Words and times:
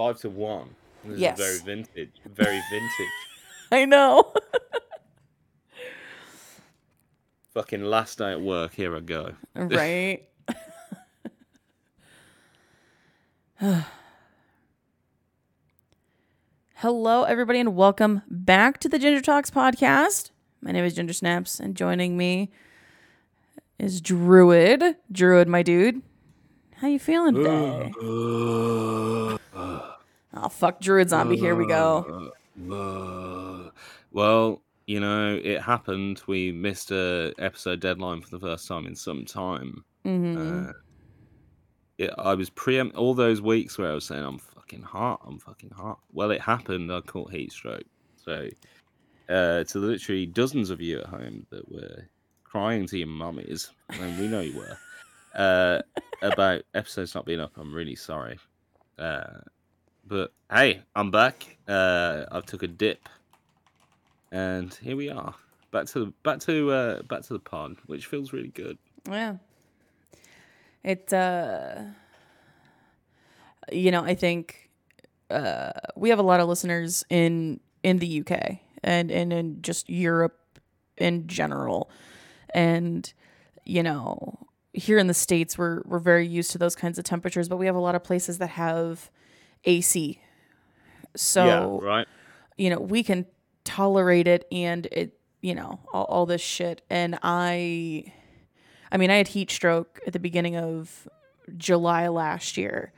five 0.00 0.18
to 0.18 0.30
one. 0.30 0.74
This 1.04 1.20
Yes. 1.20 1.38
is 1.38 1.60
very 1.60 1.76
vintage. 1.76 2.12
Very 2.24 2.58
vintage. 2.70 3.12
I 3.70 3.84
know. 3.84 4.32
Fucking 7.52 7.84
last 7.84 8.16
day 8.16 8.32
at 8.32 8.40
work. 8.40 8.72
Here 8.74 8.96
I 8.96 9.00
go. 9.00 9.34
right? 9.54 10.26
Hello, 16.76 17.24
everybody, 17.24 17.60
and 17.60 17.76
welcome 17.76 18.22
back 18.30 18.80
to 18.80 18.88
the 18.88 18.98
Ginger 18.98 19.20
Talks 19.20 19.50
podcast. 19.50 20.30
My 20.62 20.72
name 20.72 20.86
is 20.86 20.94
Ginger 20.94 21.12
Snaps, 21.12 21.60
and 21.60 21.76
joining 21.76 22.16
me 22.16 22.50
is 23.78 24.00
Druid. 24.00 24.96
Druid, 25.12 25.46
my 25.46 25.62
dude. 25.62 26.00
How 26.76 26.88
you 26.88 26.98
feeling 26.98 27.34
today? 27.34 27.92
oh, 30.34 30.48
fuck, 30.48 30.80
Druid 30.80 31.10
Zombie. 31.10 31.36
Here 31.36 31.54
we 31.54 31.66
go. 31.66 32.30
Well, 34.12 34.62
you 34.86 35.00
know, 35.00 35.40
it 35.42 35.60
happened. 35.62 36.22
We 36.26 36.52
missed 36.52 36.90
a 36.90 37.32
episode 37.38 37.80
deadline 37.80 38.22
for 38.22 38.30
the 38.30 38.40
first 38.40 38.66
time 38.66 38.86
in 38.86 38.96
some 38.96 39.24
time. 39.24 39.84
hmm 40.04 40.36
Uh, 40.36 40.72
it, 41.98 42.10
I 42.18 42.34
was 42.34 42.48
preempt 42.50 42.96
all 42.96 43.14
those 43.14 43.42
weeks 43.42 43.76
where 43.76 43.90
I 43.90 43.94
was 43.94 44.06
saying 44.06 44.24
I'm 44.24 44.38
fucking 44.38 44.82
hot, 44.82 45.20
I'm 45.26 45.38
fucking 45.38 45.70
hot. 45.70 45.98
Well, 46.12 46.30
it 46.30 46.40
happened. 46.40 46.90
I 46.90 47.02
caught 47.02 47.30
heat 47.30 47.52
stroke. 47.52 47.84
So, 48.16 48.48
uh, 49.28 49.64
to 49.64 49.78
literally 49.78 50.26
dozens 50.26 50.70
of 50.70 50.80
you 50.80 51.00
at 51.00 51.06
home 51.06 51.46
that 51.50 51.70
were 51.70 52.08
crying 52.44 52.86
to 52.86 52.98
your 52.98 53.06
mummies, 53.06 53.70
and 53.90 54.18
we 54.18 54.28
know 54.28 54.40
you 54.40 54.56
were, 54.56 54.78
uh, 55.34 55.82
about 56.22 56.62
episodes 56.74 57.14
not 57.14 57.26
being 57.26 57.38
up, 57.38 57.52
I'm 57.56 57.72
really 57.72 57.96
sorry. 57.96 58.38
But 60.10 60.32
hey, 60.52 60.82
I'm 60.96 61.12
back. 61.12 61.56
Uh, 61.68 62.24
I 62.32 62.40
took 62.40 62.64
a 62.64 62.66
dip, 62.66 63.08
and 64.32 64.74
here 64.82 64.96
we 64.96 65.08
are, 65.08 65.36
back 65.70 65.86
to 65.86 66.06
the 66.06 66.12
back 66.24 66.40
to 66.40 66.72
uh, 66.72 67.02
back 67.02 67.22
to 67.22 67.32
the 67.32 67.38
pond, 67.38 67.76
which 67.86 68.06
feels 68.06 68.32
really 68.32 68.48
good. 68.48 68.76
Yeah. 69.08 69.36
It 70.82 71.12
uh 71.12 71.82
you 73.70 73.92
know, 73.92 74.02
I 74.02 74.16
think 74.16 74.70
uh 75.30 75.70
we 75.94 76.08
have 76.08 76.18
a 76.18 76.24
lot 76.24 76.40
of 76.40 76.48
listeners 76.48 77.04
in 77.08 77.60
in 77.84 78.00
the 78.00 78.20
UK 78.22 78.58
and 78.82 79.12
and 79.12 79.32
in 79.32 79.62
just 79.62 79.88
Europe 79.88 80.58
in 80.96 81.28
general. 81.28 81.88
And 82.52 83.12
you 83.64 83.84
know, 83.84 84.48
here 84.72 84.98
in 84.98 85.06
the 85.06 85.14
states 85.14 85.56
we're 85.56 85.82
we're 85.84 86.00
very 86.00 86.26
used 86.26 86.50
to 86.50 86.58
those 86.58 86.74
kinds 86.74 86.98
of 86.98 87.04
temperatures, 87.04 87.48
but 87.48 87.58
we 87.58 87.66
have 87.66 87.76
a 87.76 87.80
lot 87.80 87.94
of 87.94 88.02
places 88.02 88.38
that 88.38 88.48
have 88.48 89.08
AC. 89.64 90.20
So 91.16 91.80
yeah, 91.82 91.88
right. 91.88 92.08
you 92.56 92.70
know, 92.70 92.80
we 92.80 93.02
can 93.02 93.26
tolerate 93.64 94.26
it 94.26 94.46
and 94.50 94.86
it, 94.86 95.18
you 95.40 95.54
know, 95.54 95.80
all, 95.92 96.04
all 96.04 96.26
this 96.26 96.40
shit. 96.40 96.82
And 96.90 97.18
I, 97.22 98.12
I 98.92 98.96
mean, 98.96 99.10
I 99.10 99.16
had 99.16 99.28
heat 99.28 99.50
stroke 99.50 100.00
at 100.06 100.12
the 100.12 100.18
beginning 100.18 100.56
of 100.56 101.08
July 101.56 102.08
last 102.08 102.56
year 102.56 102.92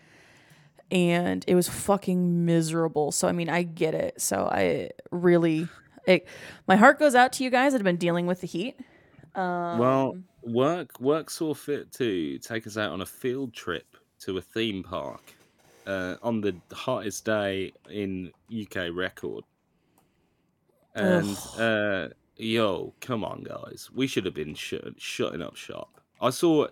and 0.90 1.44
it 1.48 1.54
was 1.54 1.68
fucking 1.68 2.44
miserable. 2.44 3.12
So, 3.12 3.28
I 3.28 3.32
mean, 3.32 3.48
I 3.48 3.62
get 3.62 3.94
it. 3.94 4.20
So, 4.20 4.48
I 4.50 4.90
really, 5.10 5.68
it, 6.06 6.26
my 6.68 6.76
heart 6.76 6.98
goes 6.98 7.14
out 7.14 7.32
to 7.34 7.44
you 7.44 7.50
guys 7.50 7.72
that 7.72 7.78
have 7.78 7.84
been 7.84 7.96
dealing 7.96 8.26
with 8.26 8.42
the 8.42 8.46
heat. 8.46 8.76
Um, 9.34 9.78
Well, 9.78 10.18
work 10.42 11.00
work 11.00 11.30
saw 11.30 11.54
fit 11.54 11.92
to 11.92 12.38
take 12.38 12.66
us 12.66 12.76
out 12.76 12.90
on 12.90 13.00
a 13.00 13.06
field 13.06 13.54
trip 13.54 13.96
to 14.20 14.36
a 14.36 14.40
theme 14.42 14.82
park 14.82 15.34
uh, 15.86 16.16
on 16.22 16.40
the 16.40 16.56
hottest 16.72 17.24
day 17.24 17.72
in 17.90 18.30
UK 18.52 18.88
record. 18.92 19.44
And 20.94 21.36
uh, 21.58 22.08
yo, 22.36 22.92
come 23.00 23.24
on, 23.24 23.44
guys, 23.44 23.90
we 23.94 24.06
should 24.06 24.24
have 24.24 24.34
been 24.34 24.54
shut, 24.54 24.94
shutting 24.98 25.42
up 25.42 25.56
shop. 25.56 26.00
I 26.20 26.30
saw, 26.30 26.66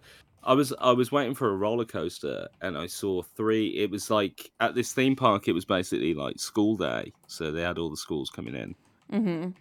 I 0.45 0.53
was 0.53 0.73
I 0.79 0.93
was 0.93 1.11
waiting 1.11 1.35
for 1.35 1.51
a 1.51 1.57
roller 1.57 1.85
coaster, 1.85 2.49
and 2.61 2.77
I 2.77 2.87
saw 2.87 3.23
three. 3.23 3.69
It 3.79 3.91
was 3.91 4.11
like 4.11 4.51
at 4.61 4.75
this 4.75 4.93
theme 4.93 5.17
park, 5.17 5.49
it 5.49 5.53
was 5.53 5.65
basically 5.65 6.15
like 6.15 6.39
school 6.39 6.77
day, 6.77 7.13
so 7.27 7.51
they 7.51 7.63
had 7.63 7.79
all 7.79 7.91
the 7.91 7.97
schools 7.97 8.31
coming 8.31 8.55
in 8.55 8.75
mhm. 9.13 9.55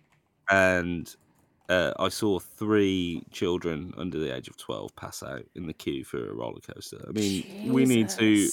and 0.50 1.16
uh, 1.70 1.94
I 2.00 2.10
saw 2.10 2.40
three 2.40 3.24
children 3.32 3.94
under 3.98 4.18
the 4.20 4.36
age 4.36 4.48
of 4.48 4.58
12 4.58 4.96
pass 4.96 5.22
out 5.22 5.46
in 5.56 5.68
the 5.68 5.74
queue 5.74 6.04
for 6.04 6.30
a 6.30 6.34
roller 6.34 6.62
coaster. 6.62 7.06
I 7.08 7.12
mean, 7.12 7.72
we 7.72 7.86
need 7.86 8.10
to. 8.10 8.50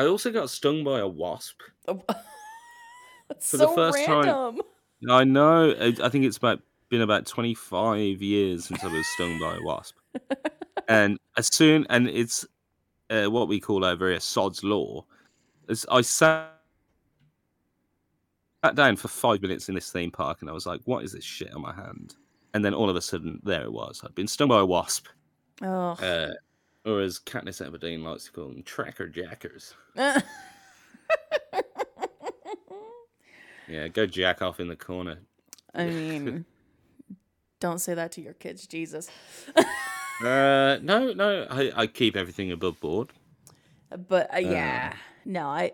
I 0.00 0.06
also 0.06 0.32
got 0.32 0.48
stung 0.48 0.82
by 0.82 1.00
a 1.00 1.06
wasp. 1.06 1.60
That's 1.86 3.50
For 3.50 3.58
the 3.58 3.66
so 3.68 3.74
first 3.74 4.02
time- 4.06 4.58
I 5.10 5.24
know, 5.24 5.72
I 5.78 5.94
I 6.02 6.08
think 6.08 6.24
it's 6.24 6.38
about 6.38 6.60
been 6.88 7.02
about 7.02 7.26
25 7.26 8.22
years 8.22 8.64
since 8.64 8.82
I 8.82 8.86
was 8.86 9.06
stung 9.08 9.38
by 9.38 9.56
a 9.56 9.62
wasp. 9.62 9.96
and 10.88 11.18
as 11.36 11.54
soon, 11.54 11.86
and 11.90 12.08
it's 12.08 12.46
uh, 13.10 13.26
what 13.26 13.46
we 13.46 13.60
call 13.60 13.84
over 13.84 14.08
here 14.08 14.20
sod's 14.20 14.64
law. 14.64 15.04
As 15.68 15.84
I 15.90 16.00
sat 16.00 16.50
sat 18.64 18.74
down 18.74 18.96
for 18.96 19.08
five 19.08 19.42
minutes 19.42 19.68
in 19.68 19.74
this 19.74 19.92
theme 19.92 20.10
park 20.10 20.38
and 20.40 20.48
I 20.48 20.54
was 20.54 20.64
like, 20.66 20.80
what 20.84 21.04
is 21.04 21.12
this 21.12 21.24
shit 21.24 21.52
on 21.52 21.60
my 21.60 21.74
hand? 21.74 22.14
And 22.54 22.64
then 22.64 22.72
all 22.74 22.88
of 22.88 22.96
a 22.96 23.02
sudden, 23.02 23.38
there 23.42 23.64
it 23.64 23.72
was. 23.72 24.00
I'd 24.02 24.14
been 24.14 24.26
stung 24.28 24.48
by 24.48 24.60
a 24.60 24.66
wasp. 24.66 25.08
Oh. 25.62 25.90
uh, 25.92 26.32
or 26.84 27.00
as 27.00 27.18
Katniss 27.18 27.60
Everdeen 27.64 28.02
likes 28.02 28.24
to 28.26 28.32
call 28.32 28.48
them, 28.48 28.62
tracker 28.62 29.08
jackers. 29.08 29.74
Yeah, 33.70 33.86
go 33.86 34.04
jack 34.04 34.42
off 34.42 34.58
in 34.58 34.66
the 34.66 34.74
corner. 34.74 35.18
I 35.72 35.86
mean, 35.86 36.44
don't 37.60 37.78
say 37.78 37.94
that 37.94 38.10
to 38.12 38.20
your 38.20 38.32
kids, 38.32 38.66
Jesus. 38.66 39.08
Uh, 39.56 40.78
no, 40.82 41.12
no, 41.12 41.46
I, 41.48 41.72
I 41.76 41.86
keep 41.86 42.16
everything 42.16 42.50
above 42.50 42.80
board. 42.80 43.12
But 44.08 44.34
uh, 44.34 44.38
yeah, 44.38 44.94
no, 45.24 45.46
I 45.46 45.72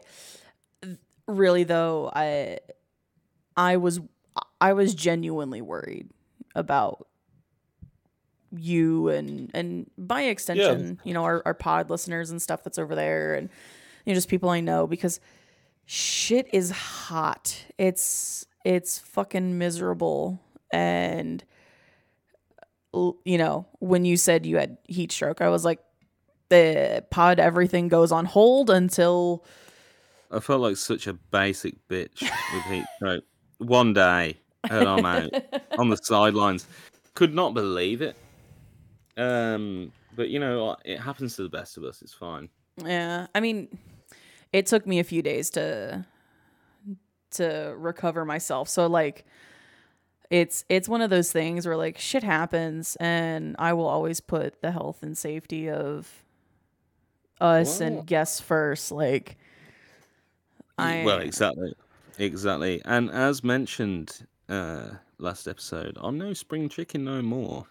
really 1.26 1.64
though 1.64 2.10
I 2.14 2.58
I 3.56 3.78
was 3.78 4.00
I 4.60 4.74
was 4.74 4.94
genuinely 4.94 5.62
worried 5.62 6.10
about 6.54 7.08
you 8.58 9.08
and 9.08 9.50
and 9.54 9.90
by 9.98 10.22
extension, 10.22 11.00
you 11.04 11.14
know, 11.14 11.24
our, 11.24 11.42
our 11.44 11.54
pod 11.54 11.90
listeners 11.90 12.30
and 12.30 12.40
stuff 12.40 12.62
that's 12.64 12.78
over 12.78 12.94
there 12.94 13.34
and 13.34 13.48
you 14.04 14.12
know 14.12 14.14
just 14.14 14.28
people 14.28 14.48
I 14.48 14.60
know 14.60 14.86
because 14.86 15.20
shit 15.86 16.48
is 16.52 16.70
hot. 16.70 17.64
It's 17.78 18.46
it's 18.64 18.98
fucking 18.98 19.58
miserable 19.58 20.40
and 20.72 21.44
you 23.24 23.38
know, 23.38 23.66
when 23.78 24.04
you 24.04 24.16
said 24.16 24.46
you 24.46 24.56
had 24.56 24.78
heat 24.88 25.12
stroke, 25.12 25.40
I 25.40 25.48
was 25.48 25.64
like 25.64 25.80
the 26.48 27.04
pod 27.10 27.40
everything 27.40 27.88
goes 27.88 28.12
on 28.12 28.24
hold 28.24 28.70
until 28.70 29.44
I 30.30 30.40
felt 30.40 30.60
like 30.60 30.76
such 30.76 31.06
a 31.06 31.12
basic 31.12 31.74
bitch 31.88 32.22
with 32.22 32.64
heat 32.68 32.84
stroke. 32.96 33.24
One 33.58 33.92
day, 33.92 34.36
and 34.68 34.88
I'm 34.88 35.04
out 35.04 35.30
on 35.78 35.88
the 35.88 35.96
sidelines. 35.96 36.66
Could 37.14 37.34
not 37.34 37.54
believe 37.54 38.02
it. 38.02 38.16
Um, 39.16 39.92
but 40.14 40.28
you 40.28 40.38
know, 40.38 40.76
it 40.84 40.98
happens 41.00 41.36
to 41.36 41.42
the 41.42 41.48
best 41.48 41.76
of 41.76 41.84
us. 41.84 42.02
It's 42.02 42.12
fine. 42.14 42.48
yeah 42.84 43.26
i 43.34 43.40
mean 43.40 43.68
it 44.52 44.66
took 44.66 44.86
me 44.86 44.98
a 44.98 45.04
few 45.04 45.22
days 45.22 45.48
to 45.50 46.04
to 47.30 47.74
recover 47.78 48.24
myself 48.24 48.68
so 48.68 48.86
like 48.86 49.24
it's 50.30 50.64
it's 50.68 50.88
one 50.88 51.00
of 51.00 51.08
those 51.08 51.32
things 51.32 51.66
where 51.66 51.76
like 51.76 51.96
shit 51.98 52.22
happens 52.22 52.96
and 53.00 53.56
i 53.58 53.72
will 53.72 53.86
always 53.88 54.20
put 54.20 54.60
the 54.60 54.70
health 54.72 55.02
and 55.02 55.16
safety 55.16 55.70
of 55.70 56.22
us 57.40 57.80
Well- 57.80 57.88
and 57.88 58.06
guests 58.06 58.40
first 58.40 58.92
like 58.92 59.36
i 60.78 61.02
well, 61.04 61.20
exactly, 61.20 61.72
exactly. 62.18 62.82
And 62.84 63.10
as 63.10 63.42
mentioned 63.42 64.26
uh, 64.50 64.90
last 65.18 65.48
episode, 65.48 65.96
I'm 65.98 66.18
no 66.18 66.34
spring 66.34 66.68
chicken 66.68 67.04
no 67.04 67.22
more. 67.22 67.66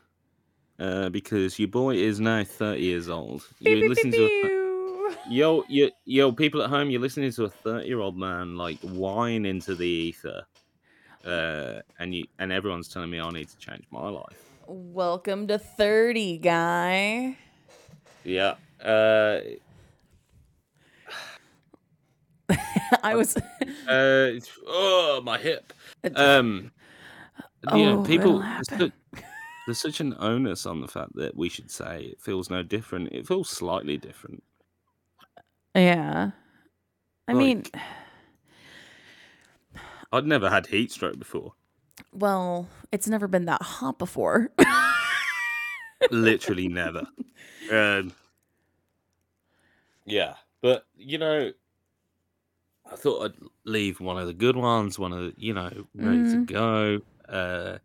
Uh, 0.77 1.07
because 1.09 1.57
your 1.57 1.69
boy 1.69 1.95
is 1.95 2.19
now 2.19 2.43
30 2.43 2.81
years 2.81 3.07
old. 3.09 3.47
You're 3.59 3.87
listening 3.87 4.11
to 4.11 4.25
a, 4.25 4.49
yo, 5.29 5.63
yo, 5.69 5.89
yo, 6.03 6.33
people 6.33 6.61
at 6.61 6.69
home, 6.69 6.89
you're 6.89 6.99
listening 6.99 7.31
to 7.31 7.45
a 7.45 7.49
30 7.49 7.87
year 7.87 8.01
old 8.01 8.17
man 8.17 8.57
like 8.57 8.77
whine 8.81 9.45
into 9.45 9.73
the 9.73 9.87
ether, 9.87 10.43
uh, 11.25 11.79
and 11.99 12.13
you 12.13 12.25
and 12.39 12.51
everyone's 12.51 12.89
telling 12.89 13.09
me 13.09 13.21
I 13.21 13.29
need 13.29 13.47
to 13.47 13.57
change 13.57 13.85
my 13.89 14.09
life. 14.09 14.49
welcome 14.67 15.47
to 15.47 15.57
30 15.57 16.39
guy 16.39 17.37
Yeah. 18.25 18.55
Uh, 18.83 19.39
i 23.03 23.15
was 23.15 23.37
uh, 23.87 24.31
oh, 24.67 25.21
my 25.23 25.37
hip. 25.37 25.71
Um, 26.15 26.71
you 27.73 27.85
know, 27.85 27.99
Oh, 27.99 28.03
people. 28.03 28.43
There's, 29.65 29.81
happen. 29.81 29.91
su- 29.91 29.91
there's 29.91 29.95
such 29.95 29.99
an 30.01 30.15
onus 30.19 30.65
on 30.65 30.81
the 30.81 30.87
fact 30.87 31.15
that 31.15 31.35
we 31.35 31.49
should 31.49 31.69
say 31.71 32.03
it 32.03 32.21
feels 32.21 32.49
no 32.49 32.63
different. 32.63 33.11
It 33.11 33.27
feels 33.27 33.49
slightly 33.49 33.97
different. 33.97 34.43
yeah 35.75 36.31
I 37.27 37.33
mean, 37.33 37.63
I'd 40.11 40.25
never 40.27 40.49
had 40.49 40.67
heat 40.67 40.91
stroke 40.91 41.17
before. 41.17 41.53
well, 42.13 42.67
it's 42.91 43.07
never 43.07 43.27
been 43.27 43.45
that 43.45 43.61
hot 43.63 43.97
before. 43.97 44.51
Literally 46.11 46.67
never. 46.67 47.07
Um, 47.71 48.13
yeah, 50.05 50.35
but 50.61 50.85
you 50.95 51.17
know, 51.17 51.51
I 52.91 52.95
thought 52.95 53.25
I'd 53.25 53.33
leave 53.63 53.99
one 53.99 54.19
of 54.19 54.27
the 54.27 54.33
good 54.33 54.55
ones, 54.55 54.99
one 54.99 55.11
of 55.13 55.19
the, 55.19 55.33
you 55.37 55.53
know, 55.53 55.87
ready 55.95 56.19
Mhm. 56.19 56.31
to 56.31 56.53
go. 56.53 57.01
Uh, 57.27 57.79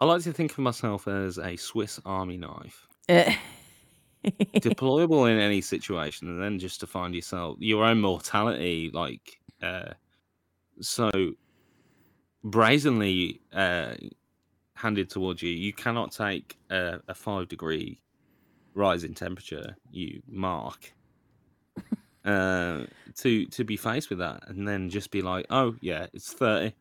I 0.00 0.04
like 0.04 0.22
to 0.22 0.32
think 0.32 0.52
of 0.52 0.58
myself 0.58 1.08
as 1.08 1.38
a 1.38 1.56
Swiss 1.56 2.00
Army 2.04 2.36
knife, 2.36 2.86
Eh. 3.08 3.34
deployable 4.56 5.30
in 5.30 5.38
any 5.38 5.60
situation, 5.60 6.28
and 6.28 6.42
then 6.42 6.58
just 6.58 6.80
to 6.80 6.86
find 6.86 7.14
yourself 7.14 7.56
your 7.60 7.84
own 7.84 8.00
mortality, 8.00 8.90
like 8.92 9.40
uh, 9.62 9.92
so 10.80 11.10
brazenly 12.44 13.40
uh, 13.52 13.94
handed 14.74 15.08
towards 15.08 15.42
you. 15.42 15.50
You 15.50 15.72
cannot 15.72 16.12
take 16.12 16.58
a, 16.70 17.00
a 17.08 17.14
five 17.14 17.48
degree 17.48 18.00
rise 18.74 19.04
in 19.04 19.14
temperature 19.14 19.74
you 19.90 20.20
mark 20.28 20.92
uh, 22.26 22.82
to 23.16 23.46
to 23.46 23.64
be 23.64 23.76
faced 23.76 24.10
with 24.10 24.18
that, 24.18 24.46
and 24.48 24.68
then 24.68 24.90
just 24.90 25.10
be 25.10 25.22
like, 25.22 25.46
oh 25.48 25.74
yeah, 25.80 26.06
it's 26.12 26.32
thirty. 26.34 26.74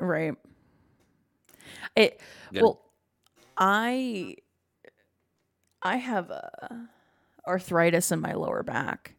right. 0.00 0.34
It 1.96 2.20
Yeah. 2.50 2.62
well, 2.62 2.80
I 3.56 4.36
I 5.82 5.96
have 5.96 6.30
uh, 6.30 6.40
arthritis 7.46 8.12
in 8.12 8.20
my 8.20 8.32
lower 8.34 8.62
back. 8.62 9.14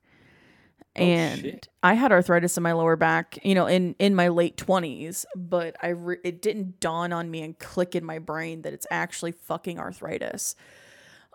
Oh, 0.98 1.04
And 1.04 1.42
shit. 1.42 1.68
I 1.84 1.94
had 1.94 2.12
arthritis 2.12 2.58
in 2.58 2.64
my 2.64 2.74
lower 2.74 2.98
back, 2.98 3.40
you 3.44 3.56
know, 3.56 3.66
in 3.66 3.96
in 3.98 4.14
my 4.14 4.28
late 4.28 4.58
20s, 4.58 5.26
but 5.36 5.76
I 5.82 5.90
re- 5.90 6.18
it 6.24 6.42
didn't 6.42 6.80
dawn 6.82 7.14
on 7.14 7.32
me 7.32 7.42
and 7.44 7.58
click 7.58 7.96
in 7.96 8.04
my 8.04 8.20
brain 8.20 8.64
that 8.64 8.74
it's 8.74 8.86
actually 8.92 9.32
fucking 9.32 9.80
arthritis 9.80 10.56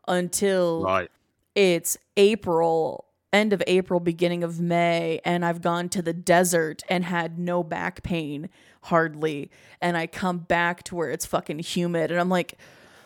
until 0.07 0.83
Right. 0.85 1.11
it's 1.55 1.97
April, 2.19 3.06
end 3.33 3.53
of 3.53 3.63
April, 3.67 4.01
beginning 4.01 4.43
of 4.45 4.61
May, 4.61 5.21
and 5.25 5.45
I've 5.45 5.61
gone 5.63 5.89
to 5.91 6.03
the 6.03 6.13
desert 6.13 6.83
and 6.89 7.05
had 7.05 7.39
no 7.39 7.63
back 7.63 8.03
pain 8.03 8.49
hardly. 8.83 9.51
And 9.81 9.97
I 9.97 10.07
come 10.07 10.39
back 10.39 10.83
to 10.85 10.95
where 10.95 11.11
it's 11.11 11.27
fucking 11.27 11.59
humid, 11.61 12.11
and 12.11 12.19
I'm 12.21 12.29
like, 12.29 12.55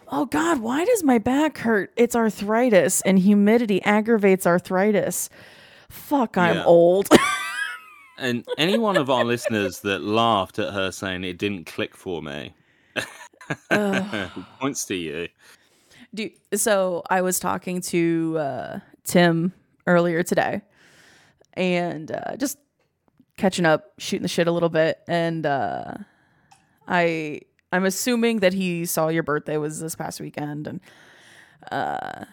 oh 0.08 0.26
God, 0.26 0.60
why 0.60 0.84
does 0.84 1.02
my 1.02 1.18
back 1.18 1.58
hurt? 1.58 1.92
It's 1.96 2.14
arthritis, 2.16 3.00
and 3.02 3.18
humidity 3.18 3.82
aggravates 3.84 4.46
arthritis. 4.46 5.30
Fuck, 5.88 6.36
I'm 6.38 6.56
Yeah. 6.56 6.64
old. 6.64 7.08
And 8.22 8.44
any 8.58 8.76
one 8.78 8.98
of 8.98 9.08
our 9.08 9.24
listeners 9.24 9.80
that 9.80 10.02
laughed 10.02 10.58
at 10.58 10.74
her 10.74 10.90
saying 10.92 11.24
it 11.24 11.38
didn't 11.38 11.64
click 11.64 11.96
for 11.96 12.20
me 12.20 12.52
points 14.60 14.84
to 14.84 14.94
you. 14.94 15.28
Do 16.14 16.28
so 16.54 17.02
I 17.08 17.22
was 17.22 17.38
talking 17.38 17.80
to 17.82 18.36
uh, 18.38 18.78
Tim 19.04 19.54
earlier 19.86 20.22
today, 20.22 20.62
and 21.54 22.10
uh, 22.10 22.36
just 22.36 22.58
catching 23.36 23.64
up, 23.66 23.92
shooting 23.98 24.22
the 24.22 24.28
shit 24.28 24.46
a 24.46 24.52
little 24.52 24.68
bit, 24.68 24.98
and 25.08 25.46
uh, 25.46 25.94
I 26.86 27.40
I'm 27.72 27.84
assuming 27.84 28.40
that 28.40 28.52
he 28.52 28.84
saw 28.86 29.08
your 29.08 29.22
birthday 29.22 29.56
was 29.56 29.80
this 29.80 29.94
past 29.94 30.20
weekend, 30.20 30.66
and 30.66 30.80
uh, 31.70 32.24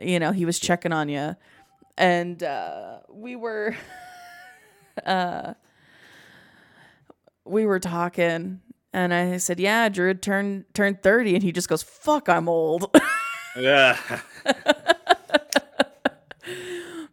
you 0.00 0.18
know 0.18 0.32
he 0.32 0.44
was 0.44 0.58
checking 0.58 0.92
on 0.92 1.08
you, 1.08 1.34
and 1.96 2.42
uh, 2.42 2.98
we 3.10 3.36
were 3.36 3.76
uh, 5.06 5.54
we 7.44 7.66
were 7.66 7.80
talking. 7.80 8.60
And 8.92 9.12
I 9.12 9.36
said, 9.36 9.60
"Yeah, 9.60 9.88
Drew 9.90 10.14
turned 10.14 10.64
turned 10.74 11.02
30." 11.02 11.34
and 11.34 11.42
he 11.42 11.52
just 11.52 11.68
goes, 11.68 11.82
"Fuck, 11.82 12.28
I'm 12.28 12.48
old." 12.48 12.90
Yeah. 13.56 13.96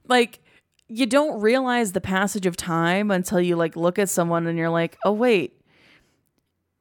like 0.07 0.40
you 0.88 1.06
don't 1.06 1.42
realize 1.42 1.92
the 1.94 2.02
passage 2.02 2.46
of 2.46 2.56
time 2.56 3.10
until 3.12 3.40
you 3.42 3.56
like 3.56 3.75
look 3.75 3.98
at 4.00 4.10
someone 4.10 4.46
and 4.48 4.57
you're 4.57 4.69
like, 4.69 4.98
"Oh 5.04 5.12
wait, 5.12 5.60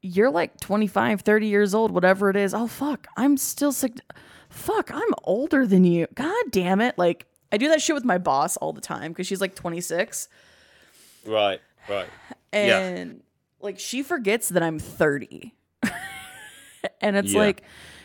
you're 0.03 0.31
like 0.31 0.61
25, 0.61 1.23
30 1.23 1.47
years 1.47 1.75
old, 1.75 1.91
whatever 1.91 2.29
it 2.31 2.37
is. 2.37 2.53
Oh 2.55 2.67
fuck, 2.67 3.07
I'm 3.17 3.37
still 3.37 3.73
sick. 3.73 3.97
Fuck, 4.51 4.91
I'm 4.93 5.15
older 5.25 5.67
than 5.67 5.85
you. 5.85 6.07
God 6.15 6.45
damn 6.51 6.81
it." 6.81 6.99
Like 6.99 7.27
I 7.53 7.57
do 7.57 7.69
that 7.69 7.81
shit 7.81 7.95
with 7.95 8.05
my 8.05 8.19
boss 8.19 8.57
all 8.59 8.73
the 8.73 8.81
time 8.81 9.15
cuz 9.15 9.27
she's 9.27 9.41
like 9.41 9.55
26 9.55 10.29
right. 11.27 11.61
Right. 11.89 12.09
Yeah. 12.53 12.79
and 12.81 13.23
like 13.61 13.79
she 13.79 14.03
forgets 14.03 14.51
that 14.51 14.63
I'm 14.63 14.79
30. 14.79 15.55
and 17.01 17.17
it's 17.17 17.33
Yeah. 17.33 17.39
like, 17.39 17.63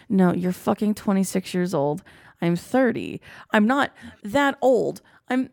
no, 0.07 0.33
you're 0.33 0.53
fucking 0.53 0.95
26 0.95 1.53
years 1.53 1.73
old. 1.73 2.01
I'm 2.41 2.55
30. 2.55 3.21
I'm 3.51 3.67
not 3.67 3.91
that 4.23 4.57
old. 4.61 5.01
I'm 5.29 5.49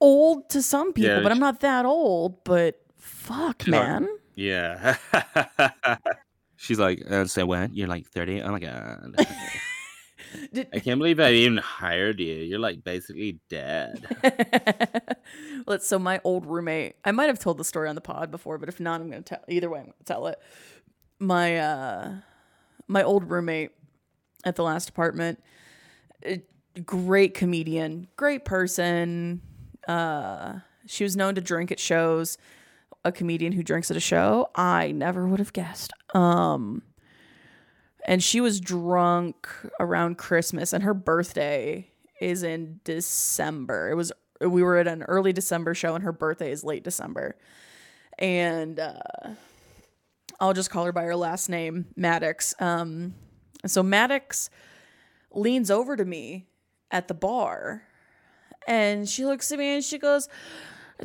old 0.00 0.48
to 0.50 0.62
some 0.62 0.92
people, 0.92 1.16
Yeah, 1.16 1.22
but 1.22 1.32
I'm 1.32 1.38
not 1.38 1.60
that 1.60 1.84
old. 1.86 2.44
But 2.44 2.80
fuck, 2.98 3.62
She's 3.62 3.72
like- 3.72 3.82
man. 3.88 4.08
Yeah. 4.34 4.96
She's 6.56 6.78
like, 6.78 7.02
uh, 7.10 7.24
so 7.24 7.46
when 7.46 7.70
you're 7.74 7.88
like 7.88 8.06
30? 8.06 8.42
Oh 8.42 8.52
my 8.52 8.58
god. 8.58 9.16
Did- 10.52 10.68
I 10.72 10.78
can't 10.78 10.98
believe 10.98 11.18
I 11.18 11.32
even 11.32 11.56
hired 11.56 12.20
you. 12.20 12.34
You're 12.34 12.58
like 12.58 12.84
basically 12.84 13.40
dead. 13.48 14.04
Let's. 15.66 15.86
So 15.88 15.98
my 15.98 16.20
old 16.22 16.46
roommate. 16.46 16.94
I 17.04 17.10
might 17.12 17.26
have 17.26 17.38
told 17.38 17.58
the 17.58 17.64
story 17.64 17.88
on 17.88 17.94
the 17.94 18.00
pod 18.00 18.30
before, 18.30 18.58
but 18.58 18.68
if 18.68 18.78
not, 18.78 19.00
I'm 19.00 19.10
gonna 19.10 19.22
tell. 19.22 19.40
Either 19.48 19.68
way, 19.68 19.80
I'm 19.80 19.86
gonna 19.86 19.94
tell 20.04 20.26
it. 20.28 20.38
My 21.18 21.58
uh, 21.58 22.12
my 22.86 23.02
old 23.02 23.28
roommate 23.30 23.70
at 24.44 24.54
the 24.56 24.62
last 24.62 24.88
apartment. 24.88 25.42
Great 26.84 27.34
comedian, 27.34 28.08
great 28.16 28.44
person. 28.44 29.42
Uh, 29.88 30.60
she 30.86 31.04
was 31.04 31.16
known 31.16 31.34
to 31.34 31.40
drink 31.40 31.72
at 31.72 31.80
shows. 31.80 32.38
A 33.02 33.10
comedian 33.10 33.52
who 33.52 33.62
drinks 33.62 33.90
at 33.90 33.96
a 33.96 34.00
show. 34.00 34.50
I 34.54 34.92
never 34.92 35.26
would 35.26 35.38
have 35.38 35.54
guessed. 35.54 35.90
Um, 36.14 36.82
and 38.04 38.22
she 38.22 38.42
was 38.42 38.60
drunk 38.60 39.48
around 39.78 40.18
Christmas, 40.18 40.74
and 40.74 40.84
her 40.84 40.92
birthday 40.92 41.90
is 42.20 42.42
in 42.42 42.80
December. 42.84 43.90
It 43.90 43.94
was 43.94 44.12
we 44.40 44.62
were 44.62 44.76
at 44.76 44.86
an 44.86 45.02
early 45.04 45.32
December 45.32 45.74
show, 45.74 45.94
and 45.94 46.04
her 46.04 46.12
birthday 46.12 46.50
is 46.50 46.64
late 46.64 46.84
December. 46.84 47.36
And 48.18 48.78
uh, 48.78 48.98
I'll 50.38 50.52
just 50.52 50.70
call 50.70 50.84
her 50.84 50.92
by 50.92 51.04
her 51.04 51.16
last 51.16 51.48
name, 51.48 51.86
Maddox. 51.96 52.54
Um, 52.58 53.14
so 53.66 53.82
Maddox 53.82 54.50
leans 55.32 55.70
over 55.70 55.96
to 55.96 56.04
me 56.04 56.46
at 56.90 57.08
the 57.08 57.14
bar, 57.14 57.82
and 58.66 59.08
she 59.08 59.24
looks 59.24 59.50
at 59.52 59.58
me 59.58 59.74
and 59.74 59.84
she 59.84 59.98
goes, 59.98 60.28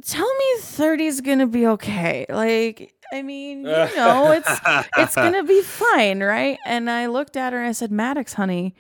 "Tell 0.02 0.34
me 0.36 0.46
30 0.60 1.06
is 1.06 1.22
gonna 1.22 1.48
be 1.48 1.68
okay." 1.68 2.26
Like, 2.30 2.94
I 3.14 3.22
mean, 3.22 3.60
you 3.66 3.66
know, 3.96 4.32
it's 4.32 4.60
it's 4.98 5.16
gonna 5.16 5.44
be 5.44 5.62
fine, 5.62 6.22
right? 6.22 6.58
And 6.66 6.90
I 6.90 7.08
looked 7.08 7.38
at 7.38 7.54
her 7.54 7.60
and 7.60 7.70
I 7.70 7.74
said, 7.74 7.92
Maddox, 7.92 8.34
honey, 8.34 8.76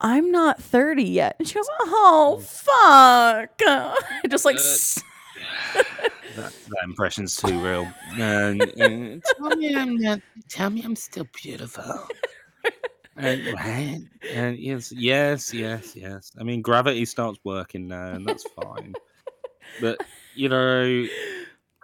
I'm 0.00 0.30
not 0.30 0.62
30 0.62 1.02
yet. 1.02 1.36
And 1.38 1.48
she 1.48 1.54
goes, 1.54 1.68
Oh 1.80 2.38
mm. 2.40 2.44
fuck. 2.44 4.00
Just 4.30 4.44
like 4.44 4.56
uh, 4.56 4.60
s- 4.60 5.02
that, 6.36 6.52
that 6.52 6.84
impression's 6.84 7.36
too 7.36 7.60
real. 7.64 7.90
And 8.16 9.22
tell 9.36 9.56
me 9.56 9.74
I'm 9.74 9.96
not. 9.96 10.20
Tell 10.48 10.70
me 10.70 10.82
I'm 10.84 10.96
still 10.96 11.26
beautiful. 11.42 12.06
And, 13.18 14.08
and 14.32 14.58
yes, 14.58 14.92
yes, 14.92 15.52
yes, 15.52 15.94
yes. 15.96 16.30
I 16.38 16.42
mean, 16.44 16.62
gravity 16.62 17.04
starts 17.04 17.38
working 17.44 17.88
now, 17.88 18.12
and 18.12 18.26
that's 18.26 18.44
fine. 18.62 18.94
but 19.80 19.98
you 20.34 20.48
know, 20.48 21.06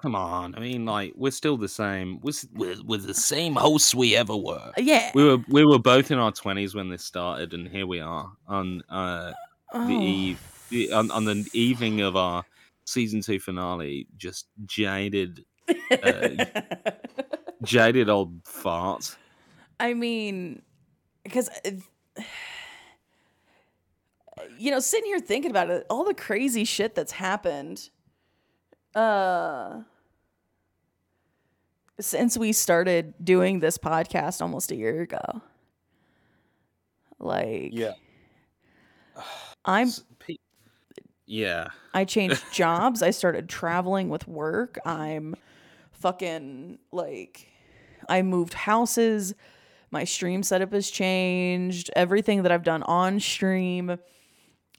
come 0.01 0.15
on. 0.15 0.55
I 0.55 0.61
mean, 0.61 0.85
like 0.87 1.13
we're 1.17 1.31
still 1.33 1.57
the 1.57 1.69
same. 1.69 2.21
We're 2.23 2.33
we're, 2.55 2.77
we're 2.85 2.99
the 2.99 3.15
same 3.15 3.55
hosts 3.57 3.95
we 3.95 4.17
ever 4.17 4.37
were. 4.37 4.73
yeah. 4.77 5.11
We 5.15 5.25
were 5.25 5.39
we 5.49 5.65
were 5.65 5.79
both 5.79 6.11
in 6.11 6.19
our 6.19 6.33
twenties 6.33 6.75
when 6.75 6.89
this 6.89 7.05
started, 7.05 7.53
and 7.55 7.69
here 7.69 7.87
we 7.87 8.01
are 8.01 8.31
on 8.47 8.83
uh, 8.89 9.33
the 9.33 9.35
Oh. 9.77 9.91
eve 9.91 10.41
the, 10.71 10.93
on, 10.93 11.11
on 11.11 11.25
the 11.25 11.49
evening 11.53 12.01
of 12.01 12.15
our 12.17 12.45
season 12.87 13.21
two 13.23 13.41
finale. 13.41 14.07
Just 14.17 14.47
jaded, 14.67 15.45
uh, 15.91 16.29
jaded 17.63 18.09
old 18.09 18.45
farts. 18.45 19.17
I 19.81 19.95
mean, 19.95 20.63
because 21.25 21.51
you 24.59 24.71
know, 24.71 24.81
sitting 24.81 25.07
here 25.07 25.21
thinking 25.21 25.51
about 25.51 25.71
it, 25.71 25.87
all 25.91 26.05
the 26.05 26.15
crazy 26.15 26.65
shit 26.65 26.95
that's 26.95 27.13
happened, 27.13 27.89
uh, 28.95 29.81
since 32.01 32.37
we 32.37 32.53
started 32.53 33.15
doing 33.23 33.61
this 33.61 33.79
podcast 33.79 34.41
almost 34.41 34.71
a 34.71 34.77
year 34.77 35.03
ago. 35.03 35.43
Like, 37.19 37.71
Yeah. 37.73 37.93
I'm 39.65 39.89
Yeah. 41.27 41.69
I 41.95 42.05
changed 42.05 42.43
jobs. 42.53 43.03
I 43.03 43.11
started 43.11 43.49
traveling 43.49 44.09
with 44.09 44.29
work. 44.29 44.79
I'm 44.85 45.35
fucking 45.93 46.79
like 46.93 47.49
I 48.09 48.23
moved 48.23 48.55
houses. 48.55 49.35
My 49.95 50.03
stream 50.03 50.43
setup 50.43 50.73
has 50.73 50.91
changed. 50.91 51.89
Everything 51.95 52.43
that 52.43 52.51
I've 52.51 52.65
done 52.65 52.83
on 52.83 53.21
stream, 53.21 53.97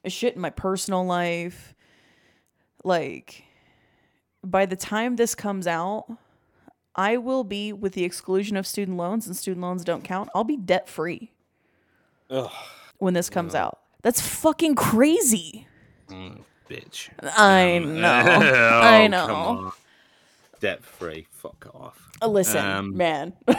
shit 0.05 0.36
in 0.36 0.41
my 0.41 0.50
personal 0.50 1.05
life. 1.05 1.74
Like 2.84 3.45
by 4.43 4.65
the 4.65 4.75
time 4.75 5.15
this 5.15 5.34
comes 5.34 5.67
out, 5.67 6.05
I 6.98 7.15
will 7.15 7.45
be 7.45 7.72
with 7.72 7.93
the 7.93 8.03
exclusion 8.03 8.57
of 8.57 8.67
student 8.67 8.98
loans 8.98 9.25
and 9.25 9.38
student 9.38 9.62
loans 9.63 9.86
don't 9.86 10.03
count. 10.03 10.27
I'll 10.36 10.43
be 10.43 10.57
debt 10.57 10.89
free 10.89 11.31
Ugh. 12.29 12.51
when 12.98 13.13
this 13.13 13.29
comes 13.29 13.55
out. 13.55 13.79
That's 14.01 14.19
fucking 14.19 14.75
crazy. 14.75 15.65
Mm, 16.10 16.41
bitch. 16.69 17.07
I 17.38 17.77
Um, 17.77 18.01
know. 18.01 18.24
oh, 18.27 18.81
I 18.81 19.07
know. 19.07 19.74
Debt 20.60 20.84
free. 20.84 21.25
Fuck 21.31 21.69
off. 21.74 22.12
Uh, 22.22 22.27
Listen, 22.27 22.65
Um, 22.65 22.98
man. 22.98 23.31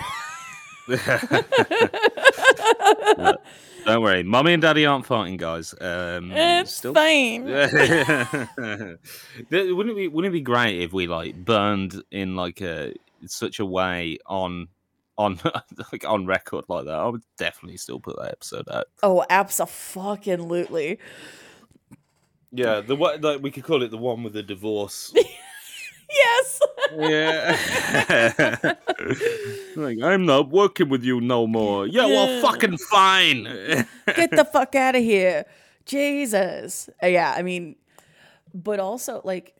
Don't 3.87 4.02
worry. 4.02 4.23
Mummy 4.25 4.52
and 4.52 4.62
daddy 4.62 4.85
aren't 4.85 5.07
fighting, 5.07 5.37
guys. 5.37 5.75
Um, 5.81 6.33
it's 6.33 6.75
still. 6.75 6.93
fine. 6.95 7.45
Wouldn't 7.47 9.00
it 9.50 9.97
be 9.97 10.09
wouldn't 10.09 10.33
it 10.33 10.33
be 10.33 10.40
great 10.40 10.81
if 10.83 10.93
we 10.93 11.07
like 11.07 11.37
burned 11.45 12.02
in 12.11 12.35
like 12.37 12.61
a 12.61 12.95
such 13.26 13.61
a 13.61 13.64
way 13.64 14.19
on 14.26 14.69
on 15.19 15.40
like 15.93 16.05
on 16.05 16.26
record 16.26 16.64
like 16.69 16.87
that? 16.87 16.95
I 16.95 17.07
would 17.07 17.23
definitely 17.37 17.78
still 17.78 18.00
put 18.00 18.16
that 18.16 18.33
episode 18.33 18.69
out. 18.69 18.87
Oh, 19.02 19.25
absolutely. 19.31 20.99
Yeah, 22.52 22.81
the 22.81 22.97
one 22.97 23.21
like 23.21 23.43
we 23.43 23.50
could 23.50 23.64
call 23.64 23.83
it 23.83 23.90
the 23.90 23.99
one 23.99 24.23
with 24.23 24.33
the 24.33 24.43
divorce. 24.43 25.12
Yes. 26.09 26.61
yeah. 26.97 28.75
like 29.77 29.99
I'm 30.03 30.25
not 30.25 30.51
working 30.51 30.89
with 30.89 31.03
you 31.03 31.21
no 31.21 31.47
more. 31.47 31.87
Yeah, 31.87 32.07
well 32.07 32.41
fucking 32.43 32.79
fine. 32.79 33.45
Get 34.07 34.31
the 34.31 34.45
fuck 34.51 34.75
out 34.75 34.95
of 34.95 35.03
here. 35.03 35.45
Jesus. 35.85 36.89
Uh, 37.03 37.07
Yeah, 37.07 37.35
I 37.37 37.43
mean, 37.43 37.77
but 38.55 38.81
also 38.81 39.21
like 39.25 39.55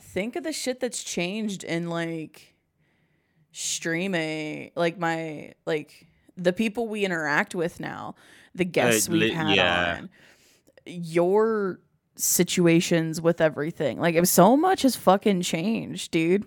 think 0.00 0.36
of 0.36 0.44
the 0.44 0.52
shit 0.52 0.80
that's 0.80 1.02
changed 1.02 1.64
in 1.64 1.90
like 1.90 2.54
streaming, 3.52 4.70
like 4.76 4.98
my 4.98 5.54
like 5.66 6.06
the 6.36 6.52
people 6.52 6.88
we 6.88 7.04
interact 7.04 7.54
with 7.54 7.80
now, 7.80 8.14
the 8.54 8.64
guests 8.64 9.08
li- 9.08 9.26
we've 9.26 9.34
had 9.34 9.56
yeah. 9.56 9.98
on. 9.98 10.10
Your 10.86 11.80
situations 12.22 13.20
with 13.20 13.40
everything. 13.40 13.98
Like 13.98 14.14
if 14.14 14.26
so 14.28 14.56
much 14.56 14.82
has 14.82 14.96
fucking 14.96 15.42
changed, 15.42 16.10
dude. 16.10 16.46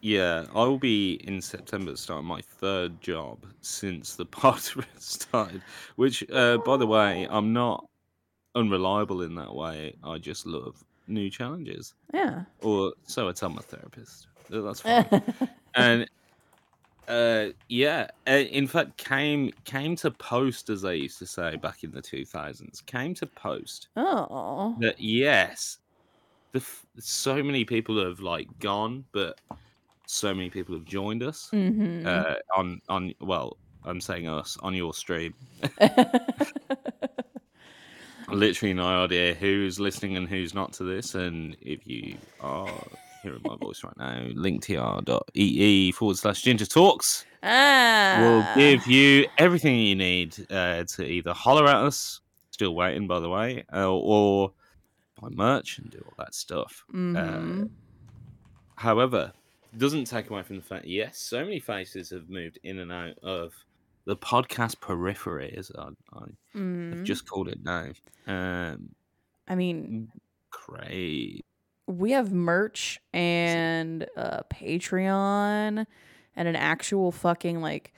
Yeah, 0.00 0.44
I 0.54 0.64
will 0.64 0.78
be 0.78 1.14
in 1.24 1.40
September 1.40 1.96
starting 1.96 2.26
my 2.28 2.42
third 2.42 3.00
job 3.00 3.46
since 3.62 4.16
the 4.16 4.26
pod 4.26 4.60
started. 4.98 5.62
Which, 5.96 6.22
uh, 6.30 6.58
by 6.58 6.76
the 6.76 6.86
way, 6.86 7.26
I'm 7.30 7.52
not 7.54 7.86
unreliable 8.54 9.22
in 9.22 9.34
that 9.36 9.54
way. 9.54 9.94
I 10.04 10.18
just 10.18 10.44
love 10.46 10.84
new 11.08 11.30
challenges, 11.30 11.94
Yeah. 12.12 12.42
or 12.60 12.92
so 13.04 13.28
I 13.28 13.32
tell 13.32 13.48
my 13.48 13.62
therapist. 13.62 14.26
That's 14.50 14.80
fine. 14.80 15.22
and 15.74 16.06
uh, 17.08 17.48
yeah, 17.68 18.08
uh, 18.26 18.32
in 18.32 18.66
fact, 18.66 18.96
came 18.96 19.52
came 19.64 19.96
to 19.96 20.10
post 20.10 20.70
as 20.70 20.84
I 20.84 20.92
used 20.92 21.18
to 21.18 21.26
say 21.26 21.56
back 21.56 21.84
in 21.84 21.90
the 21.90 22.02
2000s. 22.02 22.84
Came 22.86 23.14
to 23.14 23.26
post 23.26 23.88
oh. 23.96 24.76
that 24.80 25.00
yes, 25.00 25.78
the 26.52 26.58
f- 26.60 26.86
so 26.98 27.42
many 27.42 27.64
people 27.64 28.02
have 28.04 28.20
like 28.20 28.48
gone, 28.58 29.04
but 29.12 29.40
so 30.06 30.34
many 30.34 30.50
people 30.50 30.74
have 30.74 30.84
joined 30.84 31.22
us 31.22 31.48
Mm-hmm. 31.52 32.06
uh, 32.06 32.34
on 32.56 32.80
on 32.88 33.14
well, 33.20 33.56
I'm 33.84 34.00
saying 34.00 34.28
us 34.28 34.56
on 34.62 34.74
your 34.74 34.94
stream. 34.94 35.34
Literally 38.30 38.72
no 38.72 39.04
idea 39.04 39.34
who's 39.34 39.78
listening 39.78 40.16
and 40.16 40.26
who's 40.26 40.54
not 40.54 40.72
to 40.74 40.84
this, 40.84 41.14
and 41.14 41.56
if 41.60 41.86
you 41.86 42.16
are 42.40 42.72
hearing 43.24 43.40
my 43.42 43.56
voice 43.56 43.82
right 43.82 43.96
now, 43.96 44.20
linktr.ee 44.40 45.90
forward 45.92 46.16
slash 46.18 46.42
ginger 46.42 46.66
talks 46.66 47.24
ah. 47.42 48.16
will 48.20 48.46
give 48.54 48.86
you 48.86 49.26
everything 49.38 49.76
you 49.78 49.96
need 49.96 50.36
uh, 50.50 50.84
to 50.84 51.04
either 51.04 51.32
holler 51.32 51.66
at 51.66 51.76
us, 51.76 52.20
still 52.50 52.74
waiting 52.74 53.08
by 53.08 53.18
the 53.18 53.28
way, 53.28 53.64
uh, 53.72 53.90
or 53.90 54.52
buy 55.20 55.28
merch 55.30 55.78
and 55.78 55.90
do 55.90 55.98
all 56.06 56.14
that 56.18 56.34
stuff. 56.34 56.84
Mhm. 56.92 57.70
However, 58.76 59.32
it 59.72 59.78
doesn't 59.78 60.04
take 60.04 60.30
away 60.30 60.42
from 60.42 60.56
the 60.56 60.62
fact, 60.62 60.84
yes, 60.84 61.18
so 61.18 61.42
many 61.44 61.58
faces 61.60 62.10
have 62.10 62.28
moved 62.28 62.58
in 62.62 62.78
and 62.78 62.92
out 62.92 63.18
of 63.22 63.54
the 64.04 64.16
podcast 64.16 64.80
periphery, 64.80 65.54
as 65.56 65.72
I, 65.76 65.88
I 66.12 66.24
Mhm. 66.54 66.90
have 66.92 67.02
just 67.04 67.26
called 67.26 67.48
it 67.48 67.64
now. 67.64 67.90
Um, 68.26 68.94
I 69.48 69.54
mean, 69.54 70.10
crazy. 70.50 71.42
We 71.86 72.12
have 72.12 72.32
merch 72.32 73.00
and 73.12 74.06
a 74.16 74.44
Patreon 74.50 75.86
and 76.36 76.48
an 76.48 76.56
actual 76.56 77.12
fucking 77.12 77.60
like 77.60 77.92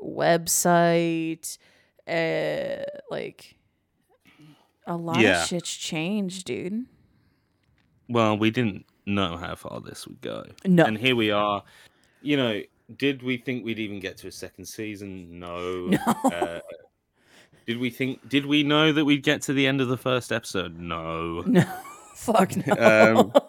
website. 0.00 1.58
Uh, 2.06 2.84
like 3.10 3.56
a 4.86 4.96
lot 4.96 5.20
Yeah. 5.20 5.42
of 5.42 5.48
shit's 5.48 5.74
changed, 5.74 6.46
dude. 6.46 6.86
Well, 8.08 8.36
we 8.36 8.50
didn't 8.50 8.84
know 9.06 9.36
how 9.36 9.54
far 9.54 9.80
this 9.80 10.06
would 10.06 10.20
go. 10.20 10.44
No. 10.66 10.84
And 10.84 10.98
here 10.98 11.16
we 11.16 11.30
are. 11.30 11.62
You 12.20 12.36
know, 12.36 12.60
did 12.98 13.22
we 13.22 13.38
think 13.38 13.64
we'd 13.64 13.78
even 13.78 13.98
get 14.00 14.18
to 14.18 14.28
a 14.28 14.32
second 14.32 14.66
season? 14.66 15.38
No. 15.38 15.88
No. 16.24 16.30
Uh, 16.30 16.60
did 17.66 17.78
we 17.78 17.88
think? 17.88 18.28
Did 18.28 18.44
we 18.44 18.62
know 18.62 18.92
that 18.92 19.06
we'd 19.06 19.22
get 19.22 19.40
to 19.42 19.54
the 19.54 19.66
end 19.66 19.80
of 19.80 19.88
the 19.88 19.96
first 19.96 20.30
episode? 20.30 20.78
No. 20.78 21.40
No. 21.46 21.64
Fuck 22.14 22.56
no. 22.56 22.74
Um, 22.78 23.32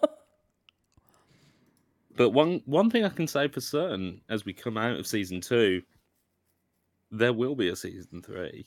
But 2.16 2.30
one 2.30 2.62
one 2.64 2.90
thing 2.90 3.04
I 3.04 3.10
can 3.10 3.26
say 3.26 3.46
for 3.48 3.60
certain, 3.60 4.22
as 4.30 4.44
we 4.46 4.54
come 4.54 4.78
out 4.78 4.98
of 4.98 5.06
season 5.06 5.40
two, 5.40 5.82
there 7.10 7.32
will 7.34 7.54
be 7.54 7.68
a 7.68 7.76
season 7.76 8.22
three. 8.22 8.66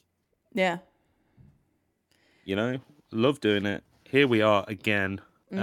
yeah. 0.53 0.77
You 2.46 2.56
know, 2.56 2.77
love 3.12 3.39
doing 3.41 3.65
it. 3.68 3.84
Here 4.06 4.27
we 4.27 4.41
are 4.41 4.65
again, 4.68 5.20
Mhm. 5.51 5.60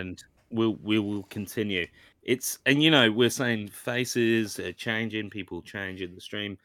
and 0.00 0.24
we'll 0.50 0.76
we 0.82 0.98
will 0.98 1.22
continue. 1.24 1.86
It's 2.22 2.58
and 2.66 2.82
you 2.82 2.90
know 2.90 3.10
we're 3.10 3.28
saying 3.30 3.68
faces 3.68 4.58
are 4.58 4.72
changing, 4.72 5.28
people 5.30 5.60
change 5.62 6.00
in 6.02 6.14
the 6.14 6.20
stream. 6.20 6.56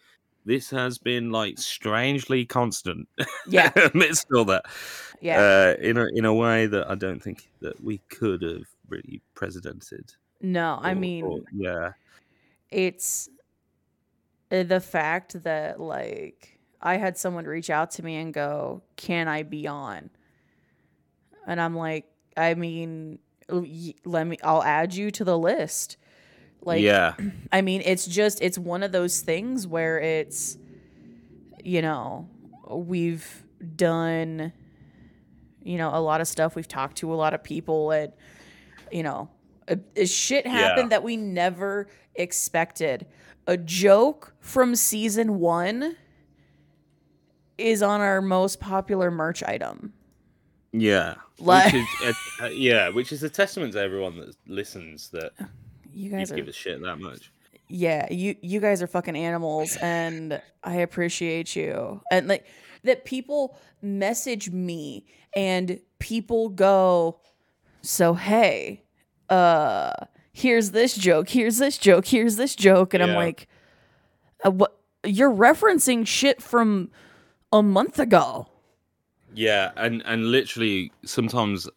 This 0.45 0.69
has 0.69 0.97
been 0.99 1.31
like 1.31 1.57
strangely 1.57 2.45
constant 2.45 3.07
Yeah. 3.47 3.71
amidst 3.93 4.27
all 4.33 4.45
that. 4.45 4.65
Yeah. 5.21 5.39
Uh, 5.79 5.81
in 5.81 5.97
a 5.97 6.05
in 6.13 6.25
a 6.25 6.33
way 6.33 6.67
that 6.67 6.89
I 6.89 6.95
don't 6.95 7.21
think 7.21 7.49
that 7.61 7.83
we 7.83 7.97
could 8.09 8.41
have 8.43 8.67
really 8.87 9.21
precedented. 9.33 10.13
no, 10.41 10.77
I 10.81 10.93
mean, 10.93 11.23
or- 11.25 11.39
yeah, 11.51 11.91
it's 12.69 13.29
uh, 14.51 14.63
the 14.63 14.79
fact 14.79 15.41
that 15.43 15.79
like 15.79 16.59
I 16.81 16.97
had 16.97 17.17
someone 17.17 17.45
reach 17.45 17.69
out 17.71 17.89
to 17.91 18.03
me 18.03 18.15
and 18.17 18.33
go, 18.33 18.83
"Can 18.97 19.27
I 19.27 19.41
be 19.43 19.67
on?" 19.67 20.11
And 21.47 21.59
I'm 21.59 21.75
like, 21.75 22.05
I 22.37 22.53
mean, 22.53 23.17
let 23.49 24.27
me 24.27 24.37
I'll 24.43 24.63
add 24.63 24.93
you 24.93 25.09
to 25.11 25.23
the 25.23 25.37
list. 25.37 25.97
Like 26.65 26.81
yeah, 26.81 27.13
I 27.51 27.61
mean, 27.61 27.81
it's 27.85 28.05
just 28.07 28.41
it's 28.41 28.57
one 28.57 28.81
of 28.83 28.91
those 28.91 29.21
things 29.21 29.65
where 29.67 29.99
it's 29.99 30.57
you 31.63 31.81
know, 31.81 32.27
we've 32.69 33.43
done 33.75 34.51
you 35.63 35.77
know, 35.79 35.89
a 35.93 35.99
lot 35.99 36.21
of 36.21 36.27
stuff. 36.27 36.55
We've 36.55 36.67
talked 36.67 36.97
to 36.97 37.11
a 37.11 37.15
lot 37.15 37.33
of 37.33 37.43
people 37.43 37.91
and 37.91 38.11
you 38.91 39.01
know, 39.03 39.29
a, 39.67 39.79
a 39.95 40.05
shit 40.05 40.45
happened 40.45 40.91
that 40.91 41.01
we 41.03 41.17
never 41.17 41.87
expected. 42.15 43.05
A 43.47 43.57
joke 43.57 44.33
from 44.39 44.75
season 44.75 45.39
1 45.39 45.95
is 47.57 47.81
on 47.81 48.01
our 48.01 48.21
most 48.21 48.59
popular 48.59 49.09
merch 49.11 49.43
item. 49.43 49.93
yeah. 50.71 51.15
Like- 51.39 51.73
which 51.73 51.83
is 52.03 52.15
a- 52.41 52.49
yeah, 52.53 52.89
which 52.89 53.11
is 53.11 53.21
a 53.23 53.29
testament 53.29 53.73
to 53.73 53.79
everyone 53.79 54.17
that 54.19 54.35
listens 54.47 55.09
that 55.09 55.31
You 55.95 56.09
guys 56.11 56.31
are 56.31 56.35
give 56.35 56.47
a 56.47 56.51
shit 56.51 56.81
that 56.81 56.99
much. 56.99 57.31
yeah 57.69 58.11
you 58.11 58.35
you 58.41 58.59
guys 58.59 58.81
are 58.83 58.87
fucking 58.87 59.15
animals 59.15 59.75
and 59.81 60.41
i 60.63 60.75
appreciate 60.75 61.55
you. 61.55 62.01
And 62.11 62.27
like 62.27 62.45
that 62.83 63.05
people 63.05 63.57
message 63.81 64.51
me 64.51 65.05
and 65.35 65.79
people 65.99 66.49
go 66.49 67.19
so 67.81 68.13
hey 68.13 68.83
uh 69.29 69.93
here's 70.31 70.71
this 70.71 70.95
joke 70.95 71.29
here's 71.29 71.57
this 71.57 71.77
joke 71.77 72.05
here's 72.05 72.35
this 72.35 72.55
joke 72.55 72.93
and 72.93 73.01
i'm 73.01 73.15
like 73.15 73.47
uh, 74.45 74.51
what 74.51 74.77
you're 75.03 75.31
referencing 75.33 76.05
shit 76.05 76.41
from 76.41 76.89
a 77.53 77.61
month 77.63 77.99
ago. 77.99 78.47
Yeah, 79.33 79.71
and 79.77 80.01
and 80.05 80.31
literally 80.31 80.91
sometimes 81.05 81.67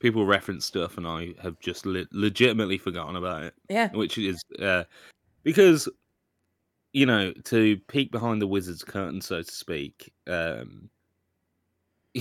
people 0.00 0.26
reference 0.26 0.64
stuff 0.64 0.96
and 0.96 1.06
I 1.06 1.34
have 1.40 1.60
just 1.60 1.86
le- 1.86 2.06
legitimately 2.10 2.78
forgotten 2.78 3.16
about 3.16 3.44
it. 3.44 3.54
Yeah. 3.68 3.90
Which 3.92 4.18
is 4.18 4.42
uh, 4.60 4.84
because 5.44 5.88
you 6.92 7.06
know 7.06 7.32
to 7.44 7.76
peek 7.88 8.10
behind 8.10 8.42
the 8.42 8.46
wizard's 8.46 8.82
curtain, 8.82 9.20
so 9.20 9.42
to 9.42 9.50
speak. 9.50 10.12
Um, 10.26 10.90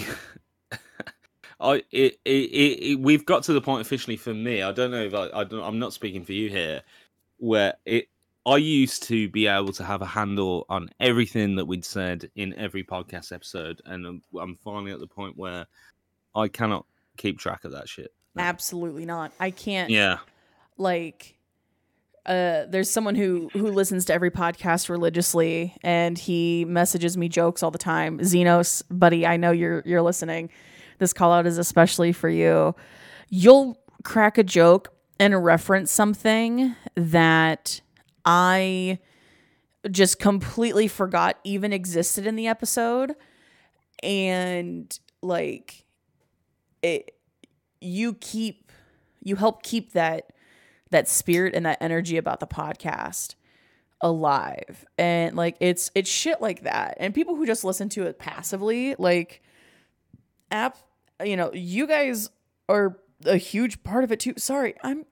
I 1.62 1.84
it, 1.92 2.20
it, 2.26 2.30
it, 2.30 3.00
we've 3.00 3.26
got 3.26 3.44
to 3.44 3.54
the 3.54 3.62
point 3.62 3.82
officially 3.82 4.18
for 4.18 4.34
me. 4.34 4.62
I 4.62 4.72
don't 4.72 4.92
know 4.92 5.02
if 5.04 5.14
I, 5.14 5.30
I 5.34 5.44
don't, 5.44 5.64
I'm 5.64 5.80
not 5.80 5.94
speaking 5.94 6.24
for 6.24 6.34
you 6.34 6.50
here, 6.50 6.82
where 7.38 7.74
it 7.86 8.08
I 8.46 8.58
used 8.58 9.04
to 9.04 9.28
be 9.30 9.48
able 9.48 9.74
to 9.74 9.84
have 9.84 10.02
a 10.02 10.06
handle 10.06 10.66
on 10.70 10.90
everything 11.00 11.56
that 11.56 11.66
we'd 11.66 11.84
said 11.86 12.30
in 12.36 12.54
every 12.56 12.84
podcast 12.84 13.34
episode, 13.34 13.82
and 13.86 14.06
I'm, 14.06 14.24
I'm 14.40 14.56
finally 14.56 14.92
at 14.92 15.00
the 15.00 15.08
point 15.08 15.38
where 15.38 15.66
I 16.36 16.48
cannot 16.48 16.86
keep 17.20 17.38
track 17.38 17.66
of 17.66 17.74
that 17.74 17.88
shit. 17.88 18.12
Absolutely 18.38 19.06
not. 19.06 19.32
I 19.40 19.52
can't. 19.52 19.90
Yeah. 19.90 20.20
Like, 20.78 21.38
uh, 22.26 22.66
there's 22.70 22.90
someone 22.90 23.16
who 23.16 23.50
who 23.54 23.72
listens 23.72 24.06
to 24.06 24.14
every 24.14 24.32
podcast 24.32 24.90
religiously, 24.90 25.76
and 25.84 26.18
he 26.18 26.66
messages 26.66 27.18
me 27.18 27.30
jokes 27.30 27.62
all 27.62 27.72
the 27.72 27.78
time. 27.78 28.20
Xenos, 28.20 28.84
buddy, 28.90 29.28
I 29.28 29.38
know 29.38 29.52
you're 29.52 29.84
you're 29.86 30.02
listening. 30.02 30.50
This 31.00 31.14
call 31.14 31.32
out 31.32 31.46
is 31.46 31.58
especially 31.58 32.12
for 32.12 32.30
you. 32.30 32.76
You'll 33.30 33.78
crack 34.04 34.38
a 34.38 34.44
joke 34.44 34.94
and 35.20 35.44
reference 35.44 35.92
something 35.92 36.76
that 36.96 37.82
I 38.26 39.00
just 39.92 40.20
completely 40.20 40.88
forgot 40.88 41.38
even 41.44 41.74
existed 41.74 42.26
in 42.26 42.36
the 42.36 42.48
episode. 42.48 43.16
And 44.02 44.98
like 45.22 45.86
it 46.82 47.16
you 47.82 48.14
keep 48.14 48.72
you 49.22 49.36
help 49.36 49.64
keep 49.64 49.94
that 49.94 50.32
that 50.92 51.08
spirit 51.08 51.54
and 51.56 51.66
that 51.66 51.78
energy 51.82 52.18
about 52.18 52.40
the 52.40 52.48
podcast 52.48 53.36
alive. 54.02 54.86
And 54.98 55.36
like 55.36 55.56
it's 55.60 55.92
it's 55.96 56.10
shit 56.10 56.42
like 56.42 56.64
that. 56.64 56.98
And 57.00 57.14
people 57.14 57.36
who 57.36 57.46
just 57.46 57.64
listen 57.64 57.90
to 57.90 58.04
it 58.04 58.18
passively, 58.20 58.96
like 58.98 59.42
app 60.52 60.78
you 61.24 61.36
know, 61.36 61.52
you 61.54 61.86
guys 61.86 62.30
are 62.70 62.98
a 63.26 63.36
huge 63.38 63.84
part 63.84 64.04
of 64.04 64.12
it 64.12 64.22
too. 64.22 64.34
Sorry, 64.38 64.74
I'm 64.84 65.06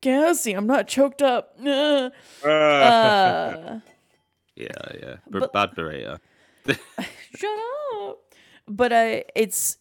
gassy. 0.00 0.52
I'm 0.54 0.66
not 0.66 0.88
choked 0.88 1.22
up. 1.22 1.56
Uh, 2.44 3.80
yeah, 4.56 4.66
yeah. 5.00 5.16
but- 5.30 5.52
Bad 5.52 5.70
burrito. 5.76 6.18
shut 6.66 7.58
up. 8.02 8.18
But 8.68 8.92
uh, 8.92 9.20
it's 9.34 9.78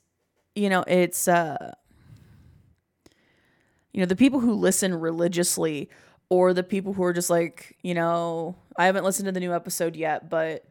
you 0.55 0.69
know, 0.69 0.83
it's 0.87 1.27
uh 1.27 1.73
you 3.93 3.99
know, 3.99 4.05
the 4.05 4.15
people 4.15 4.39
who 4.39 4.53
listen 4.53 4.93
religiously 4.95 5.89
or 6.29 6.53
the 6.53 6.63
people 6.63 6.93
who 6.93 7.03
are 7.03 7.11
just 7.11 7.29
like, 7.29 7.75
you 7.81 7.93
know, 7.93 8.55
I 8.77 8.85
haven't 8.85 9.03
listened 9.03 9.25
to 9.25 9.33
the 9.33 9.39
new 9.39 9.53
episode 9.53 9.95
yet, 9.95 10.29
but 10.29 10.65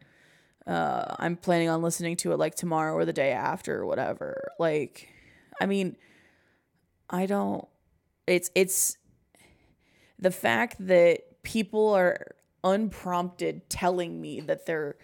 uh 0.67 1.15
I'm 1.19 1.35
planning 1.35 1.69
on 1.69 1.81
listening 1.81 2.15
to 2.17 2.31
it 2.33 2.37
like 2.37 2.55
tomorrow 2.55 2.93
or 2.93 3.05
the 3.05 3.13
day 3.13 3.31
after 3.31 3.79
or 3.79 3.85
whatever. 3.85 4.51
Like 4.59 5.09
I 5.59 5.65
mean, 5.65 5.95
I 7.09 7.25
don't 7.25 7.67
it's 8.27 8.49
it's 8.55 8.97
the 10.19 10.31
fact 10.31 10.75
that 10.87 11.43
people 11.43 11.89
are 11.89 12.35
unprompted 12.63 13.69
telling 13.69 14.21
me 14.21 14.39
that 14.41 14.65
they're 14.65 14.95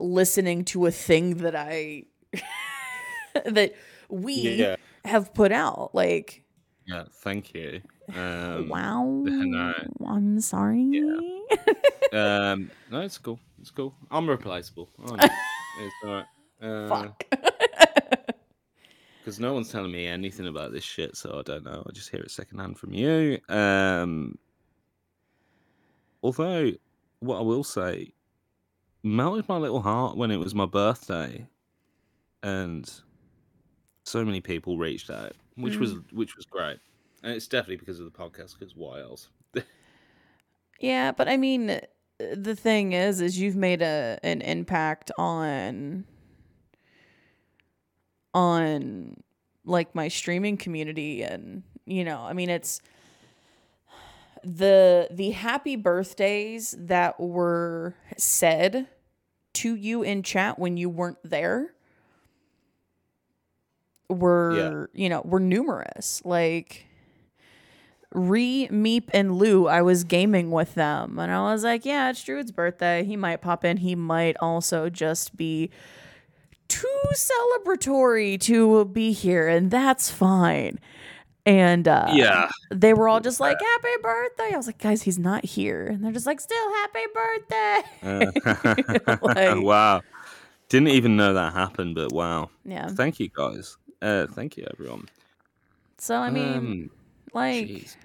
listening 0.00 0.64
to 0.64 0.86
a 0.86 0.90
thing 0.90 1.38
that 1.38 1.54
I 1.54 2.04
that 3.44 3.74
we 4.08 4.34
Yeah. 4.34 4.76
have 5.04 5.32
put 5.34 5.52
out. 5.52 5.90
Like, 5.94 6.42
Yeah, 6.86 7.04
thank 7.12 7.54
you. 7.54 7.80
Um, 8.14 8.68
wow, 8.68 9.04
no. 9.24 9.72
I'm 10.06 10.40
sorry. 10.40 11.02
um, 12.12 12.70
no, 12.90 13.00
it's 13.00 13.18
cool. 13.18 13.40
It's 13.60 13.70
cool. 13.70 13.94
I'm 14.10 14.28
replaceable. 14.28 14.88
aren't 15.04 15.22
I? 15.22 15.28
it's 15.80 15.94
alright. 16.04 16.26
Uh, 16.62 16.88
Fuck. 16.88 17.24
because 19.18 19.38
no 19.38 19.52
one's 19.52 19.70
telling 19.70 19.92
me 19.92 20.06
anything 20.06 20.46
about 20.46 20.72
this 20.72 20.84
shit, 20.84 21.14
so 21.14 21.38
I 21.38 21.42
don't 21.42 21.64
know. 21.64 21.82
I 21.86 21.92
just 21.92 22.08
hear 22.08 22.20
it 22.20 22.30
secondhand 22.30 22.78
from 22.78 22.94
you. 22.94 23.38
Um, 23.50 24.38
although, 26.22 26.70
what 27.20 27.38
I 27.38 27.42
will 27.42 27.62
say 27.62 28.14
melted 29.02 29.46
my 29.50 29.58
little 29.58 29.82
heart 29.82 30.16
when 30.16 30.30
it 30.30 30.38
was 30.38 30.54
my 30.54 30.64
birthday, 30.64 31.46
and 32.42 32.90
so 34.06 34.24
many 34.24 34.40
people 34.40 34.78
reached 34.78 35.10
out, 35.10 35.32
which 35.56 35.76
was 35.76 35.94
mm. 35.94 36.12
which 36.12 36.36
was 36.36 36.46
great, 36.46 36.78
and 37.22 37.32
it's 37.32 37.48
definitely 37.48 37.76
because 37.76 37.98
of 37.98 38.04
the 38.04 38.16
podcast. 38.16 38.58
Because 38.58 38.74
why 38.74 39.00
else? 39.02 39.28
Yeah, 40.78 41.12
but 41.12 41.28
I 41.28 41.36
mean, 41.36 41.70
uh, 41.70 41.80
the 42.34 42.54
thing 42.54 42.92
is, 42.92 43.20
is 43.20 43.38
you've 43.38 43.56
made 43.56 43.82
a 43.82 44.18
an 44.22 44.40
impact 44.40 45.10
on 45.18 46.04
on 48.32 49.16
like 49.64 49.94
my 49.94 50.08
streaming 50.08 50.56
community, 50.56 51.22
and 51.22 51.62
you 51.84 52.04
know, 52.04 52.20
I 52.20 52.32
mean, 52.32 52.48
it's 52.48 52.80
the 54.44 55.08
the 55.10 55.32
happy 55.32 55.74
birthdays 55.74 56.76
that 56.78 57.18
were 57.18 57.96
said 58.16 58.86
to 59.54 59.74
you 59.74 60.02
in 60.02 60.22
chat 60.22 60.58
when 60.58 60.76
you 60.76 60.90
weren't 60.90 61.18
there 61.24 61.75
were 64.08 64.88
you 64.92 65.08
know 65.08 65.22
were 65.24 65.40
numerous 65.40 66.22
like 66.24 66.86
Re, 68.12 68.68
Meep, 68.72 69.10
and 69.12 69.36
Lou, 69.36 69.66
I 69.66 69.82
was 69.82 70.04
gaming 70.04 70.50
with 70.50 70.74
them, 70.74 71.18
and 71.18 71.30
I 71.30 71.52
was 71.52 71.64
like, 71.64 71.84
"Yeah, 71.84 72.08
it's 72.08 72.22
Druid's 72.24 72.50
birthday. 72.52 73.04
He 73.04 73.14
might 73.16 73.42
pop 73.42 73.62
in. 73.64 73.76
He 73.78 73.94
might 73.94 74.36
also 74.40 74.88
just 74.88 75.36
be 75.36 75.70
too 76.68 77.00
celebratory 77.14 78.40
to 78.42 78.86
be 78.86 79.12
here, 79.12 79.48
and 79.48 79.70
that's 79.70 80.10
fine." 80.10 80.78
And 81.44 81.86
uh, 81.86 82.08
yeah, 82.12 82.48
they 82.72 82.94
were 82.94 83.06
all 83.08 83.20
just 83.20 83.38
like, 83.38 83.58
"Happy 83.60 83.88
birthday!" 84.02 84.50
I 84.54 84.56
was 84.56 84.66
like, 84.66 84.78
"Guys, 84.78 85.02
he's 85.02 85.18
not 85.18 85.44
here," 85.44 85.86
and 85.86 86.02
they're 86.02 86.12
just 86.12 86.26
like, 86.26 86.40
"Still 86.40 86.74
happy 86.74 87.04
birthday!" 87.14 87.82
Uh, 88.02 89.18
Like- 89.22 89.60
wow, 89.62 90.00
didn't 90.70 90.88
even 90.88 91.16
know 91.16 91.34
that 91.34 91.52
happened, 91.52 91.96
but 91.96 92.12
wow. 92.12 92.50
yeah. 92.64 92.88
Thank 92.88 93.20
you 93.20 93.28
guys. 93.28 93.76
Uh, 94.02 94.26
thank 94.26 94.56
you 94.56 94.66
everyone. 94.72 95.08
So 95.98 96.16
I 96.16 96.30
mean, 96.30 96.54
Um, 96.56 96.90
like. 97.32 97.66
jeez. 97.66 97.96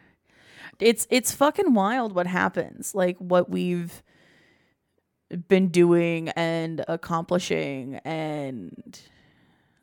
it's 0.79 1.05
it's 1.09 1.31
fucking 1.31 1.73
wild 1.73 2.13
what 2.15 2.25
happens 2.25 2.95
like 2.95 3.15
what 3.17 3.49
we've 3.49 4.01
been 5.47 5.67
doing 5.67 6.29
and 6.29 6.83
accomplishing 6.87 7.95
and 8.03 8.99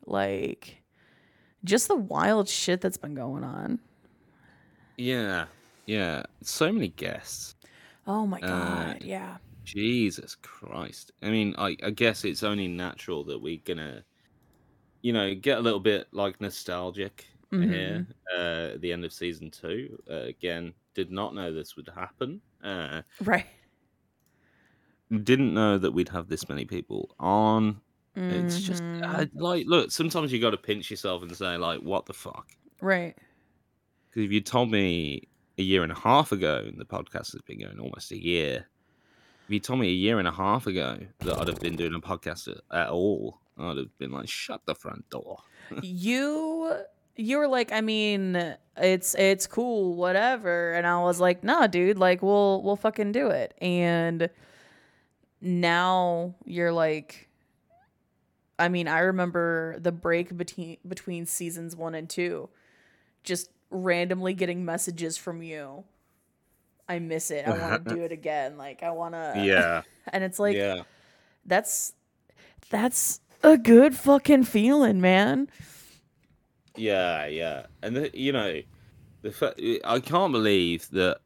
like 0.05 0.81
just 1.63 1.87
the 1.87 1.95
wild 1.95 2.49
shit 2.49 2.81
that's 2.81 2.97
been 2.97 3.15
going 3.15 3.43
on 3.43 3.79
yeah, 4.97 5.45
yeah. 5.85 6.23
So 6.43 6.71
many 6.73 6.89
guests. 6.89 7.55
oh 8.05 8.27
my 8.27 8.39
Uh, 8.39 8.93
god 8.93 9.03
yeah 9.03 9.37
Jesus 9.63 10.35
Christ. 10.35 11.11
I 11.21 11.29
mean, 11.29 11.53
I, 11.57 11.77
I 11.83 11.91
guess 11.91 12.25
it's 12.25 12.41
only 12.43 12.67
natural 12.67 13.23
that 13.25 13.39
we're 13.39 13.59
gonna, 13.63 14.03
you 15.01 15.13
know, 15.13 15.33
get 15.35 15.57
a 15.57 15.61
little 15.61 15.79
bit 15.79 16.07
like 16.11 16.39
nostalgic 16.41 17.25
here 17.51 18.05
uh, 18.37 18.73
at 18.75 18.81
the 18.81 18.91
end 18.91 19.03
of 19.05 19.11
season 19.13 19.49
two. 19.49 20.01
Uh, 20.09 20.21
again, 20.23 20.73
did 20.93 21.11
not 21.11 21.33
know 21.33 21.51
this 21.53 21.75
would 21.75 21.89
happen. 21.95 22.41
Uh, 22.63 23.01
right 23.21 23.45
didn't 25.23 25.53
know 25.53 25.77
that 25.77 25.91
we'd 25.91 26.09
have 26.09 26.27
this 26.29 26.47
many 26.49 26.65
people 26.65 27.15
on. 27.19 27.81
It's 28.15 28.61
just 28.61 28.83
Mhm. 28.83 29.03
I, 29.03 29.29
like, 29.33 29.65
look, 29.65 29.91
sometimes 29.91 30.31
you 30.31 30.39
got 30.41 30.49
to 30.51 30.57
pinch 30.57 30.91
yourself 30.91 31.23
and 31.23 31.35
say, 31.35 31.57
like, 31.57 31.81
what 31.81 32.05
the 32.05 32.13
fuck? 32.13 32.51
right 32.81 33.17
Because 34.09 34.23
if 34.25 34.31
you 34.31 34.41
told 34.41 34.71
me 34.71 35.27
a 35.57 35.63
year 35.63 35.83
and 35.83 35.91
a 35.91 35.99
half 35.99 36.31
ago, 36.31 36.63
and 36.65 36.79
the 36.79 36.85
podcast 36.85 37.31
has 37.33 37.41
been 37.45 37.59
going 37.59 37.79
almost 37.79 38.11
a 38.11 38.17
year, 38.21 38.67
if 39.45 39.49
you 39.53 39.59
told 39.59 39.79
me 39.79 39.87
a 39.89 39.93
year 39.93 40.19
and 40.19 40.27
a 40.27 40.31
half 40.31 40.67
ago 40.67 40.97
that 41.19 41.37
I'd 41.39 41.47
have 41.47 41.59
been 41.59 41.75
doing 41.75 41.93
a 41.95 41.99
podcast 41.99 42.47
at, 42.47 42.61
at 42.77 42.89
all, 42.89 43.39
I'd 43.59 43.77
have 43.77 43.97
been 43.97 44.11
like, 44.11 44.29
shut 44.29 44.61
the 44.65 44.75
front 44.75 45.09
door. 45.09 45.39
you 45.81 46.73
you 47.15 47.37
were 47.37 47.49
like 47.49 47.73
i 47.73 47.81
mean 47.81 48.55
it's 48.77 49.13
it's 49.15 49.45
cool 49.45 49.95
whatever. 49.95 50.73
And 50.73 50.87
i 50.87 51.01
was 51.01 51.19
like 51.19 51.43
nah 51.43 51.67
dude 51.67 51.99
like 51.99 52.21
we'll 52.21 52.63
we'll 52.63 52.77
fucking 52.77 53.11
do 53.11 53.27
it. 53.27 53.53
And 53.61 54.29
now 55.41 56.35
you're 56.45 56.71
like 56.71 57.29
i 58.57 58.67
mean 58.67 58.87
i 58.87 58.99
remember 58.99 59.77
the 59.79 59.91
break 59.91 60.35
between 60.35 60.77
between 60.87 61.25
seasons 61.25 61.75
one 61.75 61.95
and 61.95 62.09
two 62.09 62.49
just 63.23 63.49
randomly 63.69 64.33
getting 64.33 64.65
messages 64.65 65.17
from 65.17 65.41
you. 65.41 65.83
I 66.87 66.99
miss 66.99 67.29
it. 67.29 67.47
I 67.47 67.57
want 67.57 67.87
to 67.87 67.95
do 67.95 68.01
it 68.03 68.11
again. 68.19 68.57
Like 68.57 68.81
i 68.81 68.91
want 68.91 69.13
to 69.13 69.33
yeah, 69.43 69.83
and 70.07 70.23
it's 70.23 70.39
like 70.39 70.55
yeah, 70.55 70.83
that's 71.45 71.93
that's 72.69 73.21
a 73.43 73.57
good 73.57 73.95
fucking 73.95 74.43
feeling, 74.43 75.01
man. 75.01 75.49
Yeah, 76.75 77.25
yeah, 77.27 77.65
and 77.81 77.95
the, 77.95 78.11
you 78.13 78.31
know, 78.31 78.61
the 79.21 79.31
fa- 79.31 79.55
I 79.87 79.99
can't 79.99 80.31
believe 80.31 80.89
that 80.91 81.19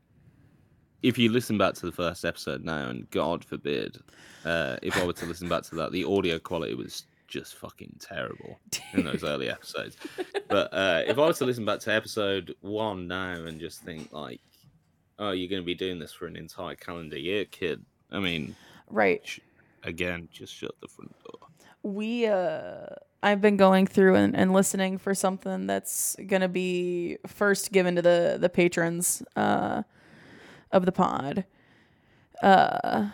if 1.03 1.17
you 1.17 1.29
listen 1.31 1.57
back 1.57 1.73
to 1.75 1.85
the 1.85 1.91
first 1.91 2.25
episode 2.25 2.63
now, 2.63 2.89
and 2.89 3.09
God 3.11 3.43
forbid, 3.45 3.97
uh, 4.45 4.77
if 4.81 4.97
I 4.97 5.05
were 5.05 5.13
to 5.13 5.25
listen 5.25 5.47
back 5.49 5.63
to 5.63 5.75
that, 5.75 5.91
the 5.91 6.05
audio 6.05 6.39
quality 6.39 6.73
was 6.75 7.05
just 7.27 7.55
fucking 7.55 7.97
terrible 7.99 8.59
in 8.93 9.03
those 9.03 9.23
early 9.23 9.49
episodes. 9.49 9.97
But 10.49 10.73
uh, 10.73 11.03
if 11.05 11.17
I 11.17 11.25
was 11.25 11.37
to 11.39 11.45
listen 11.45 11.65
back 11.65 11.79
to 11.81 11.93
episode 11.93 12.55
one 12.61 13.07
now 13.07 13.31
and 13.33 13.59
just 13.59 13.81
think 13.83 14.11
like, 14.11 14.39
oh, 15.19 15.31
you're 15.31 15.49
going 15.49 15.61
to 15.61 15.65
be 15.65 15.75
doing 15.75 15.99
this 15.99 16.13
for 16.13 16.25
an 16.25 16.35
entire 16.35 16.75
calendar 16.75 17.17
year, 17.17 17.45
kid. 17.45 17.83
I 18.11 18.19
mean, 18.19 18.55
Right. 18.89 19.21
sh- 19.25 19.39
again, 19.83 20.29
just 20.31 20.53
shut 20.53 20.71
the 20.81 20.87
front 20.87 21.13
door. 21.23 21.47
We 21.83 22.25
uh 22.25 22.87
I've 23.21 23.39
been 23.39 23.55
going 23.55 23.87
through 23.87 24.15
and, 24.15 24.35
and 24.35 24.51
listening 24.51 24.97
for 24.97 25.13
something 25.13 25.67
that's 25.67 26.15
gonna 26.27 26.49
be 26.49 27.17
first 27.27 27.71
given 27.71 27.95
to 27.95 28.01
the 28.01 28.37
the 28.39 28.49
patrons 28.49 29.23
uh 29.35 29.83
of 30.71 30.85
the 30.85 30.91
pod. 30.91 31.45
Uh 32.41 33.09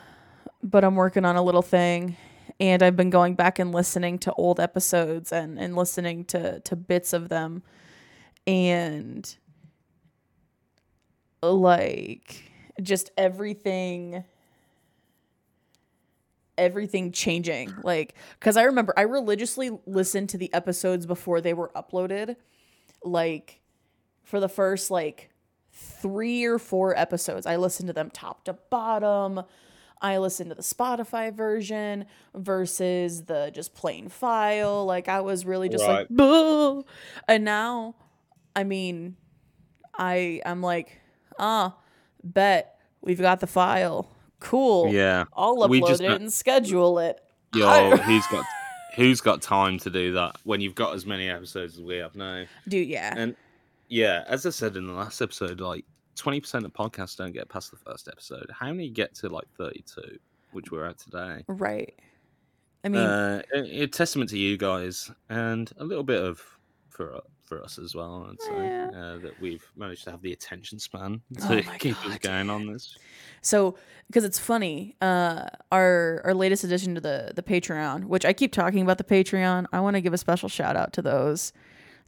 but 0.62 0.84
I'm 0.84 0.95
working 0.95 1.25
on 1.25 1.36
a 1.36 1.41
little 1.41 1.62
thing 1.62 2.17
and 2.60 2.84
I've 2.84 2.95
been 2.95 3.10
going 3.10 3.36
back 3.36 3.60
and 3.60 3.71
listening 3.71 4.19
to 4.19 4.34
old 4.34 4.60
episodes 4.60 5.32
and, 5.32 5.58
and 5.58 5.75
listening 5.75 6.25
to, 6.25 6.60
to 6.60 6.75
bits 6.75 7.13
of 7.13 7.29
them 7.29 7.63
and 8.45 9.38
like 11.41 12.51
just 12.82 13.12
everything 13.17 14.23
everything 16.60 17.12
changing. 17.12 17.74
Like 17.84 18.15
because 18.39 18.58
i 18.58 18.63
remember 18.63 18.93
i 18.98 19.02
religiously 19.02 19.72
listened 19.86 20.30
to 20.30 20.38
the 20.38 20.54
episodes 20.54 21.06
before 21.06 21.41
they 21.41 21.54
were 21.54 21.72
uploaded 21.76 22.36
like 23.04 23.62
for 24.24 24.39
the 24.39 24.50
first 24.50 24.91
like 24.91 25.30
three 25.72 26.43
or 26.43 26.60
four 26.60 26.98
episodes. 26.98 27.45
I 27.45 27.56
listened 27.56 27.88
to 27.88 27.93
them 27.93 28.10
top 28.12 28.45
to 28.45 28.54
bottom. 28.54 29.43
I 30.02 30.17
listened 30.17 30.50
to 30.50 30.56
the 30.56 30.62
spotify 30.62 31.34
version 31.34 32.06
versus 32.34 33.26
the 33.26 33.52
just 33.54 33.74
plain 33.74 34.10
file. 34.10 34.86
Like 34.86 35.08
i 35.08 35.22
was 35.22 35.45
really 35.45 35.69
just 35.69 35.86
like 35.86 36.08
"Boo." 36.10 36.86
and 37.28 37.43
now 37.43 37.95
i 38.56 38.63
mean 38.63 39.15
i 39.98 40.41
i'm 40.45 40.62
like 40.62 41.00
ah 41.38 41.76
bet 42.24 42.80
we've 43.02 43.19
got 43.22 43.39
the 43.39 43.48
file 43.48 44.10
cool 44.39 44.91
Yeah. 44.91 45.25
I'll 45.34 45.58
upload 45.58 45.88
just 45.88 46.02
it 46.02 46.12
and 46.12 46.32
schedule 46.32 46.99
it. 46.99 47.19
Yo, 47.54 47.95
who's 47.97 48.25
got 48.28 48.45
who's 48.95 49.21
got 49.21 49.41
time 49.41 49.78
to 49.80 49.89
do 49.89 50.13
that 50.13 50.36
when 50.43 50.62
you've 50.62 50.75
got 50.75 50.93
as 50.95 51.06
many 51.06 51.30
episodes 51.30 51.75
as 51.75 51.82
we 51.82 51.97
have 51.97 52.15
now? 52.15 52.45
Dude, 52.67 52.88
yeah. 52.88 53.13
And 53.15 53.36
yeah, 53.88 54.23
as 54.28 54.45
I 54.45 54.52
said 54.52 54.75
in 54.75 54.86
the 54.88 54.93
last 54.93 55.21
episode, 55.21 55.60
like 55.60 55.86
twenty 56.15 56.39
percent 56.39 56.65
of 56.65 56.73
podcasts 56.73 57.17
don't 57.17 57.32
get 57.32 57.49
past 57.49 57.71
the 57.71 57.78
first 57.78 58.08
episode. 58.08 58.49
How 58.52 58.67
many 58.67 58.89
get 58.89 59.15
to 59.15 59.30
like 59.30 59.47
thirty-two, 59.58 60.17
which 60.52 60.71
we're 60.71 60.86
at 60.86 60.99
today? 60.99 61.43
right. 61.47 61.93
I 62.84 62.88
mean, 62.88 63.02
uh, 63.02 63.41
a, 63.54 63.82
a 63.84 63.88
testament 63.88 64.30
to 64.30 64.38
you 64.38 64.56
guys, 64.58 65.12
and 65.28 65.69
a 65.78 65.84
little 65.84 66.04
bit 66.04 66.23
of 66.23 66.41
for 66.89 67.12
u- 67.13 67.21
for 67.50 67.62
us 67.64 67.78
as 67.80 67.96
well. 67.96 68.28
I'd 68.32 68.42
say 68.42 68.54
Yeah. 68.56 68.90
uh, 68.94 69.18
that 69.18 69.42
we've 69.42 69.66
managed 69.76 70.04
to 70.06 70.12
have 70.12 70.22
the 70.22 70.32
attention 70.32 70.80
span 70.80 71.22
Oh 71.42 71.48
to 71.50 71.64
my 71.68 71.78
keep 71.80 71.98
us 72.06 72.18
going 72.20 72.50
on 72.50 72.72
this. 72.72 72.98
so 73.42 73.76
because 74.08 74.24
it's 74.24 74.40
funny, 74.40 74.96
uh, 75.02 75.48
our 75.72 76.22
our 76.24 76.34
latest 76.34 76.64
addition 76.64 76.96
to 76.96 77.02
the 77.02 77.34
the 77.36 77.44
Patreon, 77.44 78.06
which 78.06 78.24
I 78.24 78.32
keep 78.34 78.54
talking 78.54 78.82
about 78.84 78.98
the 79.00 79.04
Patreon, 79.04 79.66
I 79.74 79.80
want 79.82 79.96
to 79.96 80.02
give 80.02 80.14
a 80.14 80.18
special 80.18 80.48
shout 80.48 80.78
out 80.78 80.94
to 80.94 81.02
those 81.02 81.52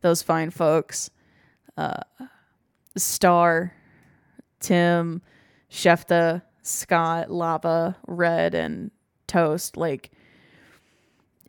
those 0.02 0.22
fine 0.22 0.52
folks. 0.52 1.10
Uh, 1.76 2.02
Star, 2.98 3.74
Tim, 4.60 5.22
Shefta, 5.72 6.42
Scott, 6.62 7.32
Lava, 7.32 7.96
Red, 8.08 8.54
and 8.54 8.92
Toast. 9.28 9.78
Like, 9.78 10.12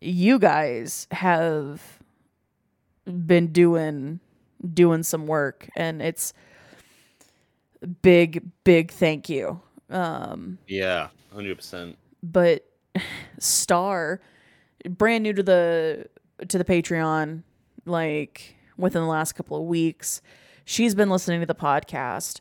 you 0.01 0.39
guys 0.39 1.07
have 1.11 1.99
been 3.05 3.49
doing 3.49 4.21
doing 4.75 5.03
some 5.03 5.27
work, 5.27 5.69
and 5.77 6.01
it's 6.03 6.33
big, 8.03 8.43
big 8.65 8.91
thank 8.91 9.29
you. 9.29 9.61
Um, 9.91 10.59
Yeah, 10.67 11.09
hundred 11.33 11.57
percent. 11.57 11.99
but 12.23 12.65
Star, 13.39 14.21
brand 14.89 15.23
new 15.25 15.33
to 15.33 15.43
the 15.43 16.07
to 16.49 16.59
the 16.59 16.65
Patreon, 16.65 17.43
like 17.85 18.57
within 18.77 19.03
the 19.03 19.09
last 19.09 19.33
couple 19.33 19.57
of 19.57 19.65
weeks, 19.65 20.21
she's 20.65 20.95
been 20.95 21.11
listening 21.11 21.41
to 21.41 21.47
the 21.47 21.55
podcast 21.55 22.41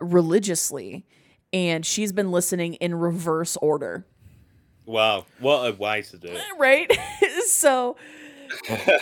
religiously, 0.00 1.06
and 1.52 1.84
she's 1.86 2.12
been 2.12 2.30
listening 2.30 2.74
in 2.74 2.94
reverse 2.94 3.56
order. 3.58 4.04
Wow, 4.86 5.24
what 5.38 5.70
a 5.70 5.74
way 5.74 6.02
to 6.02 6.18
do 6.18 6.28
it! 6.28 6.42
Right? 6.58 6.90
so 7.46 7.96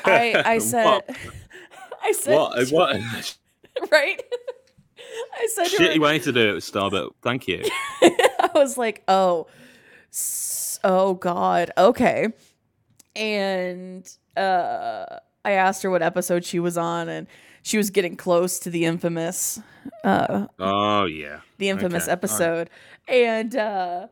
I 0.05 0.43
I 0.45 0.59
said 0.71 0.85
What? 0.85 1.11
I 2.03 2.13
said 2.13 2.35
What? 2.37 2.71
What? 2.73 3.37
right? 3.91 4.23
I 5.39 5.49
said 5.55 5.71
her, 5.71 5.77
Shitty 5.79 5.99
way 5.99 6.19
to 6.21 6.33
do 6.33 6.57
it, 6.57 6.61
Star, 6.63 6.91
but 6.91 7.11
thank 7.23 7.49
you. 7.49 7.63
I 8.03 8.51
was 8.55 8.77
like, 8.79 9.03
oh, 9.09 9.47
oh 10.85 11.15
God, 11.15 11.71
okay. 11.77 12.29
And 13.17 14.11
uh, 14.37 15.07
I 15.45 15.53
asked 15.53 15.83
her 15.83 15.91
what 15.91 16.03
episode 16.03 16.45
she 16.45 16.59
was 16.61 16.79
on, 16.79 17.09
and 17.09 17.27
she 17.63 17.77
was 17.77 17.91
getting 17.91 18.17
close 18.17 18.59
to 18.61 18.71
the 18.71 18.85
infamous, 18.85 19.61
uh, 20.05 20.47
Oh 20.59 21.05
yeah. 21.07 21.41
the 21.59 21.69
infamous 21.69 22.05
Okay, 22.05 22.11
all 22.11 22.17
right. 22.17 22.19
episode, 22.19 22.71
and 23.09 23.57
uh, 23.57 24.07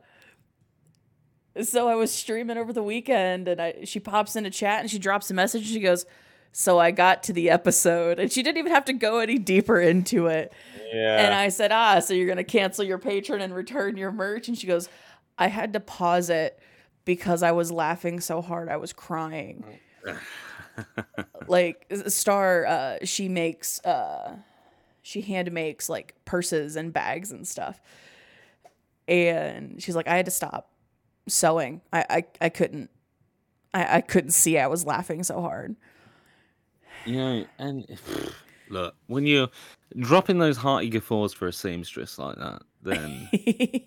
so 1.63 1.87
I 1.87 1.95
was 1.95 2.11
streaming 2.11 2.57
over 2.57 2.73
the 2.73 2.83
weekend, 2.83 3.47
and 3.47 3.61
I 3.61 3.83
she 3.83 3.99
pops 3.99 4.35
into 4.35 4.49
chat 4.49 4.81
and 4.81 4.89
she 4.89 4.99
drops 4.99 5.29
a 5.29 5.33
message. 5.33 5.63
And 5.63 5.71
she 5.71 5.79
goes. 5.79 6.05
So 6.53 6.79
I 6.79 6.91
got 6.91 7.23
to 7.23 7.33
the 7.33 7.49
episode, 7.49 8.19
and 8.19 8.29
she 8.29 8.43
didn't 8.43 8.57
even 8.57 8.73
have 8.73 8.83
to 8.85 8.93
go 8.93 9.19
any 9.19 9.37
deeper 9.37 9.79
into 9.79 10.27
it. 10.27 10.51
Yeah. 10.93 11.23
And 11.23 11.33
I 11.33 11.47
said, 11.47 11.71
ah, 11.71 11.99
so 11.99 12.13
you're 12.13 12.25
going 12.25 12.37
to 12.37 12.43
cancel 12.43 12.83
your 12.83 12.99
Patreon 12.99 13.41
and 13.41 13.55
return 13.55 13.95
your 13.95 14.11
merch? 14.11 14.49
And 14.49 14.57
she 14.57 14.67
goes, 14.67 14.89
I 15.37 15.47
had 15.47 15.71
to 15.73 15.79
pause 15.79 16.29
it 16.29 16.59
because 17.05 17.41
I 17.41 17.53
was 17.53 17.71
laughing 17.71 18.19
so 18.19 18.41
hard 18.41 18.67
I 18.67 18.77
was 18.77 18.91
crying. 18.91 19.63
like 21.47 21.85
Star, 22.07 22.65
uh, 22.65 22.97
she 23.03 23.29
makes, 23.29 23.79
uh, 23.85 24.35
she 25.01 25.21
hand 25.21 25.51
makes 25.51 25.89
like 25.89 26.15
purses 26.25 26.75
and 26.75 26.91
bags 26.91 27.31
and 27.31 27.47
stuff. 27.47 27.81
And 29.07 29.81
she's 29.81 29.95
like, 29.95 30.07
I 30.07 30.15
had 30.15 30.25
to 30.25 30.31
stop 30.31 30.69
sewing. 31.27 31.81
I, 31.93 32.05
I, 32.09 32.23
I 32.41 32.49
couldn't, 32.49 32.89
I, 33.73 33.97
I 33.97 34.01
couldn't 34.01 34.31
see 34.31 34.57
I 34.57 34.67
was 34.67 34.85
laughing 34.85 35.23
so 35.23 35.41
hard. 35.41 35.75
You 37.05 37.15
know, 37.15 37.45
and 37.59 37.99
look, 38.69 38.95
when 39.07 39.25
you're 39.25 39.49
dropping 39.99 40.39
those 40.39 40.57
hearty 40.57 40.89
guffaws 40.89 41.33
for 41.33 41.47
a 41.47 41.53
seamstress 41.53 42.17
like 42.17 42.37
that, 42.37 42.61
then 42.83 43.29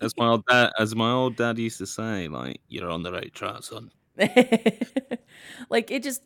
as 0.01 0.15
my 0.17 0.27
old 0.27 0.45
dad, 0.45 0.71
as 0.79 0.95
my 0.95 1.11
old 1.11 1.35
dad 1.35 1.57
used 1.57 1.77
to 1.79 1.85
say, 1.85 2.27
like 2.27 2.61
you're 2.67 2.89
on 2.89 3.03
the 3.03 3.11
right 3.11 3.33
track, 3.33 3.63
son. 3.63 3.91
like 5.69 5.91
it 5.91 6.01
just 6.01 6.21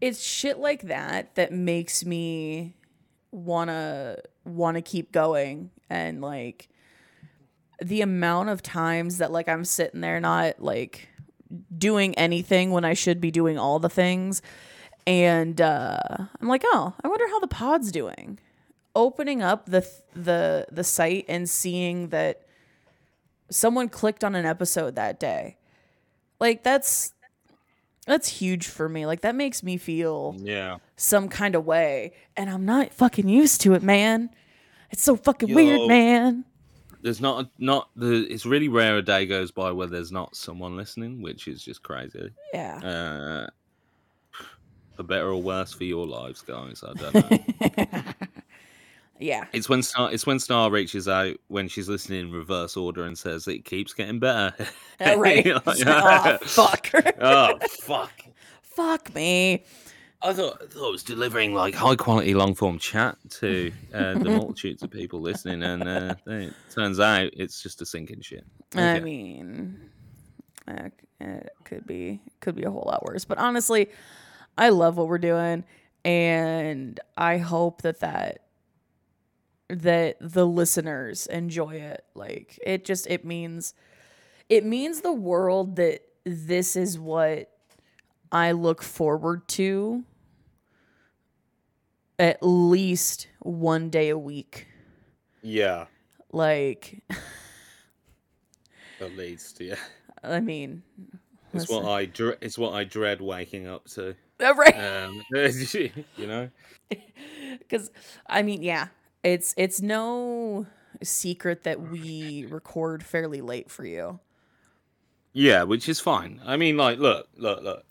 it's 0.00 0.22
shit 0.22 0.58
like 0.58 0.82
that 0.82 1.34
that 1.34 1.52
makes 1.52 2.04
me 2.04 2.74
wanna 3.30 4.16
wanna 4.44 4.80
keep 4.80 5.12
going 5.12 5.70
and 5.90 6.22
like 6.22 6.68
the 7.82 8.00
amount 8.02 8.48
of 8.50 8.62
times 8.62 9.18
that 9.18 9.32
like 9.32 9.48
I'm 9.48 9.64
sitting 9.64 10.00
there 10.00 10.20
not 10.20 10.60
like 10.62 11.08
doing 11.76 12.14
anything 12.16 12.70
when 12.70 12.84
I 12.84 12.94
should 12.94 13.20
be 13.20 13.30
doing 13.30 13.58
all 13.58 13.78
the 13.78 13.88
things 13.88 14.42
and 15.06 15.60
uh 15.60 15.98
I'm 16.40 16.48
like, 16.48 16.62
"Oh, 16.64 16.94
I 17.02 17.08
wonder 17.08 17.28
how 17.28 17.40
the 17.40 17.46
pod's 17.48 17.92
doing." 17.92 18.38
Opening 18.96 19.42
up 19.42 19.66
the 19.66 19.86
the 20.14 20.66
the 20.70 20.84
site 20.84 21.24
and 21.28 21.48
seeing 21.50 22.08
that 22.08 22.42
someone 23.50 23.88
clicked 23.88 24.24
on 24.24 24.34
an 24.34 24.46
episode 24.46 24.94
that 24.96 25.20
day. 25.20 25.56
Like 26.40 26.62
that's 26.62 27.12
that's 28.06 28.28
huge 28.28 28.66
for 28.66 28.88
me. 28.88 29.04
Like 29.06 29.20
that 29.22 29.34
makes 29.34 29.62
me 29.62 29.76
feel 29.76 30.36
Yeah. 30.38 30.78
some 30.96 31.28
kind 31.28 31.54
of 31.54 31.66
way, 31.66 32.12
and 32.36 32.48
I'm 32.48 32.64
not 32.64 32.92
fucking 32.94 33.28
used 33.28 33.60
to 33.62 33.74
it, 33.74 33.82
man. 33.82 34.30
It's 34.90 35.02
so 35.02 35.16
fucking 35.16 35.52
weird, 35.54 35.88
man. 35.88 36.44
There's 37.04 37.20
not 37.20 37.50
not 37.58 37.90
the. 37.96 38.26
It's 38.30 38.46
really 38.46 38.68
rare 38.68 38.96
a 38.96 39.02
day 39.02 39.26
goes 39.26 39.50
by 39.50 39.70
where 39.72 39.86
there's 39.86 40.10
not 40.10 40.34
someone 40.34 40.74
listening, 40.74 41.20
which 41.20 41.46
is 41.48 41.62
just 41.62 41.82
crazy. 41.82 42.30
Yeah. 42.54 42.78
Uh, 42.78 43.46
for 44.96 45.02
better 45.02 45.28
or 45.28 45.42
worse 45.42 45.70
for 45.74 45.84
your 45.84 46.06
lives, 46.06 46.40
guys. 46.40 46.82
I 46.82 46.94
don't 46.94 47.14
know. 47.14 48.04
yeah. 49.18 49.44
it's 49.52 49.68
when 49.68 49.82
Star. 49.82 50.10
It's 50.10 50.24
when 50.24 50.40
Star 50.40 50.70
reaches 50.70 51.06
out 51.06 51.36
when 51.48 51.68
she's 51.68 51.90
listening 51.90 52.20
in 52.20 52.32
reverse 52.32 52.74
order 52.74 53.04
and 53.04 53.18
says 53.18 53.46
it 53.48 53.66
keeps 53.66 53.92
getting 53.92 54.18
better. 54.18 54.54
Uh, 54.98 55.18
right. 55.18 55.44
Like, 55.66 55.86
oh 55.86 56.38
fuck. 56.42 56.90
oh 57.20 57.58
fuck. 57.68 58.12
fuck 58.62 59.14
me. 59.14 59.62
I 60.24 60.32
thought, 60.32 60.62
I 60.62 60.66
thought 60.66 60.88
I 60.88 60.90
was 60.90 61.02
delivering 61.02 61.54
like 61.54 61.74
high 61.74 61.96
quality 61.96 62.32
long 62.32 62.54
form 62.54 62.78
chat 62.78 63.18
to 63.40 63.70
uh, 63.92 64.14
the 64.14 64.24
multitudes 64.30 64.82
of 64.82 64.90
people 64.90 65.20
listening, 65.20 65.62
and 65.62 65.86
uh, 65.86 66.14
it 66.26 66.54
turns 66.74 66.98
out 66.98 67.30
it's 67.34 67.62
just 67.62 67.82
a 67.82 67.86
sinking 67.86 68.22
shit. 68.22 68.44
I 68.74 69.00
mean, 69.00 69.90
uh, 70.66 70.88
it 71.20 71.50
could 71.64 71.86
be 71.86 72.22
could 72.40 72.54
be 72.54 72.62
a 72.62 72.70
whole 72.70 72.84
lot 72.86 73.04
worse. 73.04 73.26
But 73.26 73.36
honestly, 73.36 73.90
I 74.56 74.70
love 74.70 74.96
what 74.96 75.08
we're 75.08 75.18
doing, 75.18 75.64
and 76.06 76.98
I 77.18 77.36
hope 77.36 77.82
that 77.82 78.00
that 78.00 78.38
that 79.68 80.16
the 80.20 80.46
listeners 80.46 81.26
enjoy 81.26 81.74
it. 81.74 82.02
Like 82.14 82.58
it 82.64 82.86
just 82.86 83.06
it 83.08 83.26
means 83.26 83.74
it 84.48 84.64
means 84.64 85.02
the 85.02 85.12
world 85.12 85.76
that 85.76 86.00
this 86.24 86.76
is 86.76 86.98
what 86.98 87.50
I 88.32 88.52
look 88.52 88.82
forward 88.82 89.46
to 89.48 90.04
at 92.18 92.38
least 92.42 93.28
one 93.40 93.90
day 93.90 94.08
a 94.08 94.18
week. 94.18 94.66
yeah, 95.42 95.86
Like 96.32 97.02
at 99.00 99.16
least, 99.16 99.60
yeah. 99.60 99.76
I 100.22 100.40
mean, 100.40 100.82
It's 101.52 101.68
what 101.68 101.84
I 101.84 102.06
dre- 102.06 102.38
it's 102.40 102.58
what 102.58 102.72
I 102.74 102.84
dread 102.84 103.20
waking 103.20 103.66
up 103.66 103.86
to. 103.90 104.14
right? 104.40 104.74
Um, 104.76 105.22
you 105.32 106.26
know. 106.26 106.50
because 107.58 107.90
i 108.26 108.42
mean 108.42 108.62
yeah 108.62 108.88
it's 109.22 109.54
it's 109.56 109.80
no 109.80 110.66
secret 111.02 111.62
that 111.62 111.80
we 111.80 112.46
record 112.50 113.02
fairly 113.02 113.40
late 113.40 113.70
for 113.70 113.84
you 113.86 114.18
Yeah, 115.32 115.62
which 115.64 115.88
is 115.88 115.98
fine. 115.98 116.40
I 116.44 116.56
mean, 116.56 116.76
like, 116.76 116.98
look, 116.98 117.28
look, 117.36 117.62
look. 117.62 117.84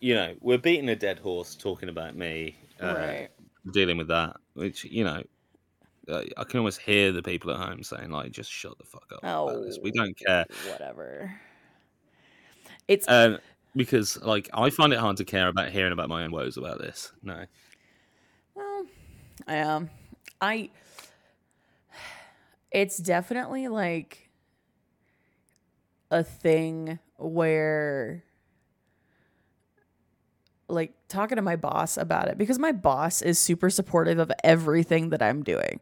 You 0.00 0.14
know, 0.14 0.34
we're 0.40 0.58
beating 0.58 0.88
a 0.88 0.96
dead 0.96 1.18
horse 1.18 1.54
talking 1.54 1.88
about 1.90 2.16
me, 2.16 2.56
uh, 2.80 3.26
dealing 3.72 3.96
with 3.98 4.08
that. 4.08 4.36
Which 4.54 4.84
you 4.84 5.04
know, 5.04 5.22
uh, 6.08 6.22
I 6.36 6.44
can 6.44 6.58
almost 6.58 6.80
hear 6.80 7.12
the 7.12 7.22
people 7.22 7.50
at 7.50 7.56
home 7.58 7.82
saying, 7.82 8.10
like, 8.10 8.32
just 8.32 8.50
shut 8.50 8.76
the 8.78 8.84
fuck 8.84 9.10
up. 9.12 9.18
about 9.20 9.64
this. 9.64 9.78
We 9.82 9.90
Oh. 9.90 9.94
don't 10.04 10.16
care. 10.18 10.46
whatever 10.70 11.34
it's 12.88 13.08
Um, 13.08 13.38
because 13.76 14.20
like 14.22 14.48
I 14.52 14.70
find 14.70 14.92
it 14.92 14.98
hard 14.98 15.16
to 15.18 15.24
care 15.24 15.48
about 15.48 15.70
hearing 15.70 15.92
about 15.92 16.08
my 16.08 16.24
own 16.24 16.30
woes 16.32 16.56
about 16.56 16.78
this. 16.78 17.12
No. 17.22 17.44
well 18.54 18.86
I 19.48 19.60
um 19.60 19.90
i 20.40 20.70
it's 22.70 22.98
definitely 22.98 23.68
like 23.68 24.28
a 26.10 26.22
thing 26.22 26.98
where 27.16 28.22
like 30.68 30.92
talking 31.08 31.36
to 31.36 31.42
my 31.42 31.56
boss 31.56 31.96
about 31.96 32.28
it 32.28 32.38
because 32.38 32.58
my 32.58 32.72
boss 32.72 33.20
is 33.22 33.38
super 33.38 33.68
supportive 33.70 34.18
of 34.18 34.32
everything 34.42 35.10
that 35.10 35.22
I'm 35.22 35.42
doing. 35.42 35.80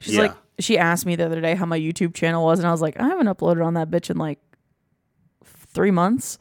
She's 0.00 0.14
Yeah. 0.14 0.22
like 0.22 0.34
she 0.58 0.78
asked 0.78 1.04
me 1.06 1.16
the 1.16 1.26
other 1.26 1.40
day 1.40 1.54
how 1.54 1.66
my 1.66 1.78
YouTube 1.78 2.14
channel 2.14 2.44
was 2.44 2.58
and 2.58 2.68
I 2.68 2.70
was 2.70 2.80
like, 2.80 2.98
I 3.00 3.08
haven't 3.08 3.26
uploaded 3.26 3.64
on 3.64 3.74
that 3.74 3.90
bitch 3.90 4.08
in 4.10 4.16
like 4.16 4.38
3 5.44 5.90
months. 5.90 6.38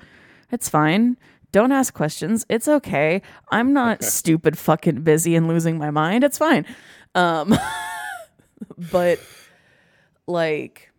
It's 0.51 0.69
fine. 0.69 1.17
Don't 1.51 1.71
ask 1.71 1.93
questions. 1.93 2.45
It's 2.49 2.67
okay. 2.67 3.21
I'm 3.51 3.73
not 3.73 4.03
stupid 4.03 4.57
fucking 4.57 5.01
busy 5.01 5.35
and 5.35 5.47
losing 5.47 5.77
my 5.77 5.89
mind. 5.89 6.23
It's 6.23 6.37
fine. 6.37 6.65
Um 7.15 7.57
but 8.91 9.19
like 10.27 10.91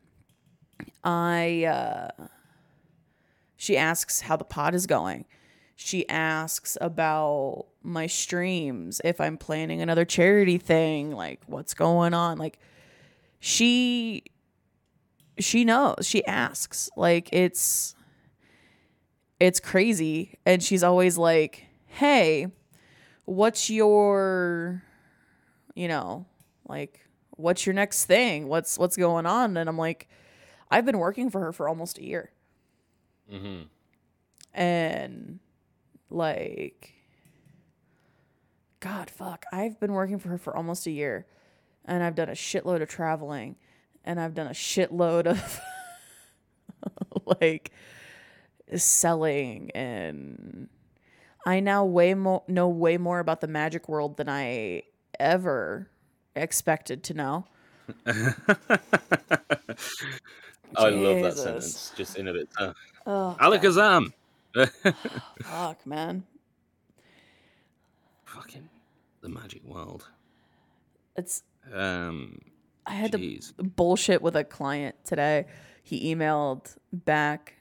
I 1.04 1.64
uh 1.64 2.24
she 3.56 3.76
asks 3.76 4.20
how 4.22 4.36
the 4.36 4.44
pod 4.44 4.74
is 4.74 4.86
going. 4.86 5.24
She 5.78 6.08
asks 6.08 6.78
about 6.80 7.66
my 7.82 8.06
streams, 8.06 9.00
if 9.04 9.20
I'm 9.20 9.36
planning 9.36 9.82
another 9.82 10.04
charity 10.06 10.56
thing, 10.58 11.12
like 11.12 11.40
what's 11.46 11.74
going 11.74 12.14
on. 12.14 12.38
Like 12.38 12.58
she 13.40 14.24
she 15.38 15.64
knows. 15.66 15.96
She 16.06 16.24
asks. 16.26 16.88
Like 16.96 17.28
it's 17.32 17.94
it's 19.38 19.60
crazy 19.60 20.38
and 20.46 20.62
she's 20.62 20.82
always 20.82 21.18
like, 21.18 21.66
"Hey, 21.86 22.46
what's 23.26 23.68
your 23.68 24.82
you 25.74 25.88
know, 25.88 26.24
like 26.66 27.00
what's 27.32 27.66
your 27.66 27.74
next 27.74 28.06
thing? 28.06 28.48
What's 28.48 28.78
what's 28.78 28.96
going 28.96 29.26
on?" 29.26 29.58
And 29.58 29.68
I'm 29.68 29.76
like, 29.76 30.08
I've 30.70 30.86
been 30.86 30.98
working 30.98 31.28
for 31.28 31.40
her 31.40 31.52
for 31.52 31.68
almost 31.68 31.98
a 31.98 32.04
year 32.04 32.32
Mm-hmm. 33.30 33.62
and 34.54 35.38
like 36.10 36.94
god 38.80 39.10
fuck 39.10 39.44
i've 39.52 39.78
been 39.80 39.92
working 39.92 40.18
for 40.18 40.28
her 40.28 40.38
for 40.38 40.56
almost 40.56 40.86
a 40.86 40.90
year 40.90 41.26
and 41.84 42.02
i've 42.02 42.14
done 42.14 42.28
a 42.28 42.32
shitload 42.32 42.82
of 42.82 42.88
traveling 42.88 43.56
and 44.04 44.20
i've 44.20 44.34
done 44.34 44.46
a 44.46 44.50
shitload 44.50 45.26
of 45.26 45.60
like 47.40 47.72
selling 48.74 49.70
and 49.72 50.68
i 51.46 51.60
now 51.60 51.84
way 51.84 52.14
more 52.14 52.42
know 52.46 52.68
way 52.68 52.96
more 52.96 53.18
about 53.18 53.40
the 53.40 53.48
magic 53.48 53.88
world 53.88 54.16
than 54.16 54.28
i 54.28 54.82
ever 55.18 55.88
expected 56.34 57.02
to 57.02 57.14
know 57.14 57.44
I 60.76 60.90
love 60.90 61.22
that 61.22 61.36
sentence. 61.36 61.92
Just 61.96 62.18
in 62.18 62.28
a 62.28 62.32
bit. 62.32 62.48
Uh, 62.58 62.72
oh 63.06 63.36
Alakazam. 63.40 64.12
fuck 65.42 65.86
man 65.86 66.24
Fucking 68.24 68.68
the 69.22 69.28
magic 69.28 69.64
world. 69.64 70.08
it's 71.16 71.42
Um, 71.72 72.40
i 72.84 72.92
had 72.92 73.12
jeez. 73.12 73.56
to 73.56 73.62
bullshit 73.64 74.20
with 74.22 74.36
a 74.36 74.44
client 74.44 74.94
today. 75.04 75.46
He 75.82 76.14
emailed 76.14 76.76
back 76.92 77.54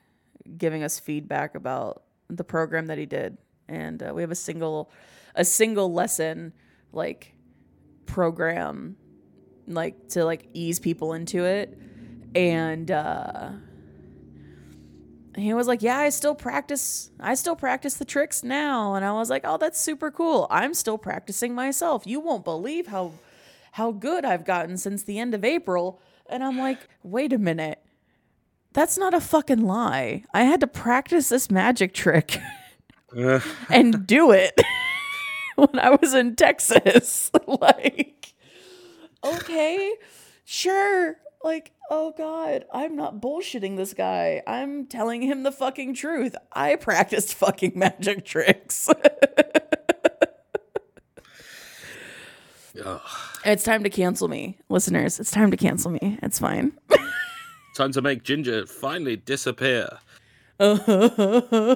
giving 0.58 0.84
us 0.84 1.00
feedback 1.00 1.56
about 1.56 2.04
the 2.30 2.44
program 2.44 2.88
that 2.88 2.98
he 2.98 3.06
did, 3.06 3.38
and 3.68 4.02
uh, 4.04 4.12
we 4.14 4.22
have 4.22 4.32
a 4.32 4.36
single 4.36 4.92
a 5.36 5.46
single 5.46 5.92
lesson 5.94 6.54
like 6.92 7.34
program 8.06 8.96
like 9.68 10.08
to 10.10 10.24
like 10.26 10.48
ease 10.54 10.80
people 10.80 11.14
into 11.14 11.44
it 11.44 11.78
and 12.36 12.92
uh 12.92 13.50
he 15.38 15.54
was 15.54 15.68
like 15.68 15.82
yeah 15.82 15.98
i 15.98 16.10
still 16.10 16.36
practice 16.36 17.12
i 17.20 17.34
still 17.34 17.56
practice 17.56 17.96
the 17.96 18.06
tricks 18.06 18.44
now. 18.44 18.96
And 18.96 19.06
i 19.06 19.12
was 19.12 19.30
like 19.30 19.44
oh 19.46 19.58
that's 19.58 19.80
super 19.80 20.12
cool. 20.12 20.48
I'm 20.50 20.74
still 20.74 20.98
practicing 20.98 21.54
myself. 21.54 22.06
You 22.06 22.20
won't 22.20 22.46
believe 22.46 22.88
how 22.88 23.14
how 23.74 23.92
good 23.92 24.26
i've 24.26 24.46
gotten 24.46 24.78
since 24.78 25.04
the 25.04 25.20
end 25.20 25.34
of 25.34 25.44
april. 25.44 26.00
And 26.30 26.44
i'm 26.44 26.58
like 26.58 26.88
wait 27.04 27.34
a 27.34 27.38
minute. 27.38 27.82
That's 28.74 28.98
not 28.98 29.14
a 29.14 29.22
fucking 29.22 29.66
lie. 29.66 30.24
I 30.34 30.44
had 30.44 30.60
to 30.60 30.68
practice 30.68 31.30
this 31.30 31.50
magic 31.50 31.94
trick 31.94 32.38
and 33.70 34.06
do 34.06 34.32
it 34.32 34.60
when 35.56 35.80
I 35.80 35.92
was 35.92 36.14
in 36.14 36.36
Texas. 36.36 37.32
like, 37.48 38.34
okay, 39.24 39.94
sure. 40.44 41.16
Like, 41.46 41.74
oh 41.92 42.12
God, 42.18 42.66
I'm 42.74 42.96
not 42.96 43.22
bullshitting 43.22 43.78
this 43.78 43.94
guy. 43.94 44.42
I'm 44.48 44.88
telling 44.88 45.22
him 45.22 45.44
the 45.44 45.52
fucking 45.52 45.94
truth. 45.94 46.36
I 46.52 46.76
practiced 46.76 47.36
fucking 47.36 47.74
magic 47.76 48.26
tricks. 48.26 48.90
it's 53.46 53.64
time 53.64 53.84
to 53.84 53.92
cancel 53.92 54.28
me, 54.28 54.58
listeners. 54.70 55.20
It's 55.20 55.30
time 55.30 55.52
to 55.52 55.58
cancel 55.58 55.92
me. 55.92 56.18
It's 56.24 56.40
fine. 56.40 56.72
Time 57.76 57.92
to 57.92 58.02
make 58.02 58.24
Ginger 58.24 58.66
finally 58.66 59.18
disappear. 59.18 59.90
How 60.62 60.78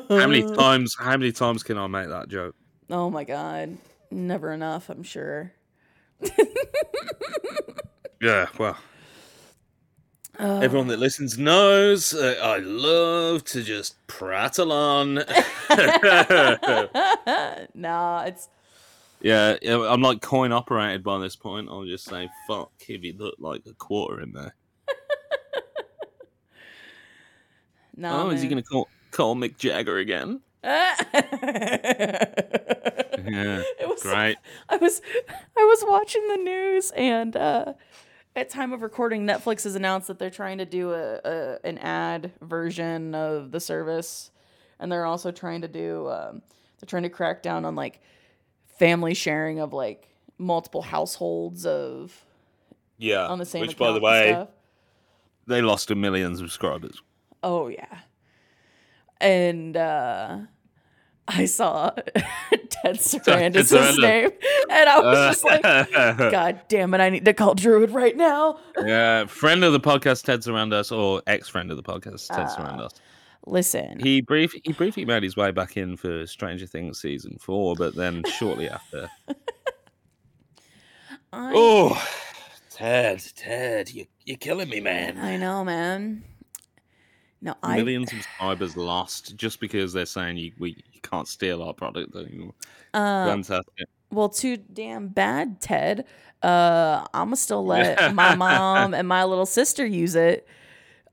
many 0.10 0.44
times? 0.56 0.96
How 0.98 1.18
many 1.18 1.34
times 1.34 1.62
can 1.62 1.78
I 1.78 1.88
make 1.88 2.08
that 2.08 2.30
joke? 2.30 2.56
Oh 2.90 3.10
my 3.10 3.26
God. 3.26 3.78
Never 4.10 4.54
enough, 4.54 4.90
I'm 4.90 5.04
sure. 5.04 5.52
Yeah, 8.22 8.48
well. 8.58 8.78
Everyone 10.40 10.88
that 10.88 11.00
listens 11.00 11.38
knows 11.38 12.14
uh, 12.14 12.40
I 12.42 12.60
love 12.60 13.44
to 13.46 13.62
just 13.62 13.96
prattle 14.08 14.72
on. 14.72 15.16
nah, 17.76 18.24
it's 18.24 18.48
yeah, 19.22 19.58
yeah, 19.62 19.86
I'm 19.90 20.02
like 20.02 20.22
coin 20.22 20.54
operated 20.54 21.04
by 21.04 21.20
this 21.20 21.36
point. 21.36 21.68
I'll 21.70 21.84
just 21.84 22.06
say, 22.06 22.30
fuck, 22.48 22.72
if 22.88 23.04
you 23.04 23.14
put 23.14 23.42
like 23.42 23.64
a 23.70 23.74
quarter 23.74 24.22
in 24.22 24.32
there. 24.32 24.56
nah. 27.98 28.24
oh, 28.24 28.30
is 28.30 28.42
he 28.42 28.48
going 28.48 28.64
to 28.64 28.70
call, 28.70 28.88
call 29.12 29.36
Mick 29.36 29.58
Jagger 29.58 29.98
again? 29.98 30.40
Yeah, 33.28 33.64
it 33.80 33.88
was 33.88 34.02
great. 34.02 34.38
I 34.70 34.78
was 34.78 35.02
I 35.58 35.64
was 35.64 35.84
watching 35.86 36.28
the 36.30 36.38
news 36.38 36.92
and 36.92 37.36
uh 37.36 37.74
at 38.36 38.50
time 38.50 38.72
of 38.74 38.82
recording 38.82 39.26
Netflix 39.26 39.64
has 39.64 39.76
announced 39.76 40.08
that 40.08 40.20
they're 40.20 40.30
trying 40.30 40.60
to 40.60 40.66
do 40.66 40.92
a, 40.94 41.20
a 41.24 41.60
an 41.64 41.78
ad 41.80 42.32
version 42.42 43.14
of 43.16 43.52
the 43.52 43.60
service 43.60 44.32
and 44.80 44.92
they're 44.92 45.06
also 45.06 45.32
trying 45.32 45.62
to 45.62 45.68
do 45.68 46.08
um 46.10 46.42
they're 46.80 46.88
trying 46.88 47.04
to 47.04 47.10
crack 47.10 47.42
down 47.44 47.66
on 47.66 47.76
like 47.76 48.00
family 48.78 49.14
sharing 49.14 49.60
of 49.60 49.74
like 49.74 50.08
multiple 50.38 50.82
households 50.82 51.66
of 51.66 52.24
Yeah. 52.98 53.28
on 53.28 53.40
the 53.40 53.46
same 53.46 53.62
Which, 53.62 53.78
by 53.78 53.92
the 53.92 54.00
way, 54.00 54.48
they 55.48 55.62
lost 55.62 55.92
a 55.92 55.96
million 55.96 56.38
subscribers. 56.38 57.02
Oh 57.44 57.68
yeah. 57.68 58.00
And 59.20 59.76
uh 59.76 60.38
I 61.28 61.46
saw 61.46 61.92
Ted 62.98 63.54
Sarandos' 63.54 63.72
Sarandos. 63.72 64.00
name 64.02 64.30
and 64.70 64.90
I 64.90 65.00
was 65.00 65.18
Uh, 65.18 65.30
just 65.30 65.44
like, 65.46 66.32
God 66.32 66.62
damn 66.68 66.94
it, 66.94 67.02
I 67.02 67.10
need 67.10 67.26
to 67.26 67.34
call 67.34 67.56
Druid 67.56 67.92
right 67.92 68.16
now. 68.16 68.60
yeah, 68.84 69.26
friend 69.26 69.64
of 69.64 69.74
the 69.74 69.80
podcast, 69.80 70.24
Ted 70.26 70.40
Sarandos, 70.42 70.96
or 70.98 71.22
ex-friend 71.28 71.70
of 71.72 71.78
the 71.78 71.84
podcast, 71.84 72.28
Ted 72.28 72.48
Ah. 72.50 72.56
Sarandos. 72.58 72.92
Listen. 73.46 74.00
He 74.00 74.22
brief 74.22 74.54
he 74.64 74.74
briefly 74.74 75.06
made 75.06 75.24
his 75.24 75.36
way 75.38 75.52
back 75.52 75.78
in 75.78 75.96
for 75.98 76.28
Stranger 76.28 76.66
Things 76.68 77.00
season 77.02 77.38
four, 77.40 77.76
but 77.76 77.96
then 77.96 78.24
shortly 78.38 78.70
after, 78.70 79.10
I, 81.32 81.52
oh, 81.56 82.08
Ted, 82.70 83.24
Ted, 83.36 83.92
you 83.92 84.06
you're 84.26 84.38
killing 84.38 84.70
me, 84.70 84.80
man. 84.82 85.18
I 85.18 85.38
know, 85.38 85.64
man. 85.64 86.24
No, 87.42 87.56
I 87.64 87.78
Million 87.78 88.06
subscribers 88.06 88.76
lost 88.76 89.36
just 89.38 89.60
because 89.62 89.94
they're 89.94 90.06
saying 90.06 90.38
you 90.38 90.52
we 90.60 90.72
you 90.92 91.00
can't 91.02 91.28
steal 91.28 91.62
our 91.64 91.74
product 91.74 92.16
anymore. 92.16 92.54
uh 92.94 93.26
Fantastic. 93.28 93.88
well 94.12 94.30
too 94.30 94.58
damn 94.58 95.08
bad, 95.08 95.62
Ted. 95.62 96.06
Uh 96.44 97.06
I'ma 97.14 97.36
still 97.36 97.66
let 97.66 98.14
my 98.14 98.36
mom 98.46 98.94
and 98.94 99.08
my 99.08 99.24
little 99.24 99.46
sister 99.46 99.86
use 99.86 100.16
it. 100.16 100.48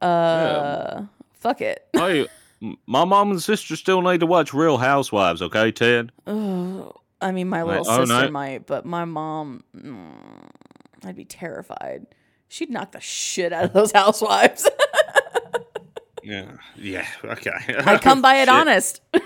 Uh 0.01 1.03
fuck 1.35 1.61
it. 1.61 1.87
Hey, 1.93 2.27
my 2.87 3.05
mom 3.05 3.31
and 3.31 3.43
sister 3.43 3.77
still 3.77 4.03
need 4.03 4.21
to 4.21 4.27
watch 4.27 4.53
Real 4.53 4.79
Housewives, 4.79 5.43
okay, 5.43 5.71
Ted? 5.71 6.11
I 6.27 7.33
mean, 7.33 7.49
my 7.49 7.63
Like, 7.63 7.79
little 7.81 7.93
oh, 7.93 8.05
sister 8.05 8.25
no. 8.27 8.31
might, 8.31 8.67
but 8.67 8.85
my 8.85 9.05
mom, 9.05 9.63
mm, 9.77 10.11
I'd 11.05 11.17
be 11.17 11.25
terrified. 11.25 12.07
She'd 12.49 12.71
knock 12.71 12.93
the 12.93 13.01
shit 13.01 13.53
out 13.53 13.65
of 13.65 13.73
those 13.73 13.93
housewives. 14.03 14.69
Yeah, 16.27 16.57
yeah, 16.77 17.07
okay. 17.25 17.53
I 17.85 17.99
come 18.03 18.21
by 18.21 18.37
it 18.37 18.49
honest. 18.49 19.01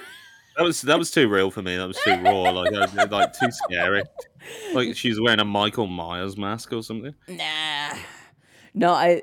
That 0.56 0.64
was 0.64 0.82
that 0.82 0.98
was 0.98 1.10
too 1.10 1.26
real 1.28 1.50
for 1.50 1.62
me. 1.62 1.76
That 1.76 1.86
was 1.86 1.98
too 2.04 2.20
raw. 2.20 2.50
Like, 2.50 2.70
was, 2.72 3.10
like 3.10 3.32
too 3.32 3.50
scary. 3.50 4.02
Like 4.74 4.94
she's 4.96 5.18
wearing 5.18 5.38
a 5.38 5.44
Michael 5.44 5.86
Myers 5.86 6.36
mask 6.36 6.72
or 6.72 6.82
something. 6.82 7.14
Nah. 7.28 7.94
No, 8.74 8.92
I. 8.92 9.22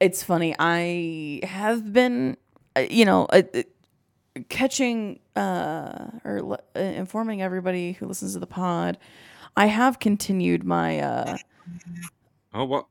It's 0.00 0.24
funny. 0.24 0.56
I 0.58 1.40
have 1.44 1.92
been, 1.92 2.36
uh, 2.74 2.86
you 2.90 3.04
know, 3.04 3.26
uh, 3.26 3.42
uh, 3.54 3.62
catching 4.48 5.20
uh, 5.36 6.08
or 6.24 6.42
le- 6.42 6.62
uh, 6.74 6.80
informing 6.80 7.40
everybody 7.40 7.92
who 7.92 8.06
listens 8.06 8.32
to 8.32 8.40
the 8.40 8.46
pod. 8.46 8.98
I 9.56 9.66
have 9.66 10.00
continued 10.00 10.64
my. 10.64 11.00
Uh, 11.00 11.36
Oh, 12.54 12.64
what? 12.64 12.86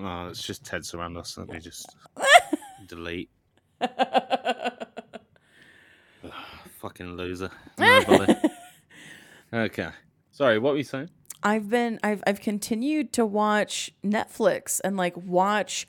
Oh, 0.00 0.28
it's 0.28 0.42
just 0.42 0.64
Ted 0.64 0.82
Sarandos. 0.82 1.36
Let 1.36 1.48
me 1.48 1.58
just 1.58 1.94
delete. 2.86 3.30
Fucking 6.78 7.16
loser. 7.16 7.50
Nobody. 7.78 8.34
okay. 9.52 9.88
Sorry, 10.30 10.58
what 10.58 10.72
were 10.72 10.78
you 10.78 10.84
saying? 10.84 11.10
I've 11.42 11.68
been 11.68 11.98
I've 12.02 12.22
I've 12.26 12.40
continued 12.40 13.12
to 13.14 13.26
watch 13.26 13.90
Netflix 14.04 14.80
and 14.84 14.96
like 14.96 15.16
watch 15.16 15.86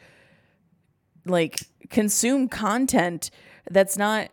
like 1.26 1.60
consume 1.89 2.48
content 2.48 3.30
that's 3.69 3.98
not, 3.98 4.30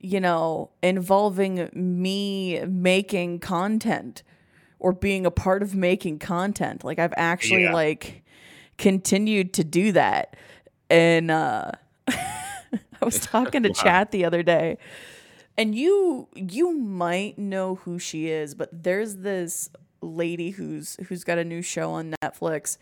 you 0.00 0.20
know, 0.20 0.70
involving 0.82 1.70
me 1.72 2.60
making 2.66 3.38
content 3.40 4.22
or 4.78 4.92
being 4.92 5.26
a 5.26 5.30
part 5.30 5.62
of 5.62 5.74
making 5.74 6.18
content. 6.18 6.82
Like 6.82 6.98
I've 6.98 7.14
actually 7.16 7.64
Yeah. 7.64 7.72
like 7.74 8.22
continued 8.80 9.52
to 9.54 9.64
do 9.64 9.92
that. 9.92 10.36
And 10.88 11.30
uh 11.30 11.70
I 12.08 13.04
was 13.04 13.20
talking 13.26 13.62
to 13.62 13.68
Wow. 13.68 13.74
Chat 13.74 14.10
the 14.10 14.24
other 14.24 14.42
day 14.42 14.78
and 15.56 15.74
you 15.74 16.28
you 16.34 16.72
might 16.72 17.38
know 17.38 17.76
who 17.76 17.98
she 17.98 18.28
is 18.28 18.54
but 18.54 18.70
there's 18.72 19.16
this 19.16 19.68
lady 20.00 20.50
who's 20.50 20.96
who's 21.08 21.22
got 21.22 21.38
a 21.38 21.44
new 21.44 21.60
show 21.60 21.90
on 21.90 22.14
netflix 22.22 22.78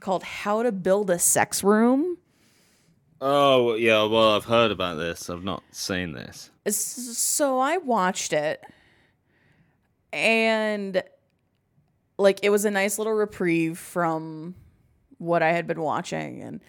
called 0.00 0.22
how 0.22 0.62
to 0.62 0.70
build 0.70 1.10
a 1.10 1.18
sex 1.18 1.62
room 1.62 2.16
Oh, 3.24 3.76
yeah. 3.76 4.02
Well, 4.02 4.34
I've 4.34 4.46
heard 4.46 4.72
about 4.72 4.96
this. 4.96 5.30
I've 5.30 5.44
not 5.44 5.62
seen 5.70 6.10
this. 6.10 6.50
So 6.68 7.60
i 7.60 7.76
watched 7.76 8.32
it 8.32 8.60
and 10.12 11.04
like 12.18 12.40
it 12.42 12.50
was 12.50 12.64
a 12.64 12.70
nice 12.72 12.98
little 12.98 13.12
reprieve 13.12 13.78
from 13.78 14.56
what 15.22 15.42
i 15.42 15.52
had 15.52 15.66
been 15.66 15.80
watching 15.80 16.42
and 16.42 16.60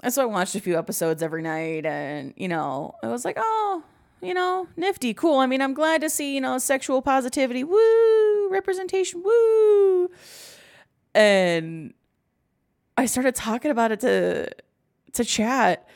and 0.00 0.12
so 0.12 0.22
i 0.22 0.24
watched 0.26 0.54
a 0.54 0.60
few 0.60 0.76
episodes 0.78 1.22
every 1.22 1.42
night 1.42 1.86
and 1.86 2.34
you 2.36 2.48
know 2.48 2.94
i 3.02 3.08
was 3.08 3.24
like 3.24 3.36
oh 3.38 3.82
you 4.20 4.34
know 4.34 4.66
nifty 4.76 5.14
cool 5.14 5.38
i 5.38 5.46
mean 5.46 5.60
i'm 5.62 5.74
glad 5.74 6.00
to 6.00 6.10
see 6.10 6.34
you 6.34 6.40
know 6.40 6.58
sexual 6.58 7.00
positivity 7.02 7.64
woo 7.64 8.48
representation 8.50 9.22
woo 9.22 10.08
and 11.14 11.92
i 12.96 13.06
started 13.06 13.34
talking 13.34 13.70
about 13.70 13.92
it 13.92 14.00
to 14.00 14.48
to 15.12 15.24
chat 15.24 15.86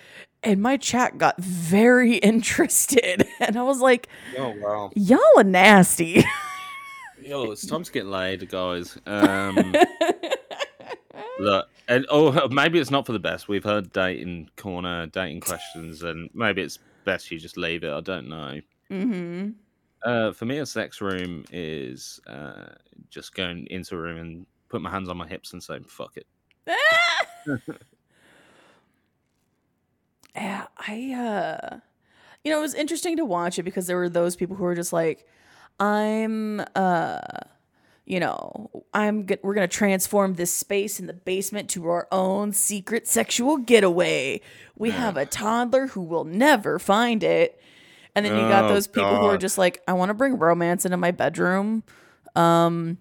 and 0.42 0.60
my 0.62 0.76
chat 0.76 1.18
got 1.18 1.38
very 1.40 2.14
interested 2.32 3.26
and 3.40 3.56
i 3.56 3.62
was 3.62 3.80
like 3.80 4.08
Oh, 4.38 4.54
wow. 4.60 4.90
y'all 4.94 5.20
are 5.36 5.44
nasty 5.44 6.24
Yo, 7.22 7.50
it's 7.50 7.66
time 7.66 7.82
to 7.82 7.90
get 7.90 8.06
laid, 8.06 8.48
guys. 8.48 8.96
Um, 9.06 9.74
look, 11.38 11.68
and 11.88 12.06
oh, 12.10 12.48
maybe 12.50 12.78
it's 12.78 12.90
not 12.90 13.06
for 13.06 13.12
the 13.12 13.18
best. 13.18 13.48
We've 13.48 13.64
heard 13.64 13.92
dating 13.92 14.50
corner, 14.56 15.06
dating 15.06 15.40
questions, 15.40 16.02
and 16.02 16.30
maybe 16.34 16.62
it's 16.62 16.78
best 17.04 17.30
you 17.30 17.38
just 17.38 17.56
leave 17.56 17.84
it. 17.84 17.92
I 17.92 18.00
don't 18.00 18.28
know. 18.28 18.60
mm-hmm 18.90 19.50
Uh, 20.04 20.32
for 20.32 20.44
me, 20.44 20.58
a 20.58 20.66
sex 20.66 21.00
room 21.00 21.44
is 21.52 22.20
uh, 22.26 22.66
just 23.10 23.34
going 23.34 23.66
into 23.70 23.94
a 23.94 23.98
room 23.98 24.18
and 24.18 24.46
put 24.68 24.80
my 24.82 24.90
hands 24.90 25.08
on 25.08 25.16
my 25.16 25.26
hips 25.26 25.52
and 25.52 25.62
saying 25.62 25.84
"fuck 25.84 26.16
it." 26.16 26.26
yeah 30.34 30.66
i 30.76 31.12
uh 31.14 31.78
you 32.44 32.50
know 32.50 32.58
it 32.58 32.62
was 32.62 32.74
interesting 32.74 33.16
to 33.16 33.24
watch 33.24 33.58
it 33.58 33.62
because 33.62 33.86
there 33.86 33.96
were 33.96 34.08
those 34.08 34.36
people 34.36 34.54
who 34.56 34.64
were 34.64 34.74
just 34.74 34.92
like 34.92 35.26
i'm 35.80 36.60
uh 36.74 37.18
you 38.06 38.18
know 38.20 38.70
i'm 38.94 39.26
we're 39.42 39.54
gonna 39.54 39.68
transform 39.68 40.34
this 40.34 40.52
space 40.52 40.98
in 40.98 41.06
the 41.06 41.12
basement 41.12 41.68
to 41.68 41.86
our 41.88 42.08
own 42.12 42.52
secret 42.52 43.06
sexual 43.06 43.58
getaway 43.58 44.40
we 44.76 44.90
have 44.90 45.16
a 45.16 45.26
toddler 45.26 45.88
who 45.88 46.00
will 46.00 46.24
never 46.24 46.78
find 46.78 47.22
it 47.22 47.60
and 48.14 48.24
then 48.24 48.32
you 48.34 48.48
got 48.48 48.64
Oh, 48.64 48.68
those 48.68 48.86
people 48.86 49.16
who 49.18 49.26
are 49.26 49.36
just 49.38 49.58
like 49.58 49.82
i 49.86 49.92
want 49.92 50.08
to 50.10 50.14
bring 50.14 50.38
romance 50.38 50.84
into 50.84 50.96
my 50.96 51.10
bedroom 51.10 51.82
um 52.36 52.96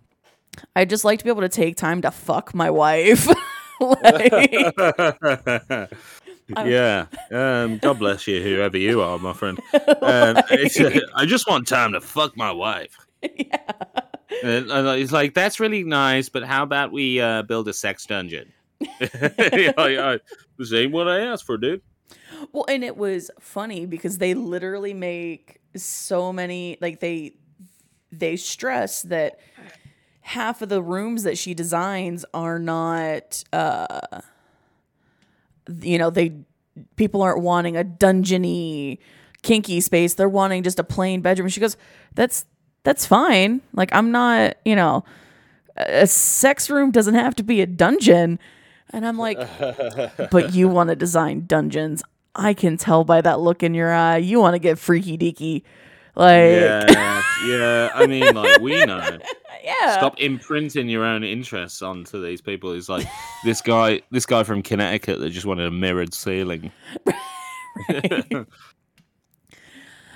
i 0.75 0.83
just 0.83 1.05
like 1.05 1.19
to 1.19 1.25
be 1.25 1.29
able 1.29 1.41
to 1.41 1.49
take 1.49 1.77
time 1.77 2.01
to 2.01 2.11
fuck 2.11 2.53
my 2.53 2.69
wife 2.69 3.27
like 3.79 4.53
yeah. 6.65 7.07
Um, 7.31 7.77
God 7.79 7.99
bless 7.99 8.27
you, 8.27 8.41
whoever 8.41 8.77
you 8.77 9.01
are, 9.01 9.17
my 9.17 9.33
friend. 9.33 9.59
Um, 9.73 10.37
it's, 10.51 10.79
uh, 10.79 10.99
I 11.15 11.25
just 11.25 11.47
want 11.47 11.67
time 11.67 11.93
to 11.93 12.01
fuck 12.01 12.37
my 12.37 12.51
wife. 12.51 12.97
yeah. 13.35 13.57
It's 14.29 15.11
like 15.11 15.33
that's 15.33 15.59
really 15.59 15.83
nice, 15.83 16.29
but 16.29 16.43
how 16.43 16.63
about 16.63 16.91
we 16.91 17.19
uh, 17.21 17.43
build 17.43 17.67
a 17.67 17.73
sex 17.73 18.05
dungeon? 18.05 18.51
yeah, 18.99 19.87
yeah, 19.87 20.17
this 20.57 20.73
ain't 20.73 20.91
what 20.91 21.07
I 21.07 21.21
asked 21.21 21.45
for, 21.45 21.57
dude. 21.57 21.81
Well, 22.51 22.65
and 22.67 22.83
it 22.83 22.97
was 22.97 23.31
funny 23.39 23.85
because 23.85 24.17
they 24.17 24.33
literally 24.33 24.93
make 24.93 25.59
so 25.75 26.31
many 26.33 26.77
like 26.81 26.99
they 26.99 27.35
they 28.11 28.35
stress 28.35 29.01
that 29.03 29.39
half 30.21 30.61
of 30.61 30.69
the 30.69 30.81
rooms 30.81 31.23
that 31.23 31.37
she 31.37 31.53
designs 31.53 32.25
are 32.33 32.59
not 32.59 33.43
uh 33.53 34.21
you 35.81 35.97
know, 35.97 36.09
they 36.09 36.33
people 36.95 37.21
aren't 37.21 37.41
wanting 37.41 37.77
a 37.77 37.83
dungeony 37.83 38.99
kinky 39.41 39.81
space. 39.81 40.13
They're 40.13 40.29
wanting 40.29 40.63
just 40.63 40.79
a 40.79 40.83
plain 40.83 41.21
bedroom. 41.21 41.49
She 41.49 41.59
goes, 41.59 41.77
"That's 42.13 42.45
that's 42.85 43.05
fine. 43.05 43.59
Like 43.73 43.93
I'm 43.93 44.11
not, 44.11 44.55
you 44.63 44.75
know, 44.75 45.03
a 45.75 46.07
sex 46.07 46.69
room 46.69 46.91
doesn't 46.91 47.15
have 47.15 47.35
to 47.35 47.43
be 47.43 47.59
a 47.59 47.65
dungeon." 47.65 48.39
And 48.91 49.05
I'm 49.05 49.17
like, 49.17 49.37
but 50.31 50.53
you 50.53 50.69
want 50.69 50.89
to 50.89 50.95
design 50.95 51.45
dungeons. 51.47 52.01
I 52.35 52.53
can 52.53 52.77
tell 52.77 53.03
by 53.03 53.21
that 53.21 53.41
look 53.41 53.63
in 53.63 53.73
your 53.73 53.91
eye. 53.91 54.17
You 54.17 54.39
want 54.39 54.53
to 54.53 54.59
get 54.59 54.79
freaky 54.79 55.17
deaky. 55.17 55.63
Like, 56.15 56.51
yeah. 56.51 57.23
yeah. 57.45 57.89
I 57.93 58.07
mean, 58.07 58.33
like 58.35 58.61
we 58.61 58.85
know. 58.85 59.17
yeah. 59.63 59.97
Stop 59.97 60.19
imprinting 60.19 60.87
your 60.87 61.03
own 61.03 61.23
interests 61.23 61.81
onto 61.81 62.23
these 62.23 62.41
people. 62.41 62.71
It's 62.71 62.87
like 62.87 63.07
this 63.43 63.61
guy, 63.61 64.01
this 64.11 64.25
guy 64.25 64.43
from 64.43 64.61
Connecticut 64.61 65.19
that 65.19 65.29
just 65.31 65.45
wanted 65.45 65.65
a 65.65 65.71
mirrored 65.71 66.13
ceiling. 66.13 66.71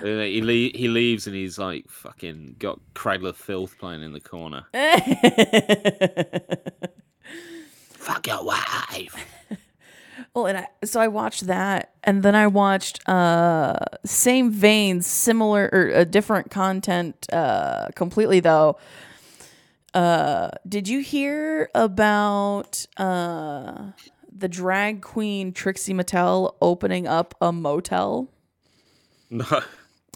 he 0.00 0.40
le- 0.40 0.78
he 0.78 0.88
leaves 0.88 1.26
and 1.26 1.36
he's 1.36 1.58
like 1.58 1.88
fucking 1.88 2.56
got 2.58 2.80
Cradle 2.94 3.28
of 3.28 3.36
Filth 3.36 3.78
playing 3.78 4.02
in 4.02 4.12
the 4.12 4.20
corner. 4.20 4.64
Fuck 7.90 8.26
your 8.26 8.44
wife. 8.44 9.26
Well, 10.32 10.46
and 10.46 10.58
I, 10.58 10.68
so 10.84 11.00
I 11.00 11.08
watched 11.08 11.48
that, 11.48 11.90
and 12.04 12.22
then 12.22 12.36
I 12.36 12.46
watched 12.46 13.00
uh 13.08 13.74
same 14.04 14.52
veins, 14.52 15.04
similar 15.04 15.68
or 15.72 15.88
a 15.88 16.04
different 16.04 16.52
content, 16.52 17.26
uh, 17.32 17.88
completely 17.96 18.38
though. 18.38 18.78
Uh, 19.92 20.50
did 20.68 20.86
you 20.86 21.00
hear 21.00 21.68
about 21.74 22.86
uh 22.96 23.90
the 24.30 24.46
drag 24.46 25.02
queen 25.02 25.52
Trixie 25.52 25.94
Mattel 25.94 26.54
opening 26.62 27.08
up 27.08 27.34
a 27.40 27.50
motel? 27.50 28.28
No, 29.32 29.44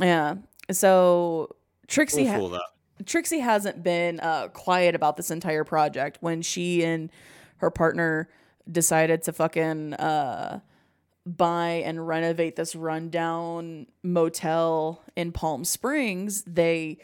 Yeah. 0.01 0.37
So 0.71 1.57
Trixie, 1.87 2.29
all 2.29 2.51
ha-. 2.51 2.61
Trixie 3.07 3.41
hasn't 3.41 3.83
been 3.83 4.21
uh, 4.21 4.49
quiet 4.49 4.95
about 4.95 5.17
this 5.17 5.31
entire 5.31 5.65
project. 5.65 6.19
When 6.21 6.43
she 6.43 6.85
and 6.85 7.11
her 7.59 7.71
partner 7.71 8.29
decided 8.71 9.23
to 9.23 9.33
fucking 9.33 9.95
uh, 9.95 10.61
buy 11.27 11.83
and 11.85 12.07
renovate 12.07 12.57
this 12.57 12.75
rundown 12.75 13.87
motel 14.03 15.03
in 15.17 15.33
Palm 15.33 15.65
Springs, 15.65 16.43
they, 16.43 16.99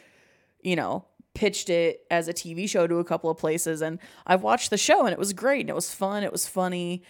you 0.61 0.75
know, 0.75 1.05
pitched 1.33 1.69
it 1.69 2.05
as 2.11 2.27
a 2.27 2.33
TV 2.33 2.69
show 2.69 2.87
to 2.87 2.97
a 2.97 3.03
couple 3.03 3.29
of 3.29 3.37
places. 3.37 3.81
And 3.81 3.99
I've 4.25 4.43
watched 4.43 4.69
the 4.69 4.77
show 4.77 5.05
and 5.05 5.13
it 5.13 5.19
was 5.19 5.33
great 5.33 5.61
and 5.61 5.69
it 5.69 5.75
was 5.75 5.93
fun. 5.93 6.23
It 6.23 6.31
was 6.31 6.47
funny. 6.47 7.03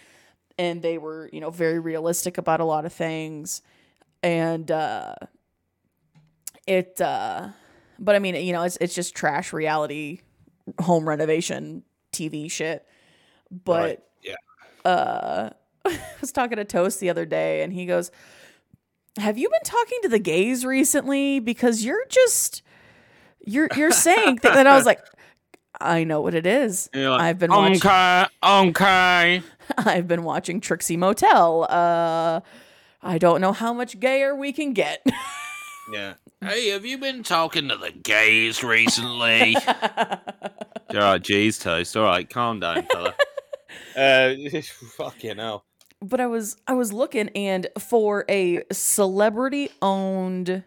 And 0.58 0.82
they 0.82 0.98
were, 0.98 1.28
you 1.32 1.40
know, 1.40 1.50
very 1.50 1.78
realistic 1.78 2.38
about 2.38 2.60
a 2.60 2.64
lot 2.64 2.84
of 2.84 2.92
things. 2.92 3.62
And 4.22 4.70
uh, 4.70 5.14
it, 6.66 7.00
uh, 7.00 7.48
but 7.98 8.14
I 8.14 8.18
mean, 8.18 8.34
you 8.36 8.52
know, 8.52 8.62
it's 8.62 8.76
it's 8.80 8.94
just 8.94 9.14
trash 9.14 9.52
reality 9.52 10.20
home 10.80 11.08
renovation 11.08 11.82
TV 12.12 12.50
shit. 12.50 12.86
But 13.50 13.82
Right, 13.82 14.00
yeah. 14.22 14.90
uh 14.90 15.50
I 15.84 15.98
was 16.20 16.32
talking 16.32 16.56
to 16.56 16.64
Toast 16.64 17.00
the 17.00 17.10
other 17.10 17.26
day 17.26 17.62
and 17.62 17.72
he 17.72 17.86
goes, 17.86 18.10
"Have 19.18 19.36
you 19.38 19.48
been 19.48 19.62
talking 19.64 19.98
to 20.02 20.08
the 20.08 20.18
gays 20.18 20.64
recently 20.64 21.40
because 21.40 21.84
you're 21.84 22.06
just 22.08 22.62
you're 23.44 23.68
you're 23.76 23.90
saying 23.90 24.38
that 24.42 24.56
and 24.56 24.68
I 24.68 24.76
was 24.76 24.86
like, 24.86 25.00
"I 25.80 26.04
know 26.04 26.20
what 26.20 26.34
it 26.34 26.46
is. 26.46 26.88
Like, 26.94 27.20
I've 27.20 27.38
been 27.38 27.50
watching 27.50 27.76
okay, 27.76 28.26
okay. 28.44 29.42
I've 29.78 30.06
been 30.08 30.22
watching 30.22 30.60
Trixie 30.60 30.96
Motel. 30.96 31.66
Uh 31.68 32.40
I 33.02 33.18
don't 33.18 33.40
know 33.40 33.52
how 33.52 33.72
much 33.72 33.98
gayer 33.98 34.34
we 34.34 34.52
can 34.52 34.72
get." 34.72 35.04
Yeah. 35.92 36.14
Hey, 36.42 36.70
have 36.70 36.84
you 36.84 36.98
been 36.98 37.22
talking 37.22 37.68
to 37.68 37.76
the 37.76 37.92
gays 37.92 38.64
recently? 38.64 39.54
All 39.66 40.18
right, 40.90 41.22
geez, 41.22 41.56
toast. 41.56 41.96
All 41.96 42.02
right, 42.02 42.28
calm 42.28 42.58
down, 42.58 42.84
fella. 42.90 43.14
uh, 43.96 44.34
fucking 44.96 45.36
hell. 45.38 45.64
but 46.00 46.18
I 46.18 46.26
was 46.26 46.56
I 46.66 46.72
was 46.72 46.92
looking 46.92 47.28
and 47.28 47.68
for 47.78 48.24
a 48.28 48.64
celebrity 48.72 49.70
owned 49.80 50.64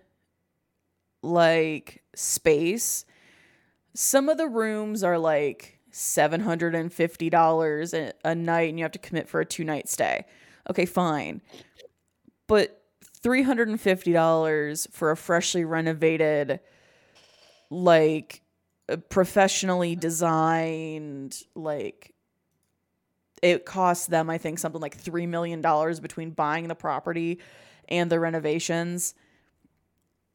like 1.21 2.03
space, 2.15 3.03
some 3.93 4.30
of 4.30 4.38
the 4.38 4.47
rooms 4.47 5.03
are 5.03 5.17
like 5.19 5.80
seven 5.91 6.39
hundred 6.39 6.73
and 6.73 6.93
fifty 6.93 7.30
dollars 7.30 7.93
a 7.93 8.13
a 8.23 8.34
night, 8.34 8.69
and 8.69 8.80
you 8.80 8.86
have 8.86 8.93
to 8.93 8.99
commit 8.99 9.28
for 9.28 9.41
a 9.41 9.45
two 9.45 9.65
night 9.65 9.89
stay. 9.89 10.23
Okay, 10.69 10.86
fine, 10.86 11.41
but 12.47 12.84
three 13.26 13.41
hundred 13.41 13.67
and 13.69 13.82
fifty 13.82 14.13
dollars 14.13 14.88
for 14.91 15.09
a 15.09 15.17
freshly 15.17 15.65
renovated, 15.65 16.59
like 17.71 18.43
uh, 18.88 18.97
professionally 19.09 19.95
designed 19.95 21.36
like 21.55 22.13
it 23.41 23.65
costs 23.65 24.05
them 24.05 24.30
i 24.30 24.38
think 24.38 24.59
something 24.59 24.80
like 24.80 24.95
$3 24.95 25.28
million 25.28 25.59
between 26.01 26.30
buying 26.30 26.67
the 26.67 26.76
property 26.76 27.39
and 27.89 28.11
the 28.11 28.19
renovations 28.19 29.15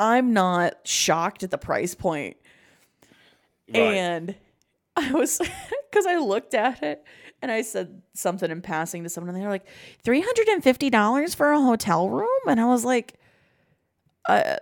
i'm 0.00 0.32
not 0.32 0.74
shocked 0.84 1.44
at 1.44 1.52
the 1.52 1.58
price 1.58 1.94
point 1.94 2.36
Right. 3.72 3.78
and 3.78 4.34
i 4.96 5.12
was 5.12 5.38
because 5.90 6.06
i 6.06 6.16
looked 6.16 6.54
at 6.54 6.82
it 6.82 7.04
and 7.42 7.50
i 7.50 7.62
said 7.62 8.02
something 8.14 8.50
in 8.50 8.60
passing 8.62 9.02
to 9.02 9.08
someone 9.08 9.34
and 9.34 9.42
they're 9.42 9.50
like 9.50 9.66
$350 10.04 11.34
for 11.34 11.52
a 11.52 11.60
hotel 11.60 12.08
room? 12.08 12.28
And 12.46 12.60
i 12.60 12.64
was 12.66 12.84
like 12.84 13.14
uh, 14.28 14.56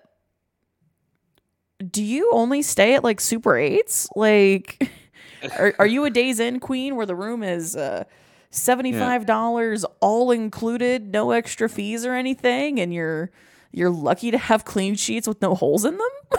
do 1.90 2.02
you 2.02 2.30
only 2.32 2.62
stay 2.62 2.94
at 2.94 3.04
like 3.04 3.20
super 3.20 3.56
eights? 3.56 4.08
Like 4.16 4.90
are, 5.58 5.74
are 5.78 5.86
you 5.86 6.04
a 6.04 6.10
Days 6.10 6.40
Inn 6.40 6.60
queen 6.60 6.96
where 6.96 7.06
the 7.06 7.14
room 7.14 7.42
is 7.42 7.76
uh 7.76 8.04
$75 8.50 9.84
all 10.00 10.30
included 10.30 11.12
no 11.12 11.32
extra 11.32 11.68
fees 11.68 12.06
or 12.06 12.14
anything 12.14 12.80
and 12.80 12.94
you're 12.94 13.30
you're 13.72 13.90
lucky 13.90 14.30
to 14.30 14.38
have 14.38 14.64
clean 14.64 14.94
sheets 14.94 15.28
with 15.28 15.42
no 15.42 15.54
holes 15.54 15.84
in 15.84 15.96
them? 15.96 16.08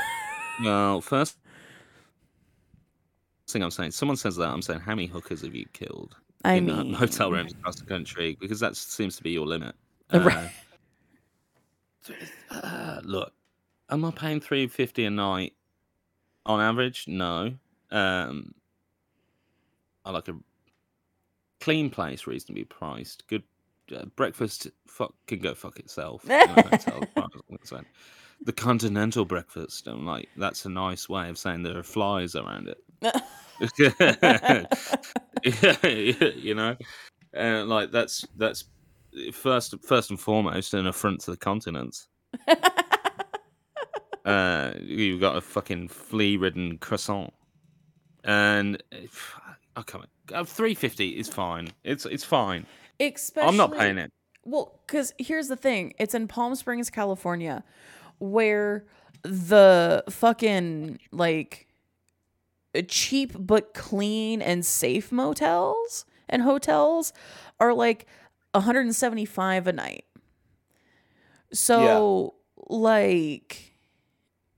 No, 0.61 0.99
first 0.99 1.37
thing 3.47 3.63
I'm 3.63 3.71
saying, 3.71 3.91
someone 3.91 4.17
says 4.17 4.35
that, 4.35 4.49
I'm 4.49 4.61
saying, 4.61 4.81
how 4.81 4.93
many 4.93 5.07
hookers 5.07 5.41
have 5.43 5.55
you 5.55 5.65
killed 5.71 6.17
i 6.43 6.53
in 6.53 6.69
uh, 6.69 6.83
mean 6.83 6.93
hotel 6.93 7.31
rooms 7.31 7.53
across 7.53 7.75
the 7.75 7.85
country? 7.85 8.37
Because 8.39 8.59
that 8.59 8.75
seems 8.75 9.17
to 9.17 9.23
be 9.23 9.31
your 9.31 9.45
limit. 9.45 9.75
Right. 10.11 10.49
Uh, 12.49 12.55
uh, 12.55 13.01
look, 13.03 13.31
am 13.91 14.05
I 14.05 14.11
paying 14.11 14.39
three 14.39 14.65
fifty 14.67 15.05
a 15.05 15.11
night 15.11 15.53
on 16.47 16.59
average? 16.59 17.05
No. 17.07 17.53
Um, 17.91 18.55
I 20.03 20.11
like 20.11 20.27
a 20.27 20.35
clean 21.59 21.91
place, 21.91 22.25
reasonably 22.25 22.63
priced, 22.63 23.27
good 23.27 23.43
uh, 23.95 24.05
breakfast. 24.15 24.67
Fuck 24.87 25.13
can 25.27 25.39
go 25.39 25.53
fuck 25.53 25.77
itself. 25.77 26.23
hotel, 26.27 26.55
as 26.71 26.85
far 27.13 27.25
as 27.25 27.31
I'm 27.49 27.57
concerned. 27.57 27.85
The 28.45 28.53
continental 28.53 29.25
breakfast, 29.25 29.87
I'm 29.87 30.05
like, 30.05 30.29
that's 30.37 30.65
a 30.65 30.69
nice 30.69 31.09
way 31.09 31.29
of 31.29 31.37
saying 31.37 31.63
there 31.63 31.77
are 31.77 31.83
flies 31.83 32.35
around 32.35 32.69
it. 32.69 32.77
you 35.83 36.55
know, 36.55 36.75
and 37.33 37.69
like 37.69 37.91
that's 37.91 38.25
that's 38.37 38.65
first 39.33 39.75
first 39.83 40.09
and 40.09 40.19
foremost 40.19 40.73
an 40.73 40.87
affront 40.87 41.21
to 41.21 41.31
the 41.31 41.37
continents. 41.37 42.07
uh, 44.25 44.71
you've 44.81 45.19
got 45.19 45.35
a 45.37 45.41
fucking 45.41 45.87
flea-ridden 45.87 46.77
croissant, 46.77 47.33
and 48.23 48.81
I 49.75 49.81
come 49.81 50.03
on, 50.33 50.45
three 50.45 50.75
fifty 50.75 51.17
is 51.17 51.27
fine. 51.27 51.69
It's 51.83 52.05
it's 52.05 52.23
fine. 52.23 52.65
especially 52.99 53.47
I'm 53.47 53.57
not 53.57 53.77
paying 53.77 53.97
it. 53.97 54.11
Well, 54.45 54.79
because 54.85 55.13
here's 55.17 55.47
the 55.47 55.55
thing 55.55 55.93
it's 55.99 56.13
in 56.13 56.27
Palm 56.27 56.55
Springs, 56.55 56.89
California, 56.89 57.63
where 58.19 58.85
the 59.23 60.03
fucking 60.09 60.99
like 61.11 61.67
cheap 62.87 63.33
but 63.37 63.73
clean 63.73 64.41
and 64.41 64.65
safe 64.65 65.11
motels 65.11 66.05
and 66.27 66.41
hotels 66.41 67.13
are 67.59 67.73
like 67.73 68.05
175 68.53 69.67
a 69.67 69.73
night. 69.73 70.05
So, 71.51 72.35
like, 72.67 73.73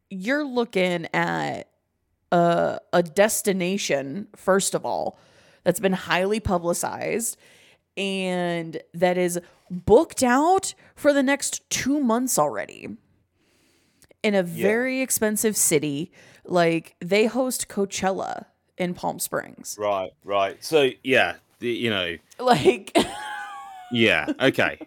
you're 0.09 0.43
looking 0.43 1.07
at 1.13 1.69
a, 2.31 2.79
a 2.91 3.01
destination, 3.01 4.27
first 4.35 4.73
of 4.75 4.85
all, 4.85 5.17
that's 5.63 5.79
been 5.79 5.93
highly 5.93 6.39
publicized 6.39 7.37
and 7.95 8.81
that 8.93 9.17
is 9.17 9.39
booked 9.69 10.23
out 10.23 10.73
for 10.95 11.13
the 11.13 11.23
next 11.23 11.69
two 11.69 11.99
months 12.01 12.37
already 12.37 12.97
in 14.23 14.35
a 14.35 14.43
very 14.43 15.01
expensive 15.01 15.55
city. 15.57 16.11
Like 16.45 16.95
they 16.99 17.25
host 17.25 17.67
Coachella 17.67 18.45
in 18.77 18.93
Palm 18.93 19.19
Springs. 19.19 19.75
Right, 19.79 20.11
right. 20.23 20.63
So 20.63 20.89
yeah, 21.03 21.35
the, 21.59 21.69
you 21.69 21.89
know, 21.89 22.17
Like, 22.39 22.95
yeah, 23.91 24.31
okay, 24.39 24.79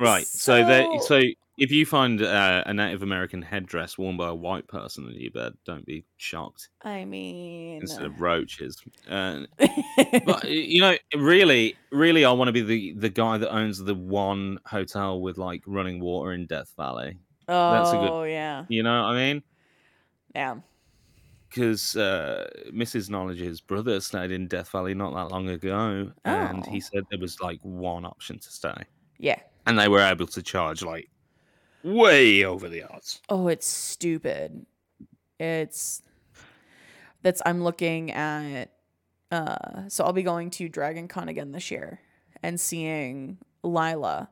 right. 0.00 0.26
So, 0.26 0.64
that 0.64 0.86
So- 1.02 1.20
so 1.20 1.22
if 1.56 1.70
you 1.70 1.86
find 1.86 2.20
uh, 2.20 2.64
a 2.66 2.74
Native 2.74 3.04
American 3.04 3.40
headdress 3.40 3.96
worn 3.96 4.16
by 4.16 4.26
a 4.26 4.34
white 4.34 4.66
person 4.66 5.08
in 5.08 5.20
your 5.20 5.30
bed, 5.30 5.52
don't 5.64 5.86
be 5.86 6.04
shocked. 6.16 6.68
I 6.82 7.04
mean, 7.04 7.80
Instead 7.82 8.06
of 8.06 8.20
roaches, 8.20 8.82
uh, 9.08 9.42
but 10.26 10.48
you 10.50 10.80
know, 10.80 10.96
really, 11.14 11.76
really, 11.92 12.24
I 12.24 12.32
want 12.32 12.48
to 12.48 12.52
be 12.52 12.62
the 12.62 12.94
the 12.94 13.08
guy 13.08 13.38
that 13.38 13.54
owns 13.54 13.78
the 13.78 13.94
one 13.94 14.58
hotel 14.66 15.20
with 15.20 15.38
like 15.38 15.62
running 15.66 16.00
water 16.00 16.32
in 16.32 16.46
Death 16.46 16.72
Valley. 16.76 17.18
oh 17.48 17.72
That's 17.72 17.90
a 17.92 17.96
good- 17.98 18.30
yeah, 18.32 18.64
You 18.68 18.82
know 18.82 19.02
what 19.02 19.10
I 19.10 19.14
mean? 19.14 19.42
yeah. 20.34 20.56
Because 21.54 21.94
uh, 21.94 22.48
Mrs. 22.72 23.08
Knowledge's 23.10 23.60
brother 23.60 24.00
stayed 24.00 24.32
in 24.32 24.48
Death 24.48 24.70
Valley 24.70 24.92
not 24.92 25.14
that 25.14 25.32
long 25.32 25.48
ago, 25.48 26.10
and 26.24 26.66
he 26.66 26.78
Oh. 26.78 26.80
said 26.80 27.04
there 27.10 27.20
was 27.20 27.40
like 27.40 27.60
one 27.62 28.04
option 28.04 28.40
to 28.40 28.50
stay, 28.50 28.84
Yeah. 29.18 29.38
and 29.64 29.78
they 29.78 29.86
were 29.86 30.00
able 30.00 30.26
to 30.26 30.42
charge 30.42 30.82
like 30.82 31.08
way 31.84 32.44
over 32.44 32.68
the 32.68 32.82
odds. 32.82 33.20
Oh, 33.28 33.46
it's 33.46 33.68
stupid. 33.68 34.66
It's 35.38 36.02
that's 37.22 37.40
I'm 37.46 37.62
looking 37.62 38.10
at 38.10 38.72
uh 39.30 39.88
so 39.88 40.02
I'll 40.04 40.12
be 40.12 40.22
going 40.24 40.50
to 40.50 40.68
Dragon 40.68 41.06
Con 41.06 41.28
again 41.28 41.52
this 41.52 41.70
year 41.70 42.00
and 42.42 42.60
seeing 42.60 43.38
Lila 43.62 44.28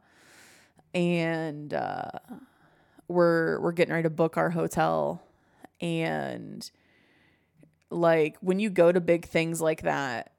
and 0.94 1.72
uh 1.72 2.10
we're 3.08 3.60
we're 3.60 3.72
getting 3.72 3.92
ready 3.94 4.04
to 4.04 4.10
book 4.10 4.36
our 4.36 4.50
hotel 4.50 5.22
and 5.80 6.70
like 7.92 8.36
when 8.40 8.58
you 8.60 8.70
go 8.70 8.90
to 8.90 9.00
big 9.00 9.24
things 9.26 9.60
like 9.60 9.82
that 9.82 10.32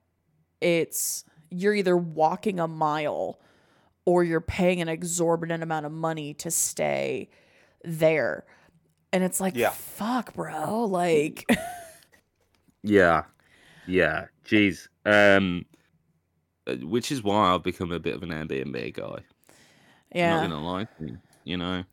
it's 0.62 1.24
you're 1.50 1.74
either 1.74 1.96
walking 1.96 2.60
a 2.60 2.68
mile 2.68 3.40
or 4.06 4.24
you're 4.24 4.42
paying 4.42 4.82
an 4.82 4.88
exorbitant 4.90 5.62
amount 5.64 5.86
of 5.86 5.92
money 5.92 6.34
to 6.34 6.50
stay 6.52 7.30
there 7.84 8.46
and 9.12 9.24
it's 9.24 9.40
like 9.40 9.56
Yeah. 9.56 9.70
fuck 9.70 10.34
bro 10.34 10.84
like 10.86 11.46
Yeah, 12.86 13.24
yeah. 13.88 14.26
Jeez. 14.46 14.88
Um, 15.06 15.66
uh, 16.68 16.76
which 16.86 17.14
is 17.14 17.24
why 17.24 17.54
I've 17.54 17.64
become 17.64 17.94
a 17.94 18.00
bit 18.00 18.14
of 18.16 18.24
an 18.24 18.30
Airbnb 18.30 18.94
guy. 18.94 19.20
yeah 20.14 20.36
Not 20.42 20.50
gonna 20.50 20.66
lie, 20.66 20.88
you, 21.00 21.18
you 21.46 21.56
know. 21.58 21.84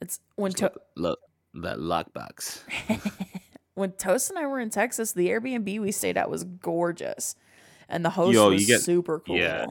it's 0.00 0.20
when 0.36 0.52
to- 0.52 0.72
Look, 0.96 1.18
that 1.54 1.78
lockbox. 1.78 2.60
when 3.74 3.92
Toast 3.92 4.30
and 4.30 4.38
I 4.38 4.46
were 4.46 4.60
in 4.60 4.70
Texas, 4.70 5.12
the 5.12 5.28
Airbnb 5.28 5.80
we 5.80 5.92
stayed 5.92 6.16
at 6.16 6.28
was 6.30 6.44
gorgeous, 6.44 7.36
and 7.88 8.04
the 8.04 8.10
host 8.10 8.34
Yo, 8.34 8.50
was 8.50 8.60
you 8.60 8.66
get- 8.66 8.80
super 8.82 9.20
cool. 9.20 9.36
yeah. 9.36 9.66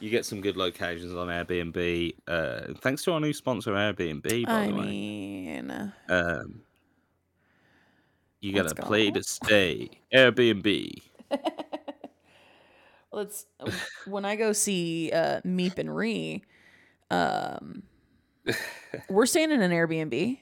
You 0.00 0.10
get 0.10 0.24
some 0.24 0.40
good 0.40 0.56
locations 0.56 1.12
on 1.12 1.26
Airbnb. 1.26 2.14
Uh, 2.28 2.72
thanks 2.82 3.02
to 3.02 3.12
our 3.14 3.18
new 3.20 3.32
sponsor, 3.32 3.72
Airbnb. 3.72 4.46
By 4.46 4.52
I 4.52 4.66
the 4.68 4.74
way, 4.74 4.80
mean, 4.86 5.92
um, 6.08 6.60
you 8.40 8.52
Let's 8.52 8.70
a 8.72 8.76
play 8.76 9.10
to 9.10 9.24
stay. 9.24 9.90
Airbnb. 10.14 11.02
let's 13.12 13.46
when 14.06 14.24
I 14.24 14.36
go 14.36 14.52
see 14.52 15.10
uh, 15.12 15.40
Meep 15.44 15.78
and 15.78 15.94
Ree, 15.94 16.44
um, 17.10 17.82
we're 19.08 19.26
staying 19.26 19.50
in 19.50 19.60
an 19.62 19.72
Airbnb. 19.72 20.38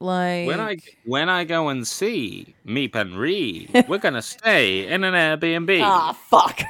Like 0.00 0.46
When 0.48 0.60
I 0.60 0.76
when 1.04 1.28
I 1.28 1.44
go 1.44 1.68
and 1.68 1.86
see 1.86 2.54
Meep 2.66 2.94
and 2.94 3.16
Ree, 3.16 3.68
we're 3.88 3.98
gonna 3.98 4.22
stay 4.22 4.86
in 4.86 5.04
an 5.04 5.14
Airbnb. 5.14 5.80
ah 5.82 6.12
fuck, 6.28 6.60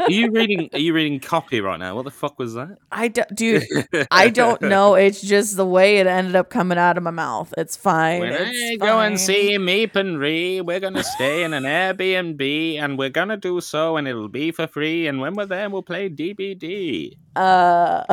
Are 0.00 0.10
you 0.10 0.30
reading? 0.30 0.68
Are 0.72 0.78
you 0.86 0.92
reading 0.94 1.20
copy 1.20 1.60
right 1.60 1.78
now? 1.78 1.94
What 1.96 2.04
the 2.04 2.10
fuck 2.10 2.38
was 2.38 2.54
that? 2.54 2.78
I 2.90 3.08
do, 3.08 3.22
dude. 3.34 3.64
I 4.10 4.28
don't 4.30 4.60
know. 4.62 4.94
It's 4.94 5.20
just 5.20 5.56
the 5.56 5.66
way 5.66 5.98
it 5.98 6.06
ended 6.06 6.36
up 6.36 6.50
coming 6.50 6.78
out 6.78 6.96
of 6.96 7.02
my 7.02 7.10
mouth. 7.10 7.52
It's 7.58 7.76
fine. 7.76 8.20
When 8.20 8.32
I 8.32 8.36
it's 8.52 8.82
go 8.82 9.00
and 9.00 9.18
see 9.18 9.56
Meep 9.58 9.96
and 9.96 10.18
Ree, 10.18 10.60
we're 10.60 10.80
gonna 10.80 11.04
stay 11.04 11.42
in 11.44 11.52
an 11.54 11.64
Airbnb, 11.64 12.78
and 12.78 12.98
we're 12.98 13.10
gonna 13.10 13.36
do 13.36 13.60
so, 13.60 13.96
and 13.96 14.06
it'll 14.06 14.28
be 14.28 14.50
for 14.52 14.66
free. 14.66 15.06
And 15.06 15.20
when 15.20 15.34
we're 15.34 15.46
there, 15.46 15.68
we'll 15.70 15.82
play 15.82 16.08
DBD. 16.08 17.16
Uh, 17.34 18.04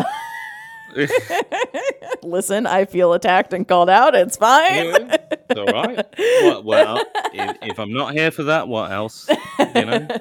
listen, 2.23 2.65
I 2.65 2.85
feel 2.85 3.13
attacked 3.13 3.53
and 3.53 3.67
called 3.67 3.89
out. 3.89 4.15
It's 4.15 4.37
fine. 4.37 4.85
Yeah, 4.85 5.17
it's 5.49 5.59
all 5.59 5.65
right. 5.65 6.05
Well, 6.17 6.63
well 6.63 7.03
if, 7.33 7.57
if 7.61 7.79
I'm 7.79 7.93
not 7.93 8.13
here 8.13 8.31
for 8.31 8.43
that, 8.43 8.67
what 8.67 8.91
else? 8.91 9.29
You 9.75 9.85
know. 9.85 10.07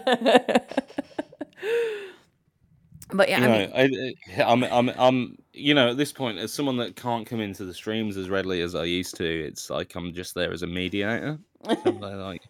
but 3.12 3.28
yeah, 3.28 3.38
you 3.38 3.44
I 3.44 3.48
know, 3.48 3.58
mean, 3.88 4.14
I, 4.36 4.42
I'm, 4.42 4.64
I'm, 4.64 4.88
I'm, 4.90 5.38
you 5.52 5.74
know, 5.74 5.90
at 5.90 5.96
this 5.96 6.12
point, 6.12 6.38
as 6.38 6.52
someone 6.52 6.76
that 6.78 6.96
can't 6.96 7.26
come 7.26 7.40
into 7.40 7.64
the 7.64 7.74
streams 7.74 8.16
as 8.16 8.30
readily 8.30 8.60
as 8.60 8.74
I 8.74 8.84
used 8.84 9.16
to, 9.16 9.24
it's 9.24 9.70
like 9.70 9.94
I'm 9.94 10.12
just 10.12 10.34
there 10.34 10.52
as 10.52 10.62
a 10.62 10.66
mediator, 10.66 11.38
like 11.64 12.42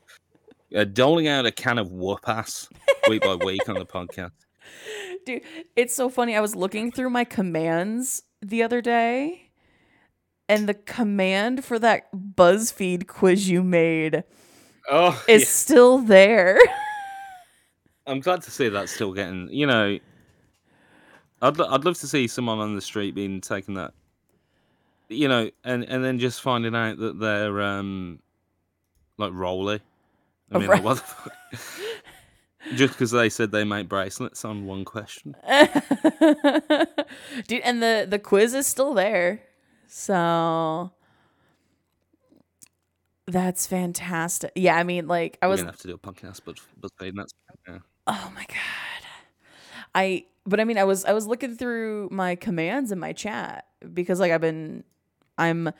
uh, 0.74 0.84
doling 0.84 1.28
out 1.28 1.46
a 1.46 1.52
can 1.52 1.78
of 1.78 1.92
whoop 1.92 2.28
ass 2.28 2.68
week 3.08 3.22
by 3.22 3.34
week 3.36 3.68
on 3.68 3.76
the 3.76 3.86
podcast. 3.86 4.32
Dude, 5.26 5.42
it's 5.76 5.94
so 5.94 6.08
funny. 6.08 6.36
I 6.36 6.40
was 6.40 6.54
looking 6.56 6.90
through 6.92 7.10
my 7.10 7.24
commands 7.24 8.22
the 8.42 8.62
other 8.62 8.80
day, 8.80 9.50
and 10.48 10.68
the 10.68 10.74
command 10.74 11.64
for 11.64 11.78
that 11.78 12.10
BuzzFeed 12.12 13.06
quiz 13.06 13.48
you 13.48 13.62
made 13.62 14.24
Oh, 14.90 15.22
is 15.28 15.42
yeah. 15.42 15.48
still 15.48 15.98
there. 15.98 16.58
I'm 18.06 18.20
glad 18.20 18.42
to 18.42 18.50
see 18.50 18.68
that's 18.70 18.92
still 18.92 19.12
getting. 19.12 19.50
You 19.50 19.66
know, 19.66 19.98
I'd, 21.42 21.58
lo- 21.58 21.68
I'd 21.70 21.84
love 21.84 21.98
to 21.98 22.06
see 22.06 22.26
someone 22.26 22.58
on 22.58 22.74
the 22.74 22.80
street 22.80 23.14
being 23.14 23.40
taken 23.42 23.74
that. 23.74 23.92
You 25.10 25.28
know, 25.28 25.50
and 25.64 25.84
and 25.84 26.04
then 26.04 26.18
just 26.18 26.42
finding 26.42 26.74
out 26.74 26.98
that 26.98 27.18
they're 27.18 27.60
um, 27.62 28.18
like 29.18 29.32
Rolly. 29.34 29.80
I 30.52 30.58
mean, 30.58 30.68
right. 30.68 30.82
like, 30.82 30.84
what 30.84 30.96
the 30.96 31.02
fuck? 31.02 31.32
Just 32.74 32.94
because 32.94 33.10
they 33.10 33.28
said 33.28 33.52
they 33.52 33.64
make 33.64 33.88
bracelets 33.88 34.44
on 34.44 34.66
one 34.66 34.84
question. 34.84 35.34
dude, 37.46 37.62
and 37.62 37.82
the 37.82 38.06
the 38.08 38.18
quiz 38.18 38.54
is 38.54 38.66
still 38.66 38.94
there. 38.94 39.42
So 39.86 40.92
that's 43.26 43.66
fantastic. 43.66 44.52
Yeah, 44.54 44.76
I 44.76 44.82
mean, 44.82 45.06
like 45.06 45.38
I 45.42 45.46
was 45.46 45.60
gonna 45.60 45.72
have 45.72 45.80
to 45.80 45.88
do 45.88 45.94
a 45.94 45.98
podcast, 45.98 46.40
but 46.44 46.58
but 46.80 46.90
that's 46.98 47.32
yeah. 47.66 47.78
Oh 48.06 48.32
my 48.34 48.44
god. 48.46 48.56
I 49.94 50.26
but 50.46 50.60
I 50.60 50.64
mean 50.64 50.78
I 50.78 50.84
was 50.84 51.04
I 51.04 51.12
was 51.12 51.26
looking 51.26 51.56
through 51.56 52.08
my 52.10 52.34
commands 52.34 52.92
in 52.92 52.98
my 52.98 53.12
chat 53.12 53.66
because 53.92 54.20
like 54.20 54.32
I've 54.32 54.40
been 54.40 54.84
I'm 55.36 55.70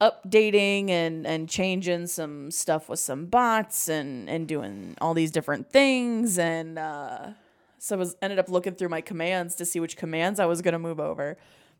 updating 0.00 0.90
and 0.90 1.26
and 1.26 1.48
changing 1.48 2.06
some 2.06 2.50
stuff 2.50 2.88
with 2.88 2.98
some 2.98 3.26
bots 3.26 3.88
and 3.88 4.28
and 4.28 4.46
doing 4.46 4.94
all 5.00 5.14
these 5.14 5.30
different 5.30 5.70
things 5.70 6.38
and 6.38 6.78
uh 6.78 7.28
so 7.78 7.96
I 7.96 7.98
was 7.98 8.16
ended 8.20 8.38
up 8.38 8.48
looking 8.48 8.74
through 8.74 8.88
my 8.88 9.00
commands 9.00 9.54
to 9.56 9.64
see 9.64 9.80
which 9.80 9.96
commands 9.96 10.40
I 10.40 10.46
was 10.46 10.60
going 10.60 10.72
to 10.72 10.78
move 10.78 10.98
over. 10.98 11.36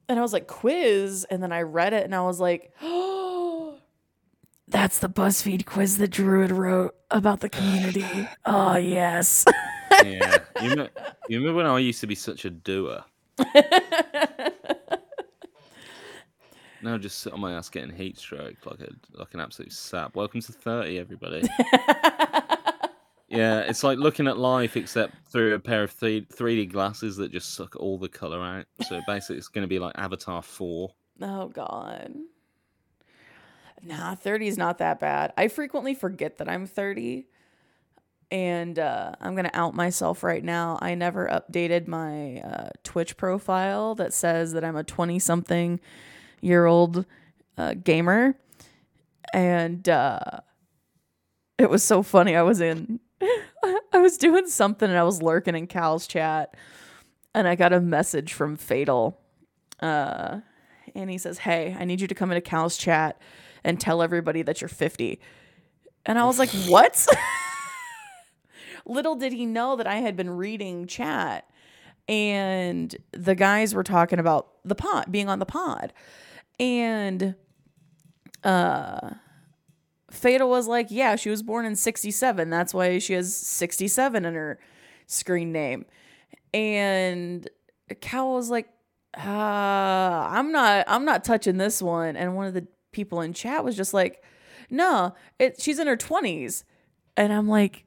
And 0.09 0.19
I 0.19 0.23
was 0.23 0.33
like 0.33 0.47
quiz 0.47 1.27
and 1.29 1.43
then 1.43 1.51
I 1.53 1.62
read 1.62 1.93
it 1.93 2.05
and 2.05 2.14
I 2.14 2.21
was 2.23 2.39
like, 2.39 2.73
"Oh, 2.81 3.79
that's 4.69 5.01
the 5.01 5.09
BuzzFeed 5.09 5.67
quiz 5.67 5.99
that 5.99 6.11
Druid 6.11 6.53
wrote 6.53 6.95
about 7.11 7.41
the 7.41 7.49
community. 7.49 8.29
oh, 8.45 8.77
yes. 8.77 9.45
yeah. 10.05 10.39
You, 10.62 10.71
remember, 10.71 10.91
you 11.29 11.39
remember 11.41 11.57
when 11.57 11.67
I 11.67 11.79
used 11.79 12.01
to 12.03 12.07
be 12.07 12.14
such 12.14 12.45
a 12.45 12.51
doer? 12.51 13.05
Now 16.87 16.97
just 16.97 17.18
sit 17.18 17.32
on 17.32 17.41
my 17.41 17.53
ass 17.53 17.68
getting 17.68 17.91
heat 17.91 18.16
stroke 18.16 18.64
like 18.64 18.78
a 18.78 18.93
like 19.18 19.34
an 19.34 19.41
absolute 19.41 19.72
sap. 19.72 20.14
Welcome 20.14 20.41
to 20.41 20.53
thirty, 20.53 21.01
everybody. 21.01 21.43
yeah, 23.28 23.62
it's 23.62 23.82
like 23.82 23.99
looking 23.99 24.28
at 24.28 24.39
life 24.39 24.76
except 24.76 25.16
through 25.26 25.55
a 25.55 25.59
pair 25.59 25.82
of 25.82 25.91
three 25.91 26.20
D 26.30 26.64
glasses 26.64 27.16
that 27.16 27.32
just 27.32 27.55
suck 27.55 27.74
all 27.74 27.99
the 27.99 28.09
color 28.09 28.41
out. 28.41 28.66
So 28.87 29.01
basically, 29.05 29.39
it's 29.39 29.49
going 29.49 29.64
to 29.64 29.68
be 29.68 29.80
like 29.80 29.99
Avatar 29.99 30.43
Four. 30.43 30.95
oh, 31.20 31.49
God. 31.49 32.14
Nah, 33.82 34.14
30 34.14 34.47
is 34.47 34.57
not 34.57 34.78
that 34.78 35.01
bad. 35.01 35.32
I 35.37 35.49
frequently 35.49 35.93
forget 35.93 36.39
that 36.39 36.49
I'm 36.49 36.66
30. 36.66 37.26
And 38.30 38.78
uh, 38.78 39.12
I'm 39.20 39.34
going 39.34 39.45
to 39.45 39.57
out 39.59 39.74
myself 39.74 40.22
right 40.22 40.43
now. 40.43 40.78
I 40.80 40.95
never 40.95 41.26
updated 41.26 41.89
my 41.89 42.39
uh, 42.43 42.68
Twitch 42.84 43.16
profile 43.16 43.97
that 43.97 44.14
says 44.14 44.53
that 44.53 44.64
I'm 44.64 44.76
a 44.76 44.84
20 44.84 45.18
something 45.18 45.80
year 46.47 46.66
old 46.66 47.05
uh, 47.59 47.74
gamer. 47.74 48.38
And 49.32 49.86
uh, 49.88 50.40
it 51.59 51.68
was 51.68 51.82
so 51.82 52.03
funny. 52.03 52.36
I 52.36 52.42
was 52.42 52.61
in, 52.61 53.01
I 53.92 53.99
was 53.99 54.16
doing 54.16 54.47
something 54.47 54.88
and 54.88 54.99
I 54.99 55.03
was 55.03 55.20
lurking 55.20 55.57
in 55.57 55.66
Cal's 55.66 56.07
chat. 56.07 56.55
And 57.34 57.47
I 57.47 57.55
got 57.55 57.72
a 57.72 57.80
message 57.80 58.32
from 58.32 58.57
Fatal. 58.57 59.20
Uh, 59.80 60.40
and 60.94 61.11
he 61.11 61.18
says, 61.18 61.38
Hey, 61.38 61.76
I 61.78 61.84
need 61.84 62.01
you 62.01 62.07
to 62.07 62.14
come 62.14 62.30
into 62.30 62.40
Cal's 62.40 62.78
chat 62.78 63.20
and 63.62 63.78
tell 63.78 64.01
everybody 64.01 64.42
that 64.42 64.61
you're 64.61 64.68
50. 64.68 65.20
And 66.07 66.18
I 66.18 66.24
was 66.24 66.38
like, 66.38 66.51
What? 66.68 67.07
Little 68.86 69.16
did 69.16 69.32
he 69.32 69.47
know 69.47 69.76
that 69.76 69.88
I 69.88 69.97
had 69.97 70.16
been 70.16 70.30
reading 70.30 70.86
chat 70.86 71.51
and 72.09 72.94
the 73.11 73.34
guys 73.34 73.74
were 73.74 73.82
talking 73.82 74.20
about 74.20 74.49
the 74.64 74.76
pod, 74.76 75.11
being 75.11 75.28
on 75.28 75.40
the 75.40 75.47
pod. 75.47 75.92
And 76.59 77.34
uh 78.44 79.11
Fatal 80.11 80.48
was 80.48 80.66
like, 80.66 80.86
Yeah, 80.90 81.16
she 81.16 81.30
was 81.30 81.42
born 81.42 81.66
in 81.66 81.76
67. 81.76 82.48
That's 82.50 82.72
why 82.72 82.98
she 82.98 83.12
has 83.14 83.36
67 83.36 84.24
in 84.24 84.34
her 84.34 84.59
screen 85.07 85.52
name. 85.52 85.86
And 86.54 87.48
Cal 88.00 88.32
was 88.32 88.50
like, 88.50 88.68
uh, 89.16 89.20
I'm 90.30 90.52
not 90.52 90.84
I'm 90.88 91.04
not 91.04 91.24
touching 91.24 91.57
this 91.57 91.82
one. 91.82 92.16
And 92.16 92.36
one 92.36 92.46
of 92.46 92.54
the 92.54 92.66
people 92.92 93.20
in 93.20 93.32
chat 93.32 93.64
was 93.64 93.76
just 93.76 93.94
like, 93.94 94.22
no, 94.70 95.14
it 95.38 95.61
she's 95.61 95.78
in 95.78 95.86
her 95.86 95.96
20s. 95.96 96.64
And 97.16 97.32
I'm 97.32 97.48
like, 97.48 97.84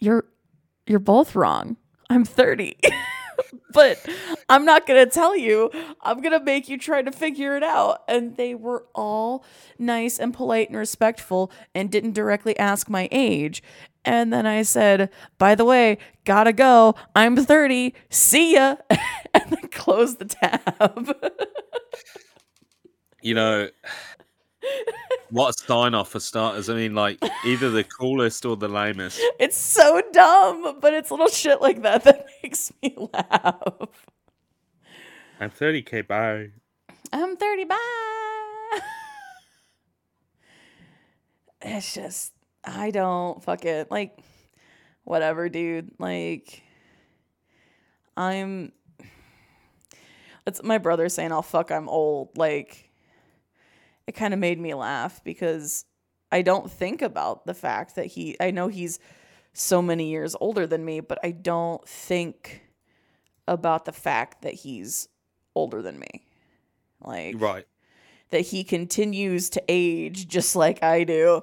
you're 0.00 0.24
you're 0.86 0.98
both 0.98 1.34
wrong. 1.34 1.76
I'm 2.10 2.24
30. 2.24 2.76
but 3.72 3.98
I'm 4.48 4.64
not 4.64 4.86
going 4.86 5.04
to 5.04 5.10
tell 5.10 5.36
you. 5.36 5.70
I'm 6.02 6.20
going 6.20 6.38
to 6.38 6.44
make 6.44 6.68
you 6.68 6.78
try 6.78 7.02
to 7.02 7.12
figure 7.12 7.56
it 7.56 7.62
out. 7.62 8.02
And 8.08 8.36
they 8.36 8.54
were 8.54 8.86
all 8.94 9.44
nice 9.78 10.18
and 10.18 10.34
polite 10.34 10.68
and 10.68 10.78
respectful 10.78 11.50
and 11.74 11.90
didn't 11.90 12.12
directly 12.12 12.58
ask 12.58 12.88
my 12.88 13.08
age. 13.10 13.62
And 14.04 14.32
then 14.32 14.46
I 14.46 14.62
said, 14.62 15.10
by 15.38 15.54
the 15.54 15.64
way, 15.64 15.98
gotta 16.24 16.52
go. 16.52 16.94
I'm 17.14 17.36
30. 17.36 17.94
See 18.10 18.54
ya. 18.54 18.76
and 18.90 19.50
then 19.50 19.68
close 19.70 20.16
the 20.16 20.24
tab. 20.24 21.16
you 23.22 23.34
know, 23.34 23.68
what 25.32 25.54
a 25.54 25.64
sign 25.64 25.94
off 25.94 26.10
for 26.10 26.20
starters. 26.20 26.68
I 26.68 26.74
mean, 26.74 26.94
like, 26.94 27.18
either 27.46 27.70
the 27.70 27.84
coolest 27.98 28.44
or 28.44 28.54
the 28.54 28.68
lamest. 28.68 29.18
It's 29.40 29.56
so 29.56 30.02
dumb, 30.12 30.78
but 30.78 30.92
it's 30.92 31.10
little 31.10 31.28
shit 31.28 31.62
like 31.62 31.82
that 31.82 32.04
that 32.04 32.26
makes 32.42 32.70
me 32.82 32.94
laugh. 33.12 34.06
I'm 35.40 35.50
30k, 35.50 36.06
bye. 36.06 36.50
I'm 37.14 37.36
30, 37.36 37.64
bye. 37.64 37.76
it's 41.62 41.94
just, 41.94 42.32
I 42.62 42.90
don't 42.90 43.42
fuck 43.42 43.64
it. 43.64 43.90
Like, 43.90 44.18
whatever, 45.04 45.48
dude. 45.48 45.92
Like, 45.98 46.62
I'm. 48.18 48.72
It's 50.46 50.62
my 50.62 50.78
brother 50.78 51.08
saying, 51.08 51.30
"Oh 51.30 51.40
fuck, 51.42 51.70
I'm 51.70 51.88
old." 51.88 52.36
Like, 52.36 52.90
it 54.06 54.12
kind 54.12 54.34
of 54.34 54.40
made 54.40 54.58
me 54.58 54.74
laugh 54.74 55.22
because 55.24 55.84
I 56.30 56.42
don't 56.42 56.70
think 56.70 57.02
about 57.02 57.46
the 57.46 57.54
fact 57.54 57.96
that 57.96 58.06
he. 58.06 58.36
I 58.40 58.50
know 58.50 58.68
he's 58.68 58.98
so 59.52 59.82
many 59.82 60.10
years 60.10 60.34
older 60.40 60.66
than 60.66 60.84
me, 60.84 61.00
but 61.00 61.18
I 61.22 61.30
don't 61.30 61.86
think 61.86 62.62
about 63.46 63.84
the 63.84 63.92
fact 63.92 64.42
that 64.42 64.54
he's 64.54 65.08
older 65.54 65.82
than 65.82 65.98
me. 65.98 66.26
Like, 67.04 67.36
right. 67.38 67.66
That 68.30 68.40
he 68.40 68.64
continues 68.64 69.50
to 69.50 69.62
age 69.68 70.26
just 70.26 70.56
like 70.56 70.82
I 70.82 71.04
do. 71.04 71.42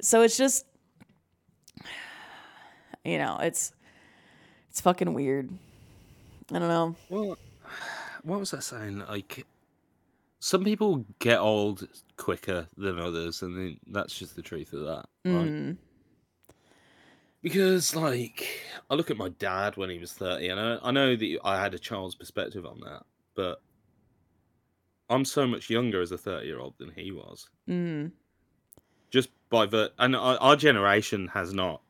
So 0.00 0.22
it's 0.22 0.36
just 0.36 0.64
you 3.04 3.18
know, 3.18 3.38
it's 3.40 3.72
it's 4.70 4.80
fucking 4.80 5.12
weird. 5.12 5.50
I 6.52 6.58
don't 6.58 6.68
know. 6.68 6.96
Well, 7.08 7.38
what 8.22 8.40
was 8.40 8.54
I 8.54 8.60
saying? 8.60 9.04
Like, 9.08 9.46
some 10.44 10.62
people 10.62 11.06
get 11.20 11.38
old 11.38 11.88
quicker 12.18 12.68
than 12.76 12.98
others, 12.98 13.40
and 13.40 13.78
that's 13.86 14.18
just 14.18 14.36
the 14.36 14.42
truth 14.42 14.74
of 14.74 14.80
that, 14.80 15.06
right? 15.24 15.48
Mm. 15.48 15.76
Because, 17.40 17.96
like, 17.96 18.60
I 18.90 18.94
look 18.94 19.10
at 19.10 19.16
my 19.16 19.30
dad 19.30 19.78
when 19.78 19.88
he 19.88 19.98
was 19.98 20.12
thirty, 20.12 20.50
and 20.50 20.60
I, 20.60 20.78
I 20.82 20.90
know 20.90 21.16
that 21.16 21.38
I 21.42 21.58
had 21.58 21.72
a 21.72 21.78
child's 21.78 22.14
perspective 22.14 22.66
on 22.66 22.80
that, 22.80 23.04
but 23.34 23.62
I'm 25.08 25.24
so 25.24 25.46
much 25.46 25.70
younger 25.70 26.02
as 26.02 26.12
a 26.12 26.18
thirty-year-old 26.18 26.74
than 26.76 26.90
he 26.94 27.10
was. 27.10 27.48
Mm. 27.66 28.12
Just 29.10 29.30
by 29.48 29.64
the, 29.64 29.92
and 29.98 30.14
our, 30.14 30.36
our 30.36 30.56
generation 30.56 31.28
has 31.28 31.54
not 31.54 31.80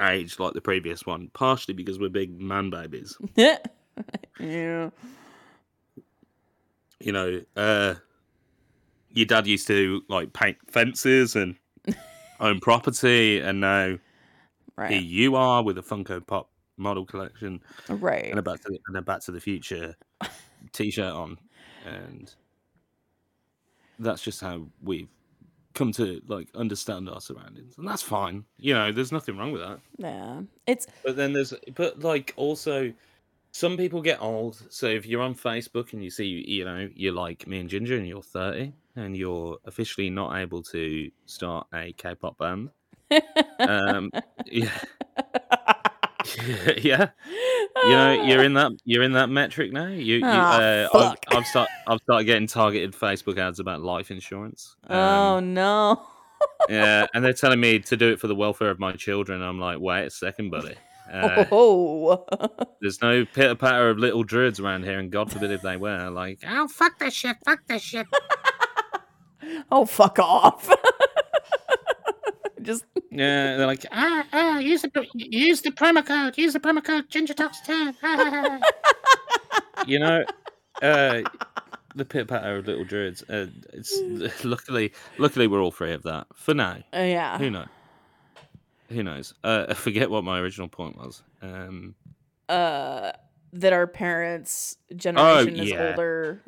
aged 0.00 0.40
like 0.40 0.54
the 0.54 0.62
previous 0.62 1.04
one, 1.04 1.28
partially 1.34 1.74
because 1.74 1.98
we're 1.98 2.08
big 2.08 2.40
man 2.40 2.70
babies. 2.70 3.18
Yeah. 3.36 3.58
Yeah. 4.38 4.90
You 7.00 7.12
know, 7.12 7.40
uh, 7.56 7.94
your 9.10 9.26
dad 9.26 9.46
used 9.46 9.66
to 9.68 10.02
like 10.08 10.32
paint 10.32 10.58
fences 10.68 11.36
and 11.36 11.56
own 12.40 12.60
property, 12.60 13.40
and 13.40 13.60
now 13.60 13.98
right. 14.76 14.90
here 14.90 15.00
you 15.00 15.36
are 15.36 15.62
with 15.62 15.78
a 15.78 15.82
Funko 15.82 16.24
Pop 16.26 16.50
model 16.76 17.04
collection, 17.04 17.62
right? 17.88 18.26
And 18.26 18.38
a 18.38 18.42
Back 18.42 18.60
to 18.60 18.68
the, 18.70 18.78
and 18.88 18.96
a 18.96 19.02
Back 19.02 19.20
to 19.22 19.32
the 19.32 19.40
Future 19.40 19.96
t-shirt 20.72 21.12
on, 21.12 21.38
and 21.86 22.32
that's 23.98 24.22
just 24.22 24.40
how 24.40 24.66
we've 24.82 25.08
come 25.74 25.92
to 25.92 26.20
like 26.26 26.48
understand 26.54 27.08
our 27.08 27.20
surroundings, 27.20 27.78
and 27.78 27.88
that's 27.88 28.02
fine. 28.02 28.44
You 28.58 28.74
know, 28.74 28.92
there's 28.92 29.12
nothing 29.12 29.36
wrong 29.36 29.52
with 29.52 29.62
that. 29.62 29.80
Yeah, 29.98 30.42
it's. 30.66 30.86
But 31.04 31.16
then 31.16 31.32
there's, 31.32 31.54
but 31.74 32.00
like 32.00 32.32
also, 32.36 32.92
some 33.52 33.76
people 33.76 34.02
get 34.02 34.20
old. 34.20 34.62
So 34.70 34.86
if 34.86 35.06
you're 35.06 35.22
on 35.22 35.34
Facebook 35.34 35.92
and 35.92 36.02
you 36.02 36.10
see, 36.10 36.44
you 36.46 36.64
know, 36.64 36.88
you're 36.94 37.14
like 37.14 37.46
me 37.46 37.60
and 37.60 37.68
Ginger, 37.68 37.96
and 37.96 38.06
you're 38.06 38.22
30, 38.22 38.72
and 38.96 39.16
you're 39.16 39.58
officially 39.64 40.10
not 40.10 40.36
able 40.38 40.62
to 40.64 41.10
start 41.26 41.66
a 41.74 41.92
K-pop 41.92 42.38
band. 42.38 42.70
um, 43.58 44.10
yeah. 44.46 44.70
yeah, 46.78 47.08
you 47.84 47.90
know, 47.90 48.22
you're 48.24 48.44
in 48.44 48.54
that 48.54 48.72
you're 48.84 49.02
in 49.02 49.12
that 49.12 49.30
metric 49.30 49.72
now. 49.72 49.86
You, 49.86 50.16
you 50.16 50.24
oh, 50.24 50.28
uh, 50.28 50.88
I've, 50.92 51.36
I've 51.36 51.46
started 51.46 51.72
I've 51.86 51.98
started 52.02 52.24
getting 52.24 52.46
targeted 52.46 52.92
Facebook 52.92 53.38
ads 53.38 53.58
about 53.58 53.80
life 53.80 54.10
insurance. 54.10 54.76
Um, 54.86 54.98
oh 54.98 55.40
no. 55.40 56.06
yeah, 56.68 57.06
and 57.14 57.24
they're 57.24 57.32
telling 57.32 57.58
me 57.58 57.78
to 57.80 57.96
do 57.96 58.12
it 58.12 58.20
for 58.20 58.26
the 58.26 58.34
welfare 58.34 58.70
of 58.70 58.78
my 58.78 58.92
children. 58.92 59.42
I'm 59.42 59.58
like, 59.58 59.80
wait 59.80 60.06
a 60.06 60.10
second, 60.10 60.50
buddy. 60.50 60.74
Uh, 61.10 61.44
oh. 61.50 62.26
there's 62.80 63.00
no 63.02 63.24
pitter 63.24 63.54
patter 63.54 63.90
of 63.90 63.98
little 63.98 64.22
druids 64.22 64.60
around 64.60 64.84
here, 64.84 64.98
and 64.98 65.10
God 65.10 65.32
forbid 65.32 65.50
if 65.50 65.62
they 65.62 65.76
were. 65.76 66.10
Like, 66.10 66.40
oh 66.46 66.68
fuck 66.68 66.98
that 66.98 67.12
shit, 67.12 67.36
fuck 67.44 67.60
that 67.68 67.80
shit. 67.80 68.06
oh 69.72 69.84
fuck 69.86 70.18
off. 70.18 70.70
Just 72.62 72.84
yeah, 73.10 73.56
they're 73.56 73.66
like 73.66 73.86
ah 73.90 74.24
ah 74.32 74.58
use 74.58 74.82
the 74.82 75.06
use 75.14 75.62
the 75.62 75.70
promo 75.70 76.06
code 76.06 76.36
use 76.36 76.52
the 76.52 76.60
promo 76.60 76.84
code 76.84 77.08
Ginger 77.08 77.32
Talks 77.32 77.60
ten. 77.62 77.96
you 79.86 79.98
know, 79.98 80.22
uh, 80.82 81.22
the 81.94 82.04
pit 82.04 82.28
patter 82.28 82.56
of 82.58 82.66
little 82.66 82.84
druids. 82.84 83.22
Uh, 83.28 83.46
it's 83.72 83.98
luckily 84.44 84.92
luckily 85.18 85.46
we're 85.46 85.62
all 85.62 85.70
free 85.70 85.92
of 85.92 86.02
that 86.02 86.26
for 86.34 86.52
now. 86.52 86.76
Uh, 86.94 86.98
yeah. 86.98 87.38
Who 87.38 87.50
knows? 87.50 87.68
Who 88.90 89.02
knows? 89.02 89.34
Uh, 89.42 89.66
I 89.68 89.74
forget 89.86 90.10
what 90.10 90.24
my 90.24 90.38
original 90.40 90.68
point 90.68 90.96
was. 90.96 91.22
Um, 91.42 91.94
uh, 92.48 93.12
that 93.52 93.72
our 93.72 93.86
parents' 93.86 94.76
generation 94.94 95.60
oh, 95.60 95.62
yeah. 95.62 95.74
is 95.74 95.90
older 95.90 96.42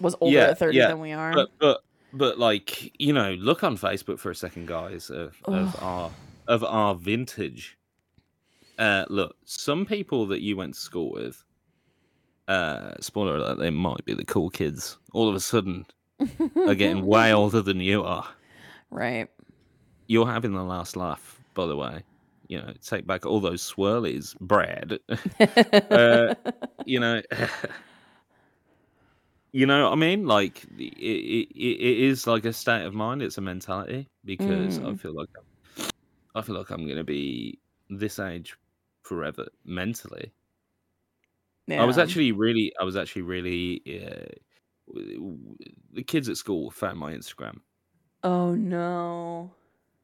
was 0.00 0.16
older 0.20 0.36
yeah, 0.36 0.44
at 0.48 0.58
thirty 0.58 0.78
yeah. 0.78 0.88
than 0.88 1.00
we 1.00 1.12
are. 1.12 1.32
But 1.32 1.50
but 1.58 1.82
but 2.12 2.38
like 2.38 2.92
you 3.00 3.12
know, 3.12 3.34
look 3.34 3.64
on 3.64 3.76
Facebook 3.76 4.18
for 4.18 4.30
a 4.30 4.34
second, 4.34 4.66
guys, 4.66 5.10
of, 5.10 5.36
of 5.44 5.82
our 5.82 6.10
of 6.48 6.64
our 6.64 6.94
vintage. 6.94 7.78
Uh, 8.78 9.04
look, 9.08 9.36
some 9.44 9.86
people 9.86 10.26
that 10.26 10.40
you 10.40 10.56
went 10.56 10.74
to 10.74 10.80
school 10.80 11.12
with, 11.12 11.44
uh, 12.48 12.92
spoiler 13.00 13.36
alert, 13.36 13.58
they 13.58 13.70
might 13.70 14.04
be 14.04 14.14
the 14.14 14.24
cool 14.24 14.50
kids. 14.50 14.98
All 15.12 15.28
of 15.28 15.34
a 15.34 15.40
sudden, 15.40 15.86
are 16.56 16.74
getting 16.74 17.06
way 17.06 17.32
older 17.32 17.62
than 17.62 17.80
you 17.80 18.02
are. 18.02 18.26
Right. 18.90 19.28
You're 20.06 20.26
having 20.26 20.52
the 20.52 20.64
last 20.64 20.96
laugh, 20.96 21.40
by 21.54 21.66
the 21.66 21.76
way. 21.76 22.02
You 22.48 22.58
know, 22.58 22.72
take 22.84 23.06
back 23.06 23.24
all 23.24 23.40
those 23.40 23.62
swirlies, 23.62 24.38
Brad. 24.40 24.98
uh, 25.90 26.34
you 26.86 27.00
know. 27.00 27.22
You 29.54 29.66
know 29.66 29.84
what 29.84 29.92
I 29.92 29.96
mean? 29.96 30.26
Like 30.26 30.64
it, 30.78 30.94
it, 30.98 31.48
it 31.54 31.98
is 32.08 32.26
like 32.26 32.46
a 32.46 32.54
state 32.54 32.86
of 32.86 32.94
mind. 32.94 33.20
It's 33.20 33.36
a 33.36 33.42
mentality 33.42 34.08
because 34.24 34.78
mm. 34.78 34.90
I 34.90 34.96
feel 34.96 35.14
like 35.14 35.28
I'm, 35.36 35.90
I 36.34 36.40
feel 36.40 36.56
like 36.56 36.70
I'm 36.70 36.88
gonna 36.88 37.04
be 37.04 37.58
this 37.90 38.18
age 38.18 38.56
forever 39.02 39.48
mentally. 39.66 40.32
Yeah. 41.66 41.82
I 41.82 41.84
was 41.84 41.98
actually 41.98 42.32
really, 42.32 42.72
I 42.80 42.84
was 42.84 42.96
actually 42.96 43.22
really. 43.22 43.82
Uh, 43.86 44.32
the 45.92 46.02
kids 46.02 46.30
at 46.30 46.38
school 46.38 46.70
found 46.70 46.98
my 46.98 47.12
Instagram. 47.12 47.58
Oh 48.22 48.54
no. 48.54 49.50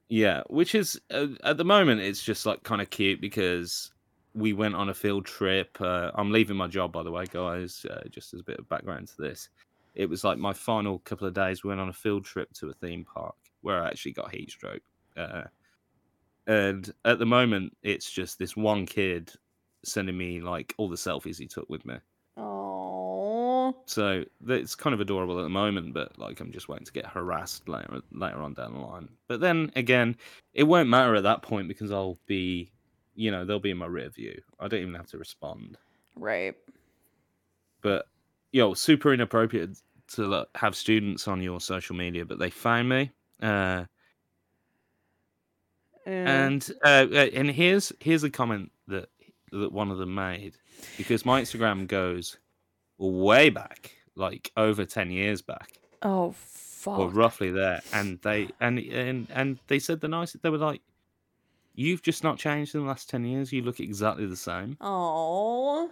Yeah, 0.08 0.42
which 0.48 0.74
is 0.74 1.00
uh, 1.10 1.28
at 1.44 1.58
the 1.58 1.64
moment 1.64 2.00
it's 2.00 2.22
just 2.22 2.46
like 2.46 2.62
kind 2.62 2.80
of 2.80 2.88
cute 2.90 3.20
because 3.20 3.92
we 4.34 4.52
went 4.52 4.74
on 4.74 4.88
a 4.88 4.94
field 4.94 5.26
trip. 5.26 5.76
Uh, 5.80 6.10
I'm 6.14 6.30
leaving 6.32 6.56
my 6.56 6.66
job, 6.66 6.92
by 6.92 7.02
the 7.02 7.10
way, 7.10 7.26
guys. 7.30 7.84
Uh, 7.88 8.08
just 8.08 8.32
as 8.32 8.40
a 8.40 8.44
bit 8.44 8.58
of 8.58 8.68
background 8.68 9.08
to 9.08 9.16
this, 9.18 9.48
it 9.94 10.08
was 10.08 10.24
like 10.24 10.38
my 10.38 10.52
final 10.52 11.00
couple 11.00 11.26
of 11.26 11.34
days. 11.34 11.62
We 11.62 11.68
went 11.68 11.80
on 11.80 11.88
a 11.90 11.94
field 11.94 12.24
trip 12.24 12.52
to 12.54 12.68
a 12.70 12.72
theme 12.72 13.04
park 13.04 13.34
where 13.60 13.82
I 13.82 13.88
actually 13.88 14.12
got 14.12 14.34
heat 14.34 14.50
stroke. 14.50 14.82
Uh, 15.16 15.44
and 16.46 16.90
at 17.04 17.18
the 17.18 17.26
moment, 17.26 17.76
it's 17.82 18.10
just 18.10 18.38
this 18.38 18.56
one 18.56 18.86
kid 18.86 19.32
sending 19.84 20.16
me 20.16 20.40
like 20.40 20.74
all 20.78 20.88
the 20.88 20.96
selfies 20.96 21.38
he 21.38 21.46
took 21.46 21.68
with 21.68 21.84
me. 21.84 21.96
So 23.88 24.24
it's 24.46 24.74
kind 24.74 24.92
of 24.92 25.00
adorable 25.00 25.38
at 25.38 25.44
the 25.44 25.48
moment, 25.48 25.94
but 25.94 26.18
like 26.18 26.40
I'm 26.40 26.52
just 26.52 26.68
waiting 26.68 26.84
to 26.84 26.92
get 26.92 27.06
harassed 27.06 27.68
later 27.68 28.02
later 28.12 28.42
on 28.42 28.54
down 28.54 28.74
the 28.74 28.80
line. 28.80 29.08
But 29.28 29.40
then 29.40 29.72
again, 29.76 30.16
it 30.52 30.64
won't 30.64 30.88
matter 30.88 31.14
at 31.14 31.22
that 31.22 31.42
point 31.42 31.68
because 31.68 31.90
I'll 31.90 32.18
be 32.26 32.70
you 33.18 33.32
know, 33.32 33.44
they'll 33.44 33.58
be 33.58 33.72
in 33.72 33.78
my 33.78 33.86
rear 33.86 34.08
view. 34.08 34.40
I 34.60 34.68
don't 34.68 34.80
even 34.80 34.94
have 34.94 35.08
to 35.08 35.18
respond. 35.18 35.76
Right. 36.14 36.54
But 37.82 38.06
yo, 38.52 38.74
super 38.74 39.12
inappropriate 39.12 39.76
to 40.14 40.26
like, 40.26 40.46
have 40.54 40.76
students 40.76 41.26
on 41.26 41.42
your 41.42 41.60
social 41.60 41.96
media, 41.96 42.24
but 42.24 42.38
they 42.38 42.50
find 42.50 42.88
me. 42.88 43.10
Uh, 43.42 43.84
and 46.06 46.70
uh, 46.84 47.06
uh, 47.12 47.28
and 47.34 47.50
here's 47.50 47.92
here's 48.00 48.22
a 48.24 48.30
comment 48.30 48.70
that 48.86 49.08
that 49.50 49.72
one 49.72 49.90
of 49.90 49.98
them 49.98 50.14
made 50.14 50.54
because 50.96 51.26
my 51.26 51.42
Instagram 51.42 51.86
goes 51.86 52.38
way 52.98 53.50
back, 53.50 53.92
like 54.14 54.50
over 54.56 54.84
ten 54.84 55.10
years 55.10 55.42
back, 55.42 55.78
Oh 56.02 56.32
fuck. 56.36 56.98
or 56.98 57.08
roughly 57.08 57.50
there. 57.50 57.80
And 57.92 58.18
they 58.22 58.48
and 58.60 58.78
and 58.78 59.26
and 59.30 59.58
they 59.68 59.78
said 59.78 60.00
the 60.00 60.08
nicest. 60.08 60.42
They 60.42 60.50
were 60.50 60.58
like, 60.58 60.82
"You've 61.74 62.02
just 62.02 62.22
not 62.24 62.38
changed 62.38 62.74
in 62.74 62.82
the 62.82 62.86
last 62.86 63.08
ten 63.08 63.24
years. 63.24 63.52
You 63.52 63.62
look 63.62 63.80
exactly 63.80 64.26
the 64.26 64.36
same." 64.36 64.76
Oh. 64.80 65.90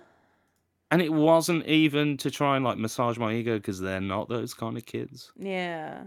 And 0.93 1.03
it 1.03 1.13
wasn't 1.13 1.67
even 1.67 2.17
to 2.19 2.31
try 2.31 2.55
and 2.55 2.65
like 2.65 2.79
massage 2.79 3.19
my 3.19 3.33
ego 3.35 3.57
because 3.57 3.81
they're 3.81 4.01
not 4.01 4.29
those 4.29 4.55
kind 4.55 4.77
of 4.77 4.87
kids. 4.87 5.33
Yeah. 5.37 6.05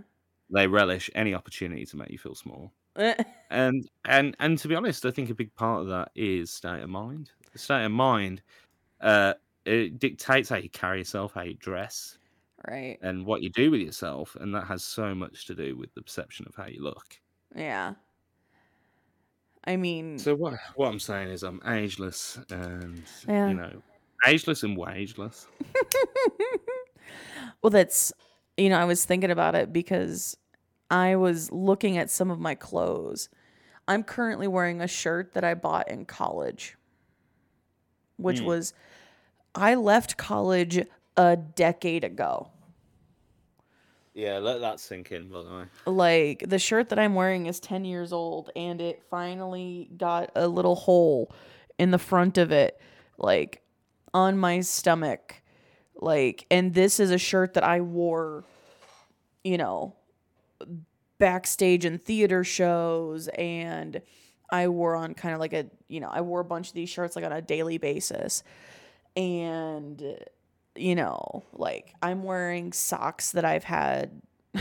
They 0.50 0.68
relish 0.68 1.10
any 1.16 1.34
opportunity 1.34 1.86
to 1.86 1.98
make 1.98 2.10
you 2.12 2.18
feel 2.18 2.36
small. 2.36 2.72
And 3.52 3.90
and 4.06 4.36
and 4.40 4.58
to 4.60 4.68
be 4.68 4.76
honest, 4.76 5.06
I 5.06 5.12
think 5.12 5.30
a 5.32 5.34
big 5.36 5.54
part 5.56 5.82
of 5.82 5.88
that 5.88 6.12
is 6.16 6.52
state 6.52 6.82
of 6.84 6.90
mind. 6.90 7.32
The 7.52 7.58
state 7.58 7.84
of 7.84 7.92
mind, 7.92 8.42
uh, 9.02 9.34
it 9.70 10.00
dictates 10.00 10.50
how 10.50 10.58
you 10.58 10.70
carry 10.70 11.00
yourself, 11.00 11.34
how 11.34 11.44
you 11.44 11.54
dress, 11.56 12.18
right. 12.68 12.98
and 13.02 13.26
what 13.26 13.42
you 13.44 13.50
do 13.50 13.72
with 13.72 13.82
yourself, 13.82 14.36
and 14.40 14.54
that 14.56 14.66
has 14.68 14.84
so 14.84 15.14
much 15.16 15.46
to 15.48 15.56
do 15.56 15.78
with 15.78 15.94
the 15.94 16.02
perception 16.02 16.46
of 16.48 16.56
how 16.56 16.68
you 16.68 16.82
look. 16.84 17.20
Yeah. 17.56 17.96
I 19.66 19.78
mean, 19.78 20.18
So 20.18 20.36
what 20.36 20.56
what 20.76 20.88
I'm 20.90 21.00
saying 21.00 21.30
is, 21.30 21.44
I'm 21.44 21.62
ageless, 21.66 22.40
and 22.50 23.04
Yeah. 23.28 23.50
you 23.50 23.56
know, 23.56 23.82
ageless 24.26 24.64
and 24.64 24.78
wageless. 24.78 25.48
well, 27.62 27.72
that's, 27.72 28.14
you 28.58 28.70
know, 28.70 28.78
I 28.78 28.86
was 28.86 29.06
thinking 29.06 29.32
about 29.32 29.56
it 29.56 29.74
because 29.74 30.38
I 30.90 31.16
was 31.16 31.52
looking 31.52 31.98
at 31.98 32.10
some 32.10 32.32
of 32.32 32.40
my 32.40 32.56
clothes. 32.56 33.30
I'm 33.88 34.04
currently 34.04 34.48
wearing 34.48 34.82
a 34.82 34.88
shirt 34.88 35.34
that 35.34 35.44
I 35.44 35.56
bought 35.56 35.90
in 35.90 36.06
college, 36.06 36.78
which 38.18 38.40
Hmm. 38.40 38.42
was, 38.42 38.74
I 39.56 39.76
left 39.76 40.18
college 40.18 40.86
a 41.18 41.36
decade 41.38 42.04
ago. 42.04 42.50
Yeah, 44.14 44.40
let 44.40 44.60
that 44.62 44.80
sink 44.80 45.12
in, 45.12 45.30
by 45.30 45.44
the 45.44 45.50
way. 45.50 45.64
like 45.86 46.44
the 46.48 46.60
shirt 46.60 46.90
that 46.90 47.00
I'm 47.00 47.16
wearing 47.16 47.46
is 47.46 47.60
10 47.60 47.86
years 47.86 48.12
old 48.12 48.50
and 48.56 48.82
it 48.82 49.02
finally 49.10 49.90
got 49.96 50.32
a 50.36 50.48
little 50.48 50.76
hole 50.76 51.32
in 51.78 51.92
the 51.92 51.98
front 52.00 52.38
of 52.38 52.52
it 52.52 52.80
like 53.18 53.62
on 54.14 54.38
my 54.38 54.60
stomach 54.60 55.42
like 55.96 56.46
and 56.52 56.74
this 56.74 57.00
is 57.00 57.12
a 57.12 57.18
shirt 57.18 57.54
that 57.54 57.64
I 57.64 57.80
wore 57.82 58.44
you 59.44 59.58
know 59.58 59.96
backstage 61.20 61.86
in 61.86 62.00
theater 62.00 62.44
shows 62.44 63.28
and 63.30 64.02
I 64.50 64.68
wore 64.68 64.96
on 64.96 65.14
kind 65.14 65.34
of 65.34 65.40
like 65.40 65.54
a 65.54 65.68
you 65.88 66.00
know 66.02 66.10
I 66.12 66.22
wore 66.22 66.42
a 66.42 66.46
bunch 66.46 66.68
of 66.70 66.74
these 66.74 66.90
shirts 66.90 67.16
like 67.16 67.24
on 67.24 67.32
a 67.32 67.42
daily 67.42 67.78
basis 67.78 68.44
and 69.16 70.18
you 70.76 70.96
know 70.96 71.44
like 71.54 71.94
I'm 72.02 72.24
wearing 72.24 72.72
socks 72.74 73.32
that 73.32 73.44
I've 73.46 73.64
had 73.64 74.22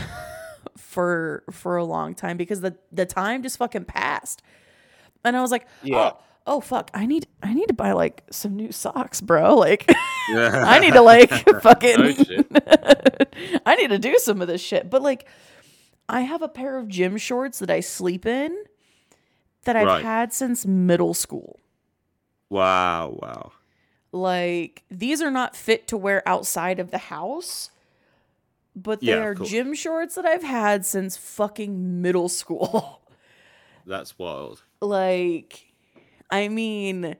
for 0.77 1.43
for 1.51 1.77
a 1.77 1.83
long 1.83 2.15
time 2.15 2.37
because 2.37 2.61
the 2.61 2.75
the 2.91 3.05
time 3.05 3.43
just 3.43 3.57
fucking 3.57 3.85
passed. 3.85 4.41
And 5.23 5.35
I 5.35 5.41
was 5.41 5.51
like, 5.51 5.65
oh, 5.65 5.67
Yeah. 5.83 5.97
oh, 6.13 6.17
oh 6.47 6.61
fuck, 6.61 6.89
I 6.93 7.05
need 7.05 7.27
I 7.43 7.53
need 7.53 7.67
to 7.67 7.73
buy 7.73 7.91
like 7.91 8.23
some 8.31 8.55
new 8.55 8.71
socks, 8.71 9.21
bro. 9.21 9.55
Like 9.59 9.85
I 10.29 10.79
need 10.79 10.93
to 10.93 11.01
like 11.01 11.29
fucking 11.61 11.95
Oh, 11.99 12.11
shit. 12.11 12.47
I 13.65 13.75
need 13.75 13.89
to 13.89 13.99
do 13.99 14.17
some 14.19 14.41
of 14.41 14.47
this 14.47 14.61
shit. 14.61 14.89
But 14.89 15.01
like 15.01 15.27
I 16.07 16.21
have 16.21 16.41
a 16.41 16.47
pair 16.47 16.77
of 16.77 16.87
gym 16.87 17.17
shorts 17.17 17.59
that 17.59 17.69
I 17.69 17.79
sleep 17.81 18.25
in 18.25 18.55
that 19.65 19.75
I've 19.75 19.87
Right. 19.87 20.03
had 20.03 20.33
since 20.33 20.65
middle 20.65 21.13
school. 21.13 21.59
Wow, 22.49 23.17
wow. 23.21 23.51
Like 24.11 24.83
these 24.89 25.21
are 25.21 25.31
not 25.31 25.55
fit 25.55 25.87
to 25.89 25.97
wear 25.97 26.27
outside 26.27 26.79
of 26.79 26.91
the 26.91 26.97
house, 26.97 27.69
but 28.75 29.01
they 29.01 29.07
yeah, 29.07 29.17
are 29.17 29.35
course. 29.35 29.49
gym 29.49 29.73
shorts 29.73 30.15
that 30.15 30.25
I've 30.25 30.43
had 30.43 30.85
since 30.85 31.15
fucking 31.15 32.01
middle 32.01 32.29
school. 32.29 33.01
That's 33.85 34.17
wild. 34.19 34.63
like 34.81 35.65
I 36.31 36.47
mean 36.47 37.15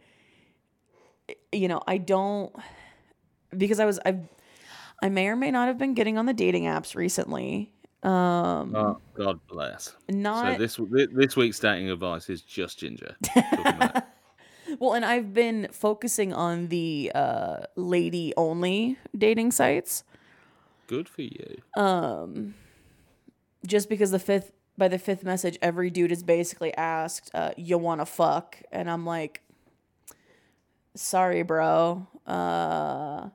you 1.51 1.67
know, 1.67 1.81
I 1.87 1.97
don't 1.97 2.53
because 3.55 3.79
I 3.79 3.85
was 3.85 3.99
I 4.05 4.19
I 5.01 5.09
may 5.09 5.27
or 5.27 5.35
may 5.35 5.51
not 5.51 5.67
have 5.67 5.77
been 5.77 5.93
getting 5.93 6.17
on 6.17 6.25
the 6.25 6.33
dating 6.33 6.63
apps 6.63 6.95
recently. 6.95 7.71
Um 8.03 8.75
Oh, 8.75 8.97
God 9.13 9.39
bless. 9.47 9.95
not 10.09 10.53
So 10.53 10.57
this 10.57 10.79
this 11.11 11.35
week's 11.35 11.59
dating 11.59 11.89
advice 11.91 12.29
is 12.29 12.41
just 12.41 12.79
ginger. 12.79 13.15
Well 14.77 14.93
and 14.93 15.03
I've 15.05 15.33
been 15.33 15.67
focusing 15.71 16.33
on 16.33 16.67
the 16.67 17.11
uh 17.15 17.57
lady 17.75 18.33
only 18.37 18.97
dating 19.17 19.51
sites. 19.51 20.03
Good 20.87 21.07
for 21.09 21.21
you. 21.23 21.57
um 21.75 22.53
just 23.65 23.89
because 23.89 24.11
the 24.11 24.19
fifth 24.19 24.51
by 24.77 24.87
the 24.87 24.97
fifth 24.99 25.23
message 25.23 25.57
every 25.61 25.89
dude 25.89 26.11
is 26.11 26.23
basically 26.23 26.73
asked 26.75 27.29
uh 27.33 27.51
you 27.57 27.77
want 27.77 27.99
to 28.01 28.05
fuck 28.05 28.57
and 28.71 28.89
i'm 28.89 29.05
like 29.05 29.41
sorry 30.95 31.43
bro 31.43 32.07
uh 32.25 33.27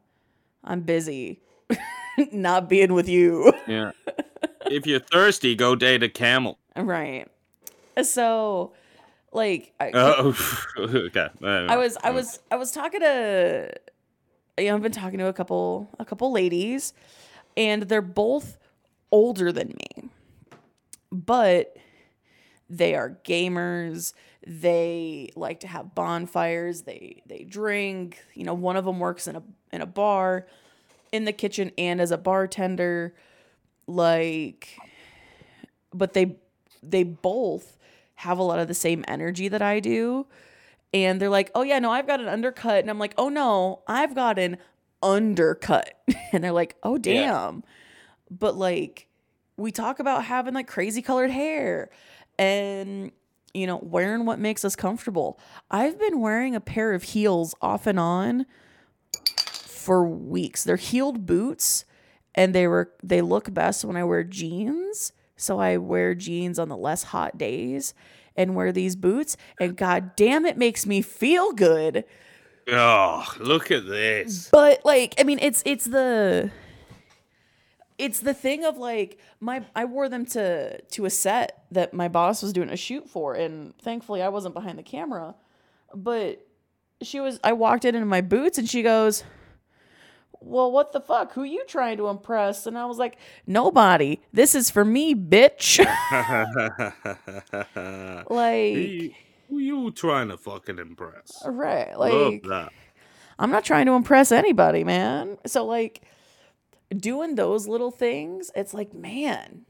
i'm 0.64 0.80
busy 0.80 1.41
not 2.32 2.68
being 2.68 2.93
with 2.95 3.09
you 3.09 3.53
Yeah. 3.66 3.93
if 4.70 4.87
you're 4.87 5.01
thirsty, 5.01 5.55
go 5.55 5.74
date 5.76 6.03
a 6.03 6.09
camel. 6.09 6.59
right 6.76 7.28
so 8.03 8.72
like 9.35 9.72
I, 9.78 9.91
Oh, 9.95 10.35
okay. 10.78 11.28
I 11.43 11.76
was 11.76 11.97
I 12.03 12.11
was 12.11 12.41
I 12.51 12.57
was 12.57 12.70
talking 12.72 13.01
to 13.01 13.70
you 14.59 14.66
know, 14.66 14.76
I've 14.76 14.82
been 14.82 14.93
talking 14.93 15.18
to 15.18 15.26
a 15.26 15.32
couple 15.32 15.91
a 15.99 16.05
couple 16.05 16.32
ladies 16.32 16.95
and 17.57 17.82
they're 17.82 18.01
both 18.03 18.59
older 19.12 19.53
than 19.53 19.68
me. 19.68 20.09
But 21.11 21.76
they 22.70 22.95
are 22.95 23.18
gamers. 23.24 24.14
They 24.47 25.30
like 25.37 25.61
to 25.61 25.66
have 25.68 25.95
bonfires. 25.95 26.82
They 26.82 27.22
they 27.26 27.45
drink. 27.45 28.18
You 28.35 28.45
know, 28.45 28.55
one 28.55 28.76
of 28.76 28.85
them 28.85 28.99
works 28.99 29.26
in 29.26 29.37
a 29.37 29.43
in 29.72 29.80
a 29.80 29.87
bar 29.87 30.47
in 31.12 31.24
the 31.24 31.32
kitchen 31.32 31.70
and 31.78 32.01
as 32.01 32.11
a 32.11 32.18
bartender 32.18 33.14
like 33.87 34.76
but 35.93 36.12
they 36.12 36.37
they 36.82 37.05
both 37.05 37.74
have 38.25 38.39
a 38.39 38.43
lot 38.43 38.59
of 38.59 38.68
the 38.68 38.75
same 38.75 39.05
energy 39.07 39.49
that 39.49 39.62
I 39.62 39.81
do. 39.81 40.27
And 40.93 41.20
they're 41.20 41.29
like, 41.29 41.51
oh, 41.55 41.62
yeah, 41.62 41.79
no, 41.79 41.91
I've 41.91 42.07
got 42.07 42.20
an 42.20 42.29
undercut. 42.29 42.79
And 42.79 42.91
I'm 42.91 42.99
like, 42.99 43.14
oh, 43.18 43.29
no, 43.29 43.83
I've 43.87 44.14
got 44.14 44.39
an 44.39 44.59
undercut. 45.03 45.95
and 46.33 46.43
they're 46.43 46.53
like, 46.53 46.77
oh, 46.83 46.99
damn. 46.99 47.62
But 48.31 48.57
like, 48.57 49.09
we 49.57 49.70
talk 49.70 49.99
about 49.99 50.25
having 50.25 50.55
like 50.55 50.66
crazy 50.66 51.03
colored 51.03 51.31
hair 51.31 51.91
and, 52.39 53.12
you 53.53 53.66
know, 53.66 53.79
wearing 53.83 54.25
what 54.25 54.39
makes 54.39 54.64
us 54.64 54.75
comfortable. 54.75 55.39
I've 55.70 55.99
been 55.99 56.20
wearing 56.20 56.55
a 56.55 56.61
pair 56.61 56.93
of 56.93 57.03
heels 57.03 57.55
off 57.61 57.87
and 57.87 57.99
on 57.99 58.47
for 59.85 60.07
weeks. 60.07 60.64
They're 60.64 60.77
heeled 60.77 61.27
boots 61.27 61.85
and 62.35 62.55
they 62.55 62.66
were 62.66 62.93
they 63.03 63.20
look 63.20 63.53
best 63.53 63.85
when 63.85 63.97
I 63.97 64.05
wear 64.05 64.25
jeans. 64.25 65.12
So 65.37 65.59
I 65.59 65.76
wear 65.76 66.14
jeans 66.14 66.59
on 66.59 66.68
the 66.68 66.76
less 66.76 67.05
hot 67.05 67.37
days 67.37 67.95
and 68.37 68.55
wear 68.55 68.72
these 68.72 68.97
boots 68.97 69.37
and 69.61 69.76
god 69.76 70.16
damn 70.16 70.45
it 70.45 70.57
makes 70.57 70.87
me 70.87 71.03
feel 71.03 71.53
good. 71.53 72.05
Oh, 72.68 73.26
look 73.39 73.70
at 73.70 73.87
this. 73.87 74.49
But 74.51 74.85
like 74.85 75.14
I 75.18 75.24
mean 75.24 75.39
it's 75.41 75.62
it's 75.66 75.85
the 75.85 76.51
it's 77.99 78.20
the 78.20 78.35
thing 78.35 78.64
of 78.64 78.76
like 78.76 79.18
my 79.41 79.64
I 79.74 79.85
wore 79.85 80.09
them 80.09 80.26
to 80.26 80.80
to 80.80 81.05
a 81.05 81.11
set 81.11 81.64
that 81.70 81.95
my 81.95 82.09
boss 82.09 82.43
was 82.43 82.53
doing 82.53 82.70
a 82.70 82.76
shoot 82.76 83.09
for 83.09 83.35
and 83.35 83.76
thankfully 83.78 84.22
I 84.22 84.28
wasn't 84.28 84.55
behind 84.55 84.78
the 84.78 84.82
camera. 84.82 85.35
But 85.95 86.45
she 87.03 87.20
was 87.20 87.39
I 87.45 87.53
walked 87.53 87.85
in 87.85 87.95
in 87.95 88.07
my 88.09 88.20
boots 88.20 88.59
and 88.59 88.68
she 88.68 88.82
goes, 88.82 89.24
"Well, 90.45 90.71
what 90.71 90.93
the 90.93 91.01
fuck? 91.01 91.33
Who 91.33 91.45
you 91.45 91.65
trying 91.67 91.97
to 91.99 92.09
impress?" 92.09 92.67
And 92.67 92.79
I 92.79 92.87
was 92.87 92.99
like, 92.99 93.19
"Nobody. 93.47 94.21
This 94.33 94.55
is 94.55 94.71
for 94.71 94.85
me, 94.85 95.15
bitch." 95.15 95.79
like 98.31 99.15
who 99.49 99.59
you 99.59 99.91
trying 99.93 100.29
to 100.29 100.37
fucking 100.37 100.79
impress? 100.79 101.43
right, 101.47 101.99
like. 101.99 102.45
I'm 103.39 103.51
not 103.51 103.65
trying 103.65 103.87
to 103.87 103.93
impress 103.93 104.31
anybody, 104.31 104.85
man. 104.85 105.39
So 105.47 105.65
like 105.65 106.03
doing 106.97 107.35
those 107.35 107.67
little 107.67 107.91
things, 107.91 108.51
it's 108.55 108.75
like, 108.75 108.95
man, 108.95 109.63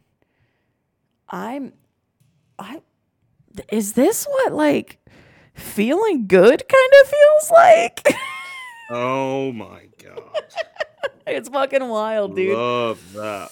I'm 1.29 1.72
I 2.59 2.83
is 3.70 3.95
this 3.95 4.27
what 4.27 4.53
like 4.53 4.99
feeling 5.55 6.27
good 6.27 6.62
kind 6.68 6.93
of 7.03 7.09
feels 7.09 7.51
like? 7.51 8.14
Oh 8.91 9.53
my 9.53 9.89
god. 10.03 10.22
it's 11.26 11.49
fucking 11.49 11.89
wild, 11.89 12.37
dude. 12.37 12.57
Love 12.57 13.12
that. 13.14 13.51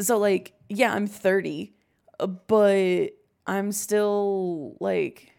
so 0.00 0.18
like 0.18 0.52
yeah 0.68 0.92
i'm 0.92 1.06
30 1.06 1.72
uh, 2.20 2.26
but 2.26 3.10
i'm 3.46 3.72
still 3.72 4.76
like 4.80 5.32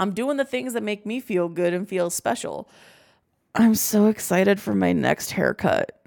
I'm 0.00 0.12
doing 0.14 0.36
the 0.36 0.44
things 0.44 0.72
that 0.72 0.82
make 0.82 1.06
me 1.06 1.20
feel 1.20 1.48
good 1.48 1.72
and 1.72 1.88
feel 1.88 2.10
special. 2.10 2.68
I'm 3.54 3.76
so 3.76 4.06
excited 4.06 4.60
for 4.60 4.74
my 4.74 4.92
next 4.92 5.30
haircut. 5.30 6.04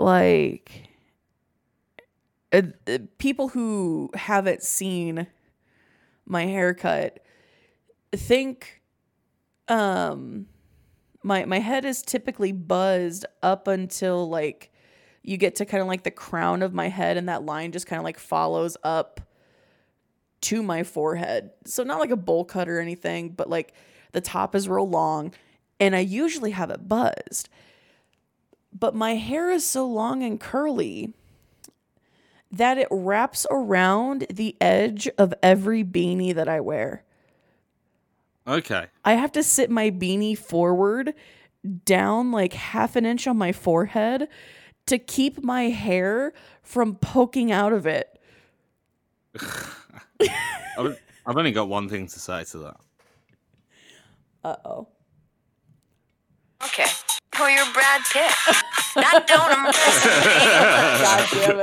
Like, 0.00 0.88
uh, 2.52 2.62
uh, 2.86 2.98
people 3.18 3.48
who 3.48 4.10
haven't 4.14 4.62
seen 4.62 5.26
my 6.26 6.46
haircut 6.46 7.24
think 8.12 8.80
um 9.68 10.46
my 11.22 11.44
my 11.46 11.58
head 11.58 11.84
is 11.84 12.02
typically 12.02 12.52
buzzed 12.52 13.26
up 13.42 13.66
until 13.66 14.28
like 14.28 14.70
you 15.22 15.36
get 15.38 15.56
to 15.56 15.64
kind 15.64 15.80
of 15.80 15.88
like 15.88 16.02
the 16.02 16.10
crown 16.10 16.62
of 16.62 16.74
my 16.74 16.88
head 16.88 17.16
and 17.16 17.28
that 17.28 17.44
line 17.44 17.72
just 17.72 17.86
kind 17.86 17.98
of 17.98 18.04
like 18.04 18.18
follows 18.18 18.76
up 18.84 19.20
to 20.42 20.62
my 20.62 20.82
forehead. 20.82 21.50
So 21.64 21.82
not 21.82 21.98
like 21.98 22.10
a 22.10 22.16
bowl 22.16 22.44
cut 22.44 22.68
or 22.68 22.78
anything, 22.78 23.30
but 23.30 23.48
like 23.48 23.72
the 24.12 24.20
top 24.20 24.54
is 24.54 24.68
real 24.68 24.88
long 24.88 25.32
and 25.80 25.96
I 25.96 26.00
usually 26.00 26.50
have 26.50 26.70
it 26.70 26.86
buzzed. 26.86 27.48
But 28.78 28.94
my 28.94 29.14
hair 29.14 29.50
is 29.50 29.66
so 29.66 29.86
long 29.86 30.22
and 30.22 30.38
curly 30.38 31.14
that 32.50 32.76
it 32.76 32.88
wraps 32.90 33.46
around 33.50 34.26
the 34.30 34.56
edge 34.60 35.08
of 35.16 35.32
every 35.42 35.82
beanie 35.82 36.34
that 36.34 36.48
I 36.48 36.60
wear. 36.60 37.02
Okay. 38.46 38.86
I 39.04 39.14
have 39.14 39.32
to 39.32 39.42
sit 39.42 39.70
my 39.70 39.90
beanie 39.90 40.36
forward 40.36 41.14
down 41.84 42.30
like 42.30 42.52
half 42.52 42.94
an 42.96 43.06
inch 43.06 43.26
on 43.26 43.38
my 43.38 43.52
forehead 43.52 44.28
to 44.86 44.98
keep 44.98 45.42
my 45.42 45.64
hair 45.64 46.34
from 46.62 46.96
poking 46.96 47.50
out 47.50 47.72
of 47.72 47.86
it. 47.86 48.18
I've, 49.40 51.00
I've 51.26 51.36
only 51.36 51.52
got 51.52 51.68
one 51.68 51.88
thing 51.88 52.06
to 52.06 52.20
say 52.20 52.44
to 52.44 52.58
that. 52.58 52.76
Uh 54.44 54.56
oh. 54.64 54.88
Okay. 56.64 56.86
Oh, 57.36 57.48
you're 57.48 57.72
Brad 57.72 58.02
Pitt. 58.12 58.32
That 58.94 59.26
don't 59.26 59.50
impress 59.58 60.04
me. 60.04 60.12
God 61.02 61.28
damn 61.42 61.58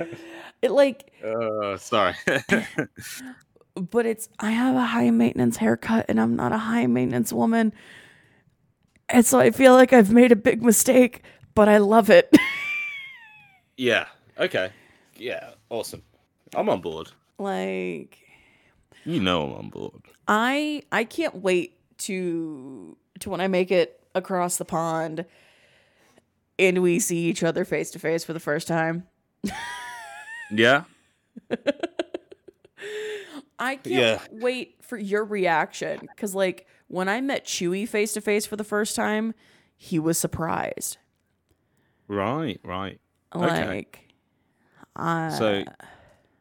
it. 0.00 0.18
it 0.62 0.70
like 0.70 1.12
Uh, 1.22 1.76
sorry. 1.76 2.14
but 3.74 4.06
it's 4.06 4.28
I 4.38 4.50
have 4.52 4.76
a 4.76 4.84
high 4.84 5.10
maintenance 5.10 5.56
haircut 5.56 6.06
and 6.08 6.20
I'm 6.20 6.36
not 6.36 6.52
a 6.52 6.58
high 6.58 6.86
maintenance 6.86 7.32
woman. 7.32 7.72
And 9.08 9.24
so 9.26 9.38
I 9.38 9.50
feel 9.50 9.74
like 9.74 9.92
I've 9.92 10.10
made 10.12 10.32
a 10.32 10.36
big 10.36 10.62
mistake, 10.62 11.22
but 11.54 11.68
I 11.68 11.78
love 11.78 12.08
it. 12.10 12.34
yeah. 13.76 14.06
Okay. 14.38 14.70
Yeah. 15.16 15.50
Awesome. 15.70 16.02
I'm 16.54 16.68
on 16.68 16.80
board. 16.80 17.10
like 17.38 18.18
You 19.04 19.20
know 19.20 19.42
I'm 19.42 19.52
on 19.64 19.70
board. 19.70 20.02
I 20.28 20.82
I 20.92 21.04
can't 21.04 21.36
wait 21.36 21.78
to 21.98 22.96
to 23.20 23.30
when 23.30 23.40
I 23.40 23.48
make 23.48 23.70
it 23.70 24.00
across 24.14 24.56
the 24.56 24.64
pond 24.64 25.24
and 26.58 26.82
we 26.82 27.00
see 27.00 27.24
each 27.26 27.42
other 27.42 27.64
face 27.64 27.90
to 27.92 27.98
face 27.98 28.24
for 28.24 28.32
the 28.32 28.40
first 28.40 28.68
time. 28.68 29.06
Yeah. 30.50 30.84
I 33.64 33.76
can't 33.76 33.86
Yeah. 33.86 34.18
wait 34.30 34.76
for 34.82 34.98
your 34.98 35.24
reaction 35.24 36.08
cuz 36.16 36.34
like 36.34 36.66
when 36.88 37.08
I 37.08 37.20
met 37.20 37.44
Chewy 37.46 37.88
face 37.88 38.12
to 38.12 38.20
face 38.20 38.46
for 38.46 38.56
the 38.56 38.64
first 38.64 38.94
time, 38.94 39.34
he 39.76 39.98
was 39.98 40.18
surprised. 40.18 40.98
Right. 42.08 42.60
Right. 42.62 43.00
Like 43.34 44.00
uh, 44.96 45.30
So, 45.30 45.64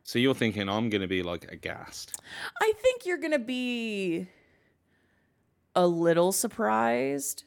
so 0.03 0.19
you're 0.19 0.35
thinking 0.35 0.69
I'm 0.69 0.89
gonna 0.89 1.07
be 1.07 1.23
like 1.23 1.51
aghast? 1.51 2.21
I 2.61 2.73
think 2.81 3.05
you're 3.05 3.17
gonna 3.17 3.39
be 3.39 4.27
a 5.75 5.87
little 5.87 6.31
surprised, 6.31 7.45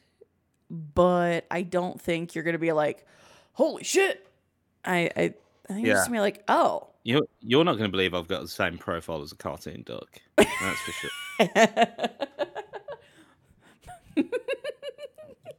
but 0.69 1.47
I 1.51 1.63
don't 1.63 2.01
think 2.01 2.35
you're 2.35 2.43
gonna 2.43 2.59
be 2.59 2.73
like, 2.73 3.07
"Holy 3.53 3.85
shit!" 3.85 4.27
I 4.85 5.11
I, 5.17 5.35
I 5.69 5.73
think 5.75 5.87
you're 5.87 5.95
just 5.95 6.07
gonna 6.09 6.17
be 6.17 6.21
like, 6.21 6.43
"Oh, 6.49 6.89
You're 7.07 7.23
you're 7.41 7.63
not 7.63 7.77
gonna 7.77 7.89
believe 7.89 8.15
I've 8.15 8.27
got 8.27 8.43
the 8.43 8.49
same 8.49 8.79
profile 8.79 9.23
as 9.23 9.31
a 9.31 9.37
cartoon 9.37 9.85
duck. 9.87 10.09
That's 10.37 10.81
for 10.81 10.93
sure. 10.93 11.11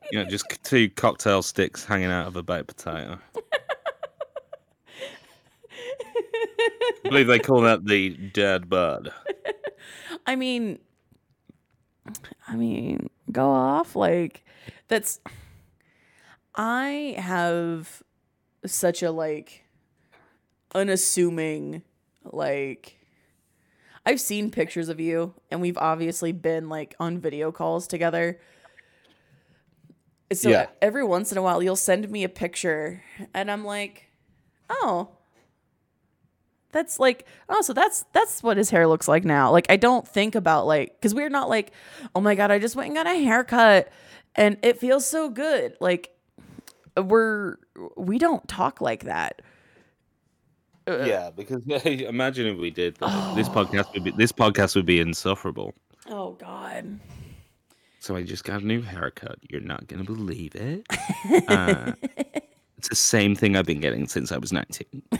You 0.10 0.24
know, 0.24 0.30
just 0.30 0.46
two 0.64 0.90
cocktail 0.90 1.42
sticks 1.42 1.84
hanging 1.84 2.12
out 2.12 2.28
of 2.28 2.38
a 2.38 2.44
baked 2.44 2.68
potato. 2.68 3.20
I 7.04 7.10
believe 7.10 7.28
they 7.28 7.40
call 7.40 7.60
that 7.62 7.84
the 7.84 8.12
dead 8.12 8.70
bird. 8.70 9.12
I 10.26 10.38
mean, 10.38 10.80
I 12.48 12.56
mean, 12.56 13.10
go 13.34 13.50
off 13.50 13.98
like 13.98 14.46
that's. 14.88 15.20
I 16.56 17.16
have 17.18 18.02
such 18.66 19.04
a 19.04 19.12
like 19.12 19.67
unassuming 20.76 21.82
like. 22.24 22.94
I've 24.06 24.22
seen 24.22 24.52
pictures 24.52 24.88
of 24.88 25.02
you, 25.02 25.34
and 25.52 25.60
we've 25.60 25.78
obviously 25.78 26.32
been 26.32 26.70
like 26.70 26.96
on 27.00 27.20
video 27.20 27.52
calls 27.52 27.88
together. 27.88 28.40
So 30.32 30.50
Yeah. 30.50 30.68
every 30.82 31.04
once 31.04 31.32
in 31.32 31.38
a 31.38 31.42
while, 31.42 31.62
you'll 31.62 31.76
send 31.76 32.10
me 32.10 32.24
a 32.24 32.30
picture, 32.30 33.04
and 33.34 33.52
I'm 33.52 33.66
like, 33.66 34.06
"Oh, 34.70 35.10
that's 36.74 37.00
like 37.00 37.26
oh 37.50 37.62
so 37.62 37.72
that's 37.74 38.04
that's 38.12 38.44
what 38.44 38.58
his 38.58 38.70
hair 38.70 38.88
looks 38.88 39.08
like 39.08 39.24
now 39.24 39.50
like 39.52 39.66
i 39.70 39.78
don't 39.78 40.06
think 40.08 40.36
about 40.36 40.68
like 40.68 40.94
because 41.00 41.16
we're 41.16 41.30
not 41.30 41.48
like 41.50 41.72
oh 42.14 42.20
my 42.20 42.36
god 42.36 42.52
i 42.52 42.60
just 42.60 42.76
went 42.76 42.88
and 42.88 42.96
got 42.96 43.08
a 43.08 43.24
haircut 43.24 43.90
and 44.36 44.58
it 44.62 44.78
feels 44.78 45.08
so 45.08 45.30
good 45.30 45.76
like 45.80 46.12
we're 47.02 47.56
we 47.96 48.20
don't 48.20 48.46
talk 48.50 48.82
like 48.82 49.06
that 49.06 49.42
Yeah, 50.88 51.30
because 51.36 51.62
imagine 51.86 52.48
if 52.48 52.58
we 52.58 52.72
did. 52.72 53.00
like, 53.02 53.36
This 53.36 53.50
podcast 53.58 53.94
would 53.94 54.04
be 54.04 54.12
this 54.12 54.32
podcast 54.32 54.76
would 54.76 54.86
be 54.86 55.00
insufferable. 55.00 55.74
oh 56.10 56.32
god 56.34 57.00
So 58.00 58.16
I 58.16 58.24
just 58.24 58.44
got 58.46 58.62
a 58.62 58.66
new 58.66 58.82
haircut. 58.82 59.40
You're 59.50 59.62
not 59.62 59.88
gonna 59.88 60.04
believe 60.06 60.56
it. 60.56 60.86
Uh, 61.50 61.92
it's 62.78 62.88
the 62.90 62.96
same 62.96 63.36
thing 63.36 63.56
I've 63.58 63.66
been 63.66 63.80
getting 63.82 64.08
since 64.08 64.32
I 64.32 64.38
was 64.38 64.54
19. 64.54 64.86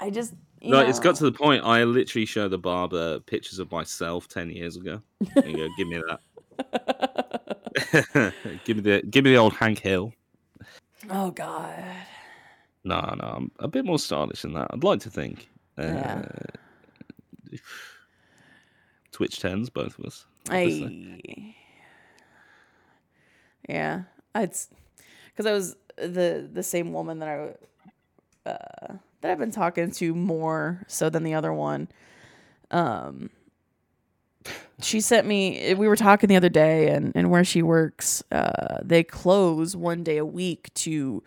i 0.00 0.10
just 0.10 0.34
you 0.60 0.70
No, 0.70 0.80
it's 0.80 0.98
got 0.98 1.16
to 1.16 1.24
the 1.24 1.32
point. 1.32 1.64
I 1.64 1.84
literally 1.84 2.26
show 2.26 2.48
the 2.48 2.58
barber 2.58 3.20
pictures 3.20 3.58
of 3.58 3.70
myself 3.70 4.28
ten 4.28 4.50
years 4.50 4.76
ago. 4.76 5.00
You 5.44 5.56
go, 5.56 5.68
give 5.76 5.88
me 5.88 6.02
that. 6.08 6.20
give 8.64 8.76
me 8.78 8.82
the 8.82 9.02
give 9.10 9.24
me 9.24 9.32
the 9.32 9.38
old 9.38 9.52
Hank 9.52 9.80
Hill. 9.80 10.12
Oh 11.10 11.30
god 11.30 11.84
No, 12.84 13.00
no, 13.20 13.24
I'm 13.36 13.50
a 13.58 13.68
bit 13.68 13.84
more 13.84 13.98
stylish 13.98 14.42
than 14.42 14.54
that. 14.54 14.68
I'd 14.70 14.84
like 14.84 15.00
to 15.00 15.10
think. 15.10 15.48
Uh, 15.76 15.82
Yeah. 15.82 16.24
Twitch 19.12 19.40
tens, 19.40 19.68
both 19.70 19.98
of 19.98 20.04
us. 20.04 20.26
obviously. 20.48 21.54
I 23.68 23.72
yeah, 23.72 24.02
it's 24.34 24.68
because 25.26 25.46
I 25.46 25.52
was 25.52 25.76
the 25.96 26.48
the 26.52 26.62
same 26.62 26.92
woman 26.92 27.18
that 27.18 27.28
I 27.28 28.50
uh, 28.50 28.94
that 29.20 29.30
I've 29.30 29.38
been 29.38 29.50
talking 29.50 29.90
to 29.92 30.14
more 30.14 30.82
so 30.86 31.10
than 31.10 31.22
the 31.24 31.34
other 31.34 31.52
one. 31.52 31.88
Um, 32.70 33.30
she 34.80 35.00
sent 35.00 35.26
me. 35.26 35.74
We 35.74 35.88
were 35.88 35.96
talking 35.96 36.28
the 36.28 36.36
other 36.36 36.48
day, 36.48 36.88
and 36.88 37.12
and 37.14 37.30
where 37.30 37.44
she 37.44 37.62
works, 37.62 38.22
uh, 38.30 38.78
they 38.82 39.02
close 39.04 39.74
one 39.76 40.02
day 40.04 40.18
a 40.18 40.24
week 40.26 40.72
to 40.74 41.22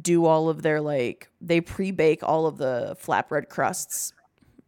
do 0.00 0.24
all 0.24 0.48
of 0.48 0.62
their 0.62 0.80
like 0.80 1.28
they 1.40 1.60
pre-bake 1.60 2.22
all 2.22 2.46
of 2.46 2.58
the 2.58 2.96
flatbread 3.02 3.48
crusts 3.48 4.12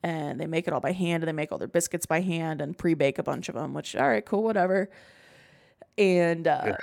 and 0.03 0.41
they 0.41 0.47
make 0.47 0.67
it 0.67 0.73
all 0.73 0.81
by 0.81 0.91
hand 0.91 1.23
and 1.23 1.29
they 1.29 1.33
make 1.33 1.53
all 1.53 1.59
their 1.59 1.69
biscuits 1.69 2.07
by 2.07 2.21
hand 2.21 2.61
and 2.61 2.77
pre-bake 2.77 3.19
a 3.19 3.23
bunch 3.23 3.49
of 3.49 3.55
them 3.55 3.73
which 3.73 3.95
all 3.95 4.09
right 4.09 4.27
cool 4.27 4.43
whatever. 4.43 4.91
And 5.97 6.49
uh, 6.49 6.75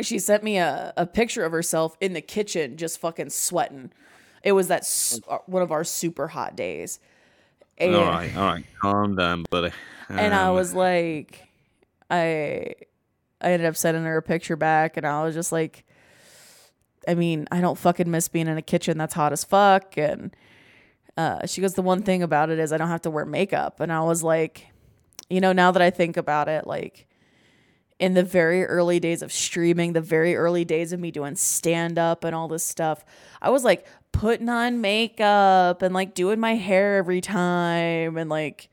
she 0.00 0.18
sent 0.18 0.42
me 0.44 0.58
a, 0.58 0.92
a 0.96 1.06
picture 1.06 1.44
of 1.44 1.52
herself 1.52 1.96
in 2.00 2.12
the 2.12 2.20
kitchen 2.20 2.76
just 2.76 3.00
fucking 3.00 3.30
sweating. 3.30 3.92
It 4.42 4.52
was 4.52 4.68
that 4.68 4.80
s- 4.82 5.20
uh, 5.28 5.38
one 5.46 5.62
of 5.62 5.72
our 5.72 5.84
super 5.84 6.28
hot 6.28 6.54
days 6.54 7.00
and, 7.78 7.94
All 7.94 8.04
right, 8.04 8.36
all 8.36 8.44
right, 8.44 8.64
calm 8.80 9.16
down, 9.16 9.44
buddy. 9.50 9.70
and 10.08 10.34
i 10.34 10.48
Um, 10.48 10.54
was 10.54 10.74
like 10.74 11.48
i 12.10 12.74
i 13.40 13.52
ended 13.52 13.66
up 13.66 13.76
sending 13.76 14.02
her 14.04 14.16
a 14.16 14.22
picture 14.22 14.56
back 14.56 14.96
and 14.96 15.06
i 15.06 15.22
was 15.22 15.34
just 15.34 15.52
like 15.52 15.84
i 17.06 17.14
mean 17.14 17.46
i 17.52 17.60
don't 17.60 17.78
fucking 17.78 18.10
miss 18.10 18.28
being 18.28 18.48
in 18.48 18.56
a 18.58 18.62
kitchen 18.62 18.96
that's 18.98 19.14
hot 19.14 19.32
as 19.32 19.44
fuck 19.44 19.96
and 19.96 20.34
uh, 21.16 21.44
she 21.46 21.60
goes 21.60 21.74
the 21.74 21.82
one 21.82 22.02
thing 22.02 22.22
about 22.22 22.48
it 22.48 22.58
is 22.60 22.72
i 22.72 22.76
don't 22.76 22.88
have 22.88 23.02
to 23.02 23.10
wear 23.10 23.24
makeup 23.26 23.80
and 23.80 23.92
i 23.92 24.00
was 24.00 24.22
like 24.22 24.66
you 25.28 25.40
know 25.40 25.52
now 25.52 25.70
that 25.72 25.82
i 25.82 25.90
think 25.90 26.16
about 26.16 26.48
it 26.48 26.66
like 26.66 27.06
in 28.00 28.14
the 28.14 28.22
very 28.22 28.64
early 28.64 29.00
days 29.00 29.22
of 29.22 29.32
streaming, 29.32 29.92
the 29.92 30.00
very 30.00 30.36
early 30.36 30.64
days 30.64 30.92
of 30.92 31.00
me 31.00 31.10
doing 31.10 31.34
stand 31.34 31.98
up 31.98 32.22
and 32.22 32.32
all 32.32 32.46
this 32.46 32.62
stuff, 32.64 33.04
I 33.42 33.50
was 33.50 33.64
like 33.64 33.84
putting 34.18 34.48
on 34.48 34.80
makeup 34.80 35.80
and 35.82 35.94
like 35.94 36.14
doing 36.14 36.40
my 36.40 36.54
hair 36.54 36.96
every 36.96 37.20
time. 37.20 38.16
And 38.16 38.28
like 38.28 38.68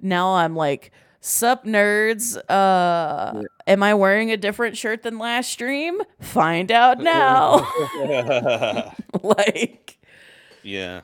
now 0.00 0.34
I'm 0.34 0.54
like, 0.54 0.92
sup 1.20 1.64
nerds. 1.64 2.36
Uh, 2.48 3.42
am 3.66 3.82
I 3.82 3.94
wearing 3.94 4.30
a 4.30 4.36
different 4.36 4.76
shirt 4.76 5.02
than 5.02 5.18
last 5.18 5.50
stream? 5.50 6.00
Find 6.20 6.70
out 6.70 7.00
now. 7.00 7.68
like, 9.22 9.98
yeah. 10.62 11.00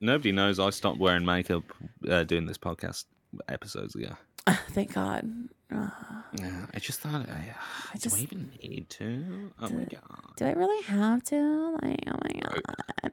Nobody 0.00 0.32
knows 0.32 0.58
I 0.58 0.70
stopped 0.70 0.98
wearing 0.98 1.24
makeup 1.24 1.62
uh, 2.08 2.24
doing 2.24 2.46
this 2.46 2.58
podcast 2.58 3.04
episodes 3.48 3.94
ago. 3.94 4.16
thank 4.70 4.92
God. 4.94 5.30
Uh, 5.74 5.88
Yeah, 6.32 6.66
I 6.72 6.78
just 6.78 7.00
thought, 7.00 7.28
I, 7.28 7.54
I 7.92 7.94
do 7.94 7.98
just- 7.98 8.16
I 8.16 8.20
even 8.20 8.52
need 8.62 8.86
to? 8.90 9.50
Oh 9.60 9.68
my 9.68 9.82
god! 9.84 10.32
do 10.36 10.44
I 10.44 10.52
really 10.52 10.80
have 10.84 11.24
to? 11.24 11.78
Like, 11.82 12.04
oh 12.06 12.18
my 12.22 12.40
God. 12.40 13.12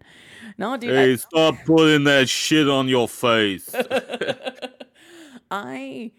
No, 0.60 0.78
dude. 0.78 0.92
I- 0.92 1.02
Hey, 1.02 1.18
stop 1.18 1.56
putting 1.66 2.04
that 2.04 2.30
shit 2.30 2.70
on 2.70 2.88
your 2.88 3.08
face. 3.08 3.74
I 5.52 6.12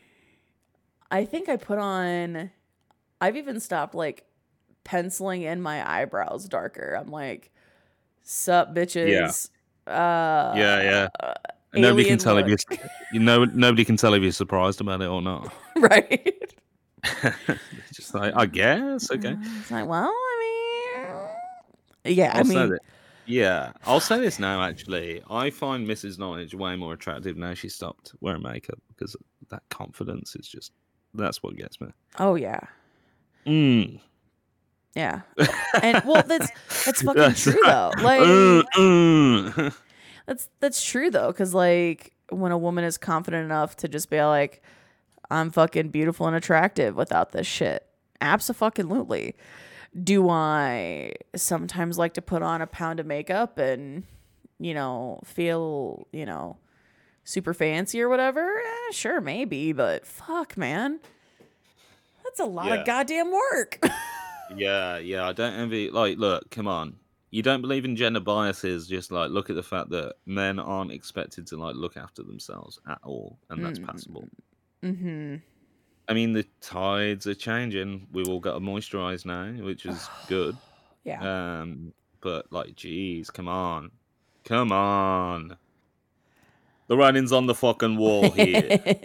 I 1.10 1.24
think 1.24 1.48
I 1.48 1.56
put 1.56 1.78
on 1.78 2.50
I've 3.20 3.36
even 3.36 3.60
stopped 3.60 3.94
like 3.94 4.24
penciling 4.84 5.42
in 5.42 5.60
my 5.60 5.88
eyebrows 5.88 6.46
darker. 6.48 6.96
I'm 6.98 7.10
like, 7.10 7.50
sup 8.22 8.74
bitches. 8.74 9.50
Uh 9.86 10.54
yeah, 10.56 10.82
yeah. 10.82 11.08
And 11.72 11.82
nobody 11.82 12.04
can 12.04 12.18
tell 12.18 12.38
if 12.38 12.46
you're, 12.46 12.58
you 13.12 13.20
know, 13.20 13.44
nobody 13.44 13.84
can 13.84 13.96
tell 13.96 14.14
if 14.14 14.22
you're 14.22 14.32
surprised 14.32 14.80
about 14.80 15.02
it 15.02 15.06
or 15.06 15.20
not. 15.20 15.52
right. 15.76 16.54
Just 17.92 18.14
like, 18.14 18.32
I 18.34 18.46
guess, 18.46 19.10
okay. 19.10 19.36
It's 19.40 19.70
like, 19.70 19.86
well, 19.86 20.10
I 20.10 21.30
mean 22.04 22.16
Yeah, 22.16 22.32
I 22.34 22.38
I'll 22.38 22.44
say 22.44 22.66
mean. 22.66 22.78
Yeah, 23.26 23.72
I'll 23.84 24.00
say 24.00 24.18
this 24.20 24.38
now. 24.38 24.62
Actually, 24.62 25.22
I 25.30 25.50
find 25.50 25.86
Mrs. 25.86 26.18
Knowledge 26.18 26.54
way 26.54 26.76
more 26.76 26.94
attractive 26.94 27.36
now 27.36 27.52
she 27.54 27.68
stopped 27.68 28.14
wearing 28.20 28.42
makeup 28.42 28.78
because 28.88 29.14
that 29.50 29.62
confidence 29.68 30.34
is 30.34 30.48
just 30.48 30.72
that's 31.14 31.42
what 31.42 31.54
gets 31.56 31.80
me. 31.80 31.88
oh 32.18 32.34
yeah. 32.36 32.60
Mm. 33.46 34.00
Yeah. 34.94 35.20
And 35.82 36.02
well 36.04 36.22
that's 36.26 36.50
that's 36.86 37.02
fucking 37.02 37.20
That's 37.20 37.42
true 37.42 37.60
though. 37.64 37.92
Like 38.00 38.20
Uh, 38.20 38.62
uh. 38.80 39.70
That's 40.28 40.48
that's 40.60 40.84
true 40.84 41.10
though, 41.10 41.28
because 41.28 41.54
like 41.54 42.12
when 42.28 42.52
a 42.52 42.58
woman 42.58 42.84
is 42.84 42.98
confident 42.98 43.46
enough 43.46 43.74
to 43.76 43.88
just 43.88 44.10
be 44.10 44.22
like, 44.22 44.62
"I'm 45.30 45.50
fucking 45.50 45.88
beautiful 45.88 46.26
and 46.26 46.36
attractive 46.36 46.94
without 46.96 47.32
this 47.32 47.46
shit," 47.46 47.86
absolutely. 48.20 49.34
Do 50.04 50.28
I 50.28 51.14
sometimes 51.34 51.96
like 51.96 52.12
to 52.14 52.22
put 52.22 52.42
on 52.42 52.60
a 52.60 52.66
pound 52.66 53.00
of 53.00 53.06
makeup 53.06 53.56
and 53.58 54.04
you 54.60 54.74
know 54.74 55.20
feel 55.24 56.06
you 56.12 56.26
know 56.26 56.58
super 57.24 57.54
fancy 57.54 58.02
or 58.02 58.10
whatever? 58.10 58.58
Eh, 58.60 58.92
sure, 58.92 59.22
maybe, 59.22 59.72
but 59.72 60.06
fuck, 60.06 60.58
man, 60.58 61.00
that's 62.22 62.38
a 62.38 62.44
lot 62.44 62.66
Yeah. 62.66 62.74
of 62.74 62.86
goddamn 62.86 63.32
work. 63.32 63.78
yeah, 64.56 64.98
yeah. 64.98 65.26
I 65.26 65.32
don't 65.32 65.54
envy. 65.54 65.90
Like, 65.90 66.18
look, 66.18 66.50
come 66.50 66.68
on. 66.68 66.96
You 67.30 67.42
don't 67.42 67.60
believe 67.60 67.84
in 67.84 67.94
gender 67.94 68.20
biases? 68.20 68.88
Just 68.88 69.12
like 69.12 69.30
look 69.30 69.50
at 69.50 69.56
the 69.56 69.62
fact 69.62 69.90
that 69.90 70.14
men 70.26 70.58
aren't 70.58 70.92
expected 70.92 71.46
to 71.48 71.56
like 71.56 71.74
look 71.76 71.96
after 71.96 72.22
themselves 72.22 72.80
at 72.88 72.98
all, 73.04 73.38
and 73.50 73.64
that's 73.64 73.78
passable. 73.78 74.28
mm-hmm. 74.82 75.36
I 76.08 76.14
mean, 76.14 76.32
the 76.32 76.46
tides 76.62 77.26
are 77.26 77.34
changing. 77.34 78.06
We've 78.12 78.28
all 78.28 78.40
got 78.40 78.54
to 78.54 78.60
moisturize 78.60 79.26
now, 79.26 79.52
which 79.62 79.84
is 79.84 80.08
good. 80.28 80.56
Yeah. 81.04 81.60
Um, 81.60 81.92
but 82.20 82.50
like, 82.50 82.74
geez, 82.76 83.28
come 83.30 83.48
on, 83.48 83.90
come 84.44 84.72
on. 84.72 85.56
The 86.86 86.96
writing's 86.96 87.32
on 87.32 87.46
the 87.46 87.54
fucking 87.54 87.96
wall 87.96 88.30
here. 88.30 88.80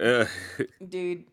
Uh, 0.00 0.26
dude 0.88 1.24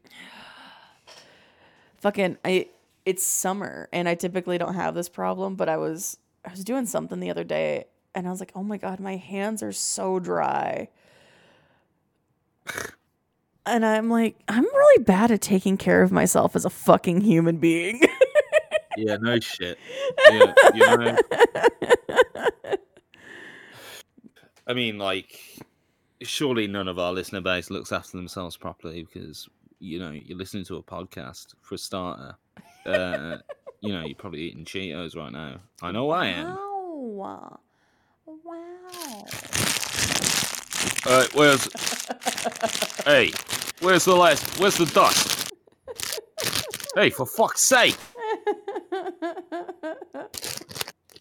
fucking 2.06 2.36
i 2.43 2.68
it's 3.06 3.26
summer 3.26 3.88
and 3.91 4.10
i 4.10 4.16
typically 4.16 4.58
don't 4.58 4.76
have 4.76 4.95
this 4.95 5.10
problem 5.10 5.56
but 5.56 5.70
i 5.70 5.78
was 5.78 6.18
i 6.45 6.51
was 6.51 6.64
doing 6.64 6.86
something 6.86 7.20
the 7.20 7.30
other 7.30 7.43
day 7.43 7.86
and 8.14 8.28
i 8.28 8.32
was 8.32 8.39
like 8.39 8.51
oh 8.56 8.64
my 8.64 8.78
god 8.78 8.99
my 8.99 9.16
hands 9.16 9.62
are 9.64 9.72
so 9.72 10.20
dry 10.20 10.88
and 13.66 13.86
i'm 13.86 14.10
like 14.10 14.36
i'm 14.47 14.64
really 14.64 15.03
bad 15.03 15.32
at 15.32 15.41
taking 15.41 15.78
care 15.78 16.01
of 16.01 16.12
myself 16.12 16.56
as 16.56 16.66
a 16.66 16.70
fucking 16.70 17.22
human 17.22 17.58
being 17.58 18.01
yeah, 18.97 19.18
no 19.18 19.39
shit. 19.39 19.78
Yeah, 20.30 20.53
you 20.74 20.97
know. 20.97 21.18
I 24.68 24.74
mean, 24.74 24.97
like, 24.97 25.39
surely 26.22 26.68
none 26.68 26.88
of 26.88 26.97
our 26.97 27.14
listener 27.14 27.41
base 27.41 27.70
looks 27.70 27.91
after 27.91 28.18
themselves 28.18 28.58
properly 28.58 29.03
because 29.03 29.47
you 29.80 29.99
know 29.99 30.11
you're 30.11 30.38
listening 30.38 30.65
to 30.65 30.78
a 30.78 30.84
podcast 30.84 31.53
for 31.61 31.76
a 31.76 31.78
starter. 31.78 32.36
Uh, 32.86 33.38
you 33.82 33.93
know, 33.93 34.01
you're 34.05 34.15
probably 34.15 34.41
eating 34.41 34.65
Cheetos 34.65 35.15
right 35.15 35.32
now. 35.32 35.59
I 35.82 35.91
know 35.91 36.09
I 36.09 36.28
am. 36.28 36.55
wow 36.55 37.59
wow 38.26 39.26
Uh, 41.05 41.26
where's? 41.34 41.67
hey, 43.05 43.32
where's 43.82 44.05
the 44.05 44.15
last? 44.15 44.59
Where's 44.59 44.78
the 44.78 44.86
dust? 44.86 45.51
Hey, 46.95 47.09
for 47.09 47.26
fuck's 47.26 47.61
sake! 47.61 47.97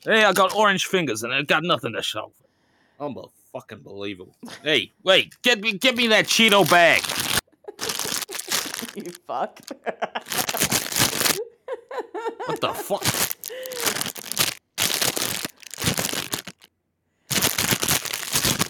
Hey, 0.05 0.23
I 0.25 0.33
got 0.35 0.55
orange 0.55 0.85
fingers 0.87 1.23
and 1.23 1.33
I 1.33 1.43
got 1.43 1.63
nothing 1.63 1.95
to 1.95 2.03
show. 2.03 2.31
for 2.99 3.09
it. 3.09 3.31
fucking 3.53 3.79
believable. 3.79 4.37
Hey, 4.63 4.93
wait, 5.03 5.35
get 5.43 5.61
me, 5.61 5.73
get 5.73 5.97
me 5.97 6.09
that 6.09 6.27
Cheeto 6.27 6.69
bag. 6.71 7.03
you 9.05 9.05
fuck 9.27 9.61
What 12.47 12.61
the 12.61 12.73
fuck? 12.75 14.15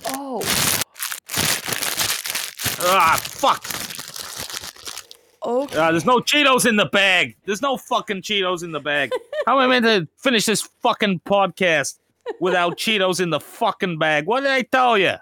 oh 0.07 0.43
Ah, 2.87 3.19
fuck! 3.23 3.65
okay 5.45 5.79
Ah, 5.79 5.91
there's 5.91 6.05
no 6.05 6.19
Cheetos 6.21 6.67
in 6.67 6.77
the 6.77 6.87
bag. 6.87 7.37
There's 7.45 7.63
no 7.63 7.77
fucking 7.77 8.23
Cheetos 8.23 8.63
in 8.63 8.73
the 8.73 8.81
bag. 8.81 9.11
How 9.47 9.59
am 9.61 9.71
I 9.71 9.81
meant 9.81 9.85
to 9.85 10.09
finish 10.19 10.47
this 10.47 10.63
fucking 10.83 11.21
podcast 11.21 11.99
without 12.41 12.77
Cheetos 12.79 13.21
in 13.21 13.31
the 13.31 13.41
fucking 13.41 13.99
bag? 13.99 14.27
What 14.27 14.41
did 14.41 14.51
I 14.51 14.63
tell 14.63 14.97
you? 14.99 15.15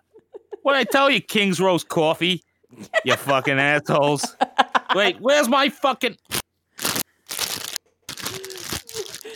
What 0.62 0.72
did 0.74 0.80
I 0.80 0.84
tell 0.90 1.10
you, 1.10 1.20
King's 1.20 1.58
Coast 1.58 1.88
Coffee? 1.88 2.42
You 3.04 3.16
fucking 3.16 3.58
assholes. 3.58 4.36
Wait, 4.94 5.20
where's 5.20 5.48
my 5.48 5.68
fucking. 5.68 6.16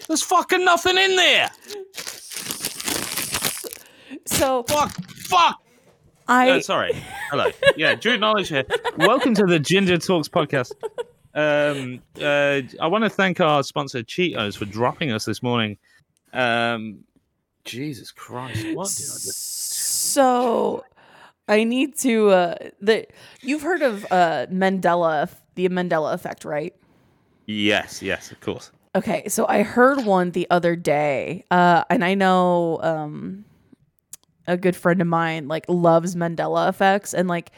There's 0.09 0.23
fucking 0.23 0.65
nothing 0.65 0.97
in 0.97 1.17
there. 1.17 1.51
so 4.27 4.63
Fuck, 4.65 4.93
fuck. 5.27 5.61
i 6.29 6.51
Uh, 6.51 6.61
sorry. 6.61 6.93
Hello. 7.31 7.51
Yeah, 7.77 7.95
Druid 7.97 8.21
Knowledge 8.21 8.49
here. 8.49 8.65
Welcome 8.99 9.35
to 9.35 9.45
the 9.45 9.59
Ginger 9.59 9.99
Talks 9.99 10.29
podcast. 10.29 10.73
Um, 11.35 12.01
uh, 12.21 12.63
I 12.81 12.87
want 12.87 13.05
to 13.05 13.11
thank 13.11 13.41
our 13.41 13.63
sponsor 13.63 14.03
Cheetos 14.03 14.57
for 14.57 14.65
dropping 14.65 15.13
us 15.13 15.25
this 15.25 15.43
morning. 15.43 15.77
Um, 16.33 17.01
Jesus 17.65 18.13
Christ, 18.13 18.65
what 18.75 18.89
did 18.89 19.07
I 19.07 19.19
just? 19.19 19.73
So 20.13 20.85
I 21.49 21.65
need 21.65 21.97
to 21.99 22.31
uh 22.31 22.55
the 22.81 23.07
you've 23.43 23.63
heard 23.63 23.83
of 23.83 24.05
uh 24.11 24.47
Mandela 24.51 25.31
the 25.55 25.69
Mandela 25.69 26.13
effect, 26.15 26.45
right? 26.45 26.75
Yes, 27.47 28.03
yes, 28.03 28.31
of 28.33 28.41
course. 28.41 28.73
Okay, 28.95 29.29
so 29.29 29.47
I 29.47 29.63
heard 29.63 30.05
one 30.05 30.31
the 30.33 30.47
other 30.51 30.75
day. 30.77 31.45
Uh 31.51 31.85
and 31.91 32.05
I 32.05 32.15
know 32.15 32.81
um 32.83 33.45
a 34.49 34.57
good 34.57 34.77
friend 34.77 35.01
of 35.01 35.07
mine 35.07 35.49
like 35.49 35.67
loves 35.69 36.15
Mandela 36.17 36.69
effects 36.69 37.15
and 37.15 37.29
like 37.29 37.53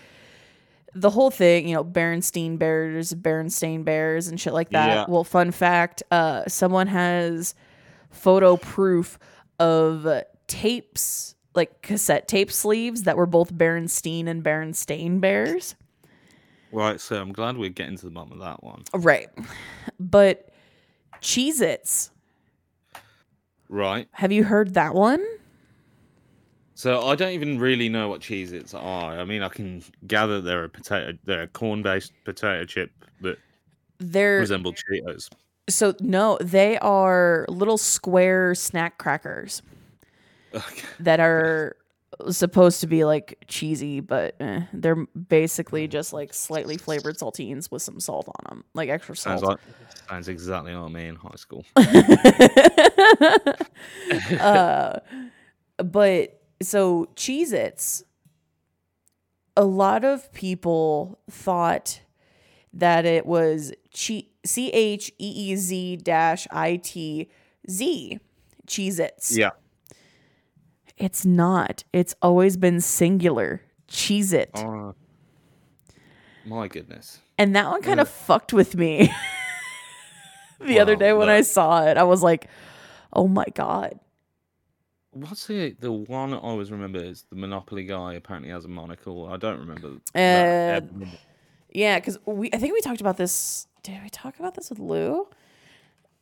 the 0.94 1.10
whole 1.10 1.30
thing, 1.30 1.68
you 1.68 1.74
know, 1.74 1.84
Berenstein 1.84 2.58
Bears, 2.58 3.12
Berenstain 3.12 3.84
Bears 3.84 4.26
and 4.28 4.40
shit 4.40 4.52
like 4.52 4.70
that. 4.70 4.88
Yeah. 4.88 5.04
Well, 5.08 5.24
fun 5.24 5.50
fact, 5.50 6.02
uh 6.10 6.44
someone 6.48 6.88
has 6.88 7.54
photo 8.10 8.56
proof 8.56 9.18
of 9.58 10.06
tapes 10.46 11.34
like 11.58 11.82
cassette 11.82 12.26
tape 12.26 12.50
sleeves 12.50 13.02
that 13.02 13.18
were 13.18 13.26
both 13.26 13.52
Berenstein 13.52 14.26
and 14.26 14.42
Berenstain 14.42 15.20
Bears. 15.20 15.74
Right, 16.72 16.98
so 17.00 17.20
I'm 17.20 17.32
glad 17.32 17.58
we're 17.58 17.68
getting 17.68 17.96
to 17.98 18.04
the 18.06 18.10
bottom 18.10 18.32
of 18.32 18.38
that 18.38 18.62
one. 18.62 18.84
Right. 18.94 19.28
But 20.00 20.50
Cheez 21.20 21.60
Its, 21.60 22.10
Right. 23.68 24.08
have 24.12 24.32
you 24.32 24.44
heard 24.44 24.74
that 24.74 24.94
one? 24.94 25.24
So 26.74 27.06
I 27.08 27.16
don't 27.16 27.32
even 27.32 27.58
really 27.58 27.88
know 27.88 28.08
what 28.08 28.20
Cheez 28.20 28.52
Its 28.52 28.72
are. 28.72 29.18
I 29.18 29.24
mean, 29.24 29.42
I 29.42 29.48
can 29.48 29.82
gather 30.06 30.40
they're 30.40 30.64
a 30.64 30.68
potato, 30.68 31.18
they're 31.24 31.42
a 31.42 31.48
corn-based 31.48 32.12
potato 32.24 32.64
chip 32.64 32.90
that 33.20 33.38
they're 33.98 34.38
Resemble 34.38 34.72
Cheetos. 34.74 35.28
so 35.68 35.94
no, 36.00 36.38
they 36.40 36.78
are 36.78 37.46
little 37.48 37.78
square 37.78 38.54
snack 38.54 38.96
crackers 38.98 39.60
Okay. 40.58 40.86
that 41.00 41.20
are 41.20 41.76
supposed 42.30 42.80
to 42.80 42.86
be 42.86 43.04
like 43.04 43.38
cheesy, 43.48 44.00
but 44.00 44.34
eh, 44.40 44.62
they're 44.72 45.06
basically 45.06 45.86
just 45.88 46.12
like 46.12 46.32
slightly 46.34 46.76
flavored 46.76 47.16
saltines 47.18 47.70
with 47.70 47.82
some 47.82 48.00
salt 48.00 48.28
on 48.28 48.44
them, 48.56 48.64
like 48.74 48.88
extra 48.88 49.16
Sounds 49.16 49.40
salt. 49.40 49.52
like 49.52 49.60
sounds 50.08 50.28
exactly 50.28 50.74
like 50.74 50.90
me 50.90 51.06
in 51.06 51.16
high 51.16 51.30
school. 51.36 51.64
uh, 54.40 54.98
but 55.78 56.40
so 56.62 57.06
Cheez 57.14 57.52
Its, 57.52 58.02
a 59.56 59.64
lot 59.64 60.04
of 60.04 60.32
people 60.32 61.18
thought 61.30 62.00
that 62.72 63.04
it 63.04 63.26
was 63.26 63.72
C 63.94 64.28
H 64.56 65.12
E 65.18 65.52
E 65.52 65.56
Z 65.56 65.96
dash 65.98 66.46
I 66.50 66.76
T 66.76 67.28
Z, 67.70 68.18
Cheez 68.66 68.98
Its. 68.98 69.36
Yeah. 69.36 69.50
It's 70.98 71.24
not. 71.24 71.84
It's 71.92 72.14
always 72.20 72.56
been 72.56 72.80
singular, 72.80 73.62
Cheese 73.86 74.32
It. 74.32 74.50
Oh, 74.54 74.94
my 76.44 76.68
goodness. 76.68 77.20
And 77.38 77.54
that 77.56 77.70
one 77.70 77.82
kind 77.82 78.00
of 78.00 78.08
fucked 78.08 78.52
with 78.52 78.74
me. 78.74 79.12
the 80.60 80.80
other 80.80 80.96
day 80.96 81.12
when 81.12 81.28
I 81.28 81.42
saw 81.42 81.84
it, 81.84 81.96
I 81.96 82.02
was 82.02 82.22
like, 82.22 82.48
oh 83.12 83.28
my 83.28 83.44
God. 83.54 83.98
What's 85.12 85.46
the 85.46 85.74
the 85.80 85.90
one 85.90 86.34
I 86.34 86.36
always 86.38 86.70
remember 86.70 86.98
is 87.02 87.24
the 87.30 87.36
Monopoly 87.36 87.84
guy 87.84 88.14
apparently 88.14 88.50
has 88.50 88.64
a 88.64 88.68
monocle. 88.68 89.26
I 89.26 89.36
don't 89.36 89.58
remember. 89.58 89.96
that 90.14 90.82
Uh, 90.84 90.86
ever. 90.86 91.06
Yeah, 91.72 91.98
because 91.98 92.18
we 92.26 92.50
I 92.52 92.58
think 92.58 92.74
we 92.74 92.80
talked 92.80 93.00
about 93.00 93.16
this. 93.16 93.66
Did 93.82 94.02
we 94.02 94.10
talk 94.10 94.38
about 94.38 94.54
this 94.54 94.68
with 94.70 94.78
Lou? 94.78 95.26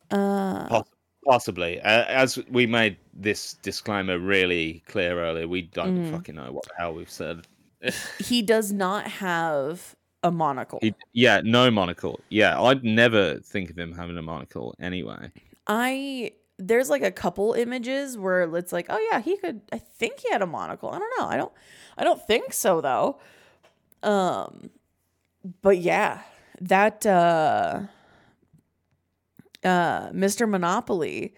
Uh, 0.09 0.67
Poss- 0.67 0.87
Possibly. 1.27 1.81
Uh, 1.81 2.05
as 2.05 2.39
we 2.49 2.65
made 2.65 2.95
this 3.13 3.55
disclaimer 3.55 4.17
really 4.17 4.81
clear 4.87 5.19
earlier, 5.19 5.47
we 5.47 5.63
don't 5.63 6.05
Mhm. 6.05 6.11
fucking 6.11 6.35
know 6.35 6.51
what 6.53 6.63
the 6.65 6.73
hell 6.77 6.93
we've 6.93 7.09
said. 7.09 7.45
he 8.19 8.41
does 8.41 8.71
not 8.71 9.05
have 9.07 9.95
a 10.23 10.31
monocle. 10.31 10.79
He- 10.81 10.95
yeah, 11.13 11.41
no 11.43 11.69
monocle. 11.69 12.21
Yeah, 12.29 12.59
I'd 12.61 12.83
never 12.83 13.39
think 13.39 13.69
of 13.69 13.77
him 13.77 13.91
having 13.93 14.17
a 14.17 14.21
monocle 14.21 14.73
anyway. 14.79 15.31
I 15.67 16.31
there's 16.59 16.89
like 16.89 17.03
a 17.03 17.11
couple 17.11 17.53
images 17.53 18.17
where 18.17 18.43
it's 18.55 18.71
like, 18.73 18.87
oh 18.89 18.97
yeah, 19.11 19.19
he 19.19 19.37
could. 19.37 19.61
I 19.71 19.77
think 19.77 20.19
he 20.21 20.31
had 20.31 20.41
a 20.41 20.47
monocle. 20.47 20.89
I 20.89 20.97
don't 20.97 21.11
know. 21.19 21.25
I 21.27 21.37
don't. 21.37 21.51
I 21.97 22.03
don't 22.03 22.25
think 22.25 22.51
so 22.53 22.81
though. 22.81 23.19
Um, 24.01 24.69
but 25.61 25.77
yeah, 25.77 26.21
that 26.61 27.05
uh, 27.05 27.81
uh, 29.67 30.09
Mr. 30.11 30.49
Monopoly 30.49 31.33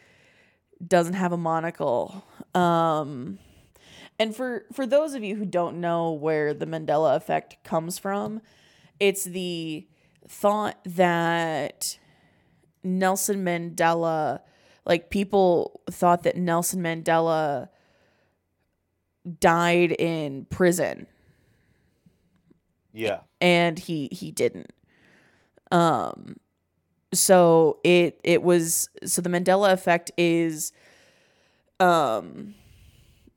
doesn't 0.85 1.15
have 1.15 1.31
a 1.33 1.37
monocle. 1.37 2.25
Um, 2.55 3.39
and 4.17 4.35
for 4.35 4.63
for 4.73 4.85
those 4.85 5.13
of 5.13 5.23
you 5.23 5.35
who 5.35 5.45
don't 5.45 5.79
know 5.81 6.11
where 6.11 6.53
the 6.53 6.65
Mandela 6.65 7.15
effect 7.15 7.63
comes 7.63 7.97
from, 7.97 8.41
it's 8.99 9.23
the 9.23 9.87
thought 10.27 10.77
that 10.85 11.97
Nelson 12.83 13.43
Mandela, 13.43 14.41
like 14.85 15.09
people 15.09 15.81
thought 15.89 16.23
that 16.23 16.37
Nelson 16.37 16.81
Mandela 16.81 17.69
died 19.39 19.91
in 19.91 20.45
prison 20.45 21.07
Yeah. 22.93 23.21
and 23.41 23.77
he 23.77 24.09
he 24.11 24.31
didn't. 24.31 24.71
Um 25.71 26.37
so 27.13 27.79
it 27.83 28.19
it 28.23 28.43
was 28.43 28.89
so 29.05 29.21
the 29.21 29.29
Mandela 29.29 29.71
effect 29.71 30.11
is 30.17 30.71
um 31.79 32.55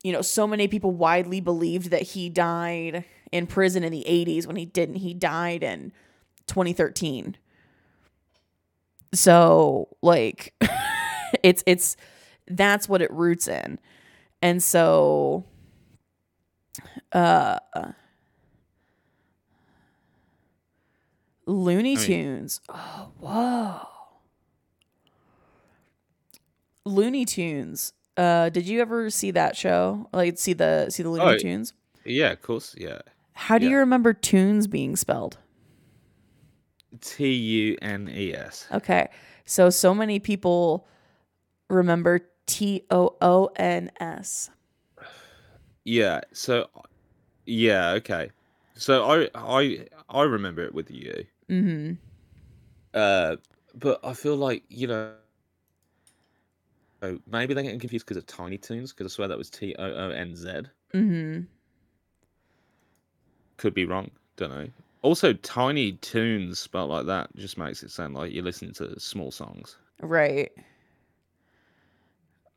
you 0.03 0.11
know 0.11 0.21
so 0.21 0.45
many 0.45 0.67
people 0.67 0.91
widely 0.91 1.41
believed 1.41 1.89
that 1.91 2.01
he 2.01 2.29
died 2.29 3.05
in 3.31 3.47
prison 3.47 3.83
in 3.83 3.91
the 3.91 4.05
80s 4.07 4.45
when 4.45 4.55
he 4.55 4.65
didn't. 4.65 4.95
He 4.95 5.13
died 5.13 5.63
in 5.63 5.91
2013 6.47 7.37
so 9.13 9.87
like 10.01 10.53
it's 11.43 11.63
it's 11.65 11.95
that's 12.47 12.89
what 12.89 13.01
it 13.01 13.11
roots 13.11 13.47
in. 13.47 13.79
And 14.41 14.61
so 14.61 15.45
uh 17.13 17.59
Looney 21.45 21.93
I 21.93 21.99
mean- 21.99 22.05
Tunes. 22.05 22.61
Oh, 22.69 23.11
whoa. 23.19 23.87
Looney 26.85 27.25
Tunes. 27.25 27.93
Uh, 28.15 28.49
did 28.49 28.67
you 28.67 28.81
ever 28.81 29.09
see 29.09 29.31
that 29.31 29.55
show? 29.55 30.07
Like 30.13 30.37
see 30.37 30.53
the 30.53 30.89
see 30.89 31.01
the 31.03 31.09
Looney 31.09 31.25
Oh, 31.25 31.37
Tunes? 31.37 31.73
Yeah, 32.05 32.31
of 32.31 32.41
course. 32.41 32.75
Yeah. 32.77 32.99
How 33.33 33.57
do 33.57 33.67
you 33.67 33.77
remember 33.77 34.13
tunes 34.13 34.67
being 34.67 34.95
spelled? 34.95 35.37
T 37.01 37.33
U 37.33 37.77
N 37.81 38.07
E 38.13 38.33
S. 38.35 38.67
Okay. 38.71 39.09
So 39.45 39.69
so 39.71 39.95
many 39.95 40.19
people 40.19 40.85
remember 41.69 42.19
T 42.45 42.83
O 42.91 43.15
O 43.21 43.49
N 43.55 43.89
S. 43.99 44.51
Yeah. 45.85 46.21
So, 46.33 46.69
yeah. 47.45 47.91
Okay. 47.93 48.29
So 48.75 49.03
I 49.05 49.29
I 49.33 49.87
I 50.09 50.21
remember 50.23 50.63
it 50.63 50.73
with 50.75 50.91
you. 50.91 51.25
Mhm. 51.53 51.97
Uh, 52.93 53.35
but 53.75 53.99
I 54.03 54.13
feel 54.13 54.35
like 54.35 54.63
you 54.69 54.87
know. 54.87 55.13
Oh, 57.03 57.19
maybe 57.27 57.53
they're 57.53 57.63
getting 57.63 57.79
confused 57.79 58.05
because 58.05 58.17
of 58.17 58.25
Tiny 58.25 58.57
Toons, 58.57 58.93
because 58.93 59.11
I 59.11 59.13
swear 59.13 59.27
that 59.27 59.37
was 59.37 59.49
T 59.49 59.75
O 59.77 59.83
O 59.85 60.09
N 60.09 60.35
Z. 60.35 60.63
Mhm. 60.93 61.47
Could 63.57 63.73
be 63.73 63.85
wrong. 63.85 64.09
Don't 64.35 64.51
know. 64.51 64.67
Also, 65.01 65.33
Tiny 65.33 65.93
Toons 65.93 66.59
spelled 66.59 66.89
like 66.89 67.05
that 67.05 67.35
just 67.35 67.57
makes 67.57 67.83
it 67.83 67.91
sound 67.91 68.15
like 68.15 68.33
you're 68.33 68.43
listening 68.43 68.73
to 68.75 68.99
small 68.99 69.31
songs. 69.31 69.77
Right. 70.01 70.51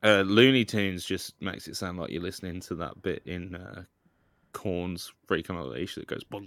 Uh, 0.02 0.22
Looney 0.26 0.64
Tunes 0.64 1.04
just 1.04 1.40
makes 1.42 1.66
it 1.68 1.76
sound 1.76 1.98
like 1.98 2.10
you're 2.10 2.22
listening 2.22 2.60
to 2.60 2.74
that 2.76 3.02
bit 3.02 3.22
in 3.26 3.56
uh, 3.56 3.82
Korn's 4.56 5.12
Freak 5.26 5.50
on 5.50 5.56
a 5.56 5.64
Leash 5.64 5.96
that 5.96 6.06
goes 6.06 6.22
on, 6.32 6.46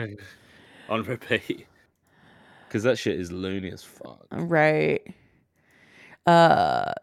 on, 0.00 0.16
on 0.88 1.02
repeat. 1.02 1.66
Because 2.66 2.82
that 2.82 2.96
shit 2.96 3.20
is 3.20 3.30
loony 3.30 3.70
as 3.70 3.82
fuck. 3.82 4.26
right. 4.30 5.02
Uh 6.26 6.94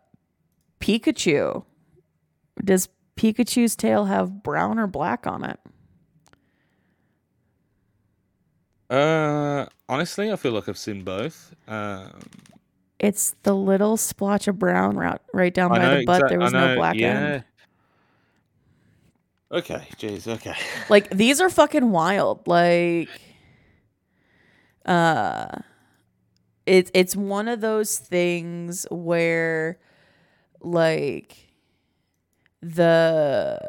Pikachu. 0.80 1.64
Does 2.64 2.90
Pikachu's 3.16 3.76
tail 3.76 4.06
have 4.06 4.42
brown 4.42 4.80
or 4.80 4.88
black 4.88 5.28
on 5.28 5.44
it? 5.44 5.60
Uh, 8.90 9.66
honestly, 9.88 10.32
I 10.32 10.36
feel 10.36 10.52
like 10.52 10.68
I've 10.68 10.78
seen 10.78 11.04
both. 11.04 11.56
Um, 11.68 12.22
It's 13.04 13.36
the 13.44 13.54
little 13.54 13.98
splotch 13.98 14.48
of 14.48 14.58
brown 14.58 14.96
right, 14.96 15.20
right 15.34 15.54
down 15.54 15.74
I 15.74 15.76
by 15.76 15.82
know 15.82 16.00
the 16.00 16.06
butt. 16.06 16.16
exact- 16.16 16.30
there 16.30 16.40
was 16.40 16.54
no 16.54 16.76
black 16.78 16.96
yeah. 16.96 17.08
end. 17.08 17.44
Okay, 19.52 19.88
jeez, 19.98 20.26
okay. 20.26 20.56
Like 20.90 21.10
these 21.10 21.42
are 21.42 21.50
fucking 21.50 21.92
wild. 21.92 22.48
Like 22.48 23.10
uh 24.86 25.48
it's 26.66 26.90
it's 26.94 27.14
one 27.14 27.50
of 27.50 27.60
those 27.60 27.98
things 27.98 28.88
where 28.90 29.80
like 30.62 31.36
the 32.62 33.60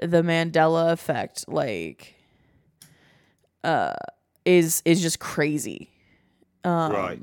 the 0.00 0.22
Mandela 0.22 0.92
effect 0.92 1.46
like 1.46 2.14
uh 3.64 3.92
is 4.46 4.82
is 4.86 5.02
just 5.02 5.20
crazy. 5.20 5.90
Um 6.68 6.92
Right. 6.92 7.20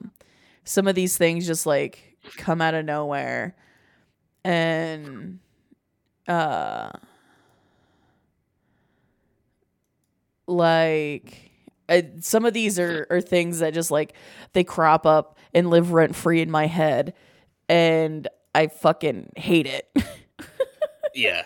some 0.63 0.87
of 0.87 0.95
these 0.95 1.17
things 1.17 1.45
just 1.45 1.65
like 1.65 2.17
come 2.37 2.61
out 2.61 2.73
of 2.73 2.85
nowhere 2.85 3.55
and 4.43 5.39
uh 6.27 6.89
like 10.47 11.51
uh, 11.89 12.01
some 12.19 12.45
of 12.45 12.53
these 12.53 12.79
are, 12.79 13.05
are 13.09 13.21
things 13.21 13.59
that 13.59 13.73
just 13.73 13.91
like 13.91 14.13
they 14.53 14.63
crop 14.63 15.05
up 15.05 15.37
and 15.53 15.69
live 15.69 15.91
rent 15.91 16.15
free 16.15 16.41
in 16.41 16.49
my 16.49 16.65
head 16.67 17.13
and 17.69 18.27
i 18.53 18.67
fucking 18.67 19.31
hate 19.35 19.67
it 19.67 19.89
Yeah. 21.13 21.43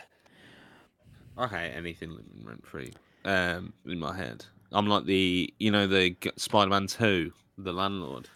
I 1.38 1.48
hate 1.48 1.74
anything 1.76 2.10
living 2.10 2.42
rent 2.44 2.66
free. 2.66 2.92
Um, 3.24 3.72
in 3.86 4.00
my 4.00 4.18
head, 4.18 4.44
I'm 4.72 4.88
like 4.88 5.06
the 5.06 5.54
you 5.60 5.70
know 5.70 5.86
the 5.86 6.16
G- 6.20 6.32
Spider-Man 6.38 6.88
Two, 6.88 7.32
the 7.64 7.74
landlord. 7.74 8.30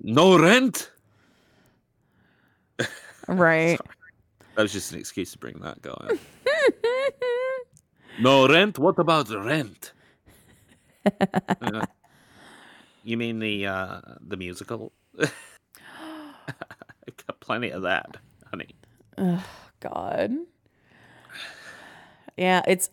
No 0.00 0.38
rent. 0.38 0.90
right 3.28 3.80
That 4.56 4.62
was 4.62 4.72
just 4.72 4.92
an 4.92 4.98
excuse 4.98 5.32
to 5.32 5.38
bring 5.38 5.58
that 5.60 5.82
guy. 5.82 5.90
up. 5.92 6.18
No 8.18 8.48
rent. 8.48 8.78
What 8.78 8.98
about 8.98 9.30
rent? 9.30 9.92
Uh, 11.60 11.86
you 13.04 13.16
mean 13.16 13.38
the 13.38 13.66
uh, 13.66 14.00
the 14.20 14.36
musical? 14.36 14.92
I've 15.20 17.16
got 17.26 17.40
plenty 17.40 17.70
of 17.70 17.82
that, 17.82 18.16
honey. 18.50 18.74
God. 19.80 20.32
Yeah, 22.36 22.62
it's 22.66 22.90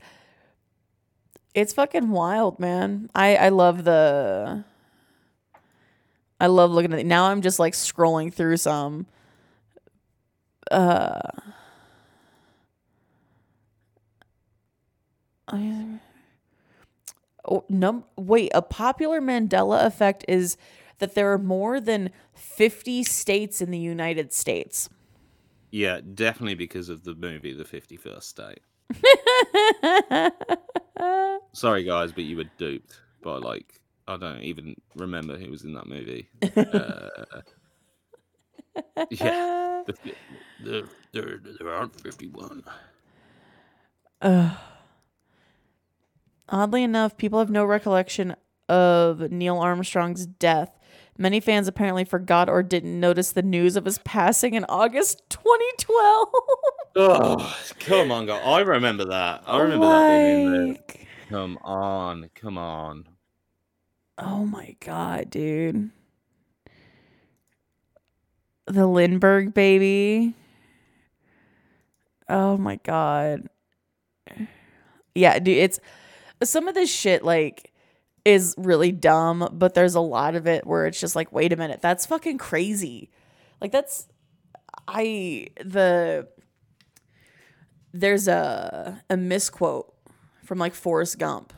it's 1.53 1.73
fucking 1.73 2.09
wild, 2.11 2.59
man. 2.59 3.09
I 3.15 3.35
I 3.35 3.49
love 3.49 3.84
the 3.84 4.63
I 6.39 6.47
love 6.47 6.72
looking 6.72 6.93
at 6.93 6.99
it. 6.99 7.05
Now 7.05 7.26
I'm 7.26 7.41
just 7.41 7.59
like 7.59 7.73
scrolling 7.73 8.34
through 8.34 8.57
some 8.57 9.05
uh 10.72 11.19
I- 15.47 15.99
oh, 17.45 17.64
num 17.69 18.03
wait, 18.18 18.51
a 18.53 18.61
popular 18.61 19.22
Mandela 19.22 19.85
effect 19.85 20.26
is 20.27 20.57
that 20.99 21.15
there 21.15 21.31
are 21.31 21.38
more 21.38 21.80
than 21.80 22.09
50 22.34 23.03
states 23.03 23.61
in 23.61 23.72
the 23.72 23.80
United 23.80 24.34
States. 24.34 24.89
Yeah, 25.72 26.01
definitely 26.14 26.55
because 26.55 26.89
of 26.89 27.03
the 27.03 27.14
movie 27.14 27.53
The 27.53 27.65
Fifty 27.65 27.97
First 27.97 28.30
State. 28.30 28.59
Sorry, 31.53 31.84
guys, 31.84 32.11
but 32.14 32.23
you 32.23 32.38
were 32.38 32.45
duped 32.57 32.99
by 33.22 33.34
like 33.38 33.81
I 34.07 34.17
don't 34.17 34.41
even 34.41 34.75
remember 34.95 35.38
who 35.38 35.51
was 35.51 35.63
in 35.63 35.73
that 35.73 35.88
movie. 35.88 36.29
Uh, 36.57 37.09
yeah, 39.09 39.81
the, 39.88 40.13
there, 40.63 40.84
there, 41.11 41.39
there 41.59 41.73
aren't 41.73 41.99
fifty-one. 41.99 42.63
Oddly 46.49 46.84
enough, 46.84 47.17
people 47.17 47.39
have 47.39 47.49
no 47.49 47.65
recollection 47.65 48.35
of 48.69 49.31
Neil 49.31 49.57
Armstrong's 49.57 50.27
death. 50.27 50.77
Many 51.17 51.39
fans 51.39 51.67
apparently 51.67 52.03
forgot 52.05 52.49
or 52.49 52.61
didn't 52.61 52.99
notice 52.99 53.31
the 53.31 53.41
news 53.41 53.75
of 53.75 53.85
his 53.85 53.97
passing 53.99 54.53
in 54.53 54.63
August 54.69 55.23
2012. 55.29 56.27
Oh, 56.95 57.57
come 57.79 58.11
on, 58.11 58.27
guys! 58.27 58.41
I 58.45 58.59
remember 58.59 59.05
that. 59.05 59.43
I 59.47 59.59
remember 59.59 59.88
that 59.88 60.07
being 60.07 60.45
in 60.45 60.73
there. 60.73 60.77
Come 61.29 61.57
on, 61.63 62.29
come 62.35 62.57
on. 62.57 63.05
Oh 64.18 64.45
my 64.45 64.76
god, 64.80 65.30
dude. 65.30 65.91
The 68.65 68.88
Lindbergh 68.88 69.53
baby. 69.53 70.34
Oh 72.27 72.57
my 72.57 72.77
god. 72.77 73.48
Yeah, 75.15 75.39
dude, 75.39 75.57
it's 75.57 75.80
some 76.44 76.68
of 76.68 76.76
this 76.76 76.94
shit 76.94 77.23
like 77.23 77.72
is 78.26 78.53
really 78.57 78.91
dumb, 78.91 79.49
but 79.53 79.73
there's 79.73 79.95
a 79.95 80.02
lot 80.02 80.35
of 80.35 80.48
it 80.48 80.65
where 80.65 80.85
it's 80.85 80.99
just 80.99 81.15
like, 81.15 81.31
wait 81.31 81.53
a 81.53 81.56
minute, 81.56 81.81
that's 81.81 82.06
fucking 82.06 82.38
crazy. 82.38 83.10
Like 83.61 83.72
that's 83.72 84.07
I 84.88 85.48
the 85.64 86.27
there's 87.94 88.27
a 88.27 89.02
a 89.10 89.18
misquote 89.18 89.94
from 90.44 90.57
like 90.57 90.73
Forrest 90.73 91.18
Gump 91.18 91.53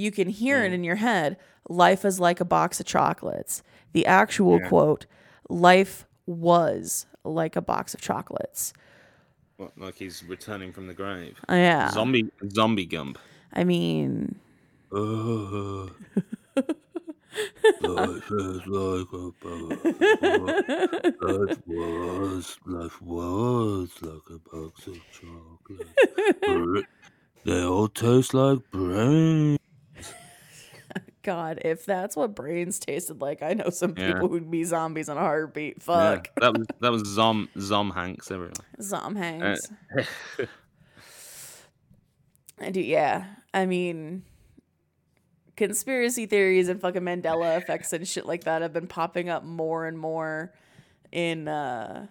you 0.00 0.10
can 0.10 0.28
hear 0.28 0.64
it 0.64 0.72
in 0.72 0.82
your 0.84 0.96
head 0.96 1.36
life 1.68 2.04
is 2.04 2.18
like 2.18 2.40
a 2.40 2.44
box 2.44 2.80
of 2.80 2.86
chocolates 2.86 3.62
the 3.92 4.04
actual 4.06 4.58
Yeah. 4.60 4.68
quote 4.68 5.06
life 5.48 6.06
was 6.26 7.06
like 7.24 7.54
a 7.56 7.60
box 7.72 7.94
of 7.94 8.00
chocolates 8.00 8.72
What, 9.56 9.72
like 9.76 9.96
he's 9.96 10.22
returning 10.24 10.72
from 10.72 10.86
the 10.86 10.94
grave. 10.94 11.36
Uh, 11.50 11.54
yeah 11.54 11.90
Zombie, 11.90 12.26
zombie 12.50 12.86
gump. 12.86 13.18
i 13.52 13.62
mean 13.64 14.36
Uh, 14.92 15.86
life 17.82 18.28
is 18.30 18.66
like 18.66 19.06
a 19.12 19.30
box. 19.42 19.84
Life 21.22 21.58
was, 21.66 22.58
life 22.66 22.98
was 23.02 23.88
like 24.02 24.26
a 24.30 24.38
box 24.50 24.86
of 24.88 24.98
chocolate. 25.16 26.86
they 27.44 27.62
all 27.62 27.88
taste 27.88 28.34
like 28.34 28.58
brain. 28.72 29.58
God 31.22 31.60
if 31.64 31.84
that's 31.84 32.16
what 32.16 32.34
brains 32.34 32.78
tasted 32.78 33.20
like 33.20 33.42
i 33.42 33.52
know 33.52 33.68
some 33.70 33.94
Yeah. 33.96 34.12
people 34.14 34.28
who'd 34.28 34.50
be 34.50 34.64
zombies 34.64 35.08
in 35.08 35.16
a 35.16 35.20
heartbeat 35.20 35.76
Yeah, 35.78 35.82
fuck 36.16 36.28
that 36.40 36.52
was 36.56 36.66
that 36.80 36.92
was 36.92 37.02
Zom 37.06 37.48
Zom 37.58 37.90
Hanks. 37.90 38.30
Everyone. 38.30 38.54
zom 38.80 39.16
Uh, 39.16 39.56
I 42.62 42.70
do, 42.70 42.80
yeah. 42.80 43.24
I 43.54 43.64
mean, 43.66 44.22
conspiracy 45.56 46.26
theories 46.26 46.68
and 46.68 46.80
fucking 46.80 47.02
Mandela 47.02 47.56
effects 47.56 47.92
and 47.92 48.06
shit 48.06 48.26
like 48.26 48.44
that 48.44 48.62
have 48.62 48.72
been 48.72 48.86
popping 48.86 49.28
up 49.30 49.44
more 49.44 49.86
and 49.86 49.98
more 49.98 50.52
in 51.12 51.48
uh 51.48 52.06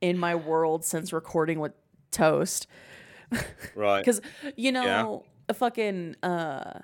in 0.00 0.18
my 0.18 0.34
world 0.34 0.84
since 0.84 1.12
recording 1.12 1.60
with 1.60 1.72
Toast. 2.10 2.66
right. 3.74 4.00
Because 4.00 4.20
you 4.56 4.70
know, 4.70 5.24
a 5.48 5.54
fucking 5.54 6.16
uh, 6.22 6.80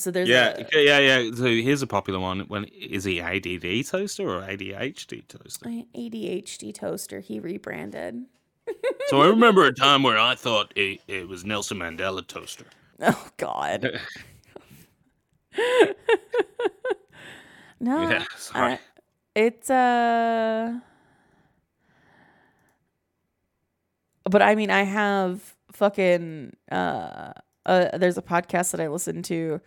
so 0.00 0.10
there's 0.10 0.28
Yeah, 0.28 0.56
a, 0.74 0.84
yeah, 0.84 0.98
yeah. 0.98 1.30
So 1.34 1.44
here's 1.44 1.82
a 1.82 1.86
popular 1.86 2.18
one. 2.20 2.40
When 2.48 2.64
is 2.64 3.04
he 3.04 3.20
ADD 3.20 3.86
toaster 3.86 4.28
or 4.28 4.42
ADHD 4.42 5.26
toaster? 5.28 5.68
ADHD 5.68 6.74
toaster. 6.74 7.20
He 7.20 7.40
rebranded. 7.40 8.24
So 9.08 9.22
I 9.22 9.26
remember 9.28 9.64
a 9.64 9.72
time 9.72 10.02
where 10.02 10.18
I 10.18 10.34
thought 10.34 10.72
it, 10.76 11.00
it 11.08 11.28
was 11.28 11.44
Nelson 11.44 11.78
Mandela 11.78 12.26
toaster. 12.26 12.66
Oh 13.00 13.28
God. 13.36 14.00
no, 17.80 18.08
Yeah, 18.10 18.24
sorry. 18.36 18.72
I- 18.74 18.80
it's 19.34 19.68
uh. 19.70 20.78
But 24.24 24.42
I 24.42 24.54
mean, 24.54 24.70
I 24.70 24.82
have 24.82 25.54
fucking 25.72 26.56
uh, 26.72 27.32
uh. 27.66 27.98
There's 27.98 28.16
a 28.18 28.22
podcast 28.22 28.72
that 28.72 28.80
I 28.80 28.88
listen 28.88 29.22
to 29.24 29.60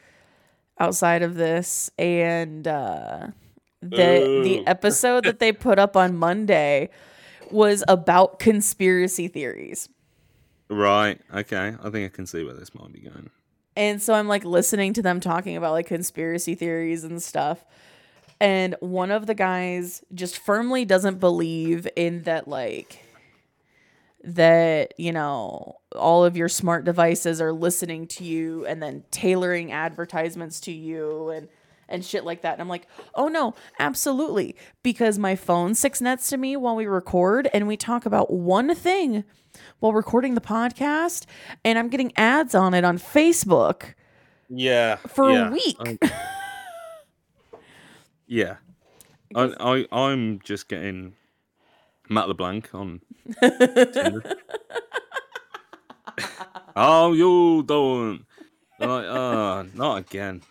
outside 0.80 1.22
of 1.22 1.36
this, 1.36 1.90
and 1.98 2.68
uh, 2.68 3.28
the 3.82 4.42
the 4.44 4.64
episode 4.68 5.26
that 5.26 5.40
they 5.40 5.52
put 5.52 5.80
up 5.80 5.96
on 5.96 6.16
Monday 6.16 6.90
was 7.52 7.84
about 7.88 8.40
conspiracy 8.40 9.28
theories. 9.28 9.90
Right. 10.70 11.20
Okay. 11.34 11.76
I 11.82 11.90
think 11.90 12.06
I 12.06 12.16
can 12.16 12.28
see 12.28 12.44
where 12.44 12.54
this 12.54 12.76
might 12.76 12.94
be 12.94 13.00
going. 13.00 13.30
And 13.76 14.02
so 14.02 14.14
I'm 14.14 14.28
like 14.28 14.44
listening 14.46 14.94
to 14.94 15.02
them 15.02 15.20
talking 15.20 15.58
about 15.58 15.72
like 15.72 15.88
conspiracy 15.88 16.54
theories 16.54 17.04
and 17.04 17.22
stuff. 17.22 17.66
And 18.42 18.76
one 18.80 19.12
of 19.12 19.26
the 19.26 19.34
guys 19.34 20.04
just 20.14 20.38
firmly 20.38 20.86
doesn't 20.86 21.20
believe 21.20 21.88
in 21.98 22.24
that, 22.24 22.48
like, 22.48 23.04
that, 24.24 24.94
you 24.98 25.12
know, 25.12 25.78
all 25.96 26.26
of 26.26 26.36
your 26.36 26.50
smart 26.50 26.84
devices 26.86 27.40
are 27.42 27.54
listening 27.54 28.08
to 28.08 28.24
you 28.24 28.66
and 28.66 28.82
then 28.84 29.04
tailoring 29.12 29.72
advertisements 29.72 30.60
to 30.62 30.72
you 30.72 31.30
and 31.30 31.48
and 31.92 32.06
shit 32.06 32.24
like 32.24 32.42
that. 32.44 32.54
And 32.54 32.62
I'm 32.62 32.68
like, 32.70 32.86
oh 33.16 33.30
no, 33.30 33.56
absolutely. 33.80 34.56
Because 34.84 35.18
my 35.18 35.36
phone 35.36 35.74
sits 35.74 36.00
next 36.02 36.30
to 36.30 36.38
me 36.38 36.56
while 36.56 36.76
we 36.76 36.86
record 36.86 37.50
and 37.52 37.68
we 37.68 37.78
talk 37.78 38.06
about 38.06 38.32
one 38.32 38.76
thing 38.76 39.24
while 39.80 39.94
recording 39.94 40.36
the 40.36 40.42
podcast, 40.42 41.26
and 41.66 41.80
I'm 41.80 41.90
getting 41.90 42.14
ads 42.16 42.54
on 42.54 42.76
it 42.76 42.84
on 42.84 43.00
Facebook 43.00 43.96
Yeah. 44.50 44.98
for 44.98 45.32
yeah. 45.32 45.48
a 45.48 45.52
week. 45.52 45.78
I- 45.80 45.90
um, 45.90 46.00
yeah. 48.28 48.58
I, 49.36 49.54
I 49.60 49.86
I'm 49.92 50.40
just 50.44 50.68
getting 50.68 51.14
Matt 52.10 52.28
LeBlanc 52.28 52.70
on. 52.74 53.02
Tinder. 53.42 54.24
How 56.76 57.12
you 57.14 57.64
doing? 57.64 58.26
Like, 58.80 59.06
oh, 59.06 59.68
not 59.76 59.98
again. 59.98 60.42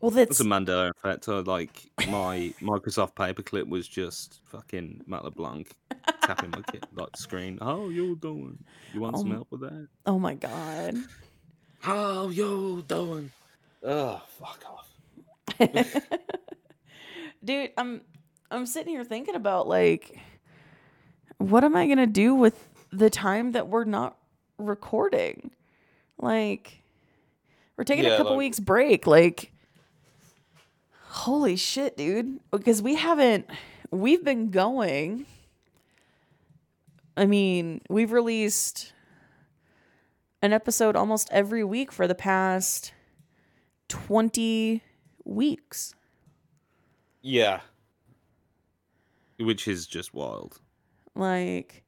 well, 0.00 0.10
That's 0.10 0.38
that's 0.38 0.40
a 0.40 0.44
Mandela 0.44 0.90
effect. 0.90 1.28
I, 1.28 1.38
like 1.40 1.90
my 2.08 2.54
Microsoft 2.60 3.14
paperclip 3.14 3.68
was 3.68 3.88
just 3.88 4.40
fucking 4.46 5.02
Matt 5.06 5.24
LeBlanc 5.24 5.70
tapping 6.22 6.50
my 6.50 6.62
kid 6.62 6.84
like 6.94 7.16
screen. 7.16 7.58
How 7.60 7.88
you 7.88 8.16
doing? 8.16 8.58
You 8.94 9.00
want 9.00 9.18
some 9.18 9.26
Um, 9.26 9.32
help 9.32 9.48
with 9.50 9.60
that? 9.62 9.88
oh 10.06 10.18
my 10.18 10.34
god. 10.34 10.96
How 11.80 12.28
you 12.28 12.84
doing? 12.86 13.30
Oh, 13.82 14.22
fuck 14.38 14.64
off. 14.68 14.88
Dude, 17.44 17.70
I'm 17.76 18.00
I'm 18.50 18.66
sitting 18.66 18.92
here 18.92 19.04
thinking 19.04 19.34
about 19.34 19.66
like 19.68 20.18
what 21.38 21.64
am 21.64 21.76
I 21.76 21.86
going 21.86 21.98
to 21.98 22.06
do 22.06 22.34
with 22.34 22.68
the 22.92 23.10
time 23.10 23.52
that 23.52 23.68
we're 23.68 23.84
not 23.84 24.16
recording? 24.58 25.50
Like 26.18 26.82
we're 27.76 27.84
taking 27.84 28.06
a 28.06 28.16
couple 28.16 28.32
like- 28.32 28.38
weeks 28.38 28.60
break 28.60 29.06
like 29.06 29.52
holy 31.04 31.56
shit, 31.56 31.96
dude. 31.96 32.40
Because 32.50 32.82
we 32.82 32.96
haven't 32.96 33.48
we've 33.90 34.24
been 34.24 34.50
going 34.50 35.26
I 37.18 37.26
mean, 37.26 37.80
we've 37.90 38.12
released 38.12 38.92
an 40.40 40.52
episode 40.52 40.94
almost 40.94 41.28
every 41.32 41.64
week 41.64 41.90
for 41.90 42.06
the 42.06 42.14
past 42.14 42.92
20 43.88 44.84
weeks. 45.24 45.96
Yeah. 47.20 47.60
Which 49.40 49.66
is 49.66 49.88
just 49.88 50.14
wild. 50.14 50.60
Like, 51.18 51.82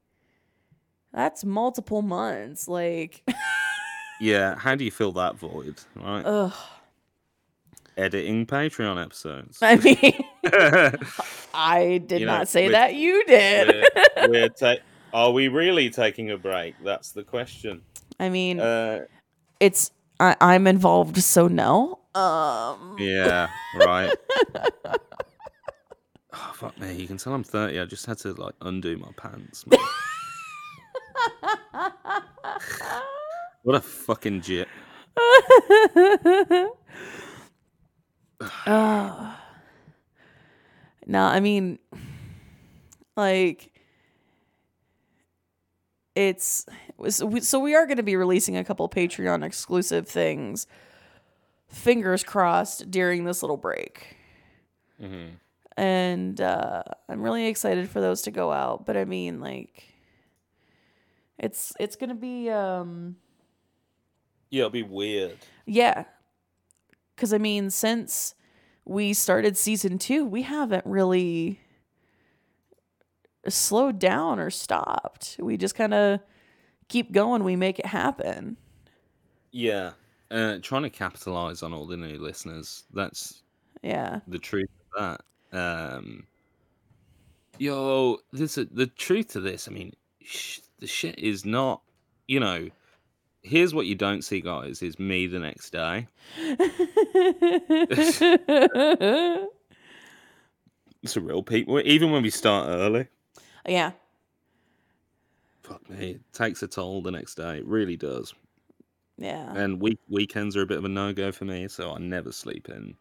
that's 1.13 1.43
multiple 1.43 2.01
months. 2.01 2.67
Like, 2.67 3.23
Yeah. 4.19 4.55
How 4.55 4.75
do 4.75 4.83
you 4.85 4.91
fill 4.91 5.13
that 5.13 5.35
void? 5.35 5.79
Right. 5.95 6.21
ugh. 6.23 6.53
Editing 7.97 8.45
Patreon 8.45 9.03
episodes. 9.03 9.57
I 9.61 9.75
mean, 9.77 10.23
I 11.53 12.01
did 12.05 12.21
You 12.21 12.25
know, 12.27 12.37
not 12.37 12.47
say 12.47 12.69
that. 12.69 12.93
You 12.95 13.23
did. 13.25 13.85
we're, 14.17 14.29
we're 14.29 14.49
ta- 14.49 14.75
are 15.13 15.31
we 15.31 15.47
really 15.49 15.89
taking 15.89 16.31
a 16.31 16.37
break? 16.37 16.75
That's 16.83 17.11
the 17.11 17.23
question. 17.23 17.81
I 18.19 18.29
mean, 18.29 18.59
Uh, 18.59 19.01
it's 19.59 19.91
I, 20.19 20.35
I'm 20.39 20.67
involved, 20.67 21.17
so 21.21 21.47
no. 21.47 21.99
Um, 22.15 22.95
yeah, 22.99 23.49
right. 23.75 24.13
Oh, 26.33 26.51
fuck 26.55 26.79
me. 26.79 26.93
You 26.93 27.07
can 27.07 27.17
tell 27.17 27.33
I'm 27.33 27.43
30. 27.43 27.79
I 27.79 27.85
just 27.85 28.05
had 28.05 28.17
to 28.19 28.33
like 28.33 28.55
undo 28.61 28.97
my 28.97 29.09
pants. 29.17 29.65
man. 29.71 29.79
what 33.63 33.75
a 33.75 33.81
fucking 33.81 34.41
jit. 34.41 34.67
uh, 38.65 39.35
no, 41.05 41.23
I 41.23 41.39
mean, 41.39 41.79
like, 43.15 43.71
it's 46.15 46.65
so 47.09 47.25
we, 47.25 47.41
so 47.41 47.59
we 47.59 47.73
are 47.75 47.85
going 47.85 47.97
to 47.97 48.03
be 48.03 48.15
releasing 48.15 48.57
a 48.57 48.63
couple 48.63 48.87
Patreon 48.89 49.43
exclusive 49.45 50.07
things. 50.07 50.67
Fingers 51.69 52.23
crossed 52.23 52.91
during 52.91 53.23
this 53.23 53.41
little 53.41 53.57
break. 53.57 54.17
hmm 54.99 55.27
and 55.77 56.39
uh, 56.41 56.83
I'm 57.09 57.21
really 57.21 57.47
excited 57.47 57.89
for 57.89 58.01
those 58.01 58.21
to 58.23 58.31
go 58.31 58.51
out. 58.51 58.85
But 58.85 58.97
I 58.97 59.05
mean, 59.05 59.39
like, 59.39 59.83
it's 61.37 61.73
it's 61.79 61.95
gonna 61.95 62.15
be 62.15 62.49
um 62.49 63.15
Yeah, 64.49 64.61
it'll 64.61 64.69
be 64.71 64.83
weird. 64.83 65.37
yeah, 65.65 66.05
because 67.15 67.33
I 67.33 67.37
mean, 67.37 67.69
since 67.69 68.35
we 68.85 69.13
started 69.13 69.57
season 69.57 69.97
two, 69.97 70.25
we 70.25 70.41
haven't 70.43 70.85
really 70.85 71.59
slowed 73.47 73.99
down 73.99 74.39
or 74.39 74.49
stopped. 74.49 75.37
We 75.39 75.57
just 75.57 75.75
kind 75.75 75.93
of 75.93 76.19
keep 76.87 77.11
going. 77.11 77.43
We 77.43 77.55
make 77.55 77.79
it 77.79 77.85
happen. 77.87 78.57
Yeah. 79.51 79.93
Uh, 80.29 80.59
trying 80.61 80.83
to 80.83 80.89
capitalize 80.89 81.61
on 81.63 81.73
all 81.73 81.85
the 81.85 81.97
new 81.97 82.17
listeners. 82.17 82.85
That's 82.93 83.43
Yeah. 83.83 84.21
the 84.27 84.39
truth 84.39 84.69
of 84.95 85.01
that. 85.01 85.21
Um, 85.51 86.25
yo, 87.57 88.19
this 88.31 88.55
the 88.55 88.87
truth 88.87 89.29
to 89.29 89.39
this. 89.39 89.67
I 89.67 89.71
mean, 89.71 89.93
sh- 90.21 90.59
the 90.79 90.87
shit 90.87 91.19
is 91.19 91.45
not. 91.45 91.81
You 92.27 92.39
know, 92.39 92.69
here's 93.41 93.73
what 93.73 93.87
you 93.87 93.95
don't 93.95 94.23
see, 94.23 94.41
guys. 94.41 94.81
Is 94.81 94.99
me 94.99 95.27
the 95.27 95.39
next 95.39 95.71
day. 95.71 96.07
It's 101.03 101.17
a 101.17 101.21
real 101.21 101.41
people. 101.41 101.79
Even 101.79 102.11
when 102.11 102.21
we 102.21 102.29
start 102.29 102.67
early, 102.69 103.07
yeah. 103.67 103.91
fuck 105.63 105.89
me, 105.89 106.11
it 106.11 106.33
takes 106.33 106.61
a 106.61 106.67
toll 106.67 107.01
the 107.01 107.11
next 107.11 107.35
day. 107.35 107.57
It 107.57 107.65
really 107.65 107.97
does. 107.97 108.33
Yeah. 109.17 109.51
And 109.55 109.81
week 109.81 109.99
weekends 110.09 110.55
are 110.55 110.61
a 110.61 110.67
bit 110.67 110.77
of 110.77 110.85
a 110.85 110.89
no 110.89 111.13
go 111.13 111.31
for 111.31 111.45
me, 111.45 111.67
so 111.67 111.91
I 111.91 111.97
never 111.97 112.31
sleep 112.31 112.69
in. 112.69 112.95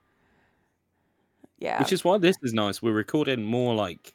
Yeah. 1.60 1.78
Which 1.78 1.92
is 1.92 2.04
why 2.04 2.18
this 2.18 2.36
is 2.42 2.52
nice. 2.52 2.82
We're 2.82 2.92
recording 2.92 3.44
more 3.44 3.74
like 3.74 4.14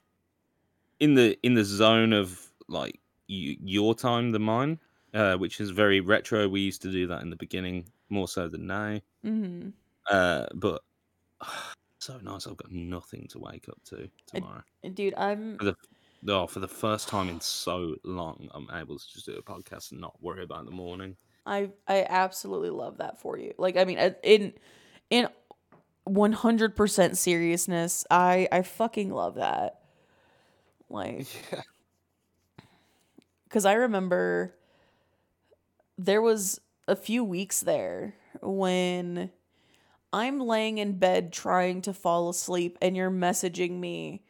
in 1.00 1.14
the 1.16 1.38
in 1.44 1.54
the 1.54 1.64
zone 1.64 2.14
of 2.14 2.52
like 2.68 3.00
y- 3.30 3.58
your 3.62 3.96
time 3.96 4.32
than 4.32 4.42
mine, 4.42 4.80
uh, 5.14 5.36
which 5.38 5.60
is 5.60 5.70
very 5.70 6.00
retro. 6.00 6.48
We 6.48 6.62
used 6.62 6.82
to 6.84 6.92
do 6.92 7.08
that 7.08 7.22
in 7.22 7.30
the 7.30 7.36
beginning 7.36 7.90
more 8.10 8.28
so 8.28 8.48
than 8.48 8.68
now. 8.68 9.00
hmm 9.24 9.70
Uh, 10.10 10.48
but 10.56 10.82
so 12.00 12.18
nice. 12.20 12.48
I've 12.48 12.58
got 12.58 12.72
nothing 12.72 13.28
to 13.30 13.40
wake 13.40 13.70
up 13.70 13.82
to 13.86 14.10
tomorrow. 14.28 14.64
Dude, 14.94 15.14
I'm 15.16 15.58
For 15.58 15.66
the 15.66 15.76
oh, 16.30 16.48
for 16.48 16.60
the 16.60 16.68
first 16.68 17.08
time 17.08 17.30
in 17.30 17.40
so 17.42 17.96
long, 18.04 18.50
I'm 18.54 18.68
able 18.74 18.98
to 18.98 19.06
just 19.14 19.26
do 19.26 19.34
a 19.36 19.44
podcast 19.44 19.92
and 19.92 20.02
not 20.02 20.22
worry 20.22 20.44
about 20.44 20.66
the 20.66 20.72
morning. 20.72 21.18
I 21.46 21.70
I 21.88 22.06
absolutely 22.10 22.72
love 22.72 22.98
that 22.98 23.20
for 23.20 23.38
you. 23.38 23.54
Like 23.58 23.78
I 23.78 23.86
mean 23.86 24.00
uh, 24.00 24.12
in 24.24 24.54
in 25.10 25.28
100% 26.06 27.18
seriousness, 27.18 28.06
I 28.10 28.48
I 28.52 28.62
fucking 28.62 29.12
love 29.12 29.36
that. 29.36 29.82
Like 30.90 31.28
Yeah. 31.52 31.62
cuz 33.50 33.66
I 33.66 33.74
remember 33.74 34.56
there 35.98 36.22
was 36.22 36.60
a 36.88 36.96
few 36.96 37.24
weeks 37.24 37.62
there 37.62 38.16
when 38.42 39.32
I'm 40.14 40.40
laying 40.40 40.78
in 40.78 41.00
bed 41.00 41.34
trying 41.34 41.82
to 41.84 41.94
fall 41.94 42.30
asleep 42.30 42.78
and 42.82 42.96
you're 42.96 43.12
messaging 43.12 43.80
me 43.80 44.24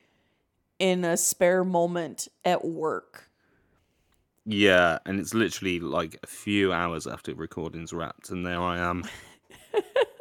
in 0.79 1.05
a 1.05 1.17
spare 1.17 1.63
moment 1.63 2.27
at 2.45 2.65
work. 2.65 3.29
Yeah, 4.45 4.99
and 5.05 5.19
it's 5.19 5.33
literally 5.33 5.79
like 5.79 6.19
a 6.23 6.27
few 6.27 6.71
hours 6.71 7.07
after 7.07 7.33
recording's 7.33 7.93
wrapped, 7.93 8.29
and 8.29 8.45
there 8.45 8.61
I 8.61 8.77
am, 8.77 9.03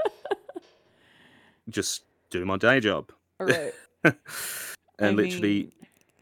just 1.68 2.04
doing 2.30 2.46
my 2.46 2.56
day 2.56 2.80
job, 2.80 3.12
Right. 3.38 3.72
and 4.04 4.14
I 4.98 5.10
literally, 5.10 5.38
mean- 5.64 5.72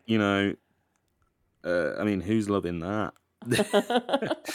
you 0.06 0.18
know, 0.18 0.54
uh, 1.64 1.94
I 2.00 2.04
mean, 2.04 2.20
who's 2.20 2.48
loving 2.50 2.80
that? 2.80 3.12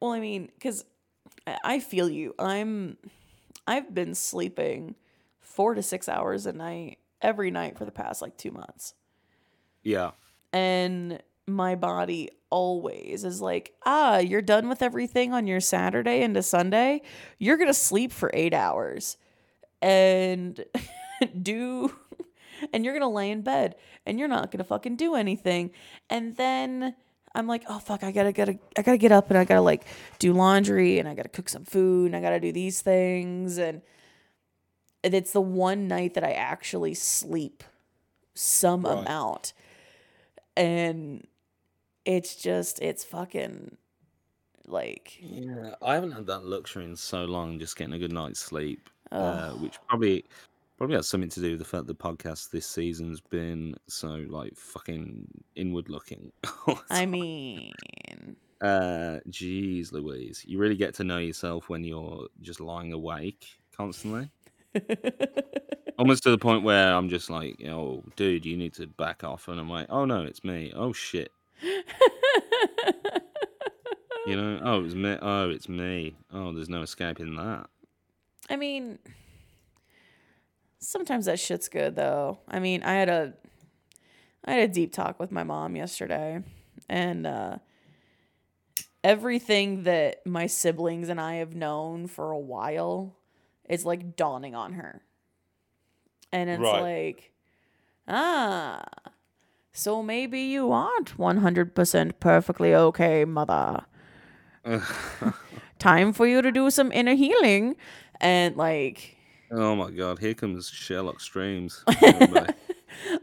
well, 0.00 0.12
I 0.12 0.20
mean, 0.20 0.50
because 0.54 0.84
I 1.64 1.80
feel 1.80 2.08
you. 2.08 2.34
I'm, 2.38 2.96
I've 3.66 3.94
been 3.94 4.14
sleeping 4.14 4.94
four 5.40 5.74
to 5.74 5.82
six 5.82 6.08
hours 6.08 6.46
a 6.46 6.52
night 6.52 6.98
every 7.20 7.50
night 7.50 7.78
for 7.78 7.84
the 7.84 7.90
past 7.92 8.20
like 8.22 8.36
two 8.36 8.50
months, 8.50 8.94
Yeah, 9.82 10.10
and 10.52 11.22
my 11.46 11.74
body 11.74 12.30
always 12.50 13.24
is 13.24 13.40
like, 13.40 13.72
ah, 13.84 14.18
you're 14.18 14.42
done 14.42 14.68
with 14.68 14.82
everything 14.82 15.32
on 15.32 15.46
your 15.46 15.60
Saturday 15.60 16.22
into 16.22 16.42
Sunday. 16.42 17.02
You're 17.38 17.56
gonna 17.56 17.72
sleep 17.74 18.12
for 18.12 18.30
eight 18.34 18.52
hours, 18.54 19.16
and 19.84 20.64
do. 21.42 21.94
And 22.72 22.84
you're 22.84 22.94
gonna 22.94 23.10
lay 23.10 23.30
in 23.30 23.42
bed 23.42 23.74
and 24.06 24.18
you're 24.18 24.28
not 24.28 24.50
gonna 24.50 24.64
fucking 24.64 24.96
do 24.96 25.14
anything. 25.14 25.70
And 26.08 26.36
then 26.36 26.94
I'm 27.34 27.46
like, 27.46 27.64
oh 27.68 27.78
fuck, 27.78 28.02
I 28.02 28.10
gotta 28.12 28.32
gotta 28.32 28.58
I 28.78 28.82
gotta 28.82 28.96
get 28.98 29.12
up 29.12 29.28
and 29.28 29.36
I 29.38 29.44
gotta 29.44 29.60
like 29.60 29.84
do 30.18 30.32
laundry 30.32 30.98
and 30.98 31.08
I 31.08 31.14
gotta 31.14 31.28
cook 31.28 31.48
some 31.48 31.64
food 31.64 32.06
and 32.06 32.16
I 32.16 32.20
gotta 32.20 32.40
do 32.40 32.52
these 32.52 32.80
things 32.80 33.58
and 33.58 33.82
it's 35.02 35.32
the 35.32 35.40
one 35.40 35.86
night 35.88 36.14
that 36.14 36.24
I 36.24 36.32
actually 36.32 36.94
sleep 36.94 37.62
some 38.34 38.84
Right. 38.86 38.98
amount. 39.00 39.52
And 40.56 41.26
it's 42.06 42.36
just 42.36 42.80
it's 42.80 43.04
fucking 43.04 43.76
like 44.66 45.18
yeah. 45.20 45.74
I 45.82 45.94
haven't 45.94 46.12
had 46.12 46.26
that 46.28 46.44
luxury 46.46 46.84
in 46.84 46.96
so 46.96 47.24
long, 47.24 47.58
just 47.58 47.76
getting 47.76 47.94
a 47.94 47.98
good 47.98 48.12
night's 48.12 48.40
sleep, 48.40 48.88
uh, 49.12 49.50
which 49.52 49.78
probably 49.88 50.24
probably 50.76 50.96
has 50.96 51.06
something 51.08 51.30
to 51.30 51.40
do 51.40 51.50
with 51.50 51.60
the 51.60 51.64
fact 51.64 51.86
the 51.86 51.94
podcast 51.94 52.50
this 52.50 52.66
season's 52.66 53.20
been 53.20 53.74
so 53.86 54.24
like 54.28 54.56
fucking 54.56 55.26
inward 55.54 55.88
looking. 55.88 56.32
I 56.90 57.06
mean 57.06 57.72
Uh, 58.60 59.20
geez, 59.28 59.92
Louise, 59.92 60.42
you 60.46 60.58
really 60.58 60.76
get 60.76 60.94
to 60.94 61.04
know 61.04 61.18
yourself 61.18 61.68
when 61.68 61.84
you're 61.84 62.28
just 62.40 62.60
lying 62.60 62.92
awake 62.92 63.46
constantly. 63.76 64.30
Almost 65.98 66.22
to 66.24 66.30
the 66.30 66.38
point 66.38 66.64
where 66.64 66.92
I'm 66.94 67.08
just 67.08 67.30
like, 67.30 67.62
oh, 67.68 68.02
dude, 68.16 68.44
you 68.46 68.56
need 68.56 68.74
to 68.74 68.86
back 68.86 69.22
off. 69.22 69.48
And 69.48 69.60
I'm 69.60 69.68
like, 69.70 69.86
oh 69.90 70.04
no, 70.04 70.22
it's 70.22 70.42
me. 70.44 70.72
Oh 70.74 70.92
shit. 70.92 71.30
You 74.26 74.36
know, 74.36 74.60
oh, 74.64 74.80
it 74.80 74.82
was 74.82 74.94
me. 74.94 75.16
Oh, 75.20 75.50
it's 75.50 75.68
me. 75.68 76.16
Oh, 76.32 76.52
there's 76.52 76.68
no 76.68 76.82
escaping 76.82 77.36
that. 77.36 77.68
I 78.50 78.56
mean, 78.56 78.98
sometimes 80.78 81.26
that 81.26 81.38
shit's 81.40 81.68
good 81.68 81.96
though. 81.96 82.38
I 82.48 82.58
mean, 82.58 82.82
I 82.82 82.94
had 82.94 83.08
a 83.08 83.34
I 84.44 84.52
had 84.52 84.70
a 84.70 84.72
deep 84.72 84.92
talk 84.92 85.18
with 85.18 85.32
my 85.32 85.42
mom 85.42 85.74
yesterday, 85.76 86.42
and 86.88 87.26
uh, 87.26 87.56
everything 89.02 89.84
that 89.84 90.24
my 90.26 90.46
siblings 90.46 91.08
and 91.08 91.20
I 91.20 91.36
have 91.36 91.54
known 91.54 92.06
for 92.06 92.30
a 92.30 92.38
while 92.38 93.16
is 93.68 93.84
like 93.86 94.16
dawning 94.16 94.54
on 94.54 94.74
her, 94.74 95.00
and 96.32 96.50
it's 96.50 96.60
Right. 96.60 96.82
like, 96.82 97.32
ah, 98.06 98.84
so 99.72 100.02
maybe 100.02 100.40
you 100.40 100.72
aren't 100.72 101.18
one 101.18 101.38
hundred 101.38 101.74
percent 101.74 102.20
perfectly 102.20 102.74
okay, 102.74 103.24
mother. 103.24 103.84
Time 105.78 106.12
for 106.12 106.26
you 106.26 106.40
to 106.42 106.50
do 106.52 106.70
some 106.70 106.92
inner 106.92 107.14
healing. 107.14 107.76
And 108.20 108.56
like, 108.56 109.16
oh 109.50 109.74
my 109.76 109.90
god, 109.90 110.18
here 110.18 110.34
comes 110.34 110.68
Sherlock 110.68 111.20
streams. 111.20 111.84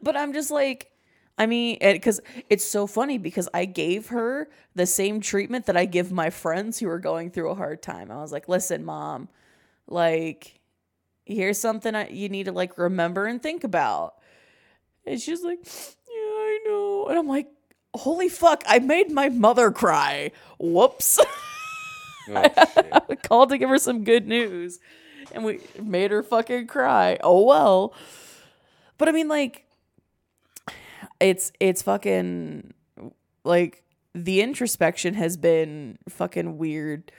But 0.04 0.18
I'm 0.18 0.34
just 0.34 0.52
like, 0.52 0.92
I 1.38 1.46
mean, 1.46 1.78
because 1.80 2.20
it's 2.50 2.66
so 2.66 2.88
funny 2.88 3.18
because 3.18 3.50
I 3.54 3.66
gave 3.66 4.08
her 4.08 4.50
the 4.76 4.86
same 4.86 5.22
treatment 5.22 5.66
that 5.66 5.78
I 5.78 5.86
give 5.86 6.12
my 6.12 6.30
friends 6.30 6.80
who 6.80 6.90
are 6.90 7.00
going 7.00 7.32
through 7.32 7.50
a 7.50 7.56
hard 7.56 7.82
time. 7.82 8.12
I 8.12 8.18
was 8.18 8.32
like, 8.32 8.48
listen, 8.50 8.86
mom, 8.86 9.30
like, 9.88 10.60
here's 11.26 11.58
something 11.58 11.96
I, 11.96 12.10
you 12.10 12.30
need 12.30 12.46
to 12.46 12.52
like 12.52 12.78
remember 12.78 13.26
and 13.26 13.42
think 13.42 13.64
about. 13.64 14.16
And 15.06 15.20
she's 15.20 15.44
like, 15.44 15.60
yeah, 15.64 16.14
I 16.14 16.60
know. 16.66 17.08
And 17.10 17.18
I'm 17.18 17.28
like, 17.28 17.48
holy 17.94 18.30
fuck, 18.30 18.64
I 18.68 18.80
made 18.80 19.12
my 19.12 19.30
mother 19.30 19.72
cry. 19.72 20.32
Whoops. 20.60 21.20
Oh. 22.30 23.00
Called 23.24 23.50
to 23.50 23.58
give 23.58 23.70
her 23.70 23.78
some 23.78 24.04
good 24.04 24.28
news 24.28 24.80
and 25.34 25.44
we 25.44 25.60
made 25.82 26.12
her 26.12 26.24
fucking 26.24 26.68
cry. 26.68 27.18
Oh 27.24 27.44
well. 27.44 27.94
But 28.98 29.10
I 29.10 29.12
mean 29.12 29.28
like 29.28 29.66
it's 31.20 31.52
it's 31.60 31.82
fucking 31.82 32.74
like 33.44 33.84
the 34.14 34.42
introspection 34.42 35.14
has 35.16 35.38
been 35.38 35.98
fucking 36.10 36.58
weird. 36.58 37.12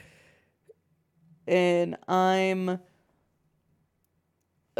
And 1.46 1.96
I'm 2.06 2.78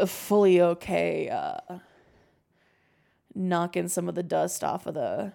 fully 0.07 0.59
okay 0.59 1.29
uh 1.29 1.77
knocking 3.35 3.87
some 3.87 4.09
of 4.09 4.15
the 4.15 4.23
dust 4.23 4.63
off 4.63 4.87
of 4.87 4.95
the 4.95 5.33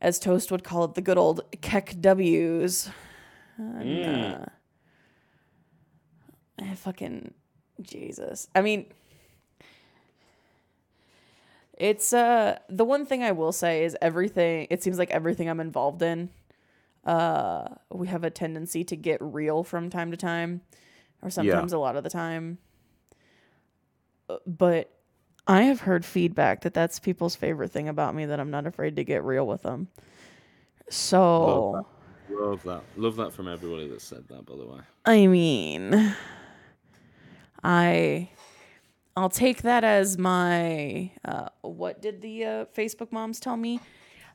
as 0.00 0.18
Toast 0.18 0.50
would 0.50 0.64
call 0.64 0.84
it 0.84 0.94
the 0.94 1.00
good 1.00 1.18
old 1.18 1.40
Keck 1.60 1.96
W's. 2.00 2.90
Mm. 3.58 4.48
uh, 6.60 6.74
fucking 6.74 7.34
Jesus. 7.80 8.48
I 8.54 8.60
mean, 8.62 8.86
it's 11.78 12.12
uh 12.12 12.58
the 12.68 12.84
one 12.84 13.04
thing 13.06 13.22
I 13.22 13.32
will 13.32 13.52
say 13.52 13.84
is 13.84 13.96
everything. 14.00 14.66
It 14.70 14.82
seems 14.82 14.98
like 14.98 15.10
everything 15.10 15.48
I'm 15.48 15.60
involved 15.60 16.02
in, 16.02 16.30
uh, 17.04 17.66
we 17.90 18.08
have 18.08 18.24
a 18.24 18.30
tendency 18.30 18.84
to 18.84 18.96
get 18.96 19.18
real 19.20 19.62
from 19.62 19.90
time 19.90 20.10
to 20.10 20.16
time, 20.16 20.62
or 21.22 21.30
sometimes 21.30 21.72
a 21.72 21.78
lot 21.78 21.96
of 21.96 22.04
the 22.04 22.10
time. 22.10 22.58
But 24.46 24.90
I 25.46 25.62
have 25.62 25.80
heard 25.80 26.04
feedback 26.04 26.62
that 26.62 26.74
that's 26.74 26.98
people's 26.98 27.36
favorite 27.36 27.70
thing 27.70 27.88
about 27.88 28.14
me 28.14 28.26
that 28.26 28.40
I'm 28.40 28.50
not 28.50 28.66
afraid 28.66 28.96
to 28.96 29.04
get 29.04 29.24
real 29.24 29.46
with 29.46 29.62
them. 29.62 29.88
So. 30.90 31.86
Love 32.30 32.62
that. 32.64 32.82
Love 32.96 33.16
that 33.16 33.32
from 33.32 33.48
everybody 33.48 33.88
that 33.88 34.00
said 34.00 34.26
that, 34.28 34.44
by 34.46 34.56
the 34.56 34.66
way. 34.66 34.80
I 35.04 35.26
mean, 35.26 36.14
I 37.62 38.28
I'll 39.16 39.28
take 39.30 39.62
that 39.62 39.84
as 39.84 40.18
my 40.18 41.10
uh, 41.24 41.48
what 41.62 42.02
did 42.02 42.20
the 42.22 42.44
uh, 42.44 42.64
Facebook 42.76 43.12
moms 43.12 43.40
tell 43.40 43.56
me? 43.56 43.80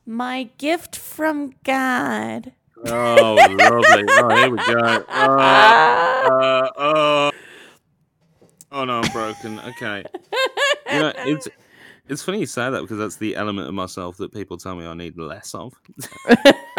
My 0.06 0.50
gift 0.58 0.96
from 0.96 1.54
God. 1.64 2.52
Oh, 2.86 3.34
lovely. 3.34 4.04
Oh, 4.18 4.36
here 4.36 4.50
we 4.50 4.56
go. 4.56 5.04
Uh, 5.08 5.10
uh, 6.28 6.70
uh. 6.76 7.30
Oh 8.72 8.84
no, 8.84 9.00
I'm 9.00 9.12
broken. 9.12 9.60
Okay. 9.60 10.04
You 10.92 11.00
know, 11.00 11.12
it's 11.18 11.48
it's 12.08 12.22
funny 12.22 12.40
you 12.40 12.46
say 12.46 12.70
that 12.70 12.80
because 12.80 12.98
that's 12.98 13.16
the 13.16 13.36
element 13.36 13.68
of 13.68 13.74
myself 13.74 14.16
that 14.16 14.32
people 14.32 14.56
tell 14.56 14.74
me 14.74 14.86
I 14.86 14.94
need 14.94 15.16
less 15.16 15.54
of. 15.54 15.74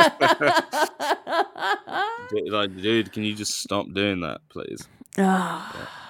Like, 2.50 2.76
dude, 2.82 3.12
can 3.12 3.24
you 3.24 3.36
just 3.36 3.60
stop 3.60 3.92
doing 3.94 4.22
that, 4.22 4.42
please? 4.50 4.88
Ah. 5.18 5.90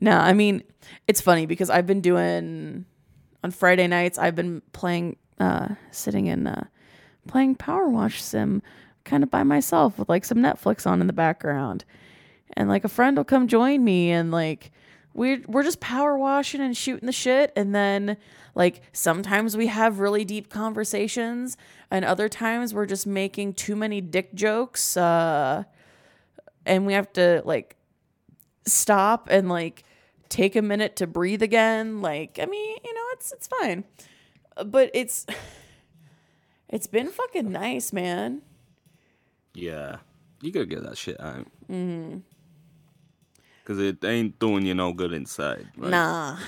No, 0.00 0.18
I 0.18 0.32
mean, 0.32 0.64
it's 1.06 1.20
funny 1.20 1.46
because 1.46 1.70
I've 1.70 1.86
been 1.86 2.00
doing 2.00 2.86
on 3.44 3.50
Friday 3.52 3.86
nights, 3.86 4.18
I've 4.18 4.34
been 4.34 4.62
playing 4.72 5.16
uh 5.38 5.68
sitting 5.92 6.26
in 6.26 6.46
uh 6.48 6.64
playing 7.28 7.54
Power 7.54 7.88
Wash 7.88 8.20
Sim 8.20 8.62
kind 9.04 9.22
of 9.22 9.30
by 9.30 9.44
myself 9.44 9.98
with 9.98 10.08
like 10.08 10.24
some 10.24 10.38
Netflix 10.38 10.86
on 10.86 11.00
in 11.00 11.06
the 11.06 11.12
background. 11.12 11.84
And 12.54 12.68
like 12.68 12.84
a 12.84 12.88
friend 12.88 13.16
will 13.16 13.24
come 13.24 13.46
join 13.46 13.84
me 13.84 14.10
and 14.10 14.32
like 14.32 14.72
we're 15.14 15.42
we're 15.46 15.62
just 15.62 15.80
power 15.80 16.16
washing 16.16 16.60
and 16.60 16.76
shooting 16.76 17.06
the 17.06 17.12
shit. 17.12 17.52
And 17.56 17.74
then 17.74 18.16
like 18.54 18.82
sometimes 18.92 19.56
we 19.56 19.66
have 19.68 19.98
really 19.98 20.24
deep 20.24 20.48
conversations 20.48 21.56
and 21.90 22.04
other 22.04 22.28
times 22.28 22.74
we're 22.74 22.86
just 22.86 23.06
making 23.06 23.54
too 23.54 23.76
many 23.76 24.00
dick 24.00 24.34
jokes 24.34 24.96
uh 24.96 25.64
and 26.66 26.86
we 26.86 26.92
have 26.92 27.12
to 27.14 27.42
like 27.44 27.76
stop 28.66 29.28
and 29.30 29.48
like 29.48 29.84
take 30.28 30.54
a 30.54 30.62
minute 30.62 30.96
to 30.96 31.06
breathe 31.06 31.42
again. 31.42 32.00
Like 32.00 32.38
i 32.40 32.46
mean 32.46 32.76
you 32.84 32.94
know 32.94 33.04
it's 33.12 33.32
it's 33.32 33.48
fine. 33.48 33.84
But 34.64 34.90
it's 34.94 35.26
it's 36.68 36.86
been 36.86 37.08
fucking 37.08 37.50
nice 37.50 37.92
man. 37.92 38.42
Yeah, 39.54 39.96
you 40.40 40.50
gotta 40.50 40.66
get 40.66 40.82
that 40.82 40.96
shit 40.96 41.20
out. 41.20 41.46
Mm-hmm. 41.70 42.18
Cause 43.64 43.78
it 43.78 44.04
ain't 44.04 44.38
doing 44.38 44.66
you 44.66 44.74
no 44.74 44.92
good 44.92 45.12
inside. 45.12 45.68
Right? 45.76 45.90
nah. 45.90 46.38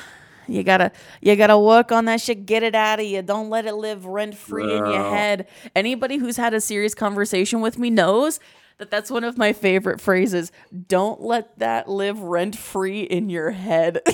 You 0.47 0.63
gotta 0.63 0.93
you 1.21 1.37
gotta 1.37 1.59
work 1.59 1.91
on 1.93 2.05
that 2.07 2.21
shit. 2.21 2.45
Get 2.45 2.63
it 2.63 2.75
out 2.75 3.01
of 3.01 3.07
you. 3.07 3.23
Don't 3.23 3.49
let 3.49 3.67
it 3.67 3.75
live 3.75 4.05
rent 4.05 4.37
free 4.37 4.65
in 4.65 4.85
your 4.85 5.11
head. 5.11 5.47
Anybody 5.75 6.19
who's 6.19 6.37
had 6.37 6.53
a 6.55 6.61
serious 6.61 6.95
conversation 6.95 7.61
with 7.61 7.79
me 7.79 7.89
knows 7.89 8.41
that 8.79 8.91
that's 8.91 9.11
one 9.11 9.25
of 9.25 9.39
my 9.39 9.53
favorite 9.53 10.01
phrases. 10.01 10.53
Don't 10.89 11.21
let 11.21 11.59
that 11.61 11.89
live 11.89 12.21
rent 12.21 12.57
free 12.57 13.03
in 13.03 13.31
your 13.31 13.53
head 13.53 14.01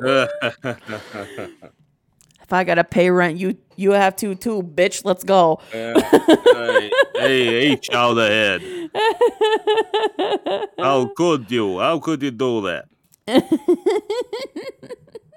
if 2.46 2.52
i 2.52 2.64
gotta 2.64 2.84
pay 2.84 3.10
rent 3.10 3.36
you 3.36 3.56
you 3.76 3.90
have 3.90 4.16
to 4.16 4.34
too 4.34 4.62
bitch 4.62 5.04
let's 5.04 5.24
go 5.24 5.60
hey, 5.72 6.90
hey, 7.16 7.68
hey, 7.68 7.76
child 7.76 8.18
ahead. 8.18 8.62
How 10.78 11.10
could 11.16 11.50
you? 11.50 11.78
How 11.78 11.98
could 11.98 12.22
you 12.22 12.30
do 12.30 12.62
that? 12.62 12.86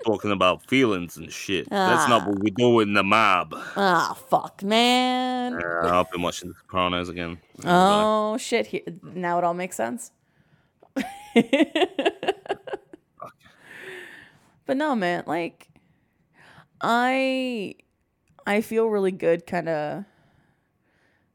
Talking 0.05 0.31
about 0.31 0.65
feelings 0.67 1.17
and 1.17 1.31
shit. 1.31 1.69
That's 1.69 2.09
not 2.09 2.27
what 2.27 2.39
we 2.39 2.51
do 2.51 2.79
in 2.79 2.93
the 2.93 3.03
mob. 3.03 3.53
ah 3.75 4.17
fuck 4.29 4.63
man 4.63 5.53
Uh, 5.55 5.99
I've 5.99 6.09
been 6.11 6.21
watching 6.21 6.49
The 6.49 6.55
Sopranos 6.55 7.09
again. 7.09 7.37
Oh 7.65 8.37
shit! 8.37 8.67
Here, 8.67 8.81
now 9.03 9.37
it 9.37 9.43
all 9.43 9.53
makes 9.53 9.75
sense. 9.75 10.11
but 14.65 14.77
no, 14.77 14.95
man. 14.95 15.23
Like, 15.27 15.67
I, 16.81 17.75
I 18.45 18.61
feel 18.61 18.87
really 18.87 19.11
good, 19.11 19.45
kind 19.47 19.69
of, 19.69 20.05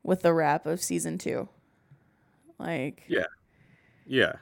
with 0.03 0.23
the 0.23 0.33
wrap 0.33 0.66
of 0.66 0.83
season 0.83 1.19
two. 1.19 1.49
Like, 2.59 3.05
Yeah. 3.09 3.27
Yeah. 4.07 4.35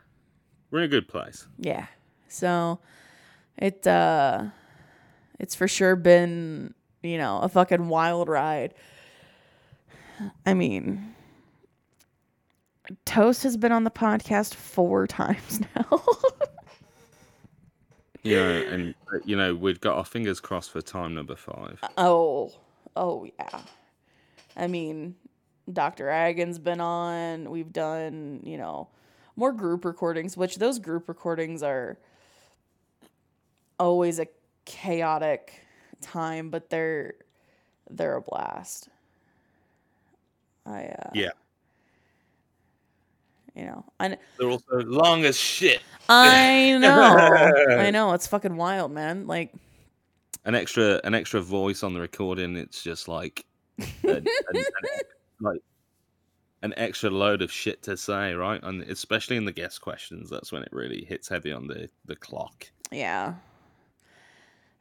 We're 0.70 0.81
in 0.81 0.85
a 0.85 0.89
good 0.89 1.09
place. 1.09 1.47
yeah. 1.59 1.87
So, 2.29 2.79
it, 3.59 3.87
uh, 3.87 4.45
it's 5.39 5.55
for 5.55 5.69
sure 5.69 5.97
been, 5.97 6.73
you 7.03 7.19
know, 7.19 7.41
a 7.41 7.49
fucking 7.49 7.89
wild 7.89 8.29
ride. 8.29 8.73
I 10.47 10.55
mean, 10.55 11.15
Toast 13.05 13.43
has 13.43 13.57
been 13.59 13.70
on 13.73 13.85
the 13.85 13.91
podcast 13.91 14.55
four 14.55 15.07
times 15.09 15.61
now. 15.77 16.03
You 18.23 18.36
know, 18.40 18.51
and 18.51 18.94
uh, 19.12 19.19
you 19.24 19.36
know, 19.36 19.55
we've 19.55 19.81
got 19.81 19.97
our 19.97 20.05
fingers 20.05 20.40
crossed 20.40 20.70
for 20.70 20.81
time 20.81 21.15
number 21.15 21.36
five. 21.36 21.78
oh, 21.97 22.53
oh 22.97 23.27
yeah. 23.39 23.61
I 24.57 24.66
mean, 24.66 25.15
Dr. 25.73 26.11
Agan's 26.11 26.59
been 26.59 26.81
on. 26.81 27.51
We've 27.51 27.73
done, 27.73 28.40
you 28.44 28.59
know, 28.59 28.89
more 29.36 29.53
group 29.53 29.85
recordings, 29.85 30.36
which 30.36 30.57
those 30.57 30.78
group 30.78 31.09
recordings 31.09 31.62
are 31.62 31.99
always 33.78 34.19
a 34.19 34.27
chaotic 34.65 35.55
time, 36.01 36.51
but 36.51 36.70
they're 36.70 37.15
they're 37.90 38.16
a 38.16 38.23
blast. 38.23 38.89
I 40.66 40.85
uh, 40.85 41.11
Yeah. 41.15 41.31
You 43.55 43.65
know, 43.65 43.85
I 44.01 44.16
They're 44.39 44.49
also 44.51 44.79
long 44.85 45.24
as 45.24 45.37
shit. 45.39 45.81
I 46.09 46.77
know, 46.81 47.77
I 47.79 47.91
know, 47.93 48.12
it's 48.12 48.27
fucking 48.27 48.57
wild, 48.57 48.93
man. 48.93 49.27
Like, 49.27 49.53
An 50.45 50.55
extra, 50.55 51.01
an 51.05 51.15
extra 51.15 51.41
voice 51.41 51.83
on 51.83 51.95
the 51.95 52.01
recording. 52.01 52.57
It's 52.57 52.83
just 52.83 53.09
like, 53.09 53.45
a- 53.79 54.09
an- 54.09 54.27
an- 54.55 54.65
like 55.41 55.61
an 56.62 56.73
extra 56.77 57.11
load 57.11 57.43
of 57.43 57.51
shit 57.51 57.83
to 57.85 57.97
say, 57.97 58.33
right? 58.35 58.62
And 58.62 58.83
especially 58.83 59.37
in 59.37 59.45
the 59.45 59.53
guest 59.53 59.81
questions, 59.81 60.31
that's 60.31 60.53
when 60.53 60.62
it 60.62 60.69
really 60.73 61.05
hits 61.05 61.29
heavy 61.29 61.53
on 61.53 61.66
the 61.66 61.89
the 62.07 62.15
clock. 62.16 62.66
yeah, 62.91 63.35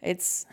it's 0.02 0.45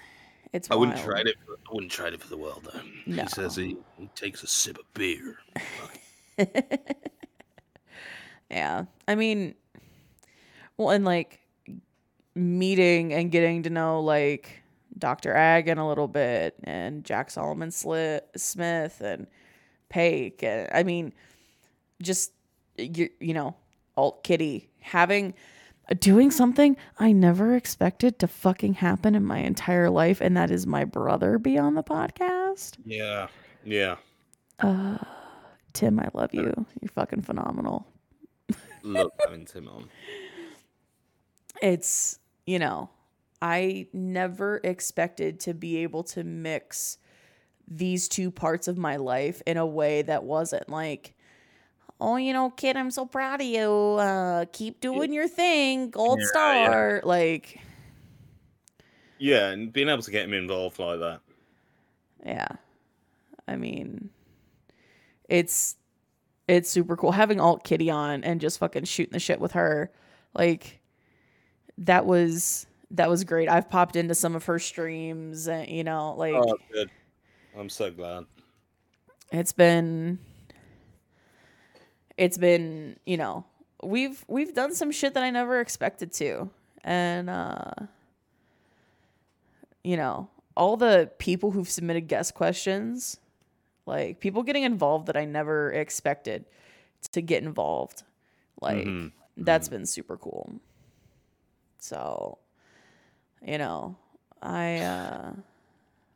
it's. 0.52 0.70
I 0.70 0.74
wouldn't 0.74 0.96
wild. 0.98 1.08
trade 1.08 1.26
it. 1.26 1.36
For, 1.44 1.52
I 1.70 1.74
wouldn't 1.74 1.92
trade 1.92 2.14
it 2.14 2.22
for 2.22 2.28
the 2.28 2.38
world, 2.38 2.66
though. 2.72 2.80
No. 3.06 3.22
He 3.22 3.28
says 3.28 3.54
he, 3.56 3.76
he 3.98 4.08
takes 4.14 4.42
a 4.42 4.46
sip 4.46 4.78
of 4.78 4.92
beer. 4.94 5.38
yeah. 8.50 8.84
I 9.06 9.14
mean, 9.14 9.54
well, 10.76 10.90
and 10.90 11.04
like 11.04 11.40
meeting 12.34 13.12
and 13.12 13.30
getting 13.30 13.64
to 13.64 13.70
know 13.70 14.00
like 14.00 14.62
Dr. 14.96 15.34
Agan 15.34 15.78
a 15.78 15.88
little 15.88 16.08
bit 16.08 16.54
and 16.64 17.04
Jack 17.04 17.30
Solomon 17.30 17.70
Sli- 17.70 18.20
Smith 18.36 19.00
and 19.00 19.26
Paik. 19.92 20.42
And 20.42 20.68
I 20.72 20.82
mean, 20.82 21.12
just, 22.02 22.32
you, 22.76 23.08
you 23.20 23.34
know, 23.34 23.54
Alt 23.96 24.22
Kitty 24.22 24.68
having 24.80 25.34
doing 25.98 26.30
something 26.30 26.76
I 26.98 27.12
never 27.12 27.56
expected 27.56 28.18
to 28.18 28.28
fucking 28.28 28.74
happen 28.74 29.14
in 29.14 29.24
my 29.24 29.38
entire 29.38 29.90
life, 29.90 30.20
and 30.20 30.36
that 30.36 30.50
is 30.50 30.66
my 30.66 30.84
brother 30.84 31.38
be 31.38 31.58
on 31.58 31.74
the 31.74 31.82
podcast. 31.82 32.76
Yeah. 32.84 33.28
Yeah. 33.64 33.96
Uh, 34.58 34.98
Tim, 35.72 35.98
I 35.98 36.08
love 36.14 36.34
you. 36.34 36.66
You're 36.80 36.90
fucking 36.94 37.22
phenomenal. 37.22 37.86
Love 38.82 39.10
having 39.24 39.44
Tim 39.44 39.68
on. 39.68 39.88
It's, 41.60 42.18
you 42.46 42.58
know, 42.58 42.90
I 43.42 43.86
never 43.92 44.60
expected 44.62 45.40
to 45.40 45.54
be 45.54 45.78
able 45.78 46.04
to 46.04 46.24
mix 46.24 46.98
these 47.66 48.08
two 48.08 48.30
parts 48.30 48.68
of 48.68 48.78
my 48.78 48.96
life 48.96 49.42
in 49.46 49.56
a 49.56 49.66
way 49.66 50.02
that 50.02 50.24
wasn't 50.24 50.68
like, 50.68 51.14
oh, 52.00 52.16
you 52.16 52.32
know, 52.32 52.50
kid, 52.50 52.76
I'm 52.76 52.90
so 52.90 53.04
proud 53.06 53.40
of 53.40 53.46
you. 53.46 53.70
Uh, 53.70 54.44
keep 54.52 54.80
doing 54.80 55.12
your 55.12 55.28
thing, 55.28 55.90
gold 55.90 56.18
Yeah, 56.20 56.24
yeah. 56.24 56.28
star. 56.30 57.00
Like, 57.04 57.60
Yeah, 59.18 59.48
and 59.48 59.72
being 59.72 59.88
able 59.88 60.02
to 60.02 60.10
get 60.10 60.24
him 60.24 60.32
involved 60.34 60.78
like 60.78 61.00
that. 61.00 61.20
yeah. 62.24 62.48
I 63.48 63.56
mean, 63.56 64.10
it's 65.28 65.76
it's 66.48 66.70
super 66.70 66.96
cool 66.96 67.12
having 67.12 67.40
Alt 67.40 67.62
Kitty 67.62 67.90
on 67.90 68.24
and 68.24 68.40
just 68.40 68.58
fucking 68.58 68.84
shooting 68.84 69.12
the 69.12 69.20
shit 69.20 69.38
with 69.38 69.52
her. 69.52 69.92
Like, 70.34 70.80
that 71.78 72.06
was 72.06 72.66
that 72.90 73.08
was 73.08 73.22
great. 73.24 73.48
I've 73.48 73.70
popped 73.70 73.94
into 73.94 74.14
some 74.14 74.34
of 74.34 74.46
her 74.46 74.58
streams, 74.58 75.46
and 75.46 75.68
you 75.68 75.84
know, 75.84 76.14
like. 76.16 76.34
Oh, 76.34 76.56
good. 76.72 76.90
I'm 77.56 77.68
so 77.68 77.90
glad. 77.90 78.24
it's 79.32 79.52
been 79.52 80.18
it's 82.16 82.38
been 82.38 82.96
you 83.04 83.16
know 83.16 83.44
we've 83.82 84.24
we've 84.28 84.54
done 84.54 84.74
some 84.74 84.90
shit 84.90 85.14
that 85.14 85.22
i 85.22 85.30
never 85.30 85.60
expected 85.60 86.12
to 86.12 86.50
and 86.84 87.28
uh 87.30 87.70
you 89.84 89.96
know 89.96 90.28
all 90.56 90.76
the 90.76 91.10
people 91.18 91.50
who've 91.50 91.68
submitted 91.68 92.02
guest 92.08 92.34
questions 92.34 93.18
like 93.88 94.20
people 94.20 94.42
getting 94.44 94.62
involved 94.62 95.06
that 95.06 95.16
i 95.16 95.24
never 95.24 95.72
expected 95.72 96.44
to 97.12 97.20
get 97.22 97.42
involved. 97.42 98.02
Like 98.60 98.86
Mhm, 98.86 99.12
that's 99.36 99.68
been 99.68 99.86
super 99.86 100.16
cool. 100.16 100.60
So 101.78 102.38
you 103.46 103.58
know 103.58 103.96
i 104.42 104.78
uh 104.78 105.32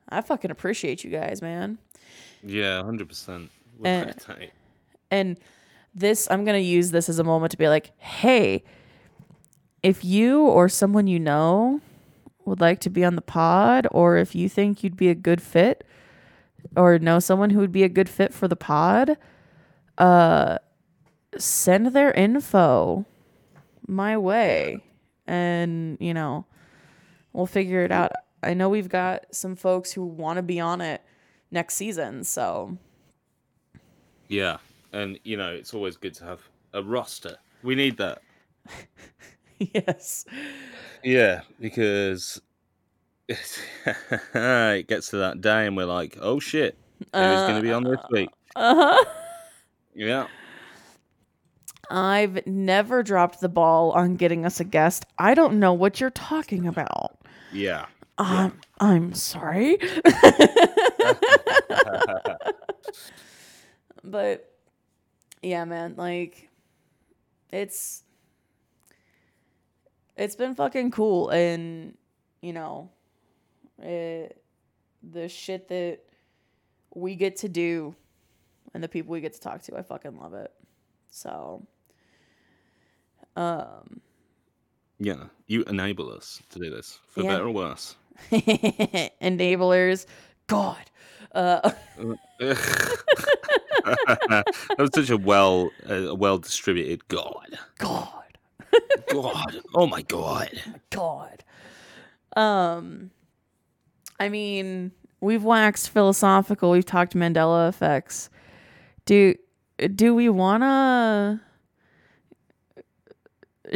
i 0.08 0.20
fucking 0.20 0.50
appreciate 0.50 1.04
you 1.04 1.10
guys 1.10 1.40
man. 1.42 1.78
Yeah, 2.42 2.82
hundred 2.82 3.08
percent. 3.08 3.50
Eh. 3.84 4.12
And 5.10 5.38
this, 5.94 6.26
I'm 6.30 6.44
going 6.44 6.58
to 6.58 6.66
use 6.66 6.90
this 6.90 7.08
as 7.08 7.18
a 7.18 7.24
moment 7.24 7.50
to 7.52 7.58
be 7.58 7.68
like, 7.68 7.90
hey, 7.98 8.64
if 9.82 10.04
you 10.04 10.40
or 10.40 10.68
someone 10.68 11.06
you 11.06 11.20
know 11.20 11.80
would 12.44 12.60
like 12.60 12.80
to 12.80 12.90
be 12.90 13.04
on 13.04 13.14
the 13.14 13.22
pod, 13.22 13.86
or 13.90 14.16
if 14.16 14.34
you 14.34 14.48
think 14.48 14.82
you'd 14.82 14.96
be 14.96 15.10
a 15.10 15.14
good 15.14 15.42
fit, 15.42 15.84
or 16.76 16.98
know 16.98 17.18
someone 17.18 17.50
who 17.50 17.58
would 17.60 17.72
be 17.72 17.82
a 17.82 17.88
good 17.88 18.08
fit 18.08 18.32
for 18.32 18.48
the 18.48 18.56
pod, 18.56 19.16
uh, 19.98 20.58
send 21.36 21.88
their 21.88 22.12
info 22.12 23.04
my 23.86 24.16
way. 24.16 24.78
And, 25.26 25.96
you 26.00 26.14
know, 26.14 26.46
we'll 27.32 27.46
figure 27.46 27.84
it 27.84 27.92
out. 27.92 28.12
I 28.42 28.54
know 28.54 28.68
we've 28.68 28.88
got 28.88 29.26
some 29.34 29.54
folks 29.54 29.92
who 29.92 30.04
want 30.04 30.38
to 30.38 30.42
be 30.42 30.58
on 30.58 30.80
it 30.80 31.02
next 31.50 31.74
season. 31.76 32.24
So, 32.24 32.76
Yeah, 34.28 34.58
and 34.92 35.18
you 35.22 35.36
know 35.36 35.50
it's 35.52 35.74
always 35.74 35.96
good 35.96 36.14
to 36.14 36.24
have 36.24 36.40
a 36.72 36.82
roster. 36.82 37.36
We 37.62 37.74
need 37.74 37.98
that. 37.98 38.22
yes. 39.58 40.24
Yeah, 41.04 41.42
because 41.60 42.40
it 44.34 44.88
gets 44.88 45.10
to 45.10 45.18
that 45.18 45.40
day 45.40 45.66
and 45.66 45.76
we're 45.76 45.84
like, 45.84 46.16
oh 46.20 46.40
shit, 46.40 46.76
who's 46.98 47.10
going 47.12 47.56
to 47.56 47.62
be 47.62 47.72
on 47.72 47.84
this 47.84 48.00
week? 48.10 48.30
Uh 48.56 48.74
huh. 48.74 49.04
Yeah. 49.94 50.26
I've 51.90 52.46
never 52.46 53.02
dropped 53.02 53.40
the 53.40 53.48
ball 53.48 53.92
on 53.92 54.16
getting 54.16 54.46
us 54.46 54.60
a 54.60 54.64
guest. 54.64 55.04
I 55.18 55.34
don't 55.34 55.60
know 55.60 55.72
what 55.74 56.00
you're 56.00 56.10
talking 56.10 56.66
about. 56.66 57.18
Yeah. 57.52 57.86
Um, 58.18 58.58
I'm 58.80 59.14
sorry. 59.14 59.76
but 64.04 64.52
yeah, 65.42 65.64
man, 65.64 65.94
like 65.96 66.48
it's 67.50 68.04
it's 70.16 70.36
been 70.36 70.54
fucking 70.54 70.92
cool 70.92 71.30
and 71.30 71.96
you 72.42 72.52
know, 72.52 72.90
it, 73.82 74.42
the 75.02 75.28
shit 75.28 75.68
that 75.68 76.00
we 76.94 77.16
get 77.16 77.36
to 77.36 77.48
do 77.48 77.94
and 78.74 78.82
the 78.82 78.88
people 78.88 79.12
we 79.12 79.20
get 79.20 79.32
to 79.34 79.40
talk 79.40 79.62
to, 79.62 79.76
I 79.76 79.82
fucking 79.82 80.18
love 80.18 80.34
it. 80.34 80.52
So 81.10 81.66
um 83.36 84.00
Yeah. 84.98 85.24
You 85.46 85.62
enable 85.64 86.10
us 86.12 86.40
to 86.50 86.58
do 86.58 86.70
this, 86.70 87.00
for 87.08 87.22
Yeah. 87.22 87.28
better 87.30 87.46
or 87.46 87.50
worse. 87.52 87.96
enablers, 88.30 90.06
God. 90.46 90.90
Uh 91.32 91.70
that 92.38 94.44
was 94.78 94.90
such 94.94 95.10
a 95.10 95.16
well, 95.16 95.70
a 95.88 96.14
well 96.14 96.38
distributed 96.38 97.06
God. 97.08 97.58
God. 97.78 98.08
God. 99.10 99.62
Oh 99.74 99.86
my 99.86 100.02
God. 100.02 100.50
God. 100.90 101.42
Um, 102.36 103.10
I 104.22 104.28
mean, 104.28 104.92
we've 105.20 105.42
waxed 105.42 105.90
philosophical. 105.90 106.70
We've 106.70 106.86
talked 106.86 107.14
Mandela 107.14 107.68
effects. 107.68 108.30
Do 109.04 109.34
do 109.96 110.14
we 110.14 110.28
want 110.28 110.62
to 110.62 111.40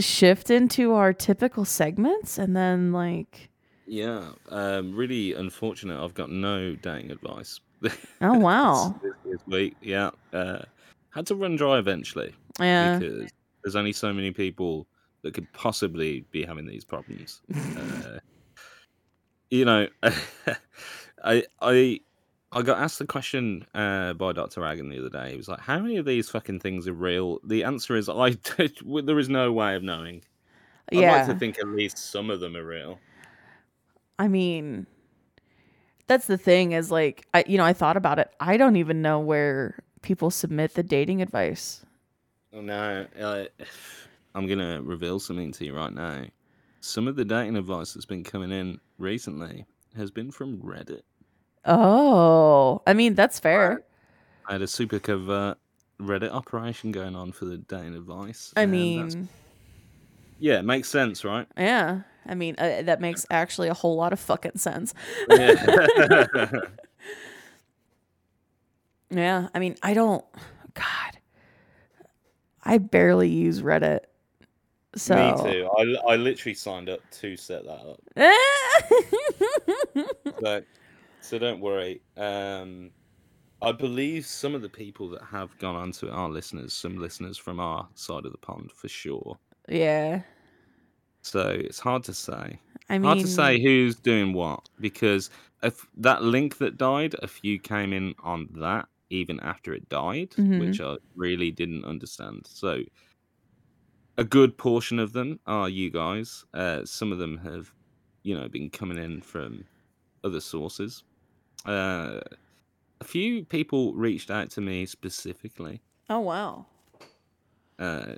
shift 0.00 0.50
into 0.50 0.94
our 0.94 1.12
typical 1.12 1.64
segments 1.64 2.38
and 2.38 2.54
then 2.54 2.92
like? 2.92 3.48
Yeah. 3.88 4.30
Um, 4.50 4.94
really 4.94 5.34
unfortunate. 5.34 6.00
I've 6.00 6.14
got 6.14 6.30
no 6.30 6.76
dating 6.76 7.10
advice. 7.10 7.58
Oh 8.20 8.38
wow, 8.38 8.94
this, 9.02 9.14
this 9.24 9.40
week. 9.48 9.74
Yeah. 9.80 10.10
Uh, 10.32 10.60
had 11.10 11.26
to 11.26 11.34
run 11.34 11.56
dry 11.56 11.78
eventually 11.78 12.32
yeah, 12.60 12.98
because 12.98 13.32
there's 13.64 13.74
only 13.74 13.92
so 13.92 14.12
many 14.12 14.30
people 14.30 14.86
that 15.22 15.34
could 15.34 15.52
possibly 15.52 16.24
be 16.30 16.44
having 16.44 16.66
these 16.66 16.84
problems. 16.84 17.40
uh, 17.54 18.18
you 19.50 19.64
know, 19.64 19.88
I 21.24 21.44
I 21.60 22.00
I 22.52 22.62
got 22.62 22.78
asked 22.78 22.98
the 22.98 23.06
question 23.06 23.66
uh, 23.74 24.12
by 24.14 24.32
Dr. 24.32 24.64
Agan 24.64 24.88
the 24.88 24.98
other 24.98 25.10
day. 25.10 25.32
He 25.32 25.36
was 25.36 25.48
like, 25.48 25.60
"How 25.60 25.78
many 25.78 25.96
of 25.96 26.06
these 26.06 26.30
fucking 26.30 26.60
things 26.60 26.88
are 26.88 26.92
real?" 26.92 27.40
The 27.44 27.64
answer 27.64 27.96
is, 27.96 28.08
I 28.08 28.30
there 28.56 29.18
is 29.18 29.28
no 29.28 29.52
way 29.52 29.74
of 29.74 29.82
knowing. 29.82 30.22
I'd 30.90 30.98
yeah. 30.98 31.16
like 31.16 31.26
to 31.26 31.34
think 31.34 31.58
at 31.58 31.66
least 31.66 31.98
some 31.98 32.30
of 32.30 32.40
them 32.40 32.56
are 32.56 32.64
real. 32.64 32.98
I 34.18 34.28
mean, 34.28 34.86
that's 36.06 36.26
the 36.26 36.38
thing 36.38 36.72
is 36.72 36.90
like 36.90 37.26
I 37.34 37.44
you 37.46 37.58
know 37.58 37.64
I 37.64 37.72
thought 37.72 37.96
about 37.96 38.18
it. 38.18 38.30
I 38.40 38.56
don't 38.56 38.76
even 38.76 39.02
know 39.02 39.18
where 39.18 39.78
people 40.02 40.30
submit 40.30 40.74
the 40.74 40.82
dating 40.82 41.20
advice. 41.22 41.84
Oh, 42.52 42.60
no, 42.60 43.06
uh, 43.20 43.44
I'm 44.34 44.46
gonna 44.46 44.80
reveal 44.82 45.18
something 45.18 45.52
to 45.52 45.64
you 45.64 45.74
right 45.74 45.92
now. 45.92 46.24
Some 46.80 47.08
of 47.08 47.16
the 47.16 47.24
dating 47.24 47.56
advice 47.56 47.94
that's 47.94 48.06
been 48.06 48.22
coming 48.22 48.52
in 48.52 48.80
recently 48.98 49.66
has 49.96 50.10
been 50.10 50.30
from 50.30 50.58
Reddit. 50.58 51.02
Oh, 51.64 52.82
I 52.86 52.94
mean 52.94 53.14
that's 53.14 53.38
fair. 53.38 53.82
I 54.46 54.52
had 54.52 54.62
a 54.62 54.66
super 54.66 54.98
covert 54.98 55.58
Reddit 56.00 56.30
operation 56.30 56.92
going 56.92 57.16
on 57.16 57.32
for 57.32 57.46
the 57.46 57.58
dating 57.58 57.94
advice. 57.94 58.52
I 58.56 58.66
mean, 58.66 59.28
yeah, 60.38 60.58
it 60.58 60.64
makes 60.64 60.88
sense, 60.88 61.24
right? 61.24 61.46
yeah. 61.56 62.02
I 62.28 62.34
mean 62.34 62.56
uh, 62.58 62.82
that 62.82 63.00
makes 63.00 63.24
actually 63.30 63.68
a 63.68 63.74
whole 63.74 63.96
lot 63.96 64.12
of 64.12 64.20
fucking 64.20 64.58
sense. 64.58 64.94
Yeah. 65.30 66.46
Yeah, 69.10 69.48
I 69.54 69.58
mean 69.58 69.76
I 69.82 69.94
don't. 69.94 70.24
God, 70.74 71.18
I 72.64 72.78
barely 72.78 73.28
use 73.28 73.62
Reddit. 73.62 74.00
So 74.96 75.14
Me 75.14 75.52
too. 75.52 75.68
I, 75.78 76.12
I 76.12 76.16
literally 76.16 76.54
signed 76.54 76.88
up 76.88 77.00
to 77.20 77.36
set 77.36 77.64
that 77.64 77.70
up. 77.72 78.00
So, 80.40 80.62
so 81.20 81.38
don't 81.38 81.60
worry. 81.60 82.00
Um, 82.16 82.90
I 83.62 83.72
believe 83.72 84.26
some 84.26 84.54
of 84.54 84.62
the 84.62 84.68
people 84.68 85.08
that 85.10 85.22
have 85.22 85.56
gone 85.58 85.74
onto 85.76 86.06
it 86.06 86.12
are 86.12 86.28
listeners, 86.28 86.72
some 86.72 86.98
listeners 86.98 87.36
from 87.38 87.58
our 87.58 87.88
side 87.94 88.26
of 88.26 88.32
the 88.32 88.38
pond 88.38 88.70
for 88.72 88.88
sure. 88.88 89.38
Yeah. 89.68 90.22
So 91.22 91.48
it's 91.48 91.78
hard 91.80 92.04
to 92.04 92.14
say. 92.14 92.58
I 92.88 92.98
mean, 92.98 93.04
hard 93.04 93.18
to 93.20 93.26
say 93.26 93.60
who's 93.60 93.96
doing 93.96 94.32
what 94.32 94.68
because 94.80 95.30
if 95.62 95.84
that 95.96 96.22
link 96.22 96.58
that 96.58 96.76
died, 96.76 97.16
a 97.22 97.26
few 97.26 97.58
came 97.58 97.92
in 97.92 98.14
on 98.22 98.48
that 98.56 98.86
even 99.10 99.40
after 99.40 99.72
it 99.72 99.88
died, 99.88 100.30
Mhm. 100.32 100.60
which 100.60 100.80
I 100.80 100.96
really 101.14 101.50
didn't 101.50 101.84
understand. 101.84 102.46
So 102.46 102.82
a 104.18 104.24
good 104.24 104.56
portion 104.58 104.98
of 104.98 105.12
them 105.12 105.40
are 105.46 105.68
you 105.68 105.90
guys. 105.90 106.44
Uh, 106.54 106.84
some 106.84 107.12
of 107.12 107.18
them 107.18 107.38
have, 107.38 107.72
you 108.22 108.36
know, 108.38 108.48
been 108.48 108.70
coming 108.70 108.98
in 108.98 109.20
from 109.20 109.66
other 110.24 110.40
sources. 110.40 111.04
Uh, 111.66 112.20
a 113.00 113.04
few 113.04 113.44
people 113.44 113.94
reached 113.94 114.30
out 114.30 114.50
to 114.52 114.60
me 114.62 114.86
specifically 114.86 115.82
Oh 116.10 116.18
wow. 116.20 116.66
uh, 117.78 118.16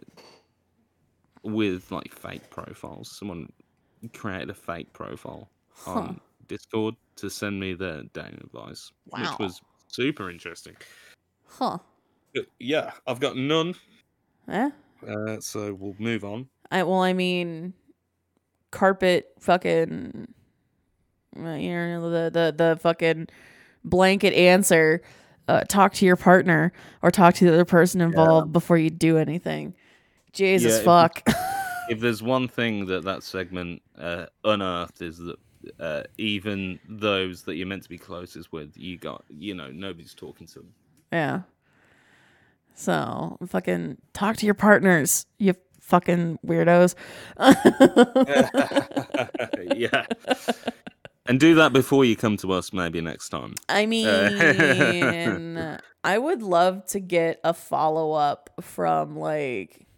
with 1.43 1.91
like 1.91 2.13
fake 2.15 2.51
profiles. 2.51 3.11
Someone 3.17 3.53
created 4.15 4.51
a 4.51 4.55
fake 4.55 4.93
profile 4.93 5.51
Huh. 5.71 6.13
on 6.13 6.21
Discord 6.47 6.95
to 7.17 7.31
send 7.31 7.61
me 7.61 7.75
their 7.75 8.05
dating 8.05 8.41
advice, 8.45 8.93
Wow. 9.07 9.15
which 9.15 9.39
was 9.39 9.61
super 9.89 10.31
interesting. 10.31 10.77
Huh. 11.47 11.79
Yeah, 12.59 12.93
I've 13.07 13.21
got 13.21 13.37
none, 13.37 13.75
Eh? 14.49 14.71
Uh, 15.07 15.41
so 15.41 15.75
we'll 15.75 15.97
move 15.99 16.25
on. 16.25 16.49
I 16.71 16.83
well, 16.83 17.01
I 17.01 17.13
mean, 17.13 17.75
carpet 18.71 19.33
fucking, 19.41 20.29
uh, 21.37 21.51
you 21.51 21.73
know 21.73 22.11
the 22.11 22.31
the 22.31 22.55
the 22.57 22.79
fucking 22.81 23.29
blanket 23.85 24.35
answer. 24.35 25.03
Uh, 25.47 25.65
talk 25.65 25.95
to 25.95 26.05
your 26.05 26.17
partner 26.17 26.71
or 27.01 27.11
talk 27.11 27.33
to 27.33 27.47
the 27.47 27.55
other 27.55 27.65
person 27.65 28.03
involved 28.03 28.53
before 28.53 28.77
you 28.77 28.91
do 28.91 29.17
anything. 29.17 29.75
Jesus 30.35 30.73
Yeah, 30.73 30.79
if- 30.79 30.85
fuck. 30.85 31.23
If 31.89 32.01
there's 32.01 32.23
one 32.23 32.49
thing 32.49 32.85
that 32.85 33.05
that 33.05 33.23
segment 33.23 33.81
uh, 33.99 34.27
unearthed 34.45 35.01
is 35.01 35.17
that 35.17 35.37
uh, 35.81 36.03
even 36.19 36.79
those 36.87 37.45
that 37.45 37.55
you're 37.55 37.67
meant 37.67 37.83
to 37.85 37.89
be 37.89 37.97
closest 37.97 38.53
with, 38.53 38.77
you 38.77 38.99
got, 38.99 39.25
you 39.31 39.55
know, 39.55 39.71
nobody's 39.71 40.13
talking 40.13 40.47
to 40.49 40.59
them. 40.59 40.75
yeah. 41.13 41.41
So 42.79 43.37
fucking 43.45 43.99
talk 44.13 44.37
to 44.37 44.47
your 44.47 44.55
partners, 44.55 45.27
you 45.37 45.55
fucking 45.81 46.39
weirdos. 46.47 46.95
yeah. 49.77 50.07
And 51.27 51.41
do 51.41 51.57
that 51.57 51.73
before 51.73 52.05
you 52.05 52.15
come 52.15 52.37
to 52.37 52.53
us, 52.53 52.73
maybe 52.73 53.01
next 53.01 53.31
time. 53.31 53.57
I 53.69 53.83
uh, 53.83 53.87
mean, 53.89 55.59
I 56.05 56.19
would 56.19 56.41
love 56.41 56.87
to 56.87 57.01
get 57.01 57.41
a 57.43 57.53
follow 57.53 58.13
up 58.13 58.51
from 58.61 59.17
like 59.17 59.89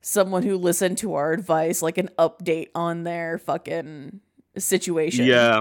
someone 0.00 0.42
who 0.42 0.56
listened 0.56 0.98
to 0.98 1.14
our 1.14 1.32
advice, 1.32 1.80
like 1.80 1.96
an 1.96 2.10
update 2.18 2.70
on 2.74 3.04
their 3.04 3.38
fucking 3.38 4.18
situation. 4.58 5.26
Yeah. 5.26 5.60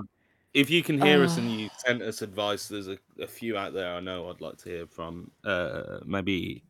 If 0.54 0.70
you 0.70 0.84
can 0.84 1.02
hear 1.02 1.24
us 1.24 1.38
and 1.38 1.50
you 1.50 1.70
sent 1.78 2.02
us 2.02 2.22
advice, 2.22 2.68
there's 2.68 2.90
a, 2.90 2.98
a 3.22 3.28
few 3.28 3.58
out 3.58 3.74
there 3.74 3.94
I 3.96 4.00
know 4.02 4.30
I'd 4.30 4.42
like 4.42 4.58
to 4.58 4.70
hear 4.70 4.86
from. 4.88 5.32
Uh, 5.46 6.00
maybe 6.06 6.64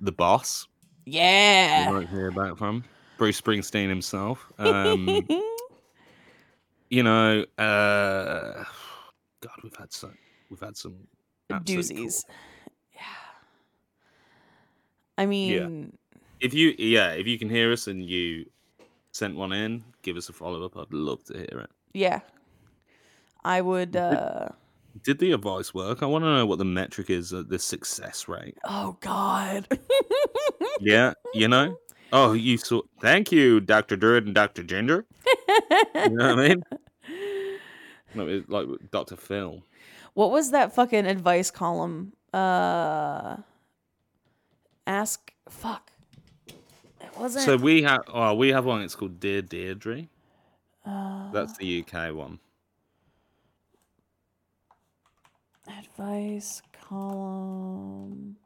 the 0.00 0.12
boss. 0.12 0.66
I'd 1.06 1.12
Yeah. 1.12 1.90
like 1.92 2.08
to 2.08 2.16
hear 2.16 2.30
back 2.30 2.56
from 2.56 2.84
Bruce 3.18 3.38
Springsteen 3.40 3.88
himself. 3.90 4.50
Um, 4.58 5.06
you 6.90 7.02
know, 7.02 7.44
uh, 7.58 8.64
God, 9.40 9.52
we've 9.62 9.76
had 9.76 9.92
some, 9.92 10.16
we've 10.48 10.60
had 10.60 10.76
some 10.76 10.96
absolute 11.50 11.88
cool- 11.88 12.06
Doozies. 12.06 12.24
Yeah. 12.94 13.00
I 15.18 15.26
mean, 15.26 15.96
If 16.40 16.54
you, 16.54 16.74
yeah, 16.78 17.10
if 17.12 17.26
you 17.26 17.38
can 17.38 17.50
hear 17.50 17.72
us 17.72 17.88
and 17.88 18.02
you 18.02 18.46
sent 19.12 19.36
one 19.36 19.52
in, 19.52 19.84
give 20.00 20.16
us 20.16 20.30
a 20.30 20.32
follow 20.32 20.64
up. 20.64 20.78
I'd 20.78 20.92
love 20.94 21.22
to 21.24 21.34
hear 21.34 21.60
it. 21.60 21.70
yeah. 21.92 22.20
I 23.44 23.60
would 23.60 23.96
uh 23.96 24.48
Did 25.02 25.18
the 25.18 25.32
advice 25.32 25.72
work? 25.74 26.02
I 26.02 26.06
want 26.06 26.24
to 26.24 26.32
know 26.34 26.46
what 26.46 26.58
the 26.58 26.64
metric 26.64 27.10
is, 27.10 27.32
uh, 27.32 27.42
the 27.46 27.58
success 27.58 28.28
rate. 28.28 28.56
oh 28.64 28.96
god. 29.00 29.66
Yeah, 30.80 31.14
you 31.34 31.48
know. 31.48 31.78
Oh, 32.14 32.34
you 32.34 32.58
saw. 32.58 32.82
Thank 33.00 33.32
you, 33.32 33.58
Doctor 33.58 33.96
Druid 33.96 34.26
and 34.26 34.34
Doctor 34.34 34.62
Ginger. 34.62 35.06
You 35.94 36.10
know 36.10 36.34
what 36.36 36.38
I 36.44 36.48
mean? 36.48 36.62
No, 38.14 38.28
it's 38.28 38.46
like 38.50 38.66
Doctor 38.90 39.16
Phil. 39.16 39.62
What 40.12 40.30
was 40.30 40.50
that 40.50 40.74
fucking 40.74 41.06
advice 41.06 41.50
column? 41.50 42.12
Uh 42.34 43.38
ask 44.86 45.32
fuck. 45.48 45.90
It 46.48 47.18
wasn't 47.18 47.46
So 47.46 47.56
we 47.56 47.80
have. 47.84 48.00
Oh, 48.08 48.34
we 48.34 48.50
have 48.50 48.66
one. 48.66 48.82
It's 48.82 48.94
called 48.94 49.18
Dear 49.18 49.40
Deidre. 49.40 50.08
uh, 50.84 51.32
That's 51.32 51.56
the 51.56 51.80
UK 51.82 52.14
one. 52.14 52.38
Advice 55.78 56.62
column. 56.72 58.36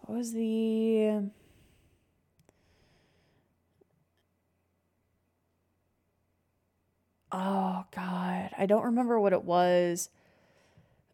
What 0.00 0.16
was 0.18 0.32
the 0.32 1.30
Oh 7.32 7.84
god, 7.94 8.50
I 8.58 8.66
don't 8.66 8.84
remember 8.84 9.20
what 9.20 9.32
it 9.32 9.44
was. 9.44 10.10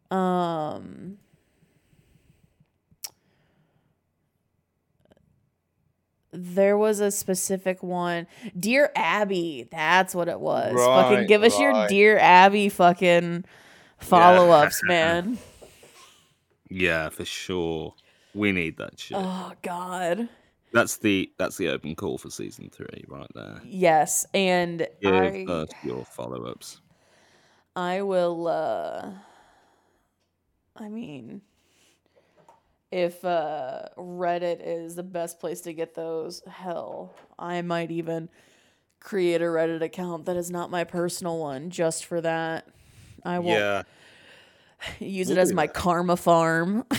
Um 0.09 1.17
There 6.37 6.77
was 6.77 6.99
a 6.99 7.11
specific 7.11 7.81
one. 7.81 8.27
Dear 8.57 8.91
Abby, 8.95 9.67
that's 9.71 10.13
what 10.13 10.27
it 10.27 10.39
was. 10.39 10.75
fucking 10.75 11.27
give 11.27 11.43
us 11.43 11.59
your. 11.59 11.87
Dear 11.87 12.17
Abby 12.17 12.69
fucking 12.69 13.45
follow 13.99 14.51
ups, 14.51 14.81
man. 14.83 15.37
Yeah, 16.69 17.07
for 17.09 17.23
sure. 17.23 17.93
We 18.33 18.51
need 18.51 18.77
that 18.77 18.99
shit. 18.99 19.17
Oh 19.17 19.53
god. 19.61 20.27
That's 20.73 20.97
the 20.97 21.31
that's 21.37 21.57
the 21.57 21.69
open 21.69 21.95
call 21.95 22.17
for 22.17 22.29
season 22.29 22.69
three, 22.69 23.05
right 23.07 23.29
there. 23.33 23.61
Yes, 23.63 24.25
and 24.33 24.85
Give 25.01 25.13
I 25.13 25.45
us 25.45 25.69
your 25.83 26.03
follow 26.05 26.43
ups. 26.43 26.81
I 27.75 28.01
will 28.01 28.47
uh 28.47 29.11
I 30.75 30.89
mean 30.89 31.41
if 32.91 33.23
uh 33.25 33.83
Reddit 33.97 34.59
is 34.63 34.95
the 34.95 35.03
best 35.03 35.39
place 35.39 35.61
to 35.61 35.73
get 35.73 35.93
those, 35.95 36.41
hell, 36.47 37.13
I 37.37 37.61
might 37.61 37.91
even 37.91 38.29
create 38.99 39.41
a 39.41 39.45
Reddit 39.45 39.81
account 39.81 40.25
that 40.25 40.35
is 40.37 40.49
not 40.51 40.69
my 40.71 40.83
personal 40.83 41.37
one 41.37 41.69
just 41.69 42.05
for 42.05 42.19
that. 42.21 42.67
I 43.23 43.39
won't 43.39 43.59
Yeah. 43.59 43.83
use 44.99 45.29
it 45.29 45.37
as 45.37 45.53
my 45.53 45.67
that. 45.67 45.73
karma 45.73 46.17
farm. 46.17 46.85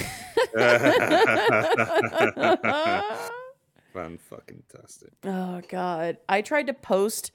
Fan 3.92 4.18
fucking 4.18 4.62
tastic. 4.72 5.10
Oh 5.24 5.60
god. 5.68 6.18
I 6.28 6.42
tried 6.42 6.66
to 6.68 6.74
post 6.74 7.32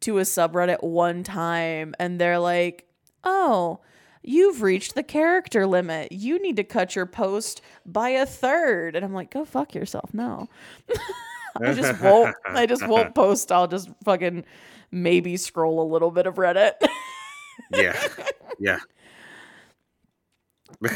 to 0.00 0.18
a 0.18 0.22
subreddit 0.22 0.82
one 0.82 1.22
time 1.22 1.94
and 1.98 2.20
they're 2.20 2.38
like, 2.38 2.86
"Oh, 3.24 3.80
you've 4.22 4.62
reached 4.62 4.94
the 4.94 5.02
character 5.02 5.66
limit. 5.66 6.12
You 6.12 6.40
need 6.40 6.56
to 6.56 6.64
cut 6.64 6.94
your 6.96 7.06
post 7.06 7.60
by 7.86 8.10
a 8.10 8.26
third. 8.26 8.96
And 8.96 9.04
I'm 9.04 9.12
like, 9.14 9.30
"Go 9.30 9.44
fuck 9.44 9.74
yourself." 9.74 10.12
No. 10.14 10.48
I 11.60 11.74
just 11.74 12.00
won't 12.00 12.34
I 12.46 12.66
just 12.66 12.86
won't 12.86 13.14
post. 13.14 13.52
I'll 13.52 13.68
just 13.68 13.90
fucking 14.04 14.44
maybe 14.90 15.36
scroll 15.36 15.82
a 15.82 15.88
little 15.90 16.10
bit 16.10 16.26
of 16.26 16.36
Reddit. 16.36 16.72
Yeah. 17.72 18.00
Yeah. 18.58 18.78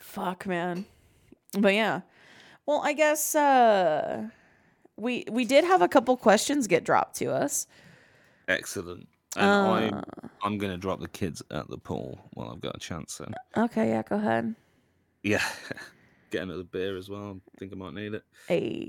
Fuck, 0.00 0.46
man. 0.46 0.86
But 1.58 1.74
yeah. 1.74 2.00
Well, 2.66 2.80
I 2.84 2.92
guess 2.92 3.34
uh 3.34 4.28
we 4.96 5.24
we 5.30 5.44
did 5.44 5.64
have 5.64 5.82
a 5.82 5.88
couple 5.88 6.16
questions 6.16 6.66
get 6.66 6.84
dropped 6.84 7.16
to 7.16 7.26
us. 7.26 7.66
Excellent. 8.48 9.08
And 9.36 9.94
Uh, 9.94 10.27
I'm 10.42 10.52
I'm 10.52 10.58
gonna 10.58 10.76
drop 10.76 11.00
the 11.00 11.08
kids 11.08 11.42
at 11.50 11.68
the 11.68 11.78
pool 11.78 12.18
while 12.34 12.50
I've 12.50 12.60
got 12.60 12.76
a 12.76 12.80
chance 12.80 13.18
then. 13.18 13.34
okay, 13.56 13.88
yeah, 13.88 14.02
go 14.02 14.16
ahead. 14.16 14.54
Yeah. 15.22 15.44
Get 16.30 16.42
another 16.42 16.64
beer 16.64 16.96
as 16.96 17.08
well. 17.08 17.40
I 17.54 17.58
think 17.58 17.72
I 17.72 17.76
might 17.76 17.94
need 17.94 18.14
it. 18.14 18.22
Hey. 18.46 18.88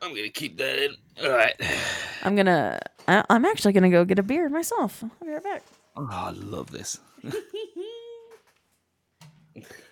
I'm 0.00 0.14
gonna 0.14 0.30
keep 0.30 0.56
that 0.58 0.78
in. 0.78 0.96
Alright. 1.22 1.54
I'm 2.22 2.34
gonna. 2.34 2.80
I, 3.06 3.24
I'm 3.28 3.44
actually 3.44 3.72
gonna 3.72 3.90
go 3.90 4.04
get 4.04 4.18
a 4.18 4.22
beer 4.22 4.48
myself. 4.48 5.04
I'll 5.04 5.26
be 5.26 5.32
right 5.32 5.42
back. 5.42 5.62
Oh, 5.96 6.08
I 6.10 6.30
love 6.30 6.70
this. 6.70 6.98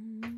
Mm. 0.00 0.29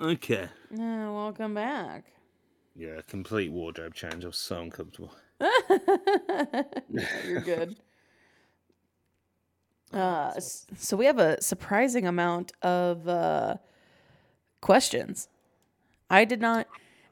Okay. 0.00 0.48
Uh, 0.72 1.10
welcome 1.10 1.54
back. 1.54 2.04
Yeah, 2.74 3.00
complete 3.08 3.50
wardrobe 3.50 3.94
change. 3.94 4.24
I 4.24 4.28
was 4.28 4.36
so 4.38 4.60
uncomfortable. 4.60 5.12
No, 6.88 7.02
You're 7.26 7.40
good. 7.40 7.76
Uh, 9.92 10.32
so 10.76 10.96
we 10.96 11.06
have 11.06 11.20
a 11.20 11.40
surprising 11.40 12.06
amount 12.08 12.52
of 12.60 13.08
uh, 13.08 13.54
questions. 14.60 15.28
I 16.10 16.24
did 16.24 16.40
not 16.40 16.66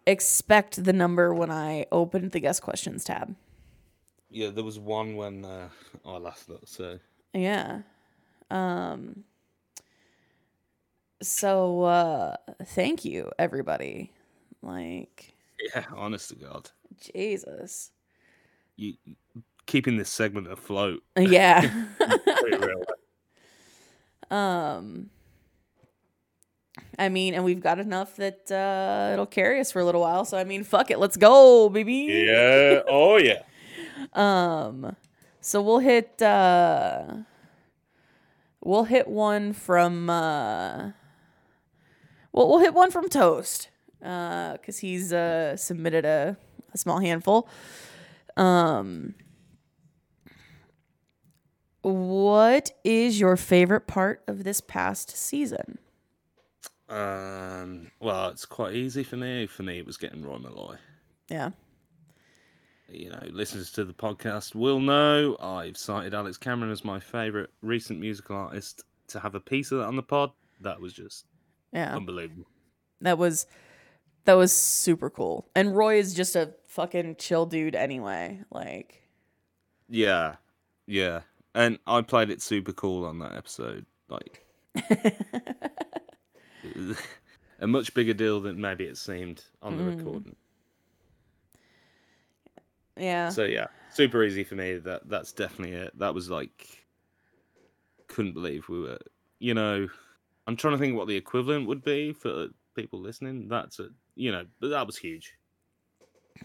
expect 0.08 0.82
the 0.84 0.92
number 0.92 1.32
when 1.32 1.50
I 1.52 1.86
opened 1.92 2.32
the 2.32 2.40
guest 2.40 2.62
questions 2.62 3.04
tab. 3.04 3.36
Yeah, 4.28 4.50
there 4.50 4.64
was 4.64 4.78
one 4.80 5.14
when 5.14 5.44
uh, 5.44 5.68
I 6.04 6.16
last 6.18 6.48
looked. 6.48 6.68
So 6.68 6.98
Yeah. 7.32 7.82
Um 8.50 9.22
so 11.26 11.82
uh 11.82 12.36
thank 12.66 13.04
you 13.04 13.30
everybody. 13.38 14.12
Like 14.62 15.34
yeah, 15.74 15.84
honest 15.94 16.28
to 16.30 16.36
God, 16.36 16.70
Jesus. 17.00 17.90
you 18.76 18.94
keeping 19.66 19.96
this 19.96 20.10
segment 20.10 20.50
afloat. 20.50 21.02
Yeah. 21.16 21.68
Um 24.30 25.10
I 26.98 27.08
mean, 27.08 27.34
and 27.34 27.44
we've 27.44 27.60
got 27.60 27.78
enough 27.78 28.16
that 28.16 28.50
uh 28.50 29.10
it'll 29.12 29.26
carry 29.26 29.60
us 29.60 29.70
for 29.70 29.80
a 29.80 29.84
little 29.84 30.00
while. 30.00 30.24
So 30.24 30.38
I 30.38 30.44
mean, 30.44 30.64
fuck 30.64 30.90
it, 30.90 30.98
let's 30.98 31.16
go, 31.16 31.68
baby. 31.68 32.24
yeah. 32.26 32.80
Oh 32.88 33.16
yeah. 33.16 33.42
Um 34.12 34.96
so 35.40 35.60
we'll 35.62 35.78
hit 35.78 36.20
uh 36.22 37.04
we'll 38.62 38.84
hit 38.84 39.06
one 39.06 39.52
from 39.52 40.08
uh 40.10 40.90
well 42.34 42.48
we'll 42.48 42.58
hit 42.58 42.74
one 42.74 42.90
from 42.90 43.08
Toast. 43.08 43.70
Uh 44.02 44.58
cuz 44.58 44.78
he's 44.78 45.12
uh 45.12 45.56
submitted 45.56 46.04
a, 46.04 46.36
a 46.74 46.78
small 46.78 46.98
handful. 46.98 47.48
Um 48.36 49.14
what 51.84 52.70
is 52.82 53.20
your 53.20 53.36
favorite 53.36 53.86
part 53.86 54.22
of 54.26 54.44
this 54.44 54.60
past 54.62 55.14
season? 55.16 55.78
Um. 56.88 57.90
Well, 58.00 58.28
it's 58.28 58.46
quite 58.46 58.74
easy 58.74 59.02
for 59.02 59.16
me. 59.16 59.46
For 59.46 59.62
me, 59.62 59.78
it 59.78 59.86
was 59.86 59.96
getting 59.98 60.22
Roy 60.22 60.38
Molloy. 60.38 60.76
Yeah. 61.28 61.50
You 62.88 63.10
know, 63.10 63.22
listeners 63.30 63.70
to 63.72 63.84
the 63.84 63.92
podcast 63.92 64.54
will 64.54 64.80
know 64.80 65.36
I've 65.40 65.76
cited 65.76 66.14
Alex 66.14 66.38
Cameron 66.38 66.70
as 66.70 66.84
my 66.84 67.00
favorite 67.00 67.50
recent 67.62 68.00
musical 68.00 68.36
artist. 68.36 68.84
To 69.08 69.20
have 69.20 69.34
a 69.34 69.40
piece 69.40 69.70
of 69.70 69.78
that 69.78 69.86
on 69.86 69.96
the 69.96 70.02
pod, 70.02 70.30
that 70.62 70.80
was 70.80 70.94
just 70.94 71.26
Yeah. 71.74 71.94
unbelievable. 71.96 72.46
That 73.02 73.18
was 73.18 73.46
that 74.24 74.34
was 74.34 74.52
super 74.52 75.10
cool. 75.10 75.50
And 75.54 75.76
Roy 75.76 75.98
is 75.98 76.14
just 76.14 76.34
a 76.36 76.54
fucking 76.68 77.16
chill 77.16 77.44
dude 77.46 77.74
anyway. 77.74 78.40
Like 78.50 79.02
Yeah, 79.88 80.36
yeah. 80.86 81.20
And 81.54 81.78
I 81.86 82.00
played 82.02 82.30
it 82.30 82.40
super 82.40 82.72
cool 82.72 83.04
on 83.04 83.18
that 83.18 83.34
episode. 83.36 83.84
Like 84.08 84.46
a 87.60 87.66
much 87.66 87.92
bigger 87.94 88.14
deal 88.14 88.40
than 88.40 88.60
maybe 88.60 88.84
it 88.84 88.96
seemed 88.96 89.44
on 89.62 89.76
the 89.76 89.82
Mm. 89.84 89.98
recording. 89.98 90.36
Yeah. 92.96 93.28
So 93.30 93.44
yeah, 93.44 93.66
super 93.92 94.22
easy 94.22 94.44
for 94.44 94.54
me. 94.54 94.76
That 94.78 95.08
that's 95.08 95.32
definitely 95.32 95.74
it. 95.76 95.98
That 95.98 96.14
was 96.14 96.30
like 96.30 96.84
couldn't 98.08 98.34
believe 98.34 98.68
we 98.68 98.80
were. 98.80 98.98
You 99.40 99.54
know, 99.54 99.88
I'm 100.46 100.56
trying 100.56 100.74
to 100.74 100.78
think 100.78 100.96
what 100.96 101.08
the 101.08 101.16
equivalent 101.16 101.66
would 101.68 101.82
be 101.82 102.12
for 102.12 102.48
people 102.74 103.00
listening. 103.00 103.48
That's 103.48 103.78
a 103.78 103.88
you 104.14 104.30
know, 104.30 104.44
but 104.60 104.68
that 104.68 104.86
was 104.86 104.96
huge. 104.96 105.34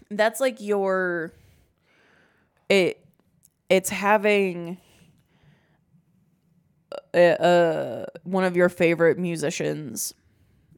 That's 0.10 0.40
like 0.40 0.62
your 0.62 1.34
it 2.70 3.06
it's 3.70 3.90
having 3.90 4.78
uh, 7.14 7.18
uh 7.18 8.06
one 8.24 8.44
of 8.44 8.56
your 8.56 8.70
favorite 8.70 9.18
musicians 9.18 10.14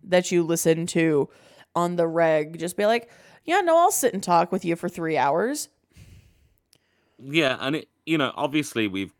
that 0.04 0.32
you 0.32 0.44
listen 0.44 0.88
to 0.88 1.30
on 1.76 1.96
the 1.96 2.08
reg 2.08 2.58
just 2.58 2.76
be 2.76 2.86
like, 2.86 3.10
"Yeah, 3.46 3.62
no, 3.62 3.78
I'll 3.78 3.92
sit 3.92 4.14
and 4.14 4.24
talk 4.24 4.52
with 4.52 4.66
you 4.66 4.76
for 4.76 4.90
3 4.90 5.18
hours." 5.18 5.70
Yeah, 7.20 7.58
and 7.60 7.76
it 7.76 7.88
you 8.06 8.18
know, 8.18 8.32
obviously 8.36 8.88
we've 8.88 9.14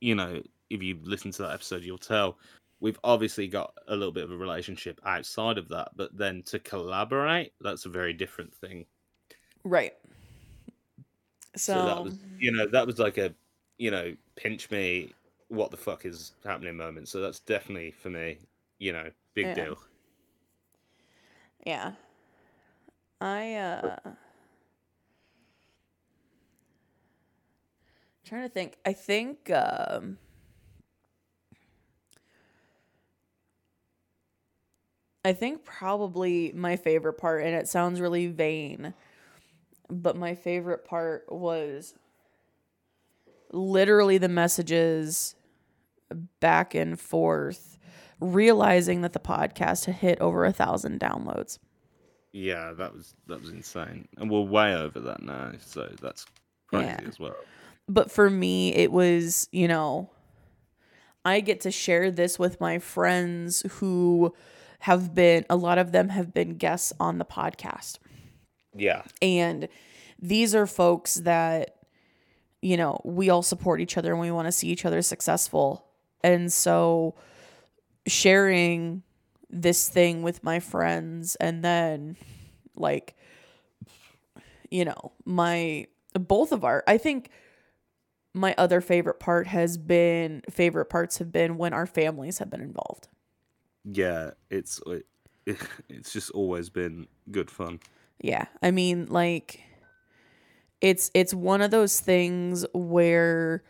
you 0.00 0.14
know, 0.14 0.42
if 0.68 0.82
you 0.82 0.98
listen 1.02 1.30
to 1.30 1.42
that 1.42 1.52
episode 1.52 1.84
you'll 1.84 1.98
tell 1.98 2.38
we've 2.80 2.98
obviously 3.04 3.48
got 3.48 3.74
a 3.88 3.96
little 3.96 4.12
bit 4.12 4.24
of 4.24 4.30
a 4.30 4.36
relationship 4.36 5.00
outside 5.04 5.58
of 5.58 5.68
that, 5.68 5.90
but 5.96 6.16
then 6.16 6.42
to 6.44 6.58
collaborate, 6.58 7.52
that's 7.60 7.86
a 7.86 7.90
very 7.90 8.12
different 8.12 8.54
thing. 8.54 8.86
Right. 9.64 9.94
So, 11.56 11.78
So, 11.78 11.82
that 11.82 12.02
was 12.02 12.18
you 12.38 12.52
know, 12.52 12.66
that 12.68 12.86
was 12.86 12.98
like 12.98 13.18
a 13.18 13.34
you 13.78 13.90
know, 13.90 14.16
pinch 14.36 14.70
me 14.70 15.12
what 15.48 15.70
the 15.70 15.76
fuck 15.76 16.04
is 16.06 16.32
happening 16.44 16.76
moment. 16.76 17.08
So 17.08 17.20
that's 17.20 17.40
definitely 17.40 17.90
for 17.90 18.10
me, 18.10 18.38
you 18.78 18.92
know, 18.92 19.10
big 19.34 19.46
Yeah. 19.48 19.54
deal. 19.54 19.78
Yeah. 21.64 21.92
I 23.20 23.54
uh 23.54 24.14
trying 28.24 28.42
to 28.42 28.48
think. 28.48 28.76
I 28.84 28.92
think 28.92 29.50
um 29.50 30.18
I 35.26 35.32
think 35.32 35.64
probably 35.64 36.52
my 36.54 36.76
favorite 36.76 37.14
part 37.14 37.42
and 37.42 37.54
it 37.54 37.66
sounds 37.66 38.00
really 38.00 38.28
vain, 38.28 38.94
but 39.90 40.16
my 40.16 40.34
favorite 40.36 40.84
part 40.84 41.24
was 41.32 41.94
literally 43.52 44.18
the 44.18 44.28
messages 44.28 45.34
back 46.40 46.74
and 46.74 46.98
forth 46.98 47.78
realizing 48.20 49.00
that 49.02 49.12
the 49.14 49.18
podcast 49.18 49.86
had 49.86 49.96
hit 49.96 50.20
over 50.20 50.44
a 50.44 50.52
thousand 50.52 51.00
downloads. 51.00 51.58
Yeah, 52.32 52.72
that 52.74 52.94
was 52.94 53.14
that 53.26 53.40
was 53.40 53.50
insane. 53.50 54.06
And 54.18 54.30
we're 54.30 54.42
way 54.42 54.74
over 54.74 55.00
that 55.00 55.22
now, 55.22 55.52
so 55.58 55.92
that's 56.00 56.26
crazy 56.68 56.86
Yeah. 56.86 57.00
as 57.08 57.18
well. 57.18 57.34
but 57.88 58.10
for 58.10 58.28
me 58.30 58.74
it 58.74 58.90
was 58.92 59.48
you 59.52 59.68
know 59.68 60.10
i 61.24 61.38
get 61.40 61.60
to 61.60 61.70
share 61.70 62.10
this 62.10 62.36
with 62.38 62.60
my 62.60 62.78
friends 62.80 63.62
who 63.74 64.34
have 64.80 65.14
been 65.14 65.44
a 65.48 65.56
lot 65.56 65.78
of 65.78 65.92
them 65.92 66.10
have 66.10 66.32
been 66.32 66.56
guests 66.56 66.92
on 67.00 67.18
the 67.18 67.24
podcast. 67.24 67.98
Yeah. 68.78 69.04
and 69.22 69.68
these 70.18 70.54
are 70.54 70.66
folks 70.66 71.14
that 71.14 71.76
you 72.60 72.76
know 72.76 73.00
we 73.04 73.30
all 73.30 73.42
support 73.42 73.80
each 73.80 73.96
other 73.96 74.12
and 74.12 74.20
we 74.20 74.30
want 74.30 74.48
to 74.48 74.52
see 74.52 74.68
each 74.68 74.84
other 74.84 75.02
successful. 75.02 75.86
And 76.22 76.52
so 76.52 77.14
sharing 78.06 79.02
this 79.50 79.88
thing 79.88 80.22
with 80.22 80.42
my 80.42 80.60
friends 80.60 81.36
and 81.36 81.64
then 81.64 82.16
like 82.74 83.16
you 84.70 84.84
know 84.84 85.12
my 85.24 85.86
both 86.14 86.52
of 86.52 86.64
our 86.64 86.82
i 86.86 86.98
think 86.98 87.30
my 88.34 88.54
other 88.58 88.80
favorite 88.80 89.20
part 89.20 89.46
has 89.46 89.78
been 89.78 90.42
favorite 90.50 90.86
parts 90.86 91.18
have 91.18 91.32
been 91.32 91.56
when 91.56 91.72
our 91.72 91.86
families 91.86 92.38
have 92.38 92.50
been 92.50 92.60
involved 92.60 93.08
Yeah, 93.90 94.32
it's 94.50 94.80
it, 94.86 95.06
it's 95.88 96.12
just 96.12 96.30
always 96.32 96.68
been 96.68 97.06
good 97.30 97.50
fun. 97.50 97.80
Yeah. 98.20 98.46
I 98.62 98.70
mean, 98.70 99.06
like 99.06 99.60
it's 100.80 101.10
it's 101.14 101.32
one 101.32 101.62
of 101.62 101.70
those 101.70 102.00
things 102.00 102.66
where 102.74 103.62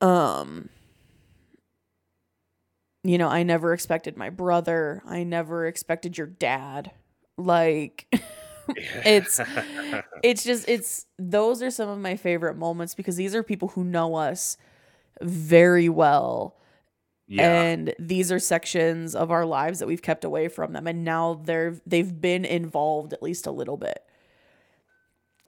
um 0.00 0.68
you 3.02 3.16
know, 3.16 3.28
I 3.28 3.42
never 3.42 3.72
expected 3.72 4.16
my 4.16 4.28
brother. 4.28 5.02
I 5.06 5.22
never 5.22 5.66
expected 5.66 6.18
your 6.18 6.26
dad. 6.26 6.90
Like 7.38 8.06
it's 8.76 9.40
it's 10.22 10.44
just 10.44 10.68
it's 10.68 11.06
those 11.18 11.62
are 11.62 11.70
some 11.70 11.88
of 11.88 11.98
my 11.98 12.16
favorite 12.16 12.56
moments 12.56 12.94
because 12.94 13.16
these 13.16 13.34
are 13.34 13.42
people 13.42 13.68
who 13.68 13.84
know 13.84 14.16
us 14.16 14.56
very 15.22 15.88
well. 15.88 16.56
Yeah. 17.32 17.62
And 17.62 17.94
these 18.00 18.32
are 18.32 18.40
sections 18.40 19.14
of 19.14 19.30
our 19.30 19.46
lives 19.46 19.78
that 19.78 19.86
we've 19.86 20.02
kept 20.02 20.24
away 20.24 20.48
from 20.48 20.72
them 20.72 20.88
and 20.88 21.04
now 21.04 21.40
they're 21.44 21.76
they've 21.86 22.20
been 22.20 22.44
involved 22.44 23.12
at 23.12 23.22
least 23.22 23.46
a 23.46 23.52
little 23.52 23.76
bit. 23.76 24.02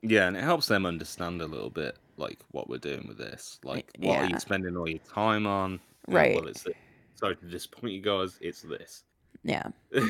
Yeah, 0.01 0.29
and 0.29 0.37
it 0.37 0.45
helps 0.45 0.67
them 0.67 0.87
understand 0.87 1.43
a 1.43 1.47
little 1.47 1.71
bit 1.71 1.97
like 2.17 2.39
what 2.53 2.69
we're 2.69 2.79
doing 2.79 3.07
with 3.09 3.19
this. 3.19 3.59
Like, 3.65 3.91
what 3.99 4.19
are 4.19 4.27
you 4.27 4.39
spending 4.39 4.77
all 4.77 4.89
your 4.89 4.99
time 5.01 5.47
on? 5.47 5.81
Right. 6.07 6.37
well, 6.37 6.47
it's 6.47 6.63
this. 6.63 6.75
sorry 7.15 7.35
to 7.37 7.47
disappoint 7.47 7.93
you 7.95 8.01
guys. 8.01 8.39
It's 8.41 8.63
this. 8.63 9.03
Yeah. 9.43 9.69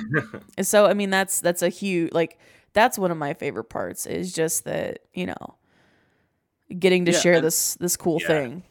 So 0.60 0.84
I 0.84 0.92
mean 0.94 1.08
that's 1.08 1.40
that's 1.40 1.62
a 1.62 1.70
huge 1.70 2.12
like 2.12 2.38
that's 2.74 2.98
one 2.98 3.10
of 3.10 3.16
my 3.16 3.32
favorite 3.32 3.64
parts 3.70 4.04
is 4.06 4.32
just 4.34 4.64
that, 4.64 4.98
you 5.14 5.24
know, 5.26 5.54
getting 6.78 7.06
to 7.06 7.12
Yeah, 7.12 7.18
share 7.18 7.34
and- 7.36 7.44
this 7.46 7.74
this 7.76 7.96
cool 7.96 8.18
yeah. 8.20 8.26
thing. 8.26 8.62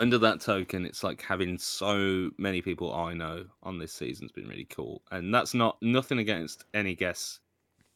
Under 0.00 0.18
that 0.18 0.40
token, 0.40 0.84
it's 0.84 1.04
like 1.04 1.22
having 1.22 1.56
so 1.56 2.30
many 2.36 2.60
people 2.60 2.92
I 2.92 3.14
know 3.14 3.46
on 3.62 3.78
this 3.78 3.92
season's 3.92 4.32
been 4.32 4.48
really 4.48 4.64
cool, 4.64 5.02
and 5.12 5.32
that's 5.32 5.54
not 5.54 5.80
nothing 5.82 6.18
against 6.18 6.64
any 6.74 6.96
guests 6.96 7.40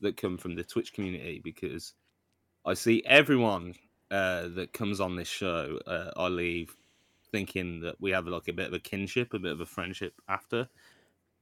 that 0.01 0.17
come 0.17 0.39
from 0.39 0.55
the 0.57 0.65
Twitch 0.65 0.93
community 0.93 1.41
because 1.41 1.95
I 2.67 2.75
see 2.75 3.05
everyone 3.07 3.75
uh, 4.11 4.49
that 4.51 4.73
comes 4.75 5.01
on 5.01 5.17
this 5.17 5.29
show. 5.29 5.79
Uh, 5.87 6.13
I 6.17 6.29
leave 6.29 6.77
thinking 7.33 7.81
that 7.83 8.01
we 8.01 8.13
have 8.13 8.27
like 8.29 8.49
a 8.49 8.53
bit 8.55 8.69
of 8.69 8.75
a 8.75 8.81
kinship, 8.81 9.35
a 9.35 9.41
bit 9.41 9.53
of 9.53 9.61
a 9.63 9.67
friendship 9.67 10.15
after. 10.29 10.69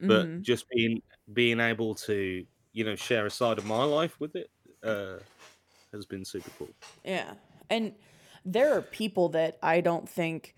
but 0.07 0.29
Mhm. 0.29 0.43
just 0.43 0.67
being 0.69 1.01
being 1.33 1.59
able 1.61 1.95
to 1.95 2.45
you 2.73 2.83
know 2.85 2.95
share 2.95 3.25
a 3.27 3.31
side 3.31 3.59
of 3.59 3.65
my 3.65 3.83
life 3.85 4.19
with 4.19 4.35
it 4.35 4.51
uh 4.83 5.19
has 5.93 6.05
been 6.07 6.25
super 6.25 6.51
cool 6.51 6.75
Yeah. 7.03 7.35
And 7.69 7.95
there 8.47 8.73
are 8.75 8.81
people 8.81 9.29
that 9.29 9.57
I 9.61 9.81
don't 9.81 10.07
think 10.07 10.55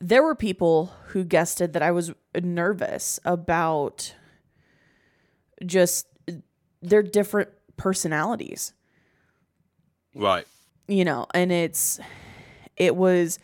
there 0.00 0.22
were 0.22 0.34
people 0.34 0.86
who 1.08 1.24
guessed 1.24 1.58
that 1.58 1.82
I 1.82 1.90
was 1.90 2.12
nervous 2.42 3.20
about 3.24 4.14
just 5.64 6.06
their 6.80 7.02
different 7.02 7.50
personalities, 7.76 8.72
right. 10.14 10.46
You 10.88 11.04
know, 11.04 11.26
and 11.34 11.52
it's 11.52 12.00
it 12.76 12.96
was 12.96 13.38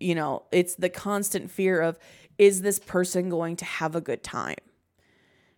you 0.00 0.14
know, 0.14 0.44
it's 0.50 0.76
the 0.76 0.88
constant 0.88 1.50
fear 1.50 1.80
of 1.82 1.98
is 2.38 2.62
this 2.62 2.78
person 2.78 3.28
going 3.28 3.56
to 3.56 3.64
have 3.66 3.94
a 3.94 4.00
good 4.00 4.22
time? 4.22 4.56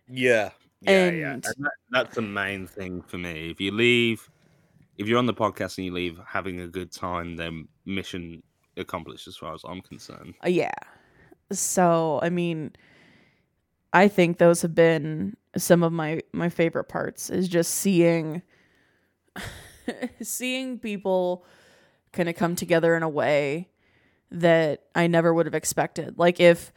yeah. 0.09 0.51
Yeah 0.81 1.09
yeah. 1.11 1.33
And- 1.35 1.45
and 1.45 1.65
that, 1.65 1.71
that's 1.91 2.15
the 2.15 2.21
main 2.21 2.67
thing 2.67 3.01
for 3.01 3.17
me. 3.17 3.49
If 3.49 3.61
you 3.61 3.71
leave 3.71 4.29
if 4.97 5.07
you're 5.07 5.17
on 5.19 5.25
the 5.25 5.33
podcast 5.33 5.77
and 5.77 5.85
you 5.85 5.93
leave 5.93 6.19
having 6.27 6.59
a 6.61 6.67
good 6.67 6.91
time 6.91 7.35
then 7.35 7.67
mission 7.85 8.41
accomplished 8.77 9.27
as 9.27 9.35
far 9.37 9.53
as 9.53 9.61
i'm 9.67 9.81
concerned 9.81 10.33
Uh, 10.45 10.49
yeah. 10.49 10.71
So, 11.51 12.19
I 12.23 12.29
mean, 12.29 12.71
I 13.91 14.07
think 14.07 14.37
those 14.39 14.63
have 14.63 14.73
been 14.73 15.35
some 15.55 15.83
of 15.83 15.91
my 15.91 16.21
my 16.31 16.49
favorite 16.49 16.85
parts 16.85 17.29
is 17.29 17.47
just 17.47 17.75
seeing 17.75 18.41
seeing 20.21 20.79
people 20.79 21.45
kind 22.11 22.29
of 22.29 22.35
come 22.35 22.55
together 22.55 22.95
in 22.95 23.03
a 23.03 23.09
way 23.09 23.69
that 24.31 24.83
I 24.95 25.05
never 25.07 25.31
would 25.33 25.45
have 25.45 25.53
expected. 25.53 26.17
Like 26.17 26.39
if 26.39 26.71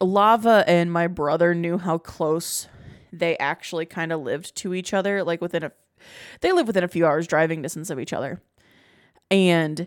Lava 0.00 0.64
and 0.66 0.90
my 0.90 1.06
brother 1.08 1.54
knew 1.54 1.76
how 1.78 1.98
close 1.98 2.68
they 3.12 3.36
actually 3.38 3.84
kind 3.84 4.12
of 4.12 4.20
lived 4.22 4.54
to 4.56 4.72
each 4.72 4.94
other, 4.94 5.22
like 5.22 5.42
within 5.42 5.62
a 5.62 5.72
they 6.40 6.52
live 6.52 6.66
within 6.66 6.84
a 6.84 6.88
few 6.88 7.06
hours 7.06 7.26
driving 7.26 7.62
distance 7.62 7.90
of 7.90 7.98
each 7.98 8.12
other. 8.12 8.40
And 9.30 9.86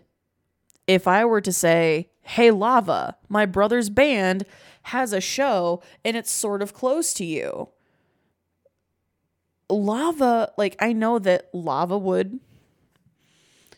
if 0.87 1.07
I 1.07 1.25
were 1.25 1.41
to 1.41 1.51
say, 1.51 2.09
"Hey 2.21 2.51
Lava, 2.51 3.17
my 3.29 3.45
brother's 3.45 3.89
band 3.89 4.45
has 4.83 5.13
a 5.13 5.21
show 5.21 5.81
and 6.03 6.15
it's 6.15 6.31
sort 6.31 6.61
of 6.61 6.73
close 6.73 7.13
to 7.15 7.25
you." 7.25 7.69
Lava, 9.69 10.51
like 10.57 10.75
I 10.79 10.93
know 10.93 11.17
that 11.19 11.49
Lava 11.53 11.97
would 11.97 12.39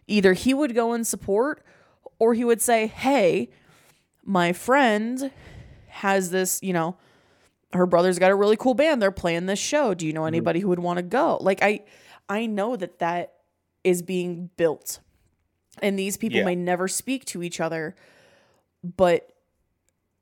either 0.06 0.34
he 0.34 0.54
would 0.54 0.76
go 0.76 0.94
and 0.94 1.06
support 1.06 1.64
or 2.20 2.34
he 2.34 2.44
would 2.44 2.62
say, 2.62 2.88
"Hey, 2.88 3.50
my 4.24 4.52
friend 4.52 5.32
has 5.88 6.32
this, 6.32 6.60
you 6.62 6.74
know, 6.74 6.98
her 7.74 7.86
brother's 7.86 8.20
got 8.20 8.32
a 8.32 8.36
really 8.36 8.58
cool 8.58 8.74
band. 8.74 9.02
They're 9.02 9.12
playing 9.12 9.46
this 9.46 9.60
show. 9.60 9.94
Do 9.94 10.06
you 10.06 10.14
know 10.14 10.26
anybody 10.26 10.60
who 10.60 10.70
would 10.70 10.80
want 10.80 10.98
to 10.98 11.04
go?" 11.04 11.38
Like 11.42 11.62
I 11.62 11.86
I 12.30 12.46
know 12.46 12.76
that 12.76 13.00
that 13.00 13.34
is 13.84 14.02
being 14.02 14.50
built. 14.58 15.00
And 15.82 15.98
these 15.98 16.18
people 16.18 16.40
Yeah. 16.40 16.46
may 16.46 16.56
never 16.56 16.88
speak 16.88 17.24
to 17.26 17.44
each 17.44 17.60
other, 17.60 17.96
but 18.84 19.32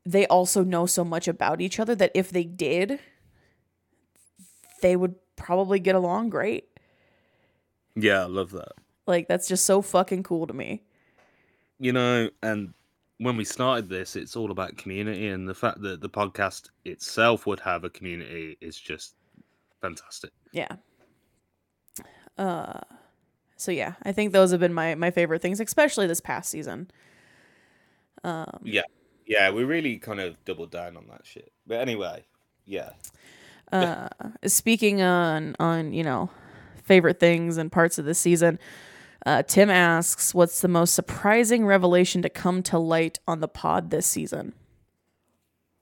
they 0.05 0.27
also 0.27 0.63
know 0.63 0.85
so 0.85 1.03
much 1.03 1.27
about 1.27 1.61
each 1.61 1.79
other 1.79 1.95
that 1.95 2.11
if 2.13 2.29
they 2.29 2.43
did, 2.43 2.99
they 4.81 4.95
would 4.95 5.15
probably 5.35 5.79
get 5.79 5.95
along 5.95 6.29
great. 6.29 6.67
yeah 7.95 8.21
i 8.21 8.25
love 8.25 8.51
that 8.51 8.73
Like 9.07 9.27
that's 9.27 9.47
just 9.47 9.65
so 9.65 9.81
fucking 9.81 10.23
cool 10.23 10.47
to 10.47 10.53
me. 10.53 10.83
you 11.79 11.91
know 11.93 12.29
and 12.43 12.73
when 13.17 13.37
we 13.37 13.45
started 13.45 13.87
this 13.89 14.15
it's 14.15 14.35
all 14.35 14.51
about 14.51 14.75
community 14.77 15.27
and 15.27 15.47
the 15.47 15.53
fact 15.55 15.81
that 15.81 16.01
the 16.01 16.09
podcast 16.09 16.69
itself 16.83 17.45
would 17.47 17.59
have 17.61 17.83
a 17.85 17.89
community 17.89 18.57
is 18.61 18.77
just 18.77 19.15
fantastic 19.81 20.31
Yeah. 20.51 20.75
Uh 22.37 22.81
so 23.57 23.71
yeah, 23.71 23.93
I 24.03 24.11
think 24.11 24.33
those 24.33 24.51
have 24.51 24.59
been 24.59 24.73
my 24.73 24.95
my 24.95 25.11
favorite 25.11 25.41
things, 25.41 25.59
especially 25.59 26.07
this 26.07 26.19
past 26.21 26.49
season. 26.49 26.89
Um 28.23 28.59
Yeah, 28.63 28.83
yeah, 29.25 29.49
we 29.51 29.63
really 29.63 29.97
kind 29.97 30.19
of 30.19 30.43
doubled 30.45 30.71
down 30.71 30.97
on 30.97 31.07
that 31.09 31.25
shit. 31.25 31.51
But 31.65 31.79
anyway, 31.79 32.25
yeah, 32.65 32.91
uh 33.71 34.09
speaking 34.45 35.01
on 35.01 35.55
on, 35.59 35.93
you 35.93 36.03
know, 36.03 36.29
favorite 36.83 37.19
things 37.19 37.57
and 37.57 37.71
parts 37.71 37.97
of 37.97 38.05
the 38.05 38.13
season, 38.13 38.59
uh 39.25 39.43
Tim 39.43 39.69
asks, 39.69 40.33
"What's 40.33 40.61
the 40.61 40.67
most 40.67 40.93
surprising 40.93 41.65
revelation 41.65 42.21
to 42.21 42.29
come 42.29 42.61
to 42.63 42.77
light 42.77 43.19
on 43.27 43.39
the 43.39 43.47
pod 43.47 43.89
this 43.89 44.05
season?" 44.05 44.53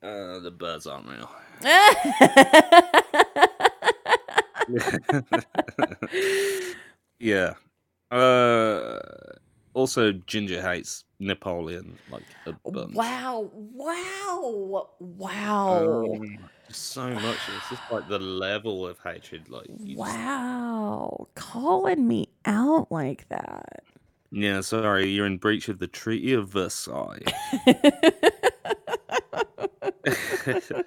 uh, 0.04 0.40
the 0.40 0.52
birds 0.52 0.86
aren't 0.86 1.08
real. 1.08 1.30
yeah. 7.20 7.54
Uh, 8.12 9.00
also, 9.74 10.12
Ginger 10.12 10.62
hates 10.62 11.04
Napoleon 11.20 11.98
like 12.12 12.24
a 12.46 12.54
bunch. 12.70 12.94
wow. 12.94 13.50
Wow. 13.54 14.90
Wow. 15.00 16.04
Um, 16.06 16.38
so 16.70 17.10
much. 17.10 17.38
It's 17.56 17.70
just 17.70 17.82
like 17.92 18.08
the 18.08 18.20
level 18.20 18.86
of 18.88 19.00
hatred. 19.00 19.50
Like, 19.50 19.68
you 19.80 19.96
just- 19.96 20.00
Wow. 20.00 21.28
Calling 21.36 22.08
me 22.08 22.28
out 22.46 22.92
like 22.92 23.28
that. 23.30 23.84
yeah, 24.32 24.62
sorry, 24.62 25.10
you're 25.10 25.26
in 25.26 25.38
breach 25.38 25.70
of 25.70 25.80
the 25.80 25.88
Treaty 25.88 26.34
of 26.34 26.50
Versailles. 26.50 27.22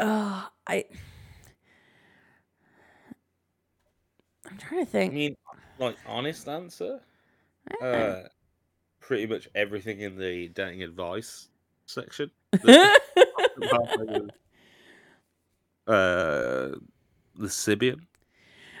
Uh, 0.00 0.42
I 0.66 0.86
I'm 4.54 4.60
trying 4.60 4.84
to 4.84 4.90
think. 4.90 5.12
I 5.12 5.14
mean, 5.14 5.36
like 5.78 5.96
honest 6.06 6.48
answer, 6.48 7.00
uh, 7.82 8.20
pretty 9.00 9.26
much 9.26 9.48
everything 9.54 10.00
in 10.00 10.16
the 10.16 10.48
dating 10.48 10.82
advice 10.82 11.48
section. 11.86 12.30
The- 13.56 14.30
uh, 15.86 16.74
the 17.36 17.46
Sibian 17.46 18.00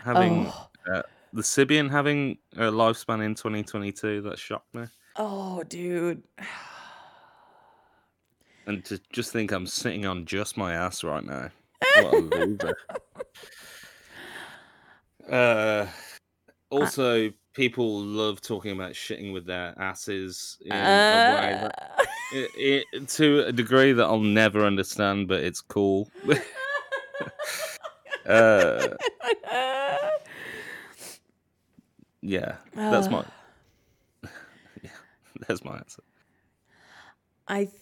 having 0.02 0.46
oh, 0.46 1.02
the 1.32 1.42
Sibian 1.42 1.88
having 1.90 2.38
a 2.54 2.62
lifespan 2.62 3.24
in 3.24 3.34
2022 3.36 4.22
that 4.22 4.38
shocked 4.38 4.74
me, 4.74 4.86
oh, 5.16 5.62
dude. 5.64 6.22
and 8.66 8.84
to 8.86 8.98
just 9.12 9.32
think 9.32 9.52
I'm 9.52 9.66
sitting 9.66 10.06
on 10.06 10.24
just 10.24 10.56
my 10.56 10.74
ass 10.74 11.04
right 11.04 11.24
now. 11.24 11.50
What 12.02 12.14
a 12.14 12.18
loser. 12.18 12.76
Uh, 15.30 15.86
also, 16.70 17.30
people 17.54 18.00
love 18.00 18.40
talking 18.40 18.72
about 18.72 18.92
shitting 18.92 19.32
with 19.32 19.46
their 19.46 19.74
asses 19.78 20.58
in 20.64 20.74
a 20.74 21.32
way 21.32 21.54
Uh, 21.54 21.60
that, 21.62 22.08
it, 22.32 22.84
it, 22.92 23.08
to 23.08 23.40
a 23.46 23.52
degree 23.52 23.92
that 23.92 24.04
I'll 24.04 24.20
never 24.20 24.64
understand, 24.64 25.28
but 25.28 25.42
it's 25.42 25.60
cool. 25.60 26.10
uh, 28.26 28.88
yeah, 32.22 32.56
that's 32.74 33.10
my 33.10 33.24
yeah, 34.82 34.90
that's 35.48 35.64
my 35.64 35.76
answer. 35.76 36.02
I 37.46 37.64
th- 37.64 37.80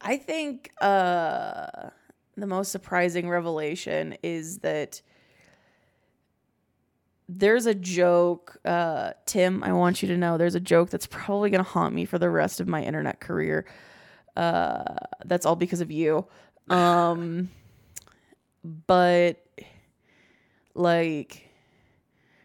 I 0.00 0.16
think 0.16 0.70
uh 0.80 1.90
the 2.36 2.46
most 2.46 2.72
surprising 2.72 3.28
revelation 3.28 4.16
is 4.22 4.58
that 4.58 5.02
there's 7.36 7.66
a 7.66 7.74
joke, 7.74 8.56
uh, 8.64 9.12
Tim. 9.26 9.62
I 9.64 9.72
want 9.72 10.02
you 10.02 10.08
to 10.08 10.16
know 10.16 10.38
there's 10.38 10.54
a 10.54 10.60
joke 10.60 10.90
that's 10.90 11.06
probably 11.06 11.50
gonna 11.50 11.62
haunt 11.62 11.94
me 11.94 12.04
for 12.04 12.18
the 12.18 12.30
rest 12.30 12.60
of 12.60 12.68
my 12.68 12.82
internet 12.82 13.20
career. 13.20 13.66
Uh, 14.36 14.96
that's 15.24 15.46
all 15.46 15.56
because 15.56 15.80
of 15.80 15.90
you. 15.90 16.26
Um, 16.68 17.50
but 18.64 19.44
like 20.74 21.48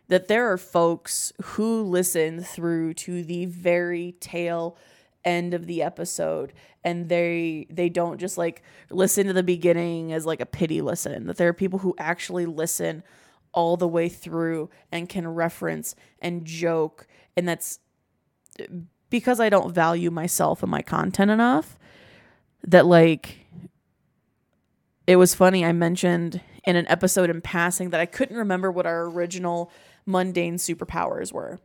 that 0.07 0.27
there 0.27 0.51
are 0.51 0.57
folks 0.57 1.31
who 1.41 1.83
listen 1.83 2.43
through 2.43 2.93
to 2.95 3.23
the 3.23 3.45
very 3.45 4.15
tail 4.19 4.77
end 5.25 5.53
of 5.53 5.67
the 5.67 5.81
episode 5.81 6.53
and 6.83 7.09
they 7.09 7.67
they 7.69 7.89
don't 7.89 8.19
just 8.19 8.37
like 8.37 8.63
listen 8.89 9.27
to 9.27 9.33
the 9.33 9.43
beginning 9.43 10.13
as 10.13 10.25
like 10.25 10.39
a 10.39 10.45
pity 10.45 10.81
listen 10.81 11.27
that 11.27 11.37
there 11.37 11.49
are 11.49 11.53
people 11.53 11.79
who 11.79 11.93
actually 11.97 12.45
listen 12.45 13.03
all 13.59 13.75
the 13.75 13.87
way 13.89 14.07
through 14.07 14.69
and 14.89 15.09
can 15.09 15.27
reference 15.27 15.93
and 16.21 16.45
joke 16.45 17.05
and 17.35 17.45
that's 17.45 17.79
because 19.09 19.41
I 19.41 19.49
don't 19.49 19.73
value 19.73 20.09
myself 20.09 20.63
and 20.63 20.71
my 20.71 20.81
content 20.81 21.29
enough 21.29 21.77
that 22.65 22.85
like 22.85 23.45
it 25.05 25.17
was 25.17 25.35
funny 25.35 25.65
I 25.65 25.73
mentioned 25.73 26.39
in 26.63 26.77
an 26.77 26.87
episode 26.87 27.29
in 27.29 27.41
passing 27.41 27.89
that 27.89 27.99
I 27.99 28.05
couldn't 28.05 28.37
remember 28.37 28.71
what 28.71 28.85
our 28.85 29.09
original 29.09 29.73
mundane 30.05 30.55
superpowers 30.55 31.33
were. 31.33 31.59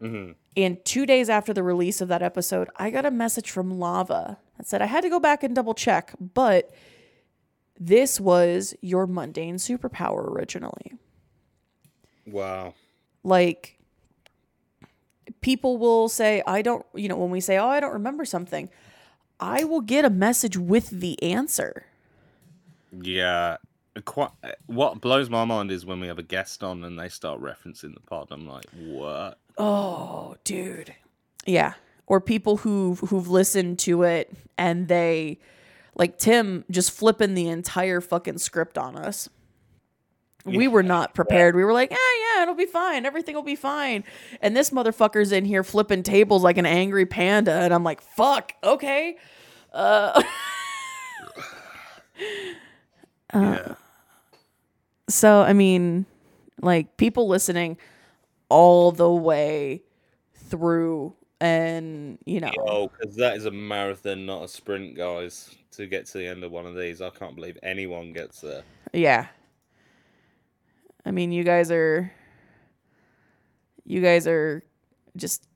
Mm-hmm. 0.00 0.32
And 0.56 0.82
two 0.86 1.04
days 1.04 1.28
after 1.28 1.52
the 1.52 1.62
release 1.62 2.00
of 2.00 2.08
that 2.08 2.22
episode, 2.22 2.70
I 2.76 2.88
got 2.88 3.04
a 3.04 3.10
message 3.10 3.50
from 3.50 3.78
Lava 3.78 4.38
that 4.56 4.66
said 4.66 4.80
I 4.80 4.86
had 4.86 5.02
to 5.02 5.10
go 5.10 5.20
back 5.20 5.42
and 5.42 5.54
double 5.54 5.74
check, 5.74 6.14
but 6.18 6.72
this 7.78 8.20
was 8.20 8.74
your 8.80 9.06
mundane 9.06 9.56
superpower 9.56 10.28
originally. 10.28 10.94
Wow. 12.26 12.74
Like, 13.22 13.78
people 15.40 15.78
will 15.78 16.08
say, 16.08 16.42
I 16.46 16.62
don't, 16.62 16.84
you 16.94 17.08
know, 17.08 17.16
when 17.16 17.30
we 17.30 17.40
say, 17.40 17.58
oh, 17.58 17.68
I 17.68 17.80
don't 17.80 17.92
remember 17.92 18.24
something, 18.24 18.70
I 19.40 19.64
will 19.64 19.80
get 19.80 20.04
a 20.04 20.10
message 20.10 20.56
with 20.56 20.88
the 20.88 21.22
answer. 21.22 21.86
Yeah. 22.92 23.56
Quite, 24.04 24.30
uh, 24.42 24.52
what 24.66 25.00
blows 25.00 25.30
my 25.30 25.44
mind 25.44 25.70
is 25.70 25.86
when 25.86 26.00
we 26.00 26.06
have 26.06 26.18
a 26.18 26.22
guest 26.22 26.64
on 26.64 26.82
and 26.84 26.98
they 26.98 27.08
start 27.08 27.40
referencing 27.40 27.94
the 27.94 28.00
pod. 28.00 28.28
I'm 28.30 28.48
like, 28.48 28.66
what? 28.76 29.38
Oh, 29.56 30.36
dude. 30.44 30.94
Yeah. 31.46 31.74
Or 32.06 32.20
people 32.20 32.58
who 32.58 32.96
who've 32.96 33.28
listened 33.28 33.78
to 33.80 34.02
it 34.02 34.32
and 34.58 34.88
they 34.88 35.38
like 35.96 36.18
Tim 36.18 36.64
just 36.70 36.90
flipping 36.90 37.34
the 37.34 37.48
entire 37.48 38.00
fucking 38.00 38.38
script 38.38 38.78
on 38.78 38.96
us. 38.96 39.28
We 40.44 40.68
were 40.68 40.82
not 40.82 41.14
prepared. 41.14 41.56
We 41.56 41.64
were 41.64 41.72
like, 41.72 41.90
yeah, 41.90 41.96
yeah, 42.36 42.42
it'll 42.42 42.54
be 42.54 42.66
fine. 42.66 43.06
Everything 43.06 43.34
will 43.34 43.42
be 43.42 43.56
fine. 43.56 44.04
And 44.42 44.54
this 44.54 44.70
motherfucker's 44.70 45.32
in 45.32 45.46
here 45.46 45.64
flipping 45.64 46.02
tables 46.02 46.42
like 46.42 46.58
an 46.58 46.66
angry 46.66 47.06
panda. 47.06 47.52
And 47.52 47.72
I'm 47.72 47.82
like, 47.82 48.02
fuck, 48.02 48.52
okay. 48.62 49.16
Uh, 49.72 50.22
yeah. 53.34 53.74
so, 55.08 55.40
I 55.40 55.54
mean, 55.54 56.04
like 56.60 56.98
people 56.98 57.26
listening 57.26 57.78
all 58.50 58.92
the 58.92 59.10
way 59.10 59.82
through 60.34 61.14
and, 61.40 62.18
you 62.26 62.40
know. 62.40 62.52
Oh, 62.60 62.88
because 62.88 63.16
that 63.16 63.36
is 63.36 63.46
a 63.46 63.50
marathon, 63.50 64.26
not 64.26 64.44
a 64.44 64.48
sprint, 64.48 64.96
guys. 64.96 65.54
To 65.72 65.86
get 65.86 66.06
to 66.06 66.18
the 66.18 66.26
end 66.26 66.44
of 66.44 66.52
one 66.52 66.66
of 66.66 66.76
these, 66.76 67.00
I 67.02 67.10
can't 67.10 67.34
believe 67.34 67.58
anyone 67.62 68.12
gets 68.12 68.40
there. 68.40 68.62
Yeah. 68.92 69.26
I 71.04 71.10
mean, 71.10 71.32
you 71.32 71.42
guys 71.42 71.70
are 71.72 72.12
you 73.84 74.00
guys 74.00 74.26
are 74.28 74.62
just 75.16 75.46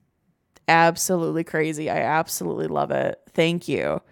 absolutely 0.66 1.44
crazy. 1.44 1.88
I 1.88 1.98
absolutely 1.98 2.66
love 2.66 2.90
it. 2.90 3.20
Thank 3.32 3.68
you. 3.68 4.02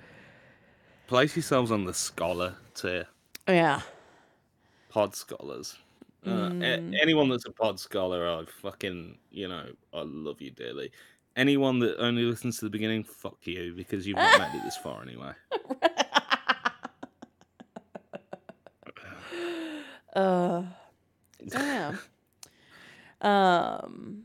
Place 1.09 1.37
yourselves 1.37 1.71
on 1.73 1.85
the 1.85 1.93
scholar 1.93 2.55
tier, 2.75 3.07
Yeah. 3.49 3.83
pod 4.89 5.15
scholars. 5.17 5.77
Uh, 6.27 6.31
a- 6.31 6.35
Mm. 6.51 6.97
anyone 7.01 7.29
that's 7.29 7.47
a 7.47 7.53
pod 7.53 7.79
scholar, 7.79 8.27
I 8.29 8.45
fucking, 8.63 9.19
you 9.31 9.49
know, 9.49 9.67
I 9.93 10.03
love 10.03 10.41
you 10.41 10.51
dearly. 10.51 10.91
Anyone 11.37 11.79
that 11.81 11.99
only 11.99 12.23
listens 12.23 12.59
to 12.59 12.65
the 12.65 12.71
beginning, 12.71 13.05
fuck 13.05 13.37
you, 13.43 13.75
because 13.77 14.07
you've 14.07 14.17
not 14.17 14.41
made 14.41 14.59
it 14.59 14.65
this 14.65 14.79
far 14.79 15.03
anyway. 15.03 15.33
uh 20.17 20.63
damn. 21.47 21.99
um 23.21 24.23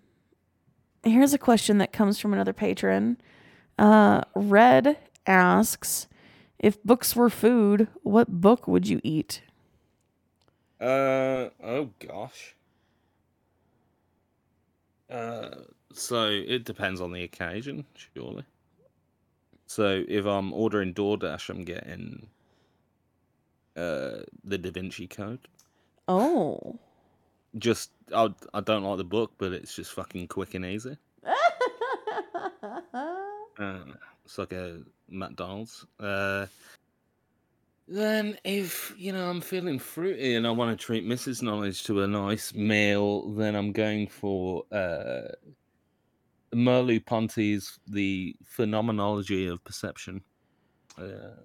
here's 1.03 1.33
a 1.33 1.37
question 1.37 1.79
that 1.79 1.91
comes 1.91 2.17
from 2.17 2.31
another 2.31 2.53
patron. 2.53 3.17
Uh 3.77 4.21
Red 4.33 4.97
asks 5.27 6.07
if 6.59 6.81
books 6.83 7.13
were 7.13 7.29
food, 7.29 7.89
what 8.03 8.39
book 8.39 8.69
would 8.69 8.87
you 8.87 9.01
eat? 9.03 9.41
Uh 10.79 11.49
oh 11.61 11.89
gosh. 11.99 12.55
Uh 15.09 15.49
so 15.93 16.27
it 16.27 16.65
depends 16.65 17.01
on 17.01 17.11
the 17.11 17.23
occasion, 17.23 17.85
surely. 18.13 18.43
So 19.67 20.03
if 20.07 20.25
I'm 20.25 20.53
ordering 20.53 20.93
DoorDash, 20.93 21.49
I'm 21.49 21.63
getting 21.63 22.27
uh 23.75 24.23
the 24.43 24.57
Da 24.57 24.71
Vinci 24.71 25.07
Code. 25.07 25.47
Oh. 26.07 26.77
Just 27.57 27.91
I 28.13 28.33
I 28.53 28.61
don't 28.61 28.83
like 28.83 28.97
the 28.97 29.03
book, 29.03 29.31
but 29.37 29.53
it's 29.53 29.75
just 29.75 29.93
fucking 29.93 30.27
quick 30.27 30.53
and 30.55 30.65
easy. 30.65 30.97
Uh, 33.59 33.79
it's 34.25 34.37
like 34.37 34.53
a 34.53 34.79
McDonald's. 35.09 35.85
Uh, 35.99 36.47
then, 37.87 38.37
if 38.43 38.93
you 38.97 39.11
know 39.11 39.29
I'm 39.29 39.41
feeling 39.41 39.77
fruity 39.77 40.35
and 40.35 40.47
I 40.47 40.51
want 40.51 40.77
to 40.77 40.83
treat 40.83 41.05
Mrs. 41.05 41.41
Knowledge 41.41 41.83
to 41.83 42.01
a 42.01 42.07
nice 42.07 42.53
meal, 42.53 43.29
then 43.31 43.55
I'm 43.55 43.71
going 43.71 44.07
for 44.07 44.63
uh, 44.71 45.33
Merleau 46.53 47.03
Ponty's 47.05 47.79
The 47.87 48.35
Phenomenology 48.43 49.47
of 49.47 49.63
Perception. 49.63 50.21
Uh, 50.97 51.35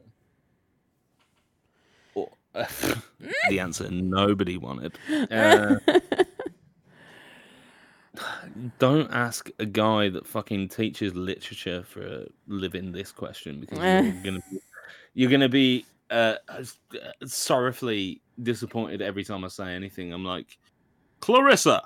or, 2.15 2.31
the 3.49 3.61
answer 3.61 3.91
nobody 3.91 4.57
wanted. 4.57 4.99
Uh, 5.31 5.77
don't 8.79 9.11
ask 9.13 9.51
a 9.59 9.67
guy 9.67 10.09
that 10.09 10.27
fucking 10.27 10.69
teaches 10.69 11.15
literature 11.15 11.83
for 11.83 12.07
a 12.07 12.27
living 12.47 12.93
this 12.93 13.13
question 13.13 13.61
because 13.61 13.79
you're 13.79 14.13
gonna 14.25 14.43
be, 14.51 14.59
you're 15.15 15.31
gonna 15.31 15.49
be 15.49 15.85
uh, 16.11 16.35
uh, 16.49 16.65
sorrowfully 17.25 18.23
disappointed 18.43 19.03
every 19.03 19.25
time 19.25 19.45
I 19.45 19.49
say 19.49 19.73
anything. 19.75 20.13
I'm 20.13 20.25
like 20.25 20.59
Clarissa, 21.21 21.83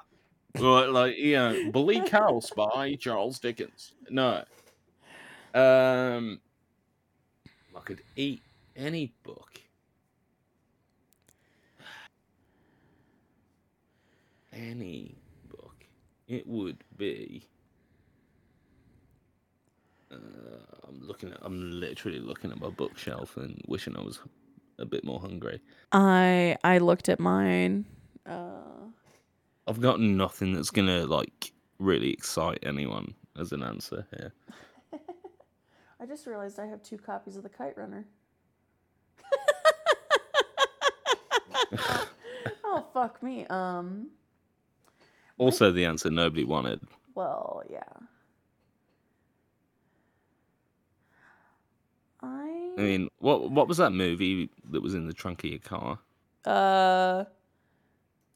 or 0.59 0.87
like 0.89 1.17
you 1.17 1.35
know 1.35 1.71
Bleak 1.71 2.09
House 2.09 2.51
by 2.51 2.95
Charles 2.95 3.39
Dickens. 3.39 3.93
No, 4.09 4.43
um, 5.55 6.41
I 7.77 7.81
could 7.85 8.03
eat 8.17 8.43
any 8.77 9.13
book. 9.23 9.61
Any 14.53 15.17
book. 15.49 15.85
It 16.29 16.47
would 16.47 16.83
be. 16.97 17.47
Uh, 20.13 20.17
I'm 20.89 21.01
looking 21.01 21.31
at. 21.31 21.39
I'm 21.43 21.81
literally 21.81 22.19
looking 22.21 22.51
at 22.51 22.61
my 22.61 22.71
bookshelf 22.71 23.37
and 23.37 23.61
wishing 23.67 23.97
I 23.97 24.01
was 24.01 24.21
a 24.79 24.85
bit 24.85 25.05
more 25.05 25.21
hungry. 25.21 25.61
I 25.93 26.57
I 26.65 26.79
looked 26.79 27.09
at 27.09 27.21
mine. 27.21 27.87
Uh, 28.27 28.91
I've 29.71 29.81
got 29.81 30.01
nothing 30.01 30.53
that's 30.53 30.73
gonna 30.73 31.07
like 31.07 31.53
really 31.79 32.11
excite 32.11 32.59
anyone 32.65 33.15
as 33.39 33.53
an 33.53 33.63
answer 33.63 34.05
here. 34.11 34.33
I 36.01 36.07
just 36.07 36.27
realized 36.27 36.59
I 36.59 36.67
have 36.67 36.83
two 36.83 36.99
copies 36.99 37.37
of 37.37 37.45
the 37.45 37.49
Kite 37.49 37.79
Runner. 37.79 38.05
oh 42.65 42.85
fuck 42.93 43.23
me. 43.23 43.47
Um. 43.47 44.09
Also, 45.39 45.71
the 45.71 45.85
answer 45.85 46.11
nobody 46.11 46.43
wanted. 46.43 46.81
Well, 47.15 47.63
yeah. 47.71 47.85
I. 52.21 52.73
I 52.77 52.81
mean, 52.81 53.09
what 53.21 53.53
what 53.53 53.69
was 53.69 53.77
that 53.77 53.93
movie 53.93 54.51
that 54.73 54.83
was 54.83 54.95
in 54.95 55.07
the 55.07 55.15
trunk 55.15 55.45
of 55.45 55.51
your 55.51 55.61
car? 55.61 56.01
Uh. 56.45 57.27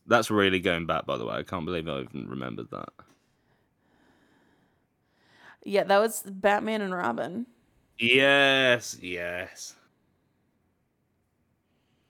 That's 0.06 0.30
really 0.30 0.60
going 0.60 0.86
back, 0.86 1.06
by 1.06 1.16
the 1.16 1.24
way. 1.24 1.36
I 1.36 1.42
can't 1.42 1.64
believe 1.64 1.88
I 1.88 2.00
even 2.02 2.28
remembered 2.28 2.70
that. 2.70 2.90
Yeah, 5.64 5.84
that 5.84 5.98
was 5.98 6.22
Batman 6.26 6.82
and 6.82 6.94
Robin. 6.94 7.46
Yes, 7.98 8.98
yes. 9.00 9.76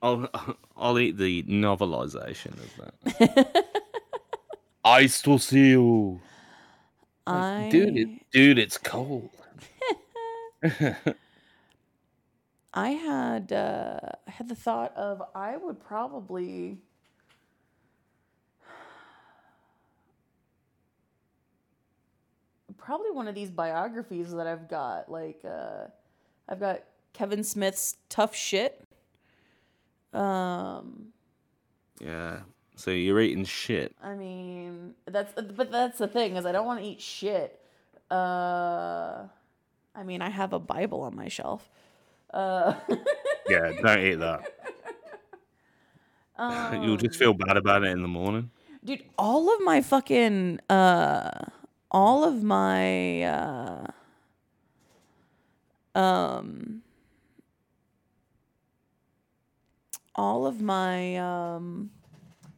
I'll 0.01 0.29
I'll 0.77 0.99
eat 0.99 1.17
the 1.17 1.43
novelization 1.43 2.53
of 2.53 2.75
that. 2.77 3.65
I 4.83 5.07
still 5.07 5.39
see 5.39 5.69
you. 5.69 6.19
I 7.25 7.69
Dude, 7.71 7.97
it, 7.97 8.31
dude, 8.31 8.59
it's 8.59 8.77
cold. 8.77 9.31
I 12.73 12.89
had 12.89 13.51
uh, 13.51 13.99
I 14.27 14.31
had 14.31 14.47
the 14.49 14.55
thought 14.55 14.95
of 14.95 15.23
I 15.33 15.57
would 15.57 15.79
probably 15.79 16.77
probably 22.77 23.11
one 23.11 23.27
of 23.27 23.35
these 23.35 23.49
biographies 23.51 24.31
that 24.33 24.47
I've 24.47 24.67
got 24.69 25.09
like 25.11 25.41
uh, 25.43 25.85
I've 26.49 26.59
got 26.59 26.81
Kevin 27.13 27.43
Smith's 27.43 27.97
Tough 28.09 28.35
Shit. 28.35 28.83
Um 30.13 31.07
yeah. 31.99 32.39
So 32.75 32.91
you're 32.91 33.21
eating 33.21 33.45
shit. 33.45 33.95
I 34.03 34.15
mean, 34.15 34.95
that's 35.05 35.33
but 35.33 35.71
that's 35.71 35.97
the 35.97 36.07
thing 36.07 36.35
is 36.35 36.45
I 36.45 36.51
don't 36.51 36.65
want 36.65 36.81
to 36.81 36.85
eat 36.85 37.01
shit. 37.01 37.59
Uh, 38.11 39.23
I 39.95 40.03
mean, 40.03 40.21
I 40.21 40.29
have 40.29 40.51
a 40.53 40.59
Bible 40.59 41.01
on 41.01 41.15
my 41.15 41.27
shelf. 41.27 41.69
Uh, 42.33 42.73
Yeah, 43.49 43.71
don't 43.81 43.99
eat 44.01 44.15
that. 44.15 44.41
You'll 46.83 46.97
just 46.97 47.15
um, 47.15 47.19
feel 47.19 47.33
bad 47.33 47.57
about 47.57 47.83
it 47.83 47.91
in 47.91 48.01
the 48.01 48.07
morning. 48.07 48.49
dude. 48.83 49.03
All 49.17 49.53
of 49.53 49.61
my 49.61 49.81
fucking 49.81 50.59
uh, 50.69 51.45
all 51.91 52.23
of 52.23 52.43
my 52.43 53.23
uh, 53.23 53.87
um, 55.95 56.81
all 60.15 60.45
of 60.45 60.61
my 60.61 61.17
um 61.17 61.89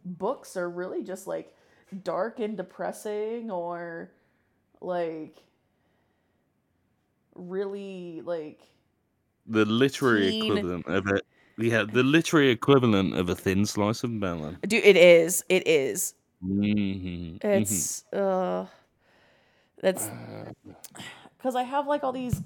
books 0.06 0.56
are 0.58 0.70
really 0.70 1.04
just 1.04 1.28
like 1.28 1.56
dark 2.04 2.40
and 2.40 2.58
depressing 2.58 3.52
or 3.52 4.12
like 4.82 5.38
really 7.36 8.22
like 8.26 8.62
The 9.48 9.66
literary 9.66 10.28
Teen- 10.28 10.28
equivalent 10.28 10.86
of 10.88 11.08
it. 11.08 11.26
Yeah, 11.58 11.84
the 11.84 12.04
literary 12.04 12.50
equivalent 12.50 13.16
of 13.16 13.30
a 13.30 13.36
thin 13.36 13.66
slice 13.66 14.04
of 14.04 14.12
melon. 14.12 14.60
dude 14.68 14.84
it 14.84 14.96
is 14.98 15.44
it 15.50 15.66
is 15.68 16.14
Mhm, 16.42 17.40
mhm. 17.54 17.90
it's 17.96 18.04
uh 18.14 18.66
that's 19.82 20.10
because 21.38 21.56
i 21.56 21.64
have 21.64 21.88
like 21.88 22.04
all 22.04 22.12
these 22.12 22.42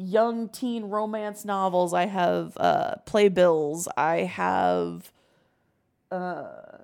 young 0.00 0.48
teen 0.48 0.84
romance 0.84 1.44
novels. 1.44 1.92
I 1.92 2.06
have 2.06 2.56
uh 2.56 2.96
playbills. 3.06 3.88
I 3.96 4.18
have 4.22 5.12
uh 6.10 6.78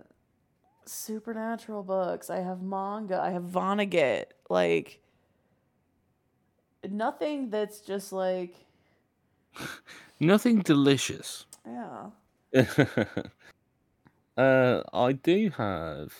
supernatural 0.84 1.82
books. 1.82 2.30
I 2.30 2.40
have 2.40 2.62
manga. 2.62 3.20
I 3.20 3.30
have 3.30 3.44
vonnegut. 3.44 4.26
Like 4.50 5.00
nothing 6.88 7.50
that's 7.50 7.80
just 7.80 8.12
like 8.12 8.54
nothing 10.20 10.60
delicious. 10.60 11.46
yeah. 11.66 12.10
Uh, 14.38 14.82
I 14.92 15.12
do 15.12 15.48
have 15.56 16.12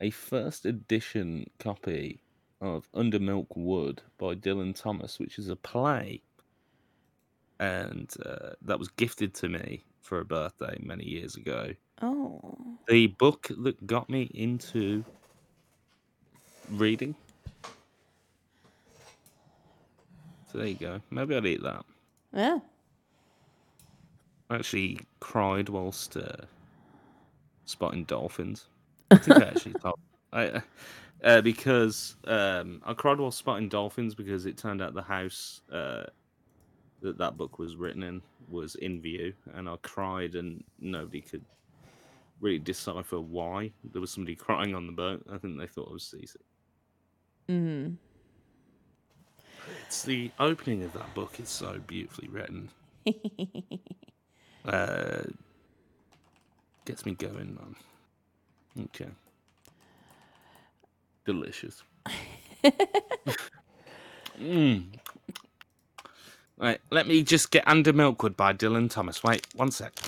a 0.00 0.10
first 0.10 0.66
edition 0.66 1.48
copy 1.60 2.21
of 2.62 2.88
Under 2.94 3.18
Milk 3.18 3.48
Wood 3.56 4.00
by 4.18 4.34
Dylan 4.34 4.74
Thomas, 4.74 5.18
which 5.18 5.38
is 5.38 5.48
a 5.48 5.56
play, 5.56 6.22
and 7.60 8.12
uh, 8.24 8.50
that 8.62 8.78
was 8.78 8.88
gifted 8.88 9.34
to 9.34 9.48
me 9.48 9.84
for 10.00 10.20
a 10.20 10.24
birthday 10.24 10.78
many 10.80 11.04
years 11.04 11.36
ago. 11.36 11.72
oh 12.00 12.78
The 12.88 13.08
book 13.08 13.48
that 13.58 13.86
got 13.86 14.08
me 14.08 14.30
into 14.34 15.04
reading. 16.70 17.14
So 20.50 20.58
there 20.58 20.66
you 20.68 20.74
go. 20.74 21.00
Maybe 21.10 21.36
I'd 21.36 21.46
eat 21.46 21.62
that. 21.62 21.84
yeah 22.32 22.58
I 24.50 24.56
actually 24.56 25.00
cried 25.20 25.68
whilst 25.70 26.16
uh, 26.16 26.44
spotting 27.64 28.04
dolphins. 28.04 28.66
I 29.10 29.16
think 29.16 29.38
I 29.38 29.46
actually 29.46 29.72
told 29.82 29.98
I 30.32 30.62
uh, 31.22 31.40
because 31.40 32.16
um, 32.26 32.82
I 32.84 32.94
cried 32.94 33.18
while 33.18 33.30
spotting 33.30 33.68
dolphins 33.68 34.14
because 34.14 34.46
it 34.46 34.56
turned 34.56 34.82
out 34.82 34.94
the 34.94 35.02
house 35.02 35.60
uh, 35.72 36.04
that 37.00 37.18
that 37.18 37.36
book 37.36 37.58
was 37.58 37.76
written 37.76 38.02
in 38.02 38.22
was 38.48 38.74
in 38.76 39.00
view, 39.00 39.32
and 39.54 39.68
I 39.68 39.76
cried 39.82 40.34
and 40.34 40.62
nobody 40.80 41.20
could 41.20 41.44
really 42.40 42.58
decipher 42.58 43.20
why 43.20 43.70
there 43.92 44.00
was 44.00 44.10
somebody 44.10 44.34
crying 44.34 44.74
on 44.74 44.86
the 44.86 44.92
boat. 44.92 45.22
I 45.32 45.38
think 45.38 45.58
they 45.58 45.66
thought 45.66 45.88
I 45.88 45.92
was 45.92 46.04
seasick. 46.04 46.42
mm. 47.48 47.96
It's 49.86 50.02
the 50.02 50.30
opening 50.40 50.82
of 50.82 50.92
that 50.94 51.14
book 51.14 51.38
is 51.38 51.48
so 51.48 51.78
beautifully 51.86 52.28
written. 52.28 52.70
Uh, 54.64 55.24
gets 56.84 57.04
me 57.04 57.14
going, 57.14 57.56
man. 57.56 57.74
Okay. 58.84 59.10
Delicious. 61.24 61.82
mm. 64.40 64.84
Right, 66.58 66.80
let 66.90 67.06
me 67.06 67.22
just 67.22 67.50
get 67.50 67.66
Under 67.66 67.92
Milkwood 67.92 68.36
by 68.36 68.52
Dylan 68.52 68.90
Thomas. 68.90 69.22
Wait, 69.24 69.46
one 69.54 69.70
sec. 69.70 69.92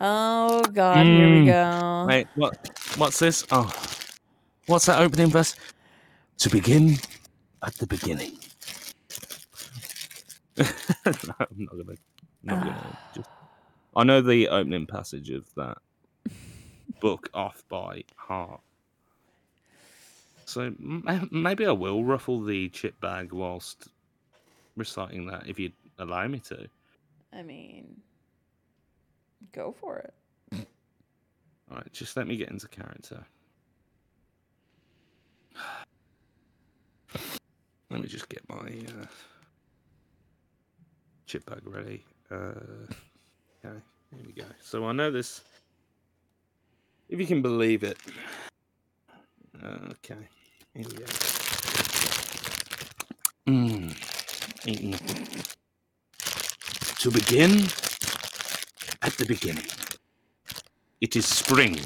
oh 0.00 0.62
god 0.72 1.06
here 1.06 1.30
we 1.30 1.40
Mm. 1.40 1.46
go 1.46 2.06
Wait, 2.08 2.28
what? 2.34 2.54
What's 2.96 3.18
this? 3.18 3.44
Oh, 3.50 3.72
what's 4.66 4.86
that 4.86 5.00
opening 5.00 5.28
verse? 5.28 5.54
To 6.38 6.50
begin 6.50 6.98
at 7.62 7.74
the 7.76 7.86
beginning. 7.86 8.38
no, 10.58 10.64
I'm 11.06 11.48
not 11.58 11.70
gonna. 11.70 11.96
Not 12.42 12.58
gonna 12.60 12.74
just, 13.14 13.30
I 13.96 14.04
know 14.04 14.20
the 14.20 14.48
opening 14.48 14.86
passage 14.86 15.30
of 15.30 15.46
that 15.56 15.78
book 17.00 17.28
off 17.34 17.64
by 17.68 18.04
heart. 18.16 18.60
So 20.46 20.74
maybe 20.78 21.66
I 21.66 21.72
will 21.72 22.04
ruffle 22.04 22.42
the 22.42 22.68
chip 22.68 23.00
bag 23.00 23.32
whilst 23.32 23.88
reciting 24.76 25.26
that, 25.26 25.48
if 25.48 25.58
you'd 25.58 25.72
allow 25.98 26.26
me 26.26 26.38
to. 26.40 26.68
I 27.32 27.42
mean, 27.42 28.00
go 29.52 29.72
for 29.72 29.98
it. 29.98 30.14
All 31.70 31.78
right, 31.78 31.92
just 31.92 32.16
let 32.16 32.26
me 32.26 32.36
get 32.36 32.50
into 32.50 32.68
character. 32.68 33.24
Let 37.90 38.00
me 38.00 38.08
just 38.08 38.28
get 38.28 38.42
my 38.48 38.56
uh, 38.56 39.06
chip 41.26 41.46
bag 41.46 41.60
ready. 41.64 42.04
Uh, 42.28 42.34
okay, 43.64 43.78
here 44.10 44.24
we 44.26 44.32
go. 44.32 44.44
So 44.60 44.84
I 44.86 44.92
know 44.92 45.12
this. 45.12 45.42
If 47.14 47.20
you 47.20 47.26
can 47.28 47.42
believe 47.42 47.84
it. 47.84 47.96
Okay, 49.64 50.16
here 50.74 50.84
we 50.84 50.96
go. 50.96 51.04
Mm, 53.46 53.94
eating 54.66 54.94
To 56.98 57.10
begin, 57.12 57.68
at 59.02 59.12
the 59.16 59.26
beginning. 59.28 59.70
It 61.00 61.14
is 61.14 61.24
spring, 61.24 61.78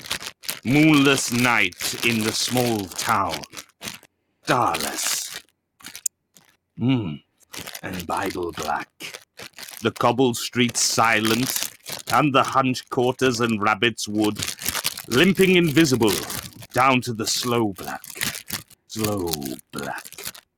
moonless 0.64 1.30
night 1.30 2.06
in 2.06 2.22
the 2.22 2.32
small 2.32 2.86
town. 2.86 3.42
Starless. 4.44 5.42
Hmm. 6.78 7.16
And 7.82 8.06
Bible 8.06 8.52
black. 8.52 9.20
The 9.82 9.90
cobbled 9.90 10.38
streets 10.38 10.80
silent, 10.80 11.68
and 12.12 12.34
the 12.34 12.42
hunch 12.42 12.88
quarters 12.88 13.40
and 13.40 13.62
rabbit's 13.62 14.08
wood, 14.08 14.38
limping 15.08 15.56
invisible 15.56 16.12
down 16.74 17.00
to 17.00 17.14
the 17.14 17.26
slow 17.26 17.72
black. 17.72 18.02
Slow 18.88 19.30
black. 19.72 20.04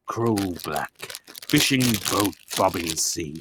Crow 0.06 0.34
black. 0.64 0.90
Fishing 1.46 1.84
boat 2.10 2.34
bobbing 2.56 2.96
sea. 2.96 3.40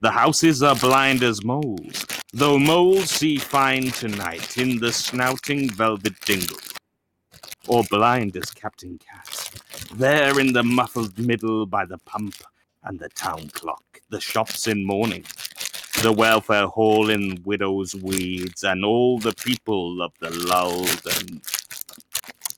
The 0.00 0.10
houses 0.10 0.62
are 0.62 0.76
blind 0.76 1.22
as 1.22 1.42
moles, 1.42 2.06
though 2.32 2.58
moles 2.58 3.10
see 3.10 3.38
fine 3.38 3.90
tonight 3.90 4.58
in 4.58 4.78
the 4.78 4.92
snouting 4.92 5.70
velvet 5.70 6.20
dingle. 6.20 6.58
Or 7.66 7.84
blind 7.90 8.36
as 8.36 8.50
Captain 8.50 8.98
Cat, 8.98 9.62
there 9.94 10.38
in 10.38 10.52
the 10.52 10.62
muffled 10.62 11.18
middle 11.18 11.66
by 11.66 11.84
the 11.86 11.98
pump 11.98 12.34
and 12.84 12.98
the 12.98 13.08
town 13.10 13.48
clock, 13.48 13.82
the 14.10 14.20
shops 14.20 14.66
in 14.66 14.84
mourning, 14.84 15.24
the 16.02 16.12
welfare 16.12 16.66
hall 16.66 17.10
in 17.10 17.42
widow's 17.44 17.94
weeds, 17.94 18.64
and 18.64 18.84
all 18.84 19.18
the 19.18 19.34
people 19.34 20.02
of 20.02 20.12
the 20.20 20.30
lulled 20.30 21.02
and 21.16 21.42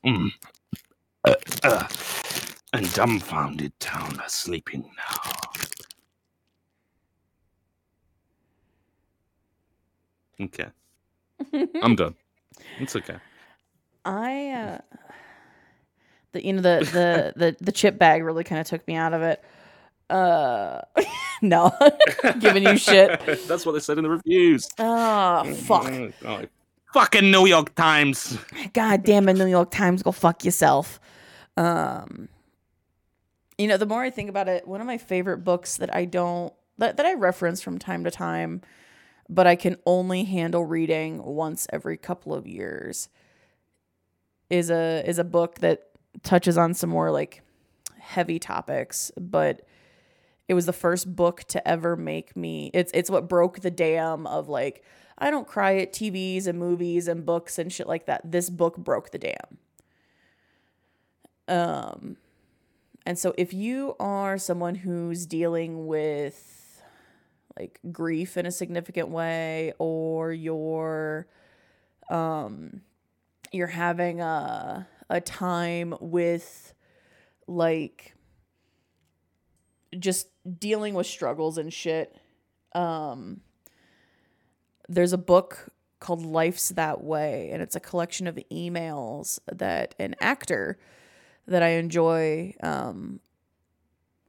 mm, 0.05 0.31
uh, 1.25 1.35
uh, 1.63 1.87
and 2.73 2.93
dumbfounded 2.93 3.77
town 3.79 4.19
are 4.19 4.29
sleeping 4.29 4.89
now. 4.97 5.31
Okay. 10.45 10.67
I'm 11.81 11.95
done. 11.95 12.15
It's 12.79 12.95
okay. 12.95 13.17
I 14.05 14.49
uh 14.49 14.77
the 16.31 16.45
you 16.45 16.53
know 16.53 16.61
the 16.61 16.79
the 16.91 17.33
the, 17.35 17.55
the 17.59 17.71
chip 17.71 17.97
bag 17.97 18.23
really 18.23 18.43
kind 18.43 18.59
of 18.59 18.67
took 18.67 18.87
me 18.87 18.95
out 18.95 19.13
of 19.13 19.21
it. 19.21 19.43
Uh 20.11 20.81
no. 21.41 21.71
Giving 22.39 22.63
you 22.63 22.77
shit. 22.77 23.19
That's 23.47 23.65
what 23.65 23.71
they 23.71 23.79
said 23.79 23.97
in 23.97 24.03
the 24.03 24.09
reviews. 24.09 24.69
Oh 24.77 25.53
fuck. 25.53 25.91
Oh, 26.25 26.41
fucking 26.93 27.31
New 27.31 27.45
York 27.45 27.73
Times. 27.75 28.37
God 28.73 29.03
damn 29.03 29.29
it, 29.29 29.33
New 29.35 29.47
York 29.47 29.71
Times, 29.71 30.03
go 30.03 30.11
fuck 30.11 30.43
yourself. 30.43 30.99
Um 31.57 32.29
you 33.57 33.67
know, 33.67 33.77
the 33.77 33.85
more 33.85 34.01
I 34.01 34.09
think 34.09 34.29
about 34.29 34.47
it, 34.47 34.67
one 34.67 34.81
of 34.81 34.87
my 34.87 34.97
favorite 34.97 35.39
books 35.39 35.77
that 35.77 35.93
I 35.95 36.05
don't 36.05 36.53
that, 36.77 36.97
that 36.97 37.05
I 37.05 37.13
reference 37.13 37.61
from 37.61 37.79
time 37.79 38.03
to 38.03 38.11
time, 38.11 38.61
but 39.29 39.47
I 39.47 39.55
can 39.55 39.77
only 39.85 40.23
handle 40.25 40.65
reading 40.65 41.23
once 41.23 41.67
every 41.71 41.95
couple 41.95 42.33
of 42.33 42.47
years 42.47 43.07
is 44.49 44.69
a 44.69 45.01
is 45.07 45.17
a 45.17 45.23
book 45.23 45.59
that 45.59 45.87
touches 46.23 46.57
on 46.57 46.73
some 46.73 46.89
more 46.89 47.11
like 47.11 47.41
heavy 47.97 48.37
topics, 48.37 49.11
but 49.17 49.61
it 50.51 50.53
was 50.53 50.65
the 50.65 50.73
first 50.73 51.15
book 51.15 51.45
to 51.45 51.65
ever 51.65 51.95
make 51.95 52.35
me 52.35 52.69
it's 52.73 52.91
it's 52.93 53.09
what 53.09 53.29
broke 53.29 53.61
the 53.61 53.71
dam 53.71 54.27
of 54.27 54.49
like 54.49 54.83
I 55.17 55.31
don't 55.31 55.47
cry 55.47 55.77
at 55.77 55.93
TVs 55.93 56.45
and 56.45 56.59
movies 56.59 57.07
and 57.07 57.25
books 57.25 57.57
and 57.57 57.71
shit 57.71 57.87
like 57.87 58.07
that. 58.07 58.29
This 58.29 58.49
book 58.49 58.75
broke 58.75 59.11
the 59.11 59.17
dam. 59.17 59.57
Um 61.47 62.17
and 63.05 63.17
so 63.17 63.33
if 63.37 63.53
you 63.53 63.95
are 63.97 64.37
someone 64.37 64.75
who's 64.75 65.25
dealing 65.25 65.87
with 65.87 66.83
like 67.57 67.79
grief 67.89 68.35
in 68.35 68.45
a 68.45 68.51
significant 68.51 69.07
way 69.07 69.71
or 69.79 70.33
you're 70.33 71.27
um 72.09 72.81
you're 73.53 73.67
having 73.67 74.19
a 74.19 74.85
a 75.09 75.21
time 75.21 75.95
with 76.01 76.73
like 77.47 78.15
just 79.97 80.27
dealing 80.59 80.93
with 80.93 81.07
struggles 81.07 81.57
and 81.57 81.73
shit 81.73 82.15
um 82.73 83.41
there's 84.87 85.13
a 85.13 85.17
book 85.17 85.67
called 85.99 86.25
Life's 86.25 86.69
That 86.69 87.03
Way 87.03 87.49
and 87.51 87.61
it's 87.61 87.75
a 87.75 87.79
collection 87.79 88.27
of 88.27 88.39
emails 88.51 89.39
that 89.51 89.95
an 89.99 90.15
actor 90.19 90.77
that 91.47 91.63
I 91.63 91.69
enjoy 91.69 92.53
um, 92.61 93.19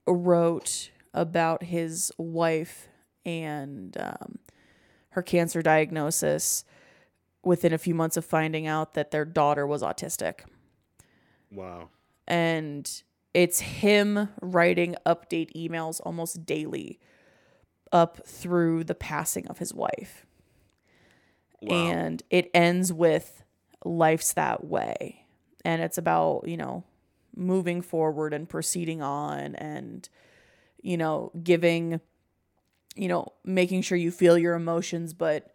wrote 0.07 0.91
about 1.15 1.63
his 1.63 2.13
wife 2.19 2.89
and 3.25 3.97
um, 3.99 4.39
her 5.11 5.23
cancer 5.23 5.63
diagnosis 5.63 6.65
within 7.45 7.73
a 7.73 7.79
few 7.79 7.95
months 7.95 8.17
of 8.17 8.25
finding 8.25 8.67
out 8.67 8.95
that 8.95 9.11
their 9.11 9.25
daughter 9.25 9.67
was 9.67 9.83
autistic. 9.83 10.41
Wow. 11.51 11.89
And 12.27 13.03
it's 13.35 13.61
him 13.61 14.29
writing 14.41 14.95
update 15.07 15.53
emails 15.55 16.01
almost 16.05 16.45
daily 16.45 16.99
up 17.91 18.27
through 18.27 18.85
the 18.85 18.95
passing 18.95 19.47
of 19.49 19.59
his 19.59 19.73
wife. 19.75 20.27
Wow. 21.61 21.75
And 21.75 22.23
it 22.31 22.51
ends 22.55 22.93
with 22.93 23.43
life's 23.85 24.33
that 24.35 24.65
way. 24.65 25.25
And 25.65 25.81
it's 25.83 25.99
about, 25.99 26.47
you 26.47 26.57
know, 26.57 26.85
moving 27.35 27.81
forward 27.81 28.35
and 28.35 28.49
proceeding 28.49 29.01
on 29.01 29.55
and 29.55 30.07
you 30.83 30.99
know 30.99 31.31
giving 31.43 31.99
you 32.95 33.09
know 33.09 33.27
making 33.43 33.81
sure 33.81 33.97
you 33.97 34.11
feel 34.11 34.37
your 34.37 34.55
emotions 34.55 35.15
but 35.15 35.51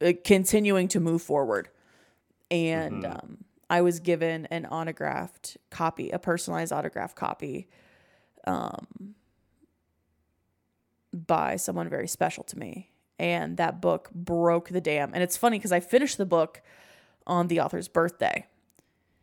uh, 0.00 0.12
continuing 0.24 0.88
to 0.88 0.98
move 0.98 1.20
forward 1.20 1.68
and 2.50 3.02
Mhm. 3.02 3.22
um, 3.22 3.44
i 3.70 3.80
was 3.80 4.00
given 4.00 4.46
an 4.46 4.66
autographed 4.66 5.56
copy 5.70 6.10
a 6.10 6.18
personalized 6.18 6.72
autograph 6.72 7.14
copy 7.14 7.68
um, 8.46 9.14
by 11.12 11.56
someone 11.56 11.88
very 11.88 12.08
special 12.08 12.44
to 12.44 12.58
me. 12.58 12.90
And 13.18 13.56
that 13.56 13.80
book 13.80 14.10
broke 14.12 14.68
the 14.68 14.80
dam. 14.80 15.10
And 15.12 15.22
it's 15.22 15.36
funny 15.36 15.58
because 15.58 15.72
i 15.72 15.80
finished 15.80 16.18
the 16.18 16.26
book 16.26 16.62
on 17.26 17.48
the 17.48 17.60
author's 17.60 17.88
birthday. 17.88 18.46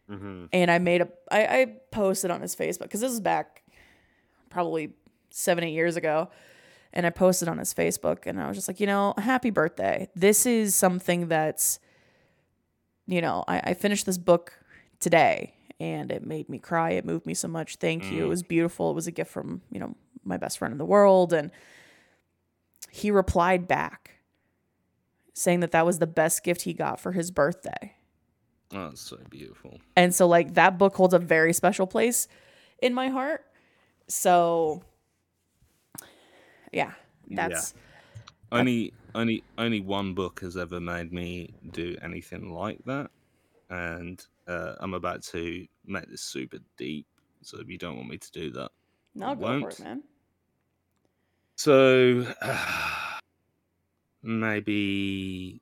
Hmm 0.10 0.46
and 0.54 0.70
I 0.70 0.78
made 0.78 1.02
a 1.02 1.10
I, 1.32 1.46
I 1.46 1.66
posted 1.92 2.30
on 2.30 2.42
his 2.42 2.56
Facebook 2.56 2.84
because 2.84 3.02
this 3.02 3.12
is 3.12 3.20
back 3.20 3.64
probably 4.50 4.94
seven 5.32 5.64
eight 5.64 5.74
years 5.74 5.96
ago, 5.96 6.30
and 6.94 7.06
I 7.06 7.10
posted 7.10 7.48
on 7.48 7.58
his 7.58 7.74
Facebook 7.74 8.26
and 8.26 8.40
I 8.40 8.48
was 8.48 8.56
just 8.58 8.68
like, 8.68 8.80
you 8.80 8.88
know, 8.88 9.14
happy 9.18 9.50
birthday. 9.50 10.10
This 10.16 10.46
is 10.46 10.76
something 10.76 11.28
that's, 11.28 11.80
you 13.08 13.22
know, 13.22 13.44
I, 13.48 13.60
I 13.64 13.74
finished 13.74 14.06
this 14.06 14.18
book 14.18 14.54
today 15.00 15.54
and 15.80 16.12
it 16.12 16.26
made 16.26 16.50
me 16.50 16.58
cry. 16.60 16.92
It 16.92 17.06
moved 17.06 17.26
me 17.26 17.34
so 17.34 17.48
much. 17.48 17.76
Thank 17.78 18.12
you. 18.12 18.24
It 18.24 18.28
Mm. 18.28 18.30
was 18.30 18.44
beautiful. 18.44 18.92
It 18.92 18.96
was 18.96 19.08
a 19.08 19.12
gift 19.12 19.32
from 19.32 19.62
you 19.72 19.80
know 19.80 19.96
my 20.24 20.38
best 20.38 20.58
friend 20.58 20.72
in 20.72 20.78
the 20.78 20.86
world, 20.86 21.34
and 21.34 21.52
he 22.90 23.12
replied 23.12 23.68
back 23.68 24.12
saying 25.34 25.60
that 25.60 25.72
that 25.72 25.86
was 25.86 26.00
the 26.00 26.08
best 26.08 26.44
gift 26.44 26.62
he 26.64 26.74
got 26.74 27.00
for 27.00 27.12
his 27.12 27.30
birthday. 27.30 27.94
Oh, 28.74 28.90
that's 28.90 29.02
so 29.02 29.18
beautiful. 29.30 29.80
And 29.96 30.16
so 30.16 30.28
like 30.28 30.54
that 30.56 30.78
book 30.78 30.96
holds 30.96 31.14
a 31.14 31.20
very 31.20 31.54
special 31.54 31.86
place 31.86 32.28
in 32.82 32.94
my 32.94 33.10
heart. 33.10 33.46
So 34.08 34.82
yeah, 36.72 36.94
that's 37.30 37.74
Only, 38.60 38.94
only, 39.14 39.44
only 39.58 39.82
one 39.82 40.14
book 40.14 40.40
has 40.42 40.58
ever 40.58 40.80
made 40.80 41.12
me 41.12 41.54
do 41.72 41.96
anything 42.02 42.52
like 42.52 42.84
that, 42.86 43.12
and 43.70 44.26
uh, 44.48 44.76
I'm 44.80 44.94
about 44.94 45.24
to 45.24 45.68
make 45.86 46.10
this 46.10 46.22
super 46.22 46.60
deep. 46.78 47.08
So 47.42 47.60
if 47.60 47.70
you 47.70 47.78
don't 47.78 47.98
want 47.98 48.10
me 48.10 48.18
to 48.18 48.32
do 48.32 48.50
that, 48.52 48.72
no 49.14 49.36
go 49.36 49.60
for 49.60 49.70
it, 49.70 49.80
man. 49.80 50.04
So 51.56 52.26
maybe 54.24 55.62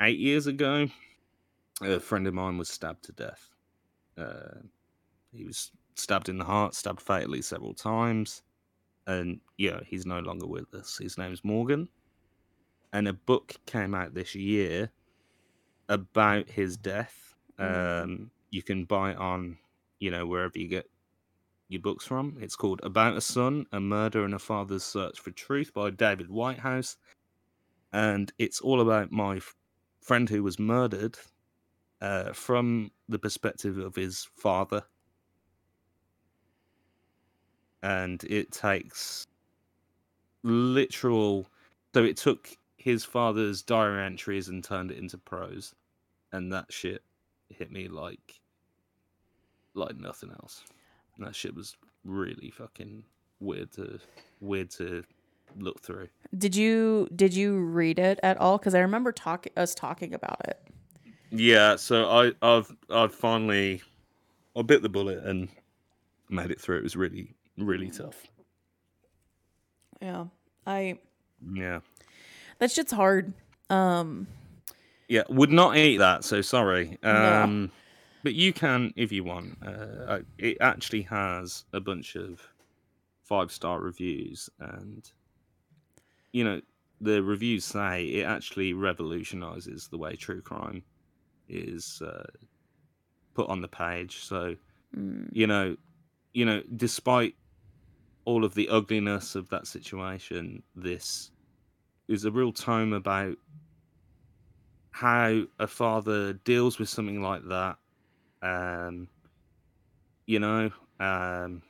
eight 0.00 0.18
years 0.18 0.46
ago, 0.46 0.88
a 1.82 2.00
friend 2.00 2.26
of 2.26 2.34
mine 2.34 2.58
was 2.58 2.68
stabbed 2.68 3.04
to 3.04 3.12
death. 3.12 3.50
Uh, 4.16 4.62
he 5.32 5.44
was 5.44 5.70
stabbed 5.94 6.28
in 6.28 6.38
the 6.38 6.44
heart, 6.44 6.74
stabbed 6.74 7.00
fatally 7.00 7.42
several 7.42 7.74
times, 7.74 8.42
and 9.08 9.40
yeah, 9.56 9.80
he's 9.84 10.06
no 10.06 10.20
longer 10.20 10.46
with 10.46 10.72
us. 10.74 10.98
His 10.98 11.18
name's 11.18 11.42
Morgan, 11.42 11.88
and 12.92 13.08
a 13.08 13.12
book 13.12 13.56
came 13.66 13.94
out 13.94 14.14
this 14.14 14.36
year 14.36 14.92
about 15.88 16.48
his 16.50 16.76
death. 16.76 17.34
Mhm. 17.58 18.04
Um, 18.04 18.30
you 18.50 18.62
can 18.62 18.84
buy 18.84 19.12
it 19.12 19.16
on, 19.16 19.58
you 19.98 20.10
know, 20.10 20.26
wherever 20.26 20.56
you 20.58 20.68
get 20.68 20.88
your 21.68 21.82
books 21.82 22.06
from. 22.06 22.36
It's 22.40 22.56
called 22.56 22.80
About 22.82 23.16
a 23.16 23.20
Son, 23.20 23.66
A 23.72 23.80
Murder 23.80 24.24
and 24.24 24.34
a 24.34 24.38
Father's 24.38 24.84
Search 24.84 25.18
for 25.18 25.30
Truth 25.30 25.72
by 25.74 25.90
David 25.90 26.28
Whitehouse. 26.28 26.96
And 27.92 28.32
it's 28.38 28.60
all 28.60 28.80
about 28.80 29.10
my 29.10 29.36
f- 29.36 29.56
friend 30.02 30.28
who 30.28 30.42
was 30.42 30.58
murdered 30.58 31.18
uh, 32.00 32.32
from 32.32 32.90
the 33.08 33.18
perspective 33.18 33.78
of 33.78 33.96
his 33.96 34.28
father. 34.36 34.84
And 37.82 38.22
it 38.24 38.52
takes 38.52 39.26
literal. 40.42 41.48
So 41.94 42.04
it 42.04 42.16
took 42.16 42.56
his 42.76 43.04
father's 43.04 43.62
diary 43.62 44.04
entries 44.04 44.48
and 44.48 44.62
turned 44.62 44.90
it 44.90 44.98
into 44.98 45.18
prose. 45.18 45.74
And 46.32 46.52
that 46.52 46.72
shit 46.72 47.02
hit 47.48 47.70
me 47.70 47.88
like 47.88 48.40
like 49.74 49.96
nothing 49.96 50.30
else. 50.30 50.64
And 51.16 51.26
That 51.26 51.34
shit 51.34 51.54
was 51.54 51.76
really 52.04 52.50
fucking 52.50 53.04
weird 53.40 53.72
to 53.72 53.98
weird 54.40 54.70
to 54.72 55.04
look 55.56 55.80
through. 55.80 56.08
Did 56.36 56.54
you 56.54 57.08
did 57.14 57.34
you 57.34 57.58
read 57.58 57.98
it 57.98 58.20
at 58.22 58.36
all? 58.38 58.58
Because 58.58 58.74
I 58.74 58.80
remember 58.80 59.12
talking 59.12 59.52
us 59.56 59.74
talking 59.74 60.14
about 60.14 60.40
it. 60.46 60.60
Yeah, 61.30 61.76
so 61.76 62.08
I 62.08 62.32
I've 62.42 62.74
I've 62.90 63.14
finally 63.14 63.82
I 64.56 64.62
bit 64.62 64.82
the 64.82 64.88
bullet 64.88 65.24
and 65.24 65.48
made 66.28 66.50
it 66.50 66.60
through. 66.60 66.78
It 66.78 66.82
was 66.82 66.96
really 66.96 67.34
really 67.58 67.90
tough. 67.90 68.26
Yeah, 70.00 70.26
I 70.66 70.98
Yeah. 71.52 71.80
that 72.58 72.70
shit's 72.70 72.92
hard. 72.92 73.34
Um, 73.70 74.26
Yeah, 75.08 75.22
would 75.28 75.50
not 75.50 75.76
eat 75.76 75.98
that, 75.98 76.24
so 76.24 76.40
sorry. 76.40 76.98
No. 77.02 77.42
Um 77.42 77.72
but 78.22 78.34
you 78.34 78.52
can 78.52 78.92
if 78.96 79.12
you 79.12 79.24
want. 79.24 79.56
Uh, 79.64 80.20
it 80.38 80.58
actually 80.60 81.02
has 81.02 81.64
a 81.72 81.80
bunch 81.80 82.16
of 82.16 82.40
five 83.22 83.52
star 83.52 83.80
reviews 83.80 84.48
and 84.58 85.10
you 86.32 86.44
know 86.44 86.60
the 87.00 87.22
reviews 87.22 87.64
say 87.64 88.06
it 88.06 88.24
actually 88.24 88.72
revolutionizes 88.72 89.88
the 89.88 89.98
way 89.98 90.16
true 90.16 90.40
crime 90.40 90.82
is 91.48 92.02
uh, 92.04 92.24
put 93.34 93.48
on 93.48 93.60
the 93.60 93.68
page 93.68 94.24
so 94.24 94.54
mm, 94.96 95.28
you 95.32 95.46
know 95.46 95.76
you 96.32 96.44
know 96.44 96.62
despite 96.76 97.34
all 98.28 98.44
of 98.44 98.54
the 98.54 98.68
ugliness 98.68 99.34
of 99.34 99.48
that 99.48 99.66
situation 99.66 100.62
this 100.76 101.32
is 102.08 102.24
a 102.24 102.32
real 102.32 102.52
tome 102.52 102.92
about 102.92 103.36
how 104.90 105.44
a 105.58 105.66
father 105.66 106.32
deals 106.32 106.78
with 106.78 106.88
something 106.88 107.22
like 107.22 107.42
that. 107.48 107.78
Um, 108.42 109.10
you 110.26 110.38
know, 110.38 110.70
um, 111.00 111.62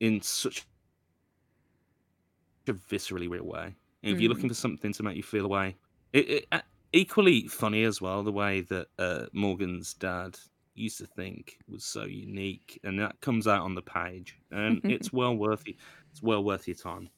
in 0.00 0.20
such 0.20 0.66
a 2.66 2.72
viscerally 2.72 3.28
real 3.28 3.44
way. 3.44 3.76
If 4.02 4.20
you're 4.20 4.28
Mm. 4.28 4.30
looking 4.30 4.50
for 4.50 4.54
something 4.54 4.92
to 4.92 5.02
make 5.02 5.16
you 5.16 5.22
feel 5.22 5.44
away, 5.44 5.76
it, 6.12 6.30
it 6.30 6.46
uh, 6.52 6.60
equally 6.92 7.48
funny 7.48 7.84
as 7.84 8.00
well. 8.00 8.22
The 8.22 8.32
way 8.32 8.60
that 8.62 8.88
uh, 8.98 9.26
Morgan's 9.32 9.94
dad 9.94 10.38
used 10.78 10.98
to 10.98 11.06
think 11.06 11.58
was 11.68 11.84
so 11.84 12.04
unique, 12.04 12.80
and 12.84 12.98
that 13.00 13.20
comes 13.20 13.46
out 13.46 13.62
on 13.62 13.74
the 13.74 13.82
page, 13.82 14.38
and 14.50 14.80
it's 14.84 15.12
well 15.12 15.34
worth 15.34 15.66
it. 15.66 15.76
It's 16.10 16.22
well 16.22 16.42
worth 16.42 16.66
your 16.66 16.76
time. 16.76 17.10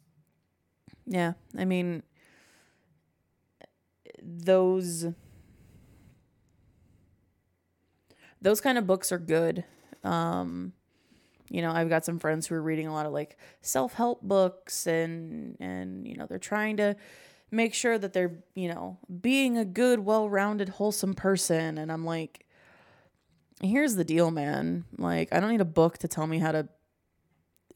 Yeah, 1.07 1.32
I 1.57 1.65
mean, 1.65 2.03
those 4.23 5.07
those 8.43 8.61
kind 8.61 8.78
of 8.78 8.87
books 8.87 9.12
are 9.12 9.19
good. 9.19 9.65
Um, 10.05 10.73
you 11.49 11.62
know, 11.62 11.73
I've 11.73 11.89
got 11.89 12.05
some 12.05 12.19
friends 12.19 12.47
who 12.47 12.55
are 12.55 12.62
reading 12.62 12.87
a 12.87 12.93
lot 12.93 13.07
of 13.07 13.12
like 13.12 13.37
self 13.61 13.95
help 13.95 14.23
books, 14.23 14.87
and 14.87 15.57
and 15.61 16.07
you 16.07 16.16
know 16.16 16.27
they're 16.27 16.39
trying 16.39 16.77
to 16.78 16.97
make 17.51 17.74
sure 17.74 17.99
that 17.99 18.12
they're 18.12 18.39
you 18.55 18.69
know 18.69 18.99
being 19.20 19.59
a 19.59 19.65
good, 19.65 20.01
well 20.01 20.28
rounded, 20.28 20.69
wholesome 20.70 21.15
person. 21.15 21.77
And 21.77 21.91
I'm 21.91 22.05
like, 22.05 22.47
here's 23.61 23.95
the 23.95 24.05
deal, 24.05 24.31
man. 24.31 24.85
Like, 24.99 25.32
I 25.32 25.41
don't 25.41 25.51
need 25.51 25.61
a 25.61 25.66
book 25.66 25.99
to 25.99 26.09
tell 26.09 26.27
me 26.27 26.39
how 26.39 26.53
to 26.53 26.69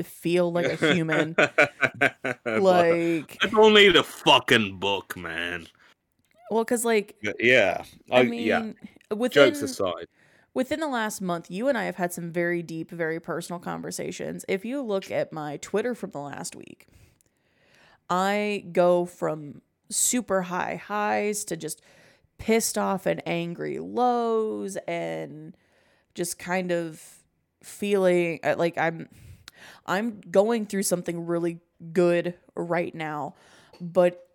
feel 0.03 0.51
like 0.51 0.67
a 0.67 0.95
human. 0.95 1.35
like, 2.45 3.39
I 3.43 3.47
don't 3.51 3.75
need 3.75 3.97
a 3.97 4.03
fucking 4.03 4.79
book, 4.79 5.17
man. 5.17 5.67
well, 6.51 6.65
because 6.65 6.85
like 6.85 7.17
Yeah, 7.39 7.85
I 8.11 8.21
I, 8.21 8.23
mean, 8.25 8.47
yeah. 8.47 9.15
within 9.15 9.53
Jokes 9.53 9.63
aside, 9.63 10.07
within 10.55 10.81
the 10.81 10.89
last 10.89 11.21
month, 11.21 11.51
you 11.51 11.69
and 11.69 11.79
I 11.79 11.85
have 11.85 11.97
had 11.97 12.13
some 12.13 12.33
very 12.33 12.63
deep, 12.63 12.91
very 12.91 13.21
personal 13.21 13.61
conversations. 13.61 14.45
If 14.49 14.65
you 14.65 14.83
look 14.83 15.11
at 15.11 15.33
my 15.33 15.59
Twitter 15.59 15.95
from 15.95 16.11
the 16.11 16.21
last 16.21 16.57
week, 16.57 16.87
I 18.09 18.65
go 18.73 19.05
from 19.05 19.63
super 19.91 20.43
high 20.43 20.77
highs 20.77 21.45
to 21.45 21.57
just 21.57 21.81
pissed 22.39 22.77
off 22.77 23.07
and 23.07 23.23
angry 23.27 23.79
lows 23.79 24.77
and 24.89 25.57
just 26.15 26.39
kind 26.39 26.71
of 26.73 27.03
feeling 27.63 28.41
uh, 28.45 28.55
like 28.59 28.77
I'm 28.79 29.09
I'm 29.87 30.21
going 30.31 30.67
through 30.67 30.83
something 30.85 31.27
really 31.27 31.61
good 31.93 32.35
right 32.55 32.95
now, 32.95 33.35
but 33.81 34.27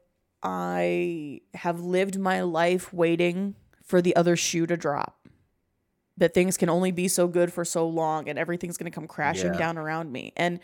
I 0.44 1.42
have 1.54 1.80
lived 1.82 2.18
my 2.20 2.42
life 2.42 2.94
waiting 2.94 3.56
for 3.84 4.02
the 4.02 4.16
other 4.16 4.36
shoe 4.36 4.66
to 4.68 4.78
drop. 4.78 5.16
That 6.18 6.34
things 6.34 6.58
can 6.58 6.70
only 6.70 6.92
be 6.92 7.08
so 7.08 7.28
good 7.28 7.52
for 7.54 7.64
so 7.64 7.88
long 7.88 8.28
and 8.28 8.38
everything's 8.38 8.78
going 8.78 8.92
to 8.92 8.96
come 8.96 9.08
crashing 9.08 9.54
Yeah. 9.54 9.60
down 9.60 9.78
around 9.78 10.12
me. 10.12 10.34
And 10.36 10.60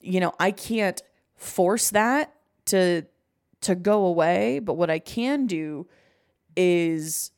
you 0.00 0.18
know, 0.20 0.32
I 0.40 0.50
can't 0.50 1.00
force 1.36 1.90
that 1.90 2.34
to 2.66 3.02
to 3.60 3.74
go 3.76 4.06
away, 4.06 4.58
but 4.58 4.74
what 4.74 4.90
I 4.90 4.98
can 4.98 5.46
do 5.46 5.86
is 6.56 7.30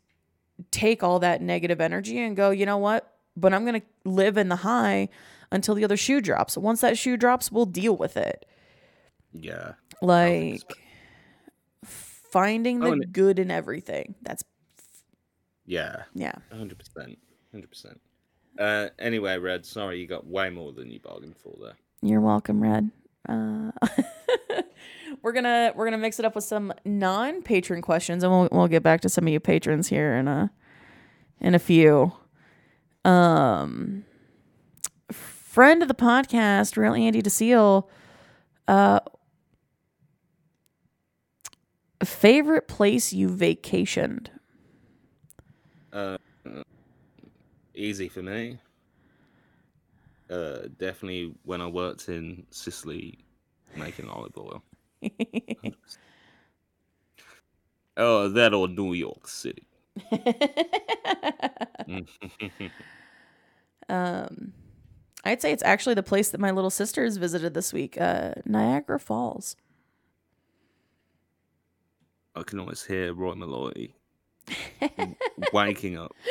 take 0.71 1.03
all 1.03 1.19
that 1.21 1.41
negative 1.43 1.81
energy 1.81 2.19
and 2.21 2.37
go, 2.37 2.51
you 2.51 2.67
know 2.67 2.79
what? 2.79 3.13
But 3.37 3.53
I'm 3.53 3.65
going 3.65 3.81
to 3.81 3.87
live 4.05 4.37
in 4.37 4.49
the 4.49 4.57
high 4.57 5.09
until 5.51 5.75
the 5.75 5.85
other 5.85 5.97
shoe 5.97 6.21
drops. 6.21 6.57
Once 6.57 6.81
that 6.83 6.97
shoe 6.99 7.17
drops, 7.17 7.51
we'll 7.51 7.67
deal 7.67 7.97
with 7.97 8.17
it. 8.17 8.47
yeah. 9.33 9.73
Like 10.03 10.63
finding 11.85 12.81
the 12.81 12.89
Oh, 12.91 13.01
good 13.11 13.39
in 13.39 13.51
everything. 13.51 14.15
That's 14.23 14.45
Yeah, 15.67 16.03
yeah. 16.15 16.35
hundred 16.53 16.79
percent, 16.79 17.19
hundred 17.53 17.71
percent. 17.71 18.01
Uh, 18.59 18.89
anyway, 18.99 19.39
Red, 19.39 19.65
sorry 19.65 20.01
you 20.01 20.07
got 20.07 20.27
way 20.27 20.51
more 20.51 20.73
than 20.73 20.91
you 20.91 21.01
bargained 21.01 21.37
for 21.37 21.55
there. 21.61 21.75
You're 22.03 22.21
welcome, 22.21 22.63
Red. 22.63 22.91
Uh, 23.29 23.71
we're 25.23 25.33
gonna 25.33 25.73
we're 25.75 25.85
gonna 25.85 25.99
mix 25.99 26.19
it 26.19 26.25
up 26.25 26.35
with 26.35 26.45
some 26.45 26.73
non-patron 26.85 27.83
questions, 27.83 28.23
and 28.23 28.33
we'll 28.33 28.49
we'll 28.53 28.69
get 28.69 28.83
back 28.83 29.01
to 29.03 29.09
some 29.09 29.27
of 29.27 29.33
you 29.33 29.41
patrons 29.41 29.89
here 29.89 30.15
in 30.15 30.29
a 30.29 30.51
in 31.41 31.55
a 31.55 31.59
few. 31.59 32.13
Um, 33.05 34.05
friend 35.11 35.83
of 35.83 35.89
the 35.89 35.95
podcast, 35.95 36.77
real 36.77 36.95
Andy 36.95 37.23
DeSeal. 37.23 37.89
Uh, 38.67 39.01
favorite 42.03 42.69
place 42.69 43.13
you 43.13 43.29
vacationed? 43.29 44.29
Uh, 45.93 46.17
easy 47.75 48.09
for 48.09 48.23
me. 48.23 48.59
Uh, 50.31 50.69
definitely 50.79 51.35
when 51.45 51.61
I 51.61 51.67
worked 51.67 52.09
in 52.09 52.47
Sicily 52.51 53.19
making 53.77 54.09
olive 54.09 54.37
oil. 54.37 54.63
Oh, 57.97 58.29
that 58.29 58.53
or 58.55 58.67
New 58.69 58.93
York 58.93 59.29
City. 59.29 59.67
um, 63.89 64.53
I'd 65.25 65.41
say 65.41 65.53
it's 65.53 65.63
actually 65.63 65.95
the 65.95 66.03
place 66.03 66.31
that 66.31 66.41
my 66.41 66.51
little 66.51 66.71
sisters 66.71 67.17
visited 67.17 67.55
this 67.55 67.73
week, 67.73 68.01
uh, 68.01 68.33
Niagara 68.45 68.99
Falls. 68.99 69.57
I 72.35 72.43
can 72.43 72.59
always 72.59 72.85
hear 72.85 73.15
Roy 73.15 73.35
Molloy 73.35 73.91
waking 75.53 75.97
up. 75.97 76.13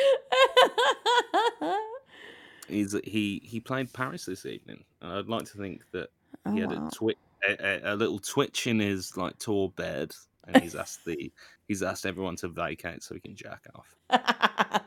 He's 2.68 2.94
he 3.04 3.40
he 3.44 3.60
played 3.60 3.92
Paris 3.92 4.26
this 4.26 4.44
evening, 4.46 4.84
and 5.00 5.12
I'd 5.12 5.26
like 5.28 5.44
to 5.46 5.58
think 5.58 5.82
that 5.92 6.08
Oh, 6.46 6.52
he 6.52 6.60
had 6.60 6.72
wow. 6.72 6.88
a, 6.88 6.90
twi- 6.90 7.14
a, 7.48 7.92
a, 7.92 7.96
little 7.96 8.18
twitch 8.18 8.66
in 8.66 8.78
his 8.78 9.16
like 9.16 9.38
tall 9.38 9.68
bed, 9.68 10.12
and 10.46 10.62
he's 10.62 10.74
asked 10.74 11.04
the 11.04 11.32
he's 11.68 11.82
asked 11.82 12.06
everyone 12.06 12.36
to 12.36 12.48
vacate 12.48 13.02
so 13.02 13.14
he 13.14 13.20
can 13.20 13.34
jack 13.36 13.66
off. 13.74 13.94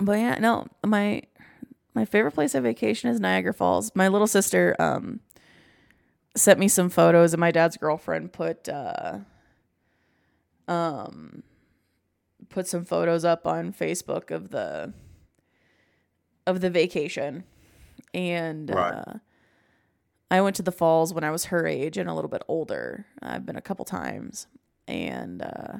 but 0.00 0.18
yeah, 0.18 0.38
no, 0.38 0.66
my 0.84 1.22
my 1.94 2.04
favorite 2.04 2.32
place 2.32 2.54
of 2.54 2.62
vacation 2.62 3.10
is 3.10 3.20
Niagara 3.20 3.54
Falls. 3.54 3.92
My 3.94 4.08
little 4.08 4.26
sister 4.26 4.76
um 4.78 5.20
sent 6.36 6.58
me 6.58 6.68
some 6.68 6.88
photos 6.90 7.32
and 7.32 7.40
my 7.40 7.50
dad's 7.50 7.76
girlfriend 7.76 8.32
put 8.32 8.68
uh 8.68 9.18
um 10.68 11.42
put 12.48 12.66
some 12.66 12.84
photos 12.84 13.24
up 13.24 13.46
on 13.46 13.72
Facebook 13.72 14.30
of 14.30 14.50
the 14.50 14.92
of 16.46 16.60
the 16.60 16.70
vacation. 16.70 17.44
And 18.14 18.70
Right. 18.74 18.94
uh 18.94 19.14
I 20.32 20.40
went 20.40 20.54
to 20.56 20.62
the 20.62 20.70
falls 20.72 21.12
when 21.12 21.24
I 21.24 21.30
was 21.32 21.46
her 21.46 21.66
age 21.66 21.96
and 21.96 22.08
a 22.08 22.14
little 22.14 22.30
bit 22.30 22.42
older. 22.46 23.06
I've 23.20 23.44
been 23.44 23.56
a 23.56 23.60
couple 23.62 23.84
times. 23.84 24.46
And 24.86 25.42
uh 25.42 25.78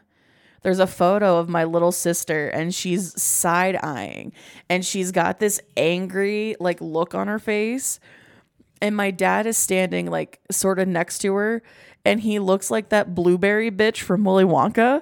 there's 0.62 0.78
a 0.78 0.86
photo 0.86 1.38
of 1.38 1.48
my 1.48 1.64
little 1.64 1.92
sister 1.92 2.48
and 2.48 2.74
she's 2.74 3.20
side 3.20 3.76
eyeing 3.82 4.32
and 4.68 4.84
she's 4.84 5.10
got 5.10 5.38
this 5.40 5.58
angry 5.76 6.54
like 6.60 6.80
look 6.82 7.14
on 7.14 7.28
her 7.28 7.38
face 7.38 7.98
and 8.82 8.94
my 8.94 9.10
dad 9.10 9.46
is 9.46 9.56
standing 9.56 10.06
like 10.10 10.38
sort 10.50 10.78
of 10.78 10.86
next 10.86 11.20
to 11.20 11.32
her 11.34 11.62
and 12.04 12.20
he 12.20 12.38
looks 12.38 12.70
like 12.70 12.90
that 12.90 13.14
blueberry 13.14 13.70
bitch 13.70 14.00
from 14.00 14.22
Willy 14.22 14.44
Wonka 14.44 15.00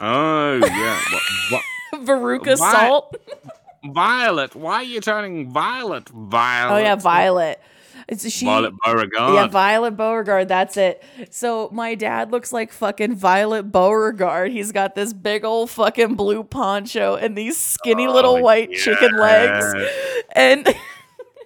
Oh 0.00 0.54
yeah, 0.54 1.00
what, 1.50 1.62
Veruca 2.04 2.58
Why- 2.58 2.72
Salt 2.72 3.14
Violet, 3.86 4.54
why 4.54 4.76
are 4.76 4.82
you 4.82 5.00
turning 5.00 5.50
violet? 5.50 6.08
Violet. 6.08 6.74
oh 6.74 6.78
yeah 6.78 6.96
Violet 6.96 7.60
it's 8.08 8.30
she 8.30 8.44
Violet 8.44 8.74
Beauregarde. 8.84 9.34
Yeah, 9.34 9.46
Violet 9.46 9.96
Beauregarde. 9.96 10.48
That's 10.48 10.76
it. 10.76 11.02
So 11.30 11.70
my 11.72 11.94
dad 11.94 12.30
looks 12.32 12.52
like 12.52 12.72
fucking 12.72 13.16
Violet 13.16 13.64
Beauregarde. 13.72 14.52
He's 14.52 14.72
got 14.72 14.94
this 14.94 15.12
big 15.12 15.44
old 15.44 15.70
fucking 15.70 16.14
blue 16.14 16.44
poncho 16.44 17.16
and 17.16 17.36
these 17.36 17.56
skinny 17.56 18.06
oh, 18.06 18.12
little 18.12 18.36
Oh, 18.36 18.40
white 18.40 18.72
chicken 18.72 19.16
legs, 19.16 19.90
and 20.32 20.74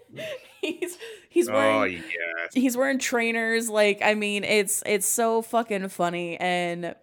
he's 0.60 0.98
he's 1.28 1.48
Oh 1.48 1.52
wearing 1.52 1.92
yes. 1.92 2.54
he's 2.54 2.76
wearing 2.76 2.98
trainers. 2.98 3.68
Like 3.68 4.00
I 4.02 4.14
mean, 4.14 4.44
it's 4.44 4.82
it's 4.86 5.06
so 5.06 5.42
fucking 5.42 5.88
funny 5.88 6.38
and. 6.38 6.94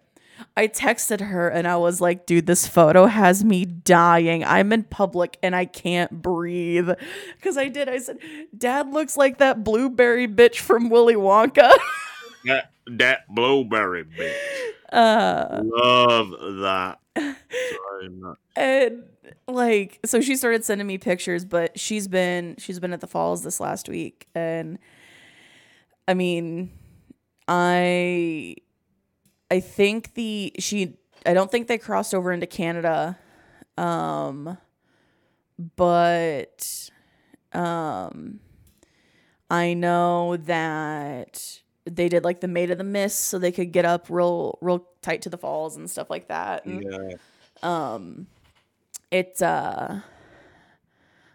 I 0.56 0.68
texted 0.68 1.20
her 1.20 1.48
and 1.48 1.66
I 1.66 1.76
was 1.76 2.00
like, 2.00 2.26
dude, 2.26 2.46
this 2.46 2.66
photo 2.66 3.06
has 3.06 3.44
me 3.44 3.64
dying. 3.64 4.44
I'm 4.44 4.72
in 4.72 4.84
public 4.84 5.38
and 5.42 5.54
I 5.54 5.64
can't 5.64 6.22
breathe. 6.22 6.90
Because 7.36 7.56
I 7.56 7.68
did. 7.68 7.88
I 7.88 7.98
said, 7.98 8.18
Dad 8.56 8.92
looks 8.92 9.16
like 9.16 9.38
that 9.38 9.64
blueberry 9.64 10.28
bitch 10.28 10.56
from 10.56 10.90
Willy 10.90 11.16
Wonka. 11.16 11.72
That, 12.44 12.70
that 12.86 13.26
blueberry 13.28 14.04
bitch. 14.04 14.32
Uh, 14.92 15.62
Love 15.64 16.30
that 16.60 17.00
and 18.56 19.04
like, 19.46 20.00
so 20.04 20.20
she 20.20 20.36
started 20.36 20.64
sending 20.64 20.86
me 20.86 20.98
pictures, 20.98 21.44
but 21.44 21.78
she's 21.78 22.08
been 22.08 22.56
she's 22.58 22.78
been 22.78 22.92
at 22.92 23.00
the 23.00 23.06
falls 23.06 23.42
this 23.42 23.60
last 23.60 23.88
week, 23.88 24.28
and 24.34 24.78
I 26.06 26.14
mean, 26.14 26.70
I 27.48 28.56
I 29.50 29.60
think 29.60 30.14
the 30.14 30.52
she 30.58 30.96
I 31.24 31.34
don't 31.34 31.50
think 31.50 31.68
they 31.68 31.78
crossed 31.78 32.14
over 32.14 32.32
into 32.32 32.46
Canada. 32.46 33.18
Um 33.78 34.58
but 35.76 36.90
um 37.52 38.40
I 39.50 39.74
know 39.74 40.36
that 40.38 41.60
they 41.84 42.08
did 42.08 42.24
like 42.24 42.40
the 42.40 42.48
Maid 42.48 42.70
of 42.72 42.78
the 42.78 42.84
Mist 42.84 43.20
so 43.26 43.38
they 43.38 43.52
could 43.52 43.70
get 43.72 43.84
up 43.84 44.06
real 44.10 44.58
real 44.60 44.86
tight 45.02 45.22
to 45.22 45.28
the 45.30 45.38
falls 45.38 45.76
and 45.76 45.88
stuff 45.88 46.10
like 46.10 46.28
that. 46.28 46.64
And, 46.66 46.82
Yeah. 46.82 47.16
um 47.62 48.26
it's 49.10 49.40
uh 49.40 50.00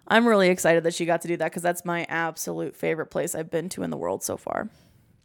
I'm 0.08 0.28
really 0.28 0.50
excited 0.50 0.84
that 0.84 0.94
she 0.94 1.06
got 1.06 1.22
to 1.22 1.28
do 1.30 1.38
that 1.38 1.46
because 1.52 1.64
that's 1.64 1.86
my 1.86 2.06
absolute 2.10 2.76
favorite 2.76 3.06
place 3.08 3.34
I've 3.34 3.50
been 3.50 3.70
to 3.70 3.84
in 3.84 3.92
the 3.92 3.98
world 3.98 4.24
so 4.24 4.36
far. 4.36 4.68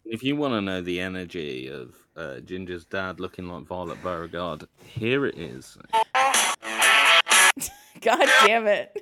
If 0.09 0.23
you 0.23 0.37
want 0.37 0.55
to 0.55 0.61
know 0.61 0.81
the 0.81 1.01
energy 1.01 1.69
of 1.69 1.95
uh, 2.17 2.39
Ginger's 2.41 2.85
dad 2.85 3.19
looking 3.21 3.49
like 3.49 3.65
Violet 3.65 4.01
Beauregarde, 4.03 4.67
here 4.85 5.27
it 5.27 5.37
is. 5.37 5.77
God 8.01 8.29
damn 8.47 8.67
it. 8.69 8.97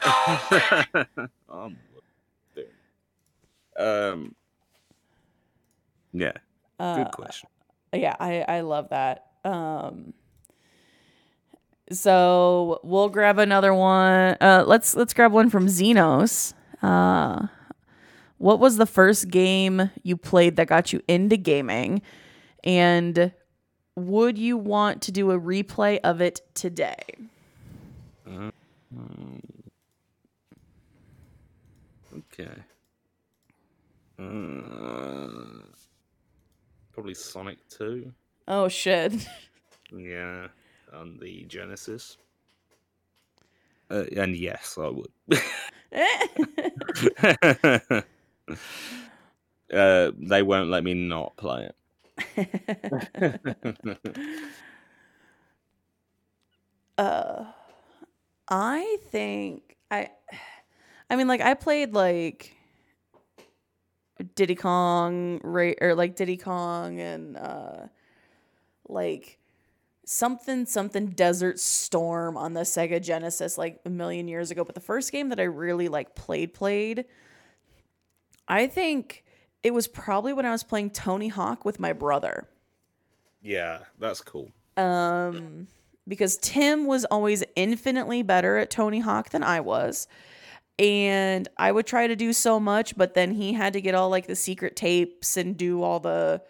um, 3.78 4.34
yeah, 6.12 6.32
Uh, 6.78 6.96
good 6.96 7.12
question. 7.12 7.48
yeah, 7.92 8.14
I 8.18 8.42
I 8.42 8.60
love 8.60 8.88
that. 8.90 9.26
Um 9.44 10.14
so 11.90 12.80
we'll 12.82 13.08
grab 13.10 13.38
another 13.38 13.74
one. 13.74 14.36
Uh 14.40 14.64
let's 14.66 14.94
let's 14.96 15.12
grab 15.12 15.32
one 15.32 15.50
from 15.50 15.66
Xenos. 15.66 16.54
Uh 16.82 17.46
what 18.44 18.60
was 18.60 18.76
the 18.76 18.84
first 18.84 19.28
game 19.28 19.90
you 20.02 20.18
played 20.18 20.56
that 20.56 20.66
got 20.66 20.92
you 20.92 21.00
into 21.08 21.34
gaming? 21.38 22.02
And 22.62 23.32
would 23.96 24.36
you 24.36 24.58
want 24.58 25.00
to 25.04 25.12
do 25.12 25.30
a 25.30 25.40
replay 25.40 25.98
of 26.04 26.20
it 26.20 26.42
today? 26.52 27.00
Um, 28.26 28.52
okay. 32.18 32.50
Uh, 34.18 35.62
probably 36.92 37.14
Sonic 37.14 37.66
2. 37.70 38.12
Oh 38.46 38.68
shit. 38.68 39.26
Yeah, 39.90 40.48
on 40.92 41.16
the 41.18 41.44
Genesis. 41.44 42.18
Uh, 43.90 44.04
and 44.14 44.36
yes, 44.36 44.76
I 44.78 44.90
would. 44.90 45.08
uh, 49.72 50.10
they 50.18 50.42
won't 50.42 50.70
let 50.70 50.84
me 50.84 50.94
not 50.94 51.36
play 51.36 51.68
it. 51.68 51.76
uh 56.98 57.44
I 58.48 58.98
think 59.10 59.76
I 59.90 60.10
I 61.10 61.16
mean 61.16 61.28
like 61.28 61.40
I 61.40 61.54
played 61.54 61.92
like 61.92 62.54
Diddy 64.34 64.54
Kong 64.54 65.40
right, 65.42 65.76
or 65.80 65.94
like 65.94 66.16
Diddy 66.16 66.36
Kong 66.36 67.00
and 67.00 67.36
uh 67.36 67.86
like 68.88 69.38
something 70.04 70.66
something 70.66 71.06
Desert 71.06 71.58
Storm 71.58 72.36
on 72.36 72.52
the 72.52 72.60
Sega 72.60 73.02
Genesis 73.02 73.58
like 73.58 73.80
a 73.84 73.90
million 73.90 74.28
years 74.28 74.50
ago 74.50 74.64
but 74.64 74.74
the 74.74 74.80
first 74.80 75.10
game 75.10 75.30
that 75.30 75.40
I 75.40 75.44
really 75.44 75.88
like 75.88 76.14
played 76.14 76.54
played 76.54 77.06
I 78.48 78.66
think 78.66 79.24
it 79.62 79.72
was 79.72 79.88
probably 79.88 80.32
when 80.32 80.46
I 80.46 80.50
was 80.50 80.62
playing 80.62 80.90
Tony 80.90 81.28
Hawk 81.28 81.64
with 81.64 81.80
my 81.80 81.92
brother 81.92 82.48
yeah, 83.44 83.80
that's 83.98 84.22
cool. 84.22 84.50
um 84.76 85.68
because 86.08 86.36
Tim 86.38 86.86
was 86.86 87.04
always 87.04 87.44
infinitely 87.56 88.22
better 88.22 88.58
at 88.58 88.70
Tony 88.70 89.00
Hawk 89.00 89.30
than 89.30 89.42
I 89.42 89.60
was. 89.60 90.06
And 90.78 91.48
I 91.56 91.70
would 91.72 91.86
try 91.86 92.08
to 92.08 92.16
do 92.16 92.32
so 92.32 92.58
much, 92.60 92.96
but 92.96 93.14
then 93.14 93.30
he 93.30 93.52
had 93.52 93.72
to 93.74 93.80
get 93.80 93.94
all 93.94 94.10
like 94.10 94.26
the 94.26 94.34
secret 94.34 94.76
tapes 94.76 95.36
and 95.36 95.56
do 95.56 95.82
all 95.82 96.00
the 96.00 96.42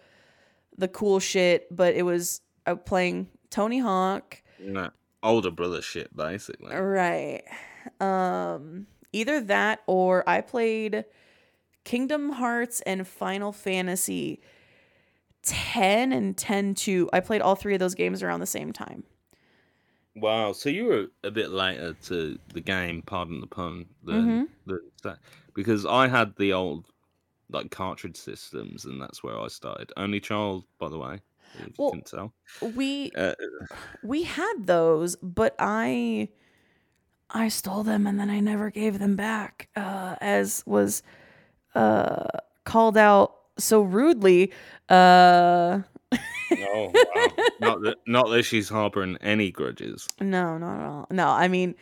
the 0.77 0.87
cool 0.87 1.19
shit, 1.19 1.73
but 1.73 1.95
it 1.95 2.03
was 2.03 2.41
uh, 2.65 2.75
playing 2.75 3.27
Tony 3.49 3.79
Hawk. 3.79 4.41
No, 4.59 4.89
older 5.21 5.51
brother 5.51 5.81
shit, 5.81 6.15
basically. 6.15 6.75
Right. 6.75 7.43
Um 7.99 8.87
either 9.11 9.41
that 9.41 9.81
or 9.85 10.27
I 10.27 10.41
played 10.41 11.05
Kingdom 11.85 12.31
Hearts 12.31 12.81
and 12.81 13.07
Final 13.07 13.53
Fantasy 13.53 14.41
10 15.43 16.11
and 16.11 16.35
10 16.35 16.75
2. 16.75 17.09
I 17.13 17.19
played 17.21 17.41
all 17.41 17.55
three 17.55 17.73
of 17.75 17.79
those 17.79 17.95
games 17.95 18.21
around 18.21 18.41
the 18.41 18.45
same 18.45 18.73
time. 18.73 19.03
Wow, 20.15 20.53
so 20.53 20.69
you 20.69 20.85
were 20.85 21.07
a 21.23 21.31
bit 21.31 21.49
later 21.51 21.93
to 22.03 22.39
the 22.53 22.61
game, 22.61 23.01
pardon 23.05 23.41
the 23.41 23.47
pun, 23.47 23.85
than 24.03 24.47
the 24.65 24.79
that 25.03 25.19
because 25.53 25.85
I 25.85 26.07
had 26.07 26.35
the 26.37 26.53
old 26.53 26.85
like 27.49 27.69
cartridge 27.69 28.15
systems, 28.17 28.85
and 28.85 28.99
that's 29.01 29.21
where 29.23 29.37
I 29.39 29.47
started. 29.49 29.91
Only 29.97 30.19
child, 30.21 30.63
by 30.79 30.87
the 30.89 30.97
way, 30.97 31.19
if 31.59 31.77
Well- 31.77 31.89
you 31.93 32.01
can 32.01 32.03
tell. 32.03 32.33
We 32.75 33.11
Uh, 33.15 33.35
we 34.03 34.23
had 34.23 34.53
those, 34.65 35.17
but 35.17 35.53
I 35.59 36.29
I 37.29 37.49
stole 37.49 37.83
them 37.83 38.07
and 38.07 38.17
then 38.19 38.29
I 38.29 38.39
never 38.39 38.69
gave 38.71 38.99
them 38.99 39.15
back, 39.17 39.67
uh, 39.75 40.15
as 40.21 40.63
was 40.65 41.03
uh, 41.75 42.27
called 42.63 42.97
out 42.97 43.35
so 43.57 43.81
rudely. 43.81 44.51
Uh, 44.89 45.81
oh 46.51 46.91
wow! 47.15 47.27
not 47.59 47.81
that, 47.83 47.95
not 48.07 48.29
that 48.29 48.43
she's 48.43 48.69
harboring 48.69 49.17
any 49.21 49.51
grudges. 49.51 50.07
no, 50.19 50.57
not 50.57 50.79
at 50.79 50.85
all. 50.85 51.07
No, 51.11 51.27
I 51.27 51.47
mean, 51.47 51.75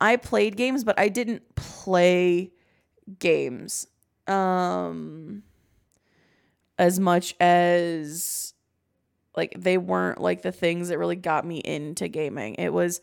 I 0.00 0.16
played 0.16 0.56
games, 0.56 0.84
but 0.84 0.98
I 0.98 1.08
didn't 1.08 1.54
play 1.54 2.52
games 3.18 3.86
um, 4.26 5.42
as 6.78 6.98
much 6.98 7.34
as 7.40 8.54
like 9.36 9.54
they 9.58 9.78
weren't 9.78 10.20
like 10.20 10.42
the 10.42 10.52
things 10.52 10.88
that 10.88 10.98
really 10.98 11.16
got 11.16 11.44
me 11.44 11.58
into 11.58 12.08
gaming. 12.08 12.54
It 12.56 12.72
was 12.72 13.00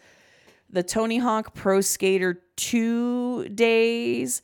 the 0.69 0.83
Tony 0.83 1.19
Hawk 1.19 1.53
Pro 1.53 1.81
Skater 1.81 2.41
2 2.55 3.49
days 3.49 4.41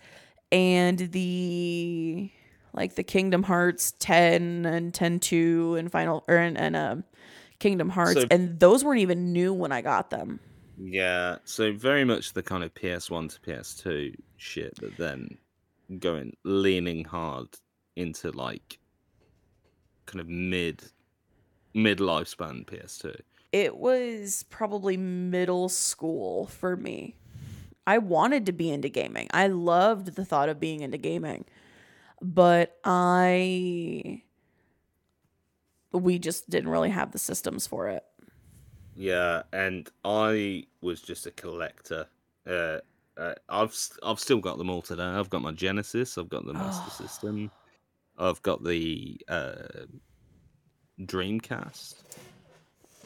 and 0.52 0.98
the 1.00 2.32
like 2.74 2.96
the 2.96 3.04
Kingdom 3.04 3.44
Hearts 3.44 3.94
10 4.00 4.66
and 4.66 4.94
10 4.94 5.20
2 5.20 5.76
and 5.76 5.92
final 5.92 6.24
or 6.28 6.38
and, 6.38 6.58
and 6.58 6.76
um 6.76 7.04
Kingdom 7.60 7.90
Hearts 7.90 8.22
So- 8.22 8.28
and 8.32 8.60
those 8.60 8.84
weren't 8.84 9.02
even 9.02 9.34
new 9.34 9.54
when 9.54 9.72
I 9.72 9.82
got 9.82 10.10
them. 10.10 10.40
Yeah, 10.82 11.38
so 11.44 11.74
very 11.74 12.06
much 12.06 12.32
the 12.34 12.42
kind 12.42 12.64
of 12.64 12.74
PS1 12.74 13.34
to 13.34 13.40
PS2 13.42 14.16
shit, 14.38 14.74
but 14.80 14.96
then 14.98 15.38
going 16.00 16.38
leaning 16.46 17.04
hard 17.04 17.50
into 17.98 18.32
like 18.32 18.80
kind 20.06 20.22
of 20.22 20.28
mid 20.30 20.84
mid 21.74 21.98
lifespan 22.00 22.66
PS2. 22.66 23.20
It 23.52 23.76
was 23.78 24.46
probably 24.50 24.96
middle 24.96 25.68
school 25.70 26.46
for 26.48 26.78
me. 26.78 27.16
I 27.90 27.98
wanted 27.98 28.46
to 28.46 28.52
be 28.52 28.70
into 28.70 28.88
gaming. 28.88 29.30
I 29.32 29.48
loved 29.48 30.16
the 30.16 30.24
thought 30.24 30.48
of 30.48 30.60
being 30.60 30.82
into 30.82 31.00
gaming. 31.00 31.46
But 32.22 32.78
I 32.84 34.22
we 35.92 36.20
just 36.20 36.52
didn't 36.52 36.70
really 36.70 36.92
have 36.92 37.14
the 37.14 37.18
systems 37.18 37.66
for 37.66 37.88
it. 37.88 38.04
Yeah, 38.96 39.42
and 39.52 39.90
I 40.06 40.66
was 40.82 41.02
just 41.02 41.26
a 41.26 41.32
collector. 41.32 42.06
Uh, 42.46 42.78
uh, 43.18 43.34
I've 43.50 43.76
I've 44.04 44.20
still 44.20 44.40
got 44.40 44.60
them 44.60 44.70
all 44.70 44.84
today. 44.84 45.02
I've 45.02 45.32
got 45.32 45.42
my 45.42 45.52
Genesis. 45.52 46.16
I've 46.20 46.30
got 46.30 46.46
the 46.46 46.54
Master 46.54 46.86
Oh. 46.86 46.90
System. 47.08 47.50
I've 48.20 48.42
got 48.44 48.64
the 48.64 49.20
uh, 49.28 49.56
Dreamcast. 51.02 51.96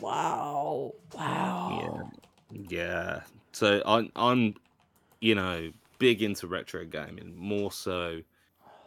Wow. 0.02 0.94
Wow. 1.14 2.12
Yeah. 2.52 3.22
So 3.54 3.82
I'm 3.86 4.12
I'm 4.18 4.56
you 5.24 5.34
know 5.36 5.72
big 6.00 6.22
into 6.22 6.48
retro 6.48 6.84
gaming 6.86 7.34
more 7.38 7.72
so 7.72 8.20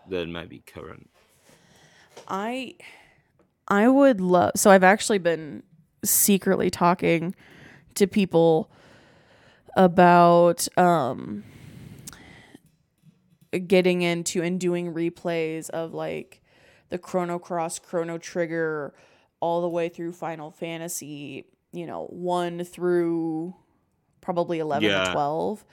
than 0.06 0.30
maybe 0.32 0.62
current. 0.66 1.08
I 2.28 2.74
I 3.68 3.88
would 3.88 4.20
love 4.20 4.52
so 4.56 4.70
I've 4.70 4.84
actually 4.84 5.18
been 5.18 5.62
secretly 6.04 6.68
talking 6.70 7.34
to 7.94 8.06
people 8.06 8.70
about 9.76 10.68
um 10.78 11.42
getting 13.66 14.02
into 14.02 14.42
and 14.42 14.60
doing 14.60 14.92
replays 14.92 15.70
of 15.70 15.94
like 15.94 16.42
the 16.90 16.98
Chrono 16.98 17.38
Cross, 17.38 17.78
Chrono 17.80 18.18
Trigger 18.18 18.92
all 19.40 19.62
the 19.62 19.68
way 19.68 19.88
through 19.88 20.12
Final 20.12 20.50
Fantasy, 20.50 21.46
you 21.72 21.86
know, 21.86 22.04
1 22.10 22.62
through 22.64 23.54
probably 24.20 24.58
11 24.58 24.88
Yeah. 24.88 25.08
or 25.10 25.12
12 25.12 25.64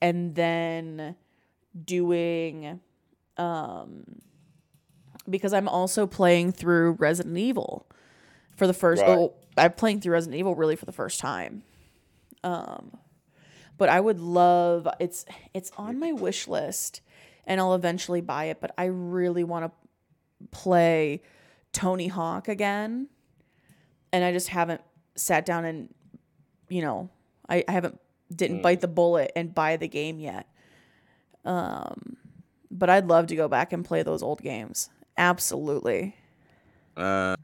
and 0.00 0.34
then 0.34 1.16
doing 1.84 2.80
Um, 3.36 4.20
because 5.28 5.52
I'm 5.52 5.68
also 5.68 6.06
playing 6.06 6.52
through 6.52 6.92
Resident 6.92 7.38
Evil 7.38 7.86
for 8.56 8.66
the 8.66 8.74
first. 8.74 9.02
Right. 9.02 9.16
Oh, 9.16 9.34
I'm 9.56 9.72
playing 9.72 10.00
through 10.00 10.12
Resident 10.12 10.38
Evil 10.38 10.54
really 10.54 10.76
for 10.76 10.84
the 10.86 10.92
first 10.92 11.20
time. 11.20 11.62
Um, 12.42 12.98
but 13.78 13.88
I 13.88 14.00
would 14.00 14.20
love 14.20 14.86
it's 14.98 15.24
it's 15.54 15.70
on 15.78 15.98
my 15.98 16.12
wish 16.12 16.48
list, 16.48 17.00
and 17.46 17.60
I'll 17.60 17.74
eventually 17.74 18.20
buy 18.20 18.44
it. 18.46 18.60
But 18.60 18.74
I 18.76 18.86
really 18.86 19.44
want 19.44 19.66
to 19.66 20.48
play 20.50 21.22
Tony 21.72 22.08
Hawk 22.08 22.48
again, 22.48 23.08
and 24.12 24.24
I 24.24 24.32
just 24.32 24.48
haven't 24.48 24.82
sat 25.14 25.44
down 25.44 25.64
and 25.64 25.94
you 26.68 26.82
know 26.82 27.10
I, 27.48 27.64
I 27.68 27.72
haven't 27.72 28.00
didn't 28.34 28.62
bite 28.62 28.80
the 28.80 28.88
bullet 28.88 29.32
and 29.34 29.54
buy 29.54 29.76
the 29.76 29.88
game 29.88 30.18
yet. 30.18 30.46
Um, 31.44 32.16
but 32.70 32.90
I'd 32.90 33.06
love 33.06 33.26
to 33.28 33.36
go 33.36 33.48
back 33.48 33.72
and 33.72 33.84
play 33.84 34.02
those 34.02 34.22
old 34.22 34.42
games. 34.42 34.90
Absolutely. 35.16 36.14
Uh, 36.96 37.36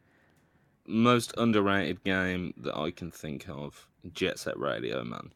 most 0.86 1.34
underrated 1.36 2.02
game 2.04 2.54
that 2.58 2.76
I 2.76 2.90
can 2.90 3.10
think 3.10 3.48
of: 3.48 3.88
Jet 4.12 4.38
Set 4.38 4.58
Radio, 4.58 5.02
man. 5.04 5.32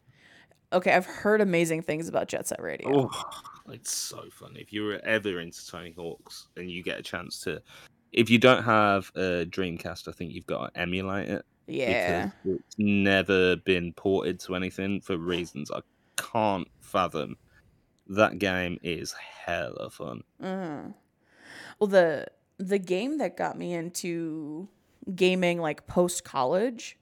Okay, 0.73 0.93
I've 0.93 1.05
heard 1.05 1.41
amazing 1.41 1.81
things 1.81 2.07
about 2.07 2.29
Jet 2.29 2.47
Set 2.47 2.61
Radio. 2.61 3.09
Oh, 3.09 3.09
it's 3.69 3.91
so 3.91 4.23
fun. 4.31 4.55
If 4.55 4.71
you're 4.71 4.99
ever 5.05 5.41
into 5.41 5.67
Tony 5.67 5.91
Hawks 5.91 6.47
and 6.55 6.71
you 6.71 6.81
get 6.81 6.99
a 6.99 7.03
chance 7.03 7.41
to, 7.41 7.61
if 8.13 8.29
you 8.29 8.37
don't 8.37 8.63
have 8.63 9.11
a 9.15 9.45
Dreamcast, 9.45 10.07
I 10.07 10.13
think 10.13 10.33
you've 10.33 10.47
got 10.47 10.73
to 10.73 10.79
emulate 10.79 11.29
it. 11.29 11.45
Yeah. 11.67 12.31
it's 12.45 12.75
never 12.77 13.55
been 13.57 13.93
ported 13.93 14.39
to 14.41 14.55
anything 14.55 15.01
for 15.01 15.17
reasons 15.17 15.71
I 15.71 15.81
can't 16.17 16.67
fathom. 16.79 17.37
That 18.07 18.39
game 18.39 18.77
is 18.83 19.13
hella 19.45 19.89
fun. 19.89 20.23
Mm. 20.41 20.93
Well, 21.79 21.87
the 21.87 22.27
the 22.57 22.79
game 22.79 23.17
that 23.19 23.37
got 23.37 23.57
me 23.57 23.73
into 23.73 24.67
gaming 25.15 25.59
like 25.59 25.87
post 25.87 26.23
college. 26.23 26.97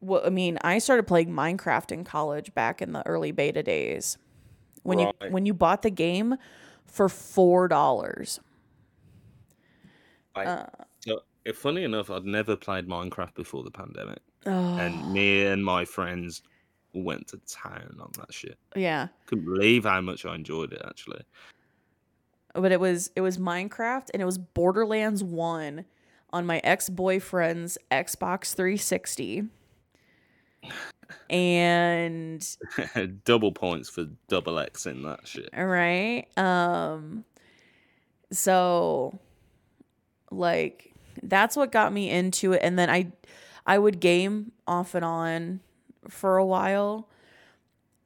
Well, 0.00 0.22
I 0.24 0.30
mean, 0.30 0.58
I 0.62 0.78
started 0.78 1.06
playing 1.06 1.30
Minecraft 1.30 1.90
in 1.92 2.04
college 2.04 2.54
back 2.54 2.80
in 2.80 2.92
the 2.92 3.04
early 3.06 3.32
beta 3.32 3.62
days. 3.62 4.18
When 4.82 5.00
you 5.00 5.10
when 5.30 5.46
you 5.46 5.54
bought 5.54 5.82
the 5.82 5.90
game 5.90 6.36
for 6.84 7.08
four 7.08 7.66
dollars. 7.66 8.40
I, 10.34 10.44
Uh. 10.44 10.66
Funny 11.54 11.84
enough, 11.84 12.10
I'd 12.10 12.24
never 12.24 12.56
played 12.56 12.88
Minecraft 12.88 13.34
before 13.34 13.62
the 13.62 13.70
pandemic, 13.70 14.18
Oh, 14.46 14.76
and 14.78 15.12
me 15.12 15.44
and 15.46 15.64
my 15.64 15.84
friends 15.84 16.42
went 16.92 17.26
to 17.28 17.38
town 17.46 17.96
on 18.00 18.10
that 18.18 18.32
shit. 18.32 18.58
yeah. 18.74 19.08
Couldn't 19.26 19.44
believe 19.44 19.84
how 19.84 20.00
much 20.00 20.24
I 20.24 20.34
enjoyed 20.34 20.72
it. 20.72 20.82
Actually, 20.86 21.22
but 22.54 22.72
it 22.72 22.80
was 22.80 23.10
it 23.16 23.20
was 23.20 23.36
Minecraft 23.38 24.08
and 24.14 24.22
it 24.22 24.24
was 24.24 24.38
Borderlands 24.38 25.22
1 25.22 25.84
on 26.32 26.46
my 26.46 26.58
ex-boyfriend's 26.64 27.76
Xbox 27.90 28.54
360. 28.54 29.44
And 31.30 32.44
double 33.24 33.52
points 33.52 33.88
for 33.88 34.06
double 34.28 34.58
X 34.58 34.86
in 34.86 35.02
that 35.02 35.26
shit. 35.26 35.48
all 35.56 35.66
right, 35.66 36.26
um 36.36 37.24
so 38.32 39.16
like 40.32 40.92
that's 41.22 41.56
what 41.56 41.72
got 41.72 41.92
me 41.92 42.10
into 42.10 42.52
it. 42.52 42.60
And 42.62 42.78
then 42.78 42.90
I 42.90 43.12
I 43.66 43.78
would 43.78 44.00
game 44.00 44.52
off 44.66 44.94
and 44.94 45.04
on 45.04 45.60
for 46.08 46.36
a 46.36 46.44
while 46.46 47.08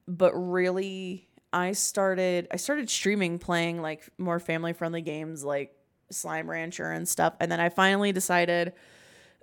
but 0.08 0.32
really 0.34 1.28
I 1.52 1.72
started 1.72 2.48
I 2.50 2.56
started 2.56 2.88
streaming 2.88 3.38
playing 3.38 3.82
like 3.82 4.08
more 4.18 4.40
family 4.40 4.72
friendly 4.72 5.02
games 5.02 5.44
like 5.44 5.74
Slime 6.10 6.48
Rancher 6.50 6.90
and 6.90 7.06
stuff. 7.08 7.34
And 7.40 7.52
then 7.52 7.60
I 7.60 7.68
finally 7.68 8.10
decided 8.12 8.72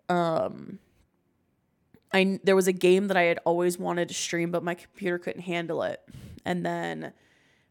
um 0.10 0.80
I 2.14 2.39
there 2.44 2.56
was 2.56 2.68
a 2.68 2.73
game 2.73 3.07
that 3.07 3.18
I 3.18 3.23
had 3.23 3.39
always 3.45 3.77
wanted 3.77 4.07
to 4.07 4.14
stream 4.14 4.52
but 4.52 4.64
my 4.64 4.73
computer 4.73 5.18
couldn't 5.19 5.41
handle 5.44 5.84
it. 5.84 6.02
And 6.45 6.65
then 6.65 7.14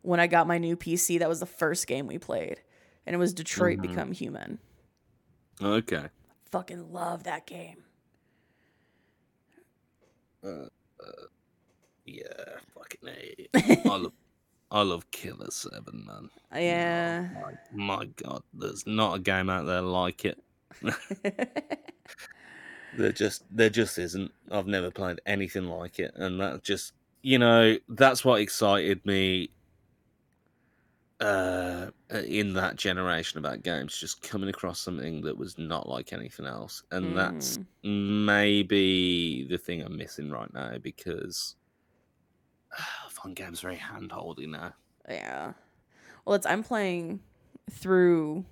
when 0.03 0.21
I 0.21 0.27
got 0.27 0.47
my 0.47 0.59
new 0.59 0.77
PC 0.77 1.19
that 1.19 1.29
was 1.29 1.41
the 1.41 1.47
first 1.47 1.87
game 1.87 2.07
we 2.07 2.19
played. 2.19 2.61
And 3.07 3.15
it 3.15 3.19
was 3.19 3.33
Detroit 3.35 3.79
Mhm. 3.79 3.83
Become 3.83 4.13
Human 4.13 4.59
Okay. 5.63 6.07
fucking 6.51 6.93
love 6.93 7.25
that 7.25 7.47
game 7.47 7.83
uh, 10.45 10.49
uh, 11.03 11.27
Yeah, 12.05 12.25
fucking 12.75 13.09
A. 13.09 13.49
I 13.91 13.97
love, 13.97 14.13
I 14.71 14.83
love 14.83 15.11
Killer 15.11 15.51
Seven, 15.51 16.05
man. 16.07 16.31
Oh, 16.53 16.59
yeah 16.59 17.29
My, 17.35 17.97
my 17.99 18.05
God, 18.23 18.43
there's 18.55 18.87
not 18.87 19.17
a 19.17 19.19
game 19.19 19.51
out 19.51 19.67
there 19.67 19.83
like 19.83 20.25
it. 20.25 20.43
There 22.93 23.13
just, 23.13 23.45
there 23.51 23.69
just 23.69 23.99
isn't. 23.99 24.33
I've 24.51 24.67
never 24.67 24.91
played 24.91 25.21
anything 25.27 25.67
like 25.67 25.99
it, 25.99 26.13
and 26.17 26.41
that 26.41 26.63
just, 26.63 26.95
you 27.23 27.39
know, 27.39 27.77
that's 27.89 28.25
what 28.25 28.41
excited 28.41 29.05
me. 29.05 29.51
Uh, 31.19 31.91
in 32.27 32.53
that 32.53 32.77
generation 32.77 33.39
about 33.39 33.63
games, 33.63 33.97
just 33.99 34.21
coming 34.21 34.51
across 34.51 34.79
something 34.81 35.23
that 35.23 35.39
was 35.39 35.57
not 35.57 35.89
like 35.89 36.13
anything 36.13 36.45
else, 36.45 36.83
and 36.91 37.17
that's 37.17 37.57
Mm. 37.57 37.67
maybe 37.83 39.47
the 39.47 39.57
thing 39.57 39.81
I'm 39.81 39.97
missing 39.97 40.31
right 40.31 40.53
now 40.53 40.77
because 40.77 41.57
fun 43.11 43.35
games 43.35 43.61
very 43.61 43.77
hand 43.77 44.13
holdy 44.13 44.47
now. 44.47 44.75
Yeah. 45.09 45.55
Well, 46.27 46.37
it's 46.37 46.47
I'm 46.47 46.63
playing 46.63 47.23
through 47.71 48.47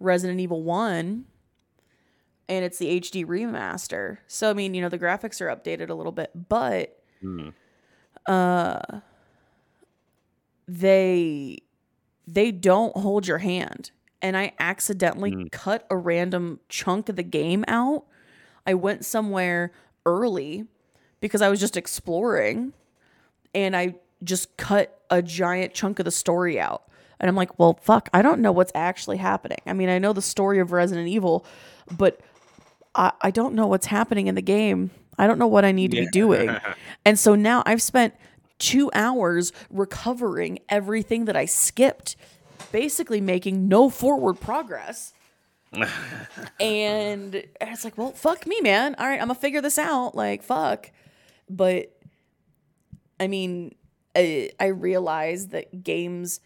Resident 0.00 0.40
Evil 0.40 0.62
1 0.62 1.26
and 2.48 2.64
it's 2.64 2.78
the 2.78 2.88
HD 2.88 3.24
remaster. 3.24 4.18
So 4.26 4.50
I 4.50 4.54
mean, 4.54 4.74
you 4.74 4.82
know, 4.82 4.88
the 4.88 4.98
graphics 4.98 5.40
are 5.40 5.54
updated 5.54 5.90
a 5.90 5.94
little 5.94 6.12
bit, 6.12 6.30
but 6.48 7.02
Hmm. 7.22 7.48
uh 8.26 9.00
they 10.66 11.58
they 12.26 12.50
don't 12.50 12.96
hold 12.96 13.26
your 13.26 13.38
hand. 13.38 13.90
And 14.22 14.36
I 14.36 14.52
accidentally 14.58 15.32
Mm. 15.32 15.52
cut 15.52 15.86
a 15.90 15.96
random 15.96 16.60
chunk 16.68 17.08
of 17.08 17.16
the 17.16 17.22
game 17.22 17.64
out. 17.68 18.04
I 18.66 18.74
went 18.74 19.04
somewhere 19.04 19.72
early 20.06 20.64
because 21.20 21.42
I 21.42 21.48
was 21.50 21.60
just 21.60 21.76
exploring 21.76 22.72
and 23.54 23.76
I 23.76 23.96
just 24.22 24.56
cut 24.56 25.02
a 25.10 25.20
giant 25.20 25.74
chunk 25.74 25.98
of 25.98 26.04
the 26.06 26.10
story 26.10 26.58
out. 26.58 26.82
And 27.20 27.28
I'm 27.28 27.36
like, 27.36 27.58
well, 27.58 27.78
fuck, 27.82 28.08
I 28.14 28.22
don't 28.22 28.40
know 28.40 28.52
what's 28.52 28.72
actually 28.74 29.18
happening. 29.18 29.58
I 29.66 29.72
mean, 29.74 29.88
I 29.88 29.98
know 29.98 30.12
the 30.12 30.22
story 30.22 30.58
of 30.58 30.72
Resident 30.72 31.08
Evil, 31.08 31.44
but 31.90 32.20
I, 32.94 33.12
I 33.20 33.30
don't 33.30 33.54
know 33.54 33.66
what's 33.66 33.86
happening 33.86 34.26
in 34.26 34.34
the 34.34 34.42
game. 34.42 34.90
I 35.18 35.26
don't 35.26 35.38
know 35.38 35.46
what 35.46 35.64
I 35.64 35.72
need 35.72 35.90
to 35.92 36.00
be 36.00 36.08
doing. 36.08 36.50
And 37.06 37.18
so 37.18 37.34
now 37.34 37.62
I've 37.66 37.82
spent 37.82 38.14
two 38.58 38.90
hours 38.94 39.52
recovering 39.70 40.58
everything 40.68 41.24
that 41.26 41.36
I 41.36 41.44
skipped, 41.44 42.16
basically 42.72 43.20
making 43.20 43.68
no 43.68 43.90
forward 43.90 44.40
progress. 44.40 45.12
and 46.60 47.34
it's 47.60 47.84
like, 47.84 47.98
well, 47.98 48.12
fuck 48.12 48.46
me, 48.46 48.60
man. 48.60 48.94
All 48.96 49.06
right, 49.06 49.20
I'm 49.20 49.26
gonna 49.28 49.34
figure 49.34 49.60
this 49.60 49.78
out. 49.78 50.14
Like, 50.14 50.42
fuck. 50.42 50.90
But 51.50 51.90
I 53.18 53.26
mean, 53.26 53.74
I, 54.16 54.50
I 54.60 54.66
realize 54.66 55.48
that 55.48 55.82
games 55.82 56.40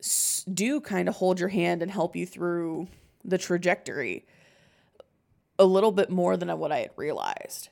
s- 0.00 0.44
do 0.52 0.80
kind 0.80 1.08
of 1.08 1.14
hold 1.16 1.38
your 1.38 1.48
hand 1.50 1.82
and 1.82 1.90
help 1.90 2.16
you 2.16 2.26
through 2.26 2.88
the 3.24 3.38
trajectory 3.38 4.26
a 5.58 5.64
little 5.64 5.92
bit 5.92 6.10
more 6.10 6.36
than 6.36 6.48
what 6.58 6.72
I 6.72 6.78
had 6.80 6.90
realized. 6.96 7.68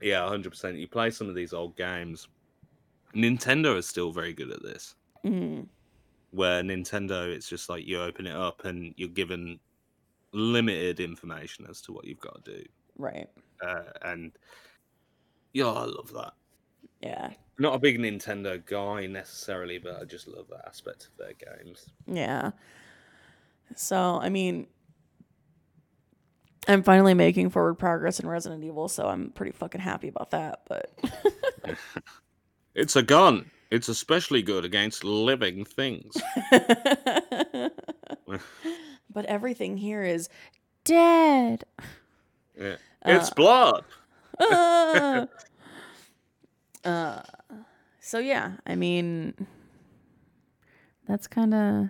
yeah, 0.00 0.26
hundred 0.26 0.50
percent. 0.50 0.76
You 0.78 0.88
play 0.88 1.10
some 1.10 1.28
of 1.28 1.34
these 1.34 1.52
old 1.52 1.76
games. 1.76 2.26
Nintendo 3.14 3.76
is 3.76 3.86
still 3.86 4.12
very 4.12 4.32
good 4.32 4.50
at 4.50 4.62
this. 4.62 4.94
Mm, 5.24 5.66
Where 6.30 6.62
Nintendo, 6.62 7.28
it's 7.28 7.48
just 7.48 7.68
like 7.68 7.86
you 7.86 8.00
open 8.00 8.26
it 8.26 8.36
up 8.36 8.64
and 8.64 8.94
you're 8.96 9.08
given 9.08 9.58
limited 10.32 11.00
information 11.00 11.66
as 11.68 11.80
to 11.82 11.92
what 11.92 12.04
you've 12.04 12.20
got 12.20 12.44
to 12.44 12.52
do, 12.58 12.64
right. 12.96 13.28
uh, 13.66 13.82
and 14.02 14.32
yeah, 15.52 15.66
I 15.66 15.84
love 15.84 16.12
that. 16.14 16.32
Yeah. 17.00 17.30
Not 17.58 17.74
a 17.74 17.78
big 17.78 17.98
Nintendo 17.98 18.64
guy 18.64 19.06
necessarily, 19.06 19.78
but 19.78 20.00
I 20.00 20.04
just 20.04 20.28
love 20.28 20.46
that 20.50 20.66
aspect 20.66 21.08
of 21.08 21.16
their 21.16 21.32
games. 21.32 21.86
Yeah. 22.06 22.52
So, 23.74 24.18
I 24.20 24.28
mean, 24.28 24.66
I'm 26.68 26.82
finally 26.82 27.14
making 27.14 27.50
forward 27.50 27.74
progress 27.74 28.20
in 28.20 28.28
Resident 28.28 28.62
Evil, 28.62 28.88
so 28.88 29.06
I'm 29.06 29.30
pretty 29.30 29.52
fucking 29.52 29.80
happy 29.80 30.08
about 30.08 30.30
that. 30.30 30.60
But 30.68 30.92
It's 32.78 32.94
a 32.94 33.02
gun. 33.02 33.50
It's 33.72 33.88
especially 33.88 34.40
good 34.40 34.64
against 34.64 35.02
living 35.02 35.64
things. 35.64 36.16
but 39.10 39.26
everything 39.26 39.76
here 39.76 40.04
is 40.04 40.28
dead. 40.84 41.64
Yeah. 42.56 42.76
It's 43.04 43.30
blood. 43.30 43.84
Ah. 44.40 45.26
uh, 46.84 47.22
so 47.98 48.20
yeah, 48.20 48.52
I 48.64 48.76
mean, 48.76 49.34
that's 51.08 51.26
kind 51.26 51.54
of 51.54 51.88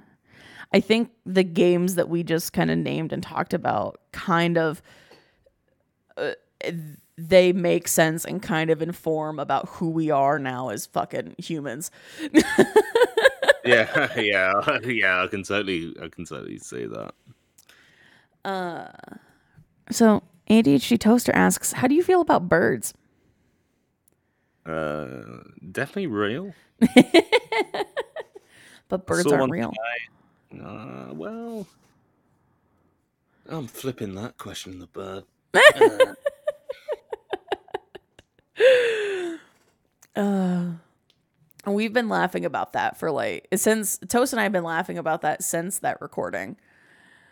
I 0.72 0.80
think 0.80 1.10
the 1.26 1.44
games 1.44 1.96
that 1.96 2.08
we 2.08 2.22
just 2.22 2.54
kind 2.54 2.70
of 2.70 2.78
named 2.78 3.12
and 3.12 3.22
talked 3.22 3.52
about 3.52 4.00
kind 4.12 4.56
of 4.56 4.80
uh, 6.16 6.32
they 7.18 7.52
make 7.52 7.88
sense 7.88 8.24
and 8.24 8.40
kind 8.40 8.70
of 8.70 8.80
inform 8.80 9.40
about 9.40 9.68
who 9.68 9.90
we 9.90 10.08
are 10.08 10.38
now 10.38 10.68
as 10.68 10.86
fucking 10.86 11.34
humans. 11.36 11.90
yeah, 13.64 14.08
yeah, 14.16 14.78
yeah. 14.84 15.24
I 15.24 15.26
can 15.26 15.42
totally, 15.42 15.94
I 16.00 16.08
can 16.08 16.24
totally 16.24 16.58
see 16.58 16.86
that. 16.86 17.12
Uh, 18.44 18.86
so 19.90 20.22
ADHD 20.48 20.98
Toaster 20.98 21.34
asks, 21.34 21.72
"How 21.72 21.88
do 21.88 21.96
you 21.96 22.04
feel 22.04 22.20
about 22.20 22.48
birds?" 22.48 22.94
Uh, 24.64 25.42
definitely 25.72 26.06
real. 26.06 26.54
but 28.88 29.06
birds 29.06 29.32
aren't 29.32 29.50
real. 29.50 29.74
Uh, 30.52 31.08
well, 31.12 31.66
I'm 33.48 33.66
flipping 33.66 34.14
that 34.14 34.38
question 34.38 34.78
the 34.78 34.86
bird. 34.86 35.24
Uh, 35.54 36.14
uh, 40.16 40.64
we've 41.66 41.92
been 41.92 42.08
laughing 42.08 42.44
about 42.44 42.72
that 42.72 42.98
for 42.98 43.10
like 43.10 43.46
since 43.54 43.98
Toast 44.08 44.32
and 44.32 44.40
I 44.40 44.44
have 44.44 44.52
been 44.52 44.64
laughing 44.64 44.98
about 44.98 45.22
that 45.22 45.42
since 45.42 45.78
that 45.80 46.00
recording. 46.00 46.56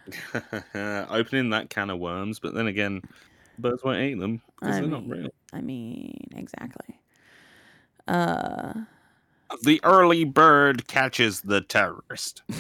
Opening 0.75 1.51
that 1.51 1.69
can 1.71 1.91
of 1.91 1.99
worms, 1.99 2.39
but 2.39 2.55
then 2.55 2.69
again, 2.69 3.03
birds 3.59 3.83
won't 3.83 3.99
eat 3.99 4.19
them 4.19 4.41
because 4.61 4.77
they're 4.77 4.83
mean, 4.83 4.91
not 4.91 5.09
real. 5.09 5.29
I 5.53 5.61
mean, 5.61 6.29
exactly. 6.37 7.01
Uh, 8.07 8.73
the 9.63 9.81
early 9.83 10.25
bird 10.25 10.87
catches 10.87 11.41
the 11.41 11.61
terrorist. 11.61 12.43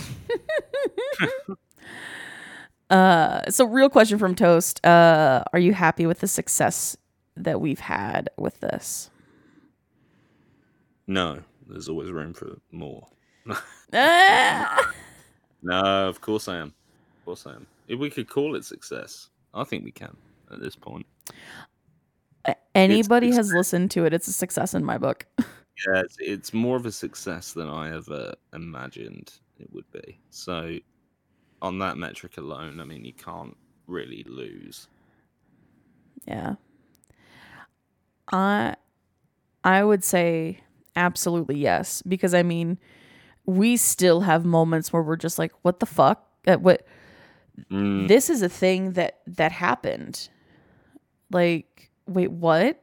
uh, 2.90 3.48
so 3.50 3.64
real 3.64 3.88
question 3.88 4.18
from 4.18 4.34
Toast: 4.34 4.84
uh, 4.84 5.44
Are 5.52 5.58
you 5.58 5.72
happy 5.72 6.06
with 6.06 6.20
the 6.20 6.28
success 6.28 6.96
that 7.36 7.60
we've 7.60 7.80
had 7.80 8.30
with 8.36 8.60
this? 8.60 9.10
No, 11.06 11.40
there's 11.68 11.88
always 11.88 12.10
room 12.10 12.34
for 12.34 12.58
more. 12.72 13.06
Ah! 13.92 14.92
no, 15.62 16.08
of 16.08 16.20
course 16.20 16.48
I 16.48 16.56
am. 16.56 16.74
Of 17.18 17.24
course 17.24 17.46
I 17.46 17.54
am. 17.54 17.66
If 17.88 17.98
we 17.98 18.10
could 18.10 18.28
call 18.28 18.56
it 18.56 18.64
success, 18.64 19.28
I 19.54 19.64
think 19.64 19.84
we 19.84 19.92
can 19.92 20.16
at 20.50 20.60
this 20.60 20.76
point. 20.76 21.06
Anybody 22.74 23.28
it's, 23.28 23.38
it's, 23.38 23.48
has 23.48 23.54
listened 23.54 23.90
to 23.92 24.04
it, 24.04 24.12
it's 24.12 24.28
a 24.28 24.32
success 24.32 24.74
in 24.74 24.84
my 24.84 24.98
book. 24.98 25.26
yeah, 25.38 26.00
it's, 26.00 26.16
it's 26.20 26.54
more 26.54 26.76
of 26.76 26.86
a 26.86 26.92
success 26.92 27.52
than 27.52 27.68
I 27.68 27.94
ever 27.94 28.34
imagined 28.52 29.32
it 29.58 29.72
would 29.72 29.90
be. 29.92 30.18
So, 30.30 30.78
on 31.62 31.78
that 31.78 31.96
metric 31.96 32.36
alone, 32.38 32.80
I 32.80 32.84
mean, 32.84 33.04
you 33.04 33.14
can't 33.14 33.56
really 33.86 34.24
lose. 34.28 34.88
Yeah. 36.26 36.56
I 38.32 38.76
I 39.64 39.84
would 39.84 40.04
say 40.04 40.60
absolutely 40.94 41.58
yes 41.58 42.02
because 42.02 42.34
I 42.34 42.42
mean, 42.42 42.78
we 43.44 43.76
still 43.76 44.22
have 44.22 44.44
moments 44.44 44.92
where 44.92 45.02
we're 45.02 45.16
just 45.16 45.38
like, 45.38 45.52
what 45.62 45.80
the 45.80 45.86
fuck? 45.86 46.26
Uh, 46.46 46.56
what? 46.56 46.86
Mm. 47.70 48.08
This 48.08 48.28
is 48.30 48.42
a 48.42 48.48
thing 48.48 48.92
that 48.92 49.20
that 49.26 49.52
happened. 49.52 50.28
Like, 51.30 51.90
wait, 52.06 52.30
what? 52.30 52.82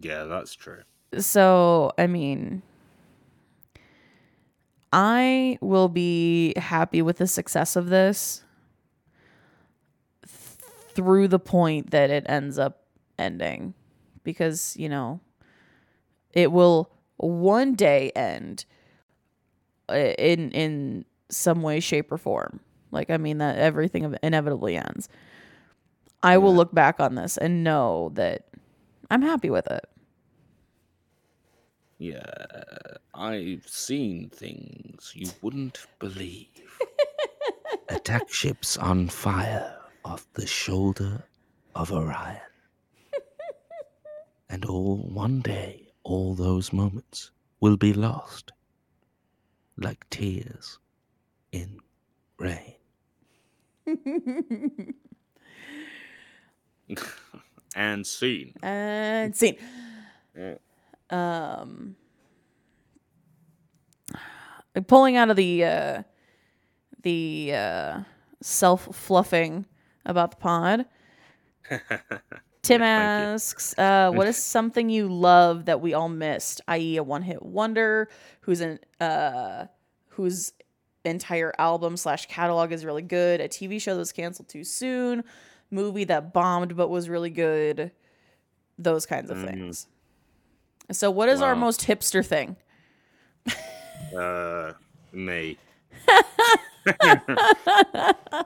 Yeah, 0.00 0.24
that's 0.24 0.54
true. 0.54 0.82
So, 1.18 1.92
I 1.96 2.06
mean, 2.06 2.62
I 4.92 5.58
will 5.60 5.88
be 5.88 6.54
happy 6.56 7.00
with 7.00 7.18
the 7.18 7.26
success 7.26 7.76
of 7.76 7.88
this 7.88 8.44
through 10.26 11.28
the 11.28 11.38
point 11.38 11.90
that 11.90 12.10
it 12.10 12.24
ends 12.28 12.58
up 12.58 12.82
ending 13.18 13.74
because, 14.24 14.76
you 14.76 14.88
know, 14.88 15.20
it 16.32 16.50
will 16.50 16.90
one 17.16 17.74
day 17.74 18.10
end 18.16 18.64
uh, 19.88 19.94
in 19.94 20.50
in 20.50 21.04
some 21.30 21.62
way 21.62 21.80
shape 21.80 22.10
or 22.10 22.18
form. 22.18 22.60
Like 22.90 23.10
I 23.10 23.16
mean 23.16 23.38
that 23.38 23.58
everything 23.58 24.16
inevitably 24.22 24.76
ends. 24.76 25.08
I 26.22 26.32
yeah. 26.32 26.36
will 26.38 26.54
look 26.54 26.74
back 26.74 27.00
on 27.00 27.14
this 27.14 27.36
and 27.36 27.62
know 27.62 28.10
that 28.14 28.46
I'm 29.10 29.22
happy 29.22 29.50
with 29.50 29.70
it. 29.70 29.84
Yeah, 31.98 32.22
I've 33.14 33.66
seen 33.68 34.28
things 34.30 35.12
you 35.14 35.30
wouldn't 35.42 35.86
believe. 35.98 36.48
Attack 37.88 38.32
ships 38.32 38.76
on 38.76 39.08
fire 39.08 39.78
off 40.04 40.26
the 40.34 40.46
shoulder 40.46 41.24
of 41.74 41.92
Orion. 41.92 42.40
And 44.54 44.64
all 44.66 44.98
one 44.98 45.40
day, 45.40 45.88
all 46.04 46.32
those 46.36 46.72
moments 46.72 47.32
will 47.58 47.76
be 47.76 47.92
lost 47.92 48.52
like 49.76 50.08
tears 50.10 50.78
in 51.50 51.80
rain. 52.38 52.76
and 57.74 58.06
scene. 58.06 58.54
And 58.62 59.34
scene. 59.34 59.56
Yeah. 60.38 60.54
Um, 61.10 61.96
pulling 64.86 65.16
out 65.16 65.30
of 65.30 65.36
the 65.36 65.64
uh, 65.64 66.02
the 67.02 67.52
uh, 67.52 68.00
self 68.40 68.94
fluffing 68.94 69.66
about 70.06 70.30
the 70.30 70.36
pod. 70.36 70.86
Tim 72.64 72.82
asks, 72.82 73.78
uh, 73.78 74.10
"What 74.10 74.26
is 74.26 74.38
something 74.38 74.88
you 74.88 75.08
love 75.08 75.66
that 75.66 75.82
we 75.82 75.92
all 75.92 76.08
missed? 76.08 76.62
I.e., 76.66 76.96
a 76.96 77.02
one-hit 77.02 77.42
wonder 77.42 78.08
who's 78.40 78.62
an 78.62 78.78
uh, 79.00 79.66
whose 80.08 80.54
entire 81.04 81.52
album 81.58 81.98
slash 81.98 82.24
catalog 82.26 82.72
is 82.72 82.84
really 82.84 83.02
good, 83.02 83.42
a 83.42 83.48
TV 83.48 83.80
show 83.80 83.92
that 83.92 83.98
was 83.98 84.12
canceled 84.12 84.48
too 84.48 84.64
soon, 84.64 85.24
movie 85.70 86.04
that 86.04 86.32
bombed 86.32 86.74
but 86.74 86.88
was 86.88 87.10
really 87.10 87.28
good, 87.28 87.92
those 88.78 89.04
kinds 89.04 89.30
of 89.30 89.36
mm. 89.36 89.44
things." 89.44 89.86
So, 90.90 91.10
what 91.10 91.28
is 91.28 91.40
wow. 91.40 91.48
our 91.48 91.56
most 91.56 91.82
hipster 91.82 92.24
thing? 92.24 92.56
uh, 94.16 94.72
me. 95.12 95.58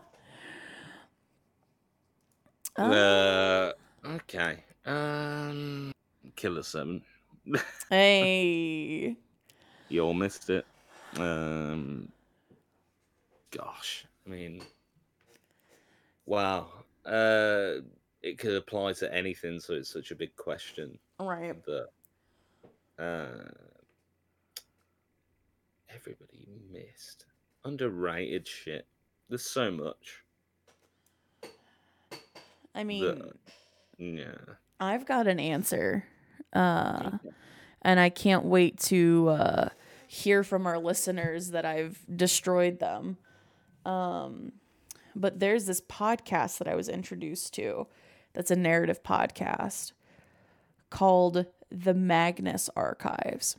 uh, 2.76 3.72
okay. 4.04 4.64
Um, 4.86 5.92
Killer 6.36 6.62
Seven. 6.62 7.02
hey. 7.90 9.16
You 9.90 10.02
all 10.02 10.12
missed 10.12 10.50
it. 10.50 10.66
Um, 11.16 12.12
gosh, 13.50 14.04
I 14.26 14.30
mean, 14.30 14.62
wow. 16.26 16.68
Uh, 17.06 17.80
it 18.22 18.38
could 18.38 18.54
apply 18.54 18.92
to 18.94 19.14
anything, 19.14 19.60
so 19.60 19.72
it's 19.72 19.90
such 19.90 20.10
a 20.10 20.14
big 20.14 20.36
question. 20.36 20.98
Right. 21.18 21.56
But 21.64 21.92
uh, 23.02 23.48
everybody 25.94 26.46
missed. 26.70 27.24
Underrated 27.64 28.46
shit. 28.46 28.86
There's 29.28 29.44
so 29.44 29.70
much. 29.70 30.22
I 32.74 32.84
mean, 32.84 33.04
that, 33.04 33.32
yeah. 33.98 34.36
I've 34.80 35.06
got 35.06 35.26
an 35.26 35.40
answer. 35.40 36.04
Uh, 36.52 37.18
and 37.82 38.00
I 38.00 38.08
can't 38.08 38.44
wait 38.44 38.78
to 38.80 39.28
uh, 39.28 39.68
hear 40.06 40.42
from 40.42 40.66
our 40.66 40.78
listeners 40.78 41.50
that 41.50 41.64
I've 41.64 41.98
destroyed 42.14 42.78
them. 42.78 43.18
Um, 43.84 44.52
but 45.14 45.40
there's 45.40 45.66
this 45.66 45.80
podcast 45.80 46.58
that 46.58 46.68
I 46.68 46.74
was 46.74 46.88
introduced 46.88 47.54
to 47.54 47.86
that's 48.32 48.50
a 48.50 48.56
narrative 48.56 49.02
podcast 49.02 49.92
called 50.90 51.46
the 51.70 51.94
Magnus 51.94 52.70
Archives. 52.76 53.56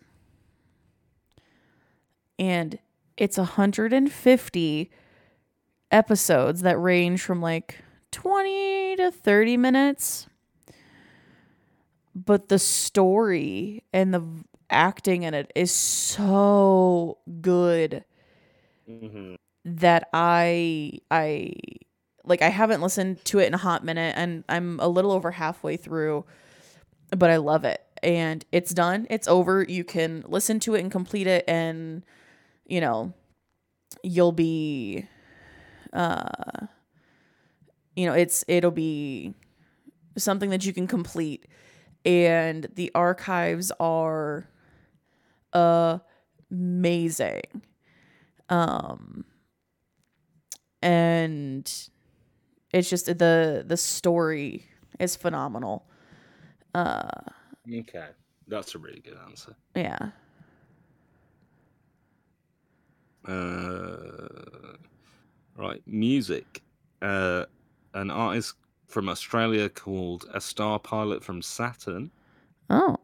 And 2.38 2.80
it's 3.18 3.38
150 3.38 4.92
episodes 5.92 6.62
that 6.62 6.80
range 6.80 7.22
from 7.22 7.42
like 7.42 7.80
20 8.12 8.96
to 8.96 9.12
30 9.12 9.58
minutes. 9.58 10.29
But 12.16 12.50
the 12.50 12.60
story 12.60 13.84
and 13.94 14.14
the 14.14 14.24
acting 14.70 15.24
in 15.24 15.34
it 15.34 15.52
is 15.56 15.72
so 15.72 17.18
good 17.42 18.04
mm-hmm. 18.90 19.36
that 19.66 20.10
I 20.14 21.00
I 21.10 21.54
like 22.24 22.42
I 22.42 22.50
haven't 22.50 22.82
listened 22.82 23.24
to 23.26 23.40
it 23.40 23.48
in 23.48 23.54
a 23.54 23.58
hot 23.58 23.84
minute 23.84 24.14
and 24.18 24.44
I'm 24.48 24.80
a 24.80 24.88
little 24.88 25.12
over 25.12 25.32
halfway 25.32 25.78
through 25.78 26.26
but 27.18 27.30
I 27.30 27.38
love 27.38 27.66
it 27.66 27.82
and 28.04 28.46
it's 28.52 28.74
done. 28.74 29.08
It's 29.10 29.28
over. 29.28 29.64
You 29.64 29.84
can 29.84 30.24
listen 30.28 30.60
to 30.62 30.76
it 30.76 30.82
and 30.82 30.92
complete 30.92 31.28
it 31.28 31.44
and 31.48 32.04
you 32.66 32.82
know, 32.82 33.14
you'll 34.04 34.32
be 34.32 35.08
uh 35.94 36.68
you 37.96 38.06
know, 38.06 38.14
it's 38.14 38.46
it'll 38.48 38.72
be 38.72 39.34
something 40.18 40.52
that 40.52 40.66
you 40.66 40.74
can 40.74 40.88
complete 40.88 41.48
and 42.06 42.68
the 42.76 42.92
archives 42.96 43.72
are 43.80 44.50
amazing. 45.54 47.64
Um 48.50 49.26
and 50.82 51.90
it's 52.72 52.90
just 52.90 53.06
the 53.06 53.64
the 53.66 53.78
story 53.78 54.66
is 55.00 55.16
phenomenal. 55.16 55.86
Uh, 56.74 57.08
okay, 57.74 58.10
that's 58.48 58.76
a 58.76 58.78
really 58.78 59.00
good 59.00 59.18
answer. 59.28 59.56
Yeah. 59.76 60.12
Uh, 63.28 64.78
right, 65.56 65.82
music. 65.86 66.62
Uh, 67.02 67.46
an 67.94 68.12
artist 68.12 68.56
from 68.90 69.08
Australia 69.08 69.70
called 69.70 70.26
A 70.34 70.42
Star 70.42 70.80
Pilot 70.80 71.24
from 71.24 71.42
Saturn, 71.42 72.12
Oh. 72.70 72.98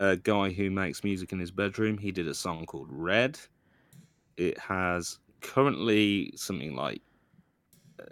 a 0.00 0.16
guy 0.16 0.50
who 0.50 0.70
makes 0.70 1.04
music 1.04 1.32
in 1.32 1.38
his 1.38 1.50
bedroom. 1.50 1.98
He 1.98 2.10
did 2.10 2.26
a 2.26 2.34
song 2.34 2.66
called 2.66 2.88
Red. 2.90 3.38
It 4.36 4.58
has 4.58 5.18
currently 5.42 6.32
something 6.36 6.74
like 6.74 7.02
uh, 8.00 8.04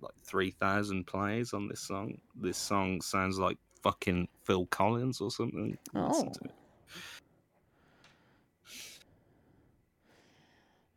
like 0.00 0.14
three 0.24 0.50
thousand 0.52 1.06
plays 1.06 1.52
on 1.52 1.68
this 1.68 1.80
song. 1.80 2.18
This 2.34 2.56
song 2.58 3.00
sounds 3.02 3.38
like 3.38 3.58
fucking 3.82 4.26
Phil 4.44 4.66
Collins 4.66 5.20
or 5.20 5.30
something. 5.30 5.76
Oh. 5.94 6.24
to 6.24 6.44
it. 6.44 6.54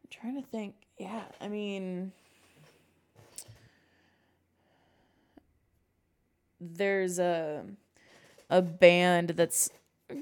I'm 0.02 0.10
trying 0.10 0.42
to 0.42 0.48
think. 0.50 0.76
Yeah, 0.98 1.24
I 1.40 1.48
mean 1.50 2.12
there's 6.60 7.20
a 7.20 7.66
a 8.50 8.62
band 8.62 9.32
that's 9.32 9.70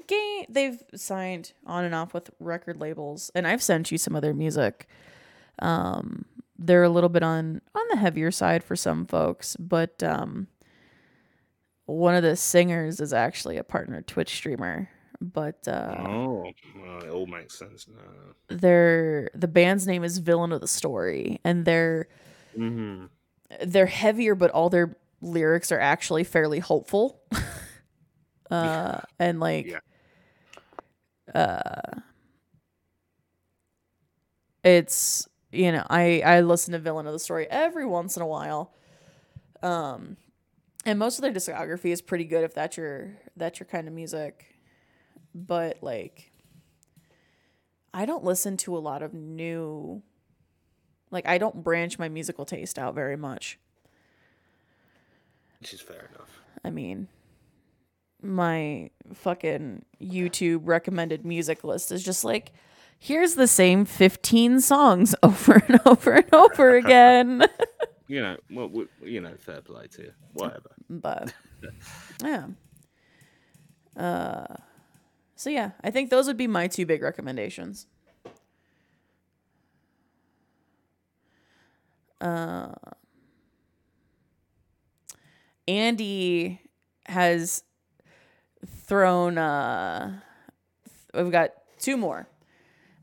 gay 0.06 0.46
they've 0.48 0.82
signed 0.94 1.52
on 1.66 1.84
and 1.84 1.94
off 1.94 2.14
with 2.14 2.30
record 2.40 2.78
labels 2.80 3.30
and 3.34 3.46
I've 3.46 3.62
sent 3.62 3.90
you 3.90 3.98
some 3.98 4.14
of 4.16 4.22
their 4.22 4.34
music. 4.34 4.86
Um 5.60 6.24
they're 6.58 6.82
a 6.84 6.88
little 6.90 7.08
bit 7.08 7.22
on 7.22 7.60
on 7.74 7.82
the 7.90 7.96
heavier 7.96 8.30
side 8.30 8.62
for 8.64 8.76
some 8.76 9.06
folks, 9.06 9.56
but 9.56 10.02
um 10.02 10.48
one 11.86 12.14
of 12.14 12.22
the 12.22 12.36
singers 12.36 13.00
is 13.00 13.12
actually 13.12 13.56
a 13.56 13.64
partner 13.64 14.02
Twitch 14.02 14.34
streamer. 14.34 14.88
But 15.20 15.66
uh 15.66 15.94
Oh, 15.98 16.52
well, 16.76 17.00
it 17.02 17.08
all 17.10 17.26
makes 17.26 17.58
sense 17.58 17.86
now. 17.88 18.34
their 18.48 19.30
the 19.34 19.48
band's 19.48 19.86
name 19.86 20.04
is 20.04 20.18
Villain 20.18 20.52
of 20.52 20.60
the 20.60 20.68
Story, 20.68 21.40
and 21.44 21.64
they're 21.64 22.08
hmm 22.54 23.06
they're 23.64 23.86
heavier, 23.86 24.34
but 24.34 24.50
all 24.50 24.68
their 24.68 24.96
lyrics 25.20 25.72
are 25.72 25.80
actually 25.80 26.24
fairly 26.24 26.58
hopeful. 26.60 27.20
uh, 28.50 29.00
and 29.18 29.40
like, 29.40 29.66
Yeah. 29.66 29.80
uh, 31.34 32.00
it's 34.64 35.28
you 35.52 35.72
know 35.72 35.84
I 35.88 36.20
I 36.24 36.40
listen 36.40 36.72
to 36.72 36.78
Villain 36.78 37.06
of 37.06 37.12
the 37.12 37.18
Story 37.18 37.46
every 37.48 37.86
once 37.86 38.16
in 38.16 38.22
a 38.22 38.26
while. 38.26 38.74
Um, 39.62 40.16
and 40.84 40.98
most 40.98 41.18
of 41.18 41.22
their 41.22 41.32
discography 41.32 41.90
is 41.92 42.00
pretty 42.00 42.24
good 42.24 42.44
if 42.44 42.54
that's 42.54 42.76
your 42.76 43.16
that's 43.36 43.60
your 43.60 43.66
kind 43.66 43.88
of 43.88 43.94
music. 43.94 44.56
But 45.34 45.78
like 45.82 46.32
I 47.92 48.06
don't 48.06 48.24
listen 48.24 48.56
to 48.58 48.76
a 48.76 48.78
lot 48.78 49.02
of 49.02 49.14
new 49.14 50.02
like 51.10 51.26
I 51.26 51.38
don't 51.38 51.62
branch 51.64 51.98
my 51.98 52.08
musical 52.08 52.44
taste 52.44 52.78
out 52.78 52.94
very 52.94 53.16
much. 53.16 53.58
Which 55.60 55.72
is 55.74 55.80
fair 55.80 56.08
enough. 56.14 56.40
I 56.64 56.70
mean, 56.70 57.08
my 58.22 58.90
fucking 59.14 59.84
YouTube 60.00 60.60
recommended 60.64 61.24
music 61.24 61.64
list 61.64 61.92
is 61.92 62.02
just 62.04 62.24
like, 62.24 62.52
here's 62.98 63.34
the 63.34 63.46
same 63.46 63.84
15 63.84 64.60
songs 64.60 65.14
over 65.22 65.62
and 65.68 65.80
over 65.86 66.12
and 66.12 66.34
over 66.34 66.76
again. 66.76 67.44
You 68.06 68.22
know, 68.22 68.36
well, 68.50 68.68
w- 68.68 68.88
you 69.02 69.20
know, 69.20 69.34
fair 69.38 69.60
play 69.60 69.86
to 69.88 70.02
you. 70.02 70.12
Whatever. 70.32 70.70
but 70.88 71.34
yeah. 72.22 72.46
Uh, 73.96 74.46
so 75.34 75.50
yeah, 75.50 75.72
I 75.82 75.90
think 75.90 76.10
those 76.10 76.26
would 76.26 76.36
be 76.36 76.46
my 76.46 76.68
two 76.68 76.86
big 76.86 77.02
recommendations. 77.02 77.86
Uh, 82.20 82.72
Andy 85.68 86.60
has 87.06 87.62
thrown. 88.66 89.38
Uh, 89.38 90.18
we've 91.14 91.30
got 91.30 91.50
two 91.78 91.96
more, 91.96 92.26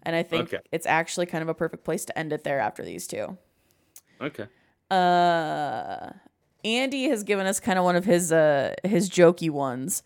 and 0.04 0.16
I 0.16 0.24
think 0.24 0.54
Okay. 0.54 0.64
it's 0.72 0.86
actually 0.88 1.28
kind 1.28 1.42
of 1.42 1.48
a 1.48 1.54
perfect 1.54 1.84
place 1.86 2.04
to 2.06 2.18
end 2.20 2.34
it 2.34 2.44
there 2.44 2.60
after 2.60 2.84
these 2.84 3.08
two. 3.08 3.38
Okay. 4.20 4.48
Uh, 4.92 6.10
Andy 6.64 7.04
has 7.10 7.24
given 7.24 7.46
us 7.46 7.60
kind 7.60 7.78
of 7.78 7.86
one 7.86 7.96
of 7.96 8.06
his 8.06 8.32
uh 8.32 8.74
his 8.84 9.10
jokey 9.10 9.50
ones, 9.52 10.02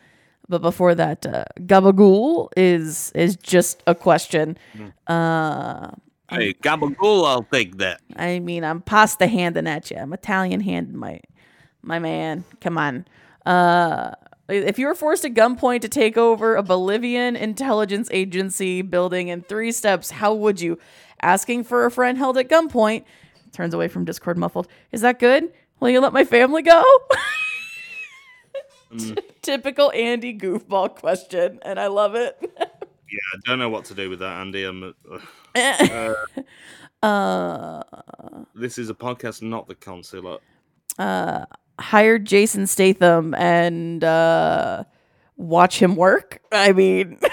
but 0.50 0.62
before 0.62 0.94
that, 0.96 1.26
uh, 1.26 1.46
Gabagool 1.62 2.50
is 2.58 3.12
is 3.14 3.36
just 3.38 3.82
a 3.88 3.96
question. 3.96 4.58
Uh, 5.08 5.92
Hey, 6.32 6.54
gabagool, 6.54 7.26
I'll 7.28 7.42
take 7.52 7.78
that. 7.78 8.02
I 8.16 8.38
mean, 8.38 8.64
I'm 8.64 8.82
pasta 8.82 9.26
handing 9.26 9.66
at 9.66 9.90
you. 9.90 9.98
I'm 9.98 10.14
Italian 10.14 10.60
handing 10.62 10.96
my 10.96 11.22
my 11.82 12.00
man. 12.00 12.44
Come 12.62 12.78
on. 12.78 13.06
Uh, 13.46 14.12
if 14.50 14.80
you 14.80 14.88
were 14.88 14.96
forced 14.96 15.26
at 15.26 15.34
gunpoint 15.34 15.82
to 15.82 15.90
take 15.90 16.18
over 16.18 16.56
a 16.56 16.64
Bolivian 16.64 17.36
intelligence 17.36 18.10
agency 18.12 18.82
building 18.82 19.28
in 19.28 19.44
three 19.44 19.72
steps, 19.72 20.10
how 20.12 20.34
would 20.34 20.60
you? 20.60 20.80
Asking 21.22 21.64
for 21.64 21.86
a 21.86 21.92
friend 21.92 22.18
held 22.18 22.38
at 22.38 22.50
gunpoint. 22.50 23.04
Turns 23.52 23.74
away 23.74 23.88
from 23.88 24.06
Discord 24.06 24.38
muffled. 24.38 24.68
Is 24.92 25.02
that 25.02 25.20
good? 25.20 25.52
Will 25.80 25.90
you 25.90 26.02
let 26.02 26.14
my 26.14 26.26
family 26.26 26.62
go? 26.62 26.84
Typical 29.42 29.92
Andy 29.92 30.38
goofball 30.38 30.96
question, 30.96 31.60
and 31.62 31.80
I 31.80 31.88
love 31.88 32.16
it. 32.16 32.38
Yeah, 33.12 33.18
I 33.34 33.38
don't 33.44 33.58
know 33.58 33.70
what 33.70 33.86
to 33.86 33.96
do 33.96 34.08
with 34.08 34.20
that, 34.20 34.40
Andy. 34.40 34.66
I'm, 34.66 34.94
uh, 35.56 36.14
uh, 37.04 37.82
this 38.54 38.78
is 38.78 38.92
a 38.92 38.94
podcast, 38.94 39.42
not 39.42 39.68
the 39.68 39.74
consulate. 39.74 40.42
Hired 41.80 42.26
Jason 42.26 42.68
Statham 42.68 43.34
and 43.36 44.04
uh, 44.04 44.84
watch 45.38 45.82
him 45.82 45.96
work. 45.96 46.42
I 46.52 46.74
mean, 46.74 47.20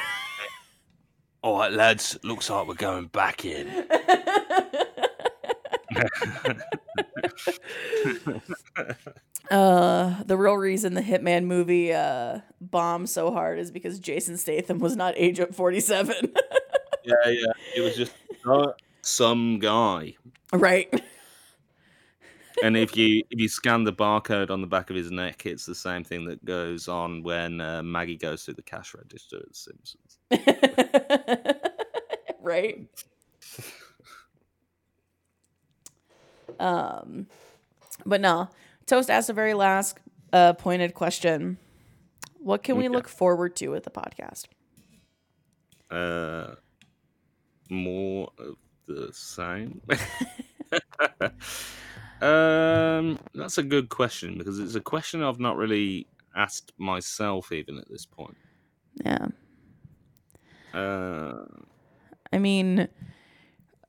All 1.46 1.58
right, 1.60 1.72
lads. 1.72 2.18
Looks 2.24 2.50
like 2.50 2.66
we're 2.66 2.74
going 2.74 3.06
back 3.06 3.44
in. 3.44 3.68
uh, 9.48 10.24
the 10.24 10.36
real 10.36 10.56
reason 10.56 10.94
the 10.94 11.02
Hitman 11.02 11.44
movie 11.44 11.92
uh, 11.92 12.40
bombed 12.60 13.08
so 13.08 13.30
hard 13.30 13.60
is 13.60 13.70
because 13.70 14.00
Jason 14.00 14.36
Statham 14.36 14.80
was 14.80 14.96
not 14.96 15.14
age 15.16 15.38
Agent 15.38 15.54
47. 15.54 16.16
yeah, 17.04 17.14
yeah. 17.26 17.52
It 17.76 17.80
was 17.82 17.94
just 17.94 18.12
uh, 18.44 18.72
some 19.02 19.60
guy. 19.60 20.16
right. 20.52 20.92
And 22.62 22.76
if 22.76 22.96
you 22.96 23.22
if 23.30 23.40
you 23.40 23.48
scan 23.48 23.84
the 23.84 23.92
barcode 23.92 24.50
on 24.50 24.60
the 24.60 24.66
back 24.66 24.90
of 24.90 24.96
his 24.96 25.10
neck, 25.10 25.46
it's 25.46 25.66
the 25.66 25.74
same 25.74 26.04
thing 26.04 26.24
that 26.26 26.44
goes 26.44 26.88
on 26.88 27.22
when 27.22 27.60
uh, 27.60 27.82
Maggie 27.82 28.16
goes 28.16 28.44
through 28.44 28.54
the 28.54 28.62
cash 28.62 28.94
register 28.94 29.38
at 29.38 29.48
The 29.48 29.54
Simpsons. 29.54 30.18
right. 32.40 32.86
Um, 36.58 37.26
but 38.04 38.20
no, 38.20 38.48
Toast 38.86 39.10
asked 39.10 39.26
the 39.28 39.32
very 39.32 39.54
last 39.54 39.98
uh, 40.32 40.52
pointed 40.54 40.94
question. 40.94 41.58
What 42.38 42.62
can 42.62 42.76
we 42.76 42.86
Okay. 42.86 42.88
look 42.88 43.08
forward 43.08 43.56
to 43.56 43.68
with 43.68 43.84
the 43.84 43.90
podcast? 43.90 44.46
Uh, 45.90 46.54
more 47.70 48.30
of 48.38 48.56
the 48.86 49.10
same. 49.12 49.80
um, 52.20 53.18
that's 53.34 53.58
a 53.58 53.62
good 53.62 53.88
question 53.88 54.38
because 54.38 54.58
it's 54.58 54.74
a 54.74 54.80
question 54.80 55.22
I've 55.22 55.40
not 55.40 55.56
really 55.56 56.06
asked 56.34 56.72
myself 56.78 57.52
even 57.52 57.78
at 57.78 57.88
this 57.88 58.06
point. 58.06 58.36
Yeah. 59.04 59.26
Uh, 60.72 61.44
I 62.32 62.38
mean, 62.38 62.88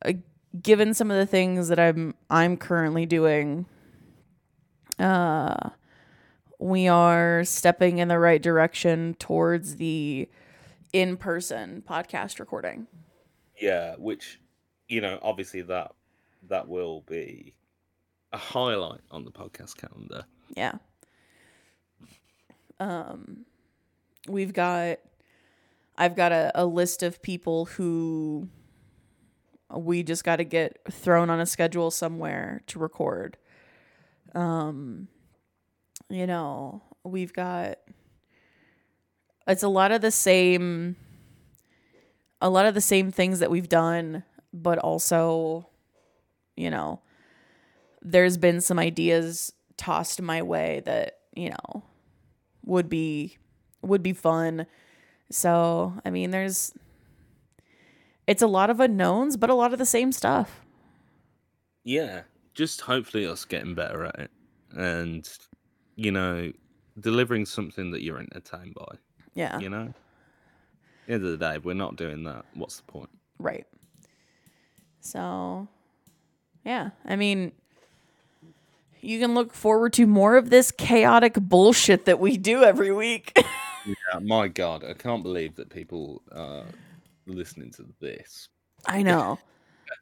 uh, 0.05 0.13
given 0.61 0.93
some 0.93 1.11
of 1.11 1.17
the 1.17 1.25
things 1.25 1.67
that 1.69 1.79
I'm 1.79 2.15
I'm 2.29 2.57
currently 2.57 3.05
doing, 3.05 3.65
uh, 4.99 5.69
we 6.59 6.87
are 6.87 7.43
stepping 7.43 7.97
in 7.99 8.07
the 8.07 8.19
right 8.19 8.41
direction 8.41 9.15
towards 9.19 9.75
the 9.77 10.29
in-person 10.93 11.83
podcast 11.87 12.39
recording. 12.39 12.87
Yeah, 13.59 13.95
which 13.97 14.39
you 14.87 15.01
know, 15.01 15.19
obviously 15.21 15.61
that 15.63 15.91
that 16.49 16.67
will 16.67 17.01
be 17.01 17.53
a 18.33 18.37
highlight 18.37 19.01
on 19.11 19.23
the 19.23 19.31
podcast 19.31 19.77
calendar. 19.77 20.25
Yeah. 20.55 20.73
Um 22.79 23.45
we've 24.27 24.53
got 24.53 24.99
I've 25.97 26.15
got 26.15 26.31
a, 26.31 26.51
a 26.53 26.65
list 26.65 27.01
of 27.01 27.21
people 27.21 27.65
who 27.65 28.49
we 29.73 30.03
just 30.03 30.23
got 30.23 30.37
to 30.37 30.43
get 30.43 30.79
thrown 30.91 31.29
on 31.29 31.39
a 31.39 31.45
schedule 31.45 31.91
somewhere 31.91 32.61
to 32.67 32.79
record. 32.79 33.37
Um 34.35 35.07
you 36.09 36.27
know, 36.27 36.83
we've 37.03 37.33
got 37.33 37.79
it's 39.47 39.63
a 39.63 39.69
lot 39.69 39.91
of 39.91 40.01
the 40.01 40.11
same 40.11 40.95
a 42.41 42.49
lot 42.49 42.65
of 42.65 42.75
the 42.75 42.81
same 42.81 43.11
things 43.11 43.39
that 43.39 43.49
we've 43.49 43.69
done, 43.69 44.23
but 44.53 44.77
also 44.77 45.69
you 46.55 46.69
know, 46.69 47.01
there's 48.11 48.37
been 48.37 48.61
some 48.61 48.79
ideas 48.79 49.51
tossed 49.77 50.21
my 50.21 50.41
way 50.41 50.81
that, 50.85 51.19
you 51.35 51.49
know, 51.49 51.83
would 52.65 52.89
be 52.89 53.37
would 53.81 54.01
be 54.03 54.13
fun. 54.13 54.65
So, 55.31 55.93
I 56.05 56.09
mean, 56.09 56.31
there's 56.31 56.73
it's 58.25 58.41
a 58.41 58.47
lot 58.47 58.69
of 58.69 58.79
unknowns, 58.79 59.37
but 59.37 59.49
a 59.49 59.53
lot 59.53 59.73
of 59.73 59.79
the 59.79 59.85
same 59.85 60.11
stuff. 60.11 60.61
Yeah, 61.83 62.23
just 62.53 62.81
hopefully 62.81 63.25
us 63.25 63.45
getting 63.45 63.75
better 63.75 64.05
at 64.05 64.19
it 64.19 64.31
and 64.75 65.27
you 65.95 66.11
know, 66.11 66.51
delivering 66.99 67.45
something 67.45 67.91
that 67.91 68.03
you're 68.03 68.19
entertained 68.19 68.75
by, 68.75 68.97
Yeah. 69.33 69.57
you 69.59 69.69
know? 69.69 69.85
At 69.87 69.93
the 71.07 71.13
end 71.13 71.25
of 71.25 71.31
the 71.31 71.37
day, 71.37 71.55
if 71.55 71.65
we're 71.65 71.73
not 71.73 71.95
doing 71.95 72.23
that, 72.25 72.45
what's 72.53 72.77
the 72.77 72.83
point? 72.83 73.09
Right. 73.39 73.65
So, 74.99 75.67
yeah, 76.65 76.91
I 77.05 77.15
mean, 77.15 77.51
you 79.01 79.19
can 79.19 79.33
look 79.35 79.53
forward 79.53 79.93
to 79.93 80.05
more 80.07 80.37
of 80.37 80.49
this 80.49 80.71
chaotic 80.71 81.33
bullshit 81.35 82.05
that 82.05 82.19
we 82.19 82.37
do 82.37 82.63
every 82.63 82.91
week. 82.91 83.37
Yeah, 83.85 84.19
my 84.19 84.49
God, 84.49 84.83
I 84.83 84.91
can't 84.91 85.23
believe 85.23 85.55
that 85.55 85.69
people 85.69 86.21
are 86.35 86.65
listening 87.25 87.71
to 87.71 87.85
this. 88.01 88.49
I 88.85 89.01
know. 89.01 89.39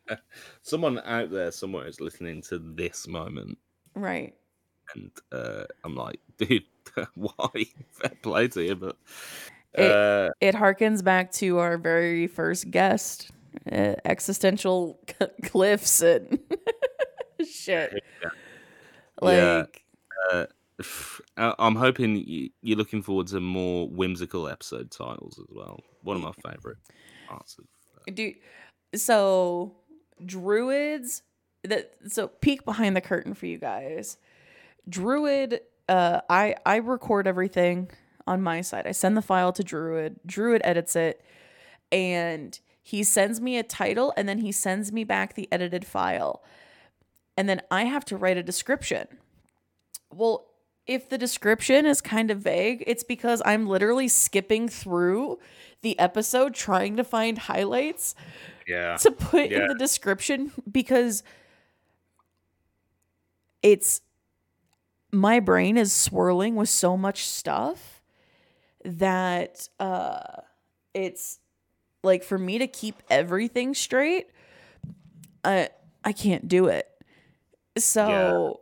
Someone 0.64 1.00
out 1.06 1.30
there 1.30 1.52
somewhere 1.52 1.86
is 1.86 2.02
listening 2.02 2.42
to 2.50 2.58
this 2.58 3.08
moment, 3.08 3.60
Right. 3.94 4.34
and 4.96 5.12
uh, 5.32 5.66
I'm 5.84 5.94
like, 5.96 6.20
dude, 6.40 6.64
why? 7.14 7.66
Fair 7.92 8.12
play 8.24 8.48
to 8.48 8.64
you, 8.64 8.76
but 8.76 8.98
It- 9.76 9.92
uh, 9.92 10.30
It 10.42 10.56
harkens 10.56 11.04
back 11.04 11.32
to 11.34 11.60
our 11.60 11.78
very 11.78 12.26
first 12.26 12.72
guest, 12.72 13.30
uh, 13.72 13.94
existential 14.04 15.00
cliffs 15.44 16.02
and 16.02 16.40
shit. 17.48 18.02
Yeah. 18.24 18.30
Like, 19.22 19.84
uh, 20.34 20.46
I- 21.38 21.56
I'm 21.60 21.76
hoping 21.76 22.16
you- 22.18 22.50
you're 22.62 22.78
looking 22.78 23.02
forward 23.02 23.28
to 23.28 23.40
more 23.40 23.88
whimsical 23.88 24.48
episode 24.48 24.92
titles 24.92 25.40
as 25.40 25.46
well. 25.50 25.82
One 26.02 26.18
of 26.18 26.22
my 26.24 26.34
favorite 26.52 26.78
parts 27.28 27.58
of. 27.58 27.66
Uh, 28.08 28.12
dude 28.14 28.36
so 28.94 29.76
druids 30.26 31.24
that 31.64 31.94
so 32.08 32.28
peek 32.28 32.64
behind 32.66 32.96
the 32.96 33.02
curtain 33.02 33.34
for 33.34 33.46
you 33.48 33.58
guys. 33.58 34.18
Druid 34.88 35.62
uh 35.90 36.22
i 36.30 36.56
i 36.66 36.76
record 36.78 37.28
everything 37.28 37.90
on 38.28 38.42
my 38.42 38.62
side. 38.62 38.86
I 38.88 38.92
send 38.92 39.16
the 39.18 39.22
file 39.22 39.52
to 39.54 39.64
druid. 39.64 40.20
Druid 40.26 40.62
edits 40.64 40.96
it. 40.96 41.22
And 41.92 42.60
he 42.82 43.04
sends 43.04 43.42
me 43.42 43.58
a 43.58 43.64
title 43.64 44.14
and 44.18 44.28
then 44.30 44.40
he 44.40 44.52
sends 44.52 44.92
me 44.92 45.04
back 45.04 45.34
the 45.34 45.48
edited 45.52 45.86
file 45.86 46.44
and 47.38 47.48
then 47.50 47.62
i 47.72 47.84
have 47.84 48.06
to 48.06 48.18
write 48.18 48.38
a 48.38 48.44
description. 48.44 49.08
Well 50.12 50.48
if 50.88 51.10
the 51.10 51.18
description 51.18 51.86
is 51.86 52.00
kind 52.00 52.30
of 52.30 52.40
vague 52.40 52.84
it's 52.86 53.04
because 53.04 53.42
i'm 53.46 53.68
literally 53.68 54.08
skipping 54.08 54.70
through 54.70 55.40
the 55.82 55.98
episode 55.98 56.54
trying 56.54 56.96
to 56.98 57.04
find 57.04 57.38
highlights 57.38 58.16
yeah, 58.68 58.96
to 58.98 59.12
put 59.12 59.52
in 59.52 59.68
the 59.68 59.76
description 59.76 60.52
because 60.72 61.24
it's 63.62 64.02
my 65.12 65.40
brain 65.40 65.78
is 65.78 65.92
swirling 65.92 66.56
with 66.56 66.70
so 66.70 66.96
much 66.96 67.26
stuff 67.26 68.02
that 68.84 69.68
uh 69.80 70.20
it's 70.94 71.40
like 72.04 72.24
for 72.24 72.38
me 72.38 72.60
to 72.60 72.68
keep 72.68 73.02
everything 73.10 73.74
straight 73.74 74.28
I 75.46 75.70
I 76.04 76.12
can't 76.12 76.48
do 76.48 76.68
it. 76.68 76.90
So 77.78 78.62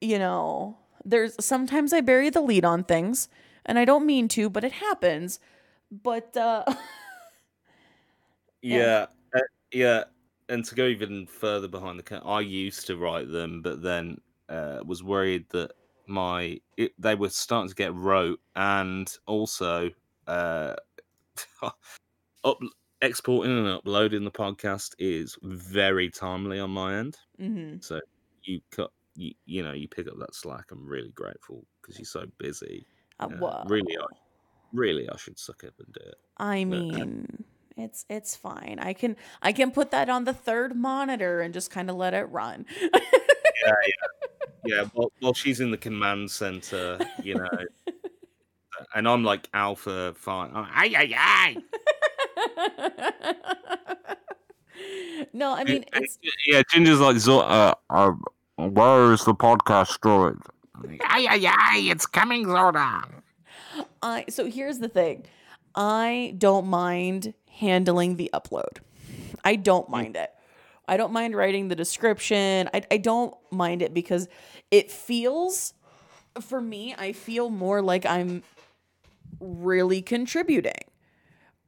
you 0.00 0.18
know, 0.18 0.78
there's 1.04 1.36
sometimes 1.44 1.92
I 1.92 2.00
bury 2.00 2.30
the 2.30 2.40
lead 2.40 2.64
on 2.64 2.84
things 2.84 3.28
and 3.66 3.78
I 3.78 3.84
don't 3.84 4.06
mean 4.06 4.28
to, 4.28 4.50
but 4.50 4.64
it 4.64 4.72
happens. 4.72 5.40
But 5.90 6.36
uh 6.36 6.64
yeah, 8.62 9.06
uh, 9.34 9.40
yeah. 9.72 10.04
And 10.48 10.64
to 10.64 10.74
go 10.74 10.86
even 10.86 11.26
further 11.26 11.68
behind 11.68 11.98
the 11.98 12.02
curtain, 12.02 12.26
I 12.26 12.40
used 12.40 12.86
to 12.86 12.96
write 12.96 13.28
them, 13.30 13.60
but 13.62 13.82
then 13.82 14.20
uh, 14.48 14.80
was 14.84 15.02
worried 15.02 15.46
that 15.50 15.72
my 16.06 16.58
it, 16.78 16.92
they 16.98 17.14
were 17.14 17.28
starting 17.28 17.68
to 17.68 17.74
get 17.74 17.94
rote, 17.94 18.40
and 18.56 19.14
also 19.26 19.90
uh, 20.26 20.74
up, 22.44 22.58
exporting 23.02 23.58
and 23.58 23.68
uploading 23.68 24.24
the 24.24 24.30
podcast 24.30 24.94
is 24.98 25.36
very 25.42 26.10
timely 26.10 26.58
on 26.60 26.70
my 26.70 26.96
end. 26.98 27.18
mhm. 27.38 27.80
So 27.80 28.00
you 28.48 28.60
cut, 28.70 28.90
you, 29.14 29.32
you 29.46 29.62
know, 29.62 29.72
you 29.72 29.88
pick 29.88 30.08
up 30.08 30.18
that 30.18 30.34
slack. 30.34 30.66
I'm 30.72 30.86
really 30.86 31.10
grateful 31.10 31.64
because 31.80 31.98
you're 31.98 32.06
so 32.06 32.26
busy. 32.38 32.86
Uh, 33.20 33.28
Yeah, 33.30 33.38
well, 33.40 33.64
really, 33.68 33.96
I- 33.96 34.04
Really, 34.74 35.08
I 35.08 35.16
should 35.16 35.38
suck 35.38 35.64
up 35.64 35.72
and 35.78 35.92
do 35.94 36.00
it. 36.06 36.16
I 36.36 36.64
mean, 36.64 37.44
it's 37.78 38.04
it's 38.10 38.36
fine. 38.36 38.78
I 38.80 38.92
can 38.92 39.16
I 39.40 39.52
can 39.52 39.70
put 39.70 39.90
that 39.92 40.10
on 40.10 40.24
the 40.24 40.34
third 40.34 40.76
monitor 40.76 41.40
and 41.40 41.54
just 41.54 41.70
kind 41.70 41.88
of 41.88 41.96
let 41.96 42.12
it 42.12 42.24
run. 42.24 42.66
Yeah, 42.82 43.72
yeah, 44.66 44.84
well, 44.94 45.10
while 45.20 45.32
she's 45.32 45.60
in 45.60 45.70
the 45.70 45.78
command 45.78 46.30
center, 46.30 46.98
you 47.22 47.36
know, 47.36 47.48
and 48.94 49.08
I'm 49.08 49.24
like 49.24 49.48
Alpha 49.54 50.12
Five. 50.18 50.50
I'm, 50.54 50.66
Ay, 50.70 50.92
ay, 50.94 51.14
ay. 51.16 51.56
no, 55.32 55.54
I 55.54 55.64
mean 55.64 55.84
it's 55.94 56.18
yeah, 56.46 56.62
Ginger's 56.70 57.00
like, 57.00 57.16
uh, 57.26 57.74
uh, 57.88 58.12
where 58.58 59.12
is 59.12 59.24
the 59.24 59.34
podcast 59.34 60.00
droid? 60.00 60.40
Ay, 61.04 61.26
ay, 61.30 61.46
ay, 61.46 61.78
it's 61.90 62.06
coming, 62.06 62.46
Zordon. 62.46 63.04
I 64.02 64.24
so 64.28 64.46
here's 64.46 64.78
the 64.78 64.88
thing. 64.88 65.26
I 65.74 66.34
don't 66.38 66.66
mind 66.66 67.34
handling 67.50 68.16
the 68.16 68.30
upload. 68.34 68.78
I 69.44 69.54
don't 69.54 69.86
mm. 69.86 69.92
mind 69.92 70.16
it. 70.16 70.30
I 70.88 70.96
don't 70.96 71.12
mind 71.12 71.36
writing 71.36 71.68
the 71.68 71.76
description. 71.76 72.68
I, 72.74 72.82
I 72.90 72.96
don't 72.96 73.34
mind 73.52 73.82
it 73.82 73.94
because 73.94 74.26
it 74.70 74.90
feels, 74.90 75.74
for 76.40 76.60
me, 76.60 76.94
I 76.98 77.12
feel 77.12 77.50
more 77.50 77.82
like 77.82 78.06
I'm 78.06 78.42
really 79.38 80.02
contributing. 80.02 80.72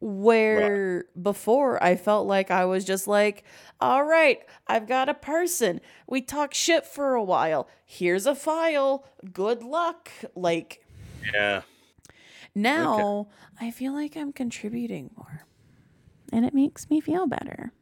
Where 0.01 1.05
before 1.20 1.83
I 1.83 1.95
felt 1.97 2.27
like 2.27 2.51
I 2.51 2.65
was 2.65 2.85
just 2.85 3.07
like, 3.07 3.45
all 3.81 4.03
right, 4.05 4.41
I've 4.67 4.87
got 4.87 5.09
a 5.11 5.15
person. 5.15 5.81
We 6.09 6.23
talk 6.23 6.55
shit 6.55 6.87
for 6.87 7.15
a 7.15 7.23
while. 7.23 7.69
Here's 7.85 8.25
a 8.27 8.35
file. 8.35 9.07
Good 9.33 9.62
luck. 9.62 10.11
Like, 10.35 10.87
Yeah, 11.35 11.62
now 12.55 13.29
I 13.61 13.70
feel 13.70 13.93
like 13.93 14.17
I'm 14.17 14.33
contributing 14.33 15.11
more. 15.17 15.45
And 16.33 16.45
it 16.47 16.55
makes 16.55 16.89
me 16.89 17.01
feel 17.01 17.27
better. 17.27 17.73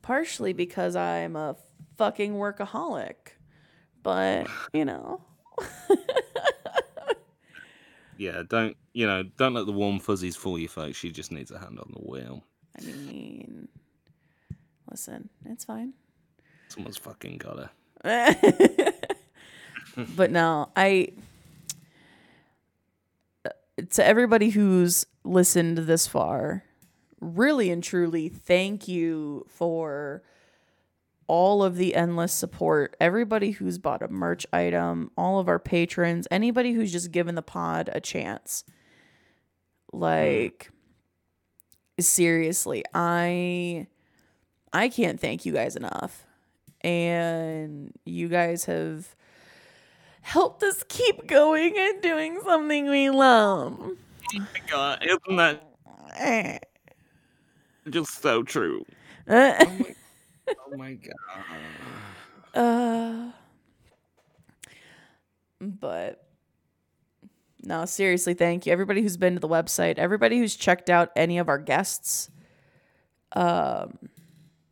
Partially 0.00 0.52
because 0.52 0.96
I'm 0.96 1.36
a 1.36 1.56
fucking 1.98 2.34
workaholic. 2.34 3.14
But, 4.02 4.46
you 4.72 4.84
know. 4.84 5.22
yeah. 8.16 8.42
Don't 8.48 8.76
you 8.92 9.06
know? 9.06 9.22
Don't 9.22 9.54
let 9.54 9.66
the 9.66 9.72
warm 9.72 9.98
fuzzies 9.98 10.36
fool 10.36 10.58
you, 10.58 10.68
folks. 10.68 10.96
She 10.96 11.10
just 11.10 11.32
needs 11.32 11.50
a 11.50 11.58
hand 11.58 11.78
on 11.78 11.92
the 11.92 12.00
wheel. 12.00 12.44
I 12.78 12.82
mean, 12.82 13.68
listen, 14.90 15.28
it's 15.44 15.64
fine. 15.64 15.94
Someone's 16.68 16.96
fucking 16.96 17.38
got 17.38 17.70
her. 18.04 18.36
but 20.16 20.30
no, 20.30 20.70
I. 20.76 21.08
Uh, 23.44 23.50
to 23.90 24.04
everybody 24.04 24.50
who's 24.50 25.06
listened 25.24 25.78
this 25.78 26.06
far, 26.06 26.64
really 27.20 27.70
and 27.70 27.82
truly, 27.82 28.28
thank 28.28 28.88
you 28.88 29.46
for 29.48 30.22
all 31.26 31.62
of 31.62 31.76
the 31.76 31.94
endless 31.94 32.32
support. 32.32 32.96
Everybody 33.00 33.52
who's 33.52 33.78
bought 33.78 34.02
a 34.02 34.08
merch 34.08 34.46
item, 34.52 35.10
all 35.16 35.38
of 35.38 35.48
our 35.48 35.58
patrons, 35.58 36.28
anybody 36.30 36.72
who's 36.72 36.92
just 36.92 37.10
given 37.12 37.34
the 37.34 37.42
pod 37.42 37.88
a 37.92 38.00
chance. 38.00 38.64
Like, 39.92 40.70
seriously, 42.00 42.84
I 42.94 43.86
I 44.72 44.88
can't 44.88 45.20
thank 45.20 45.46
you 45.46 45.52
guys 45.52 45.76
enough. 45.76 46.26
And 46.80 47.92
you 48.04 48.28
guys 48.28 48.64
have 48.66 49.14
helped 50.20 50.62
us 50.62 50.84
keep 50.88 51.26
going 51.26 51.74
and 51.78 52.02
doing 52.02 52.40
something 52.44 52.88
we 52.90 53.08
love. 53.10 53.92
God, 54.70 55.02
isn't 55.04 55.36
that 55.36 55.62
Eh. 56.16 56.58
just 57.88 58.20
so 58.22 58.42
true? 58.42 58.84
Uh, 59.28 59.54
Oh 59.60 59.64
my, 59.78 59.94
oh 60.48 60.76
my 60.76 60.94
god. 60.94 61.14
uh, 62.54 63.30
but 65.60 66.24
no, 67.62 67.84
seriously, 67.86 68.34
thank 68.34 68.66
you. 68.66 68.72
Everybody 68.72 69.02
who's 69.02 69.16
been 69.16 69.34
to 69.34 69.40
the 69.40 69.48
website, 69.48 69.98
everybody 69.98 70.38
who's 70.38 70.54
checked 70.56 70.90
out 70.90 71.10
any 71.16 71.38
of 71.38 71.48
our 71.48 71.58
guests, 71.58 72.30
um, 73.32 73.98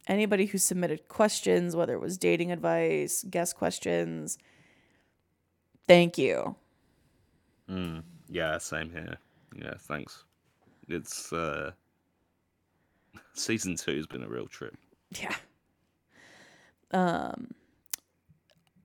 anybody 0.06 0.46
who 0.46 0.58
submitted 0.58 1.08
questions, 1.08 1.74
whether 1.74 1.94
it 1.94 2.00
was 2.00 2.18
dating 2.18 2.52
advice, 2.52 3.24
guest 3.28 3.56
questions, 3.56 4.38
thank 5.88 6.18
you. 6.18 6.54
Mm, 7.70 8.02
yeah, 8.28 8.58
same 8.58 8.90
here. 8.90 9.16
Yeah, 9.56 9.74
thanks. 9.78 10.24
It's 10.88 11.32
uh 11.32 11.72
season 13.34 13.76
two 13.76 13.96
has 13.96 14.06
been 14.06 14.22
a 14.22 14.28
real 14.28 14.46
trip. 14.46 14.76
Yeah. 15.18 15.34
Um 16.92 17.48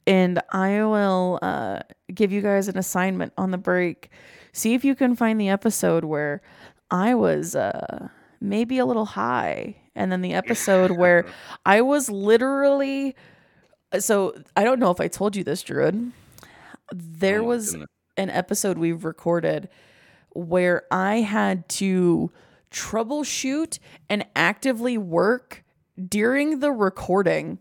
and 0.05 0.41
I 0.51 0.83
will 0.83 1.39
uh 1.41 1.79
give 2.13 2.31
you 2.31 2.41
guys 2.41 2.67
an 2.67 2.77
assignment 2.77 3.33
on 3.37 3.51
the 3.51 3.57
break. 3.57 4.09
See 4.53 4.73
if 4.73 4.83
you 4.85 4.95
can 4.95 5.15
find 5.15 5.39
the 5.39 5.49
episode 5.49 6.05
where 6.05 6.41
I 6.89 7.13
was 7.15 7.55
uh 7.55 8.07
maybe 8.39 8.77
a 8.77 8.85
little 8.85 9.05
high 9.05 9.75
and 9.95 10.11
then 10.11 10.21
the 10.21 10.33
episode 10.33 10.91
where 10.97 11.25
I 11.65 11.81
was 11.81 12.09
literally 12.09 13.15
so 13.99 14.35
I 14.55 14.63
don't 14.63 14.79
know 14.79 14.91
if 14.91 14.99
I 14.99 15.07
told 15.07 15.35
you 15.35 15.43
this, 15.43 15.63
Druid. 15.63 16.11
There 16.93 17.41
Oh 17.41 17.45
was 17.45 17.75
an 18.17 18.29
episode 18.29 18.77
we've 18.77 19.03
recorded 19.05 19.69
where 20.33 20.83
I 20.91 21.17
had 21.17 21.67
to 21.69 22.31
troubleshoot 22.71 23.79
and 24.09 24.25
actively 24.35 24.97
work 24.97 25.63
during 26.07 26.59
the 26.59 26.71
recording 26.71 27.59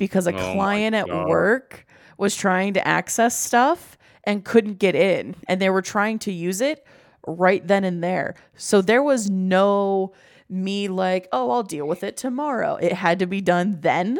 because 0.00 0.26
a 0.26 0.32
Oh 0.34 0.52
client 0.54 0.96
at 0.96 1.08
work 1.28 1.86
was 2.16 2.34
trying 2.34 2.72
to 2.74 2.88
access 2.88 3.38
stuff 3.38 3.98
and 4.24 4.44
couldn't 4.44 4.78
get 4.78 4.94
in 4.94 5.36
and 5.46 5.60
they 5.60 5.70
were 5.70 5.82
trying 5.82 6.18
to 6.20 6.32
use 6.32 6.60
it 6.60 6.84
right 7.26 7.64
then 7.66 7.84
and 7.84 8.02
there. 8.02 8.34
So 8.56 8.80
there 8.80 9.02
was 9.02 9.30
no 9.30 10.12
me 10.48 10.88
like, 10.88 11.28
"Oh, 11.32 11.50
I'll 11.50 11.62
deal 11.62 11.86
with 11.86 12.02
it 12.02 12.16
tomorrow." 12.16 12.76
It 12.76 12.94
had 12.94 13.18
to 13.20 13.26
be 13.26 13.40
done 13.42 13.78
then. 13.82 14.18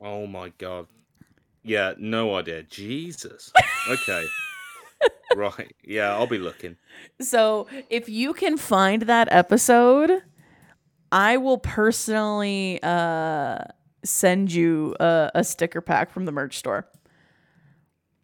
Oh 0.00 0.26
my 0.26 0.48
god. 0.58 0.86
Yeah, 1.62 1.92
no 1.98 2.34
idea. 2.34 2.62
Jesus. 2.62 3.52
Okay. 3.88 4.24
right. 5.36 5.74
Yeah, 5.84 6.14
I'll 6.14 6.26
be 6.26 6.38
looking. 6.38 6.76
So 7.20 7.66
if 7.90 8.08
you 8.08 8.32
can 8.32 8.56
find 8.56 9.02
that 9.02 9.28
episode, 9.30 10.22
I 11.12 11.36
will 11.36 11.58
personally 11.58 12.80
uh, 12.82 13.58
send 14.04 14.52
you 14.52 14.94
a, 15.00 15.30
a 15.34 15.44
sticker 15.44 15.80
pack 15.80 16.10
from 16.10 16.24
the 16.24 16.32
merch 16.32 16.58
store. 16.58 16.86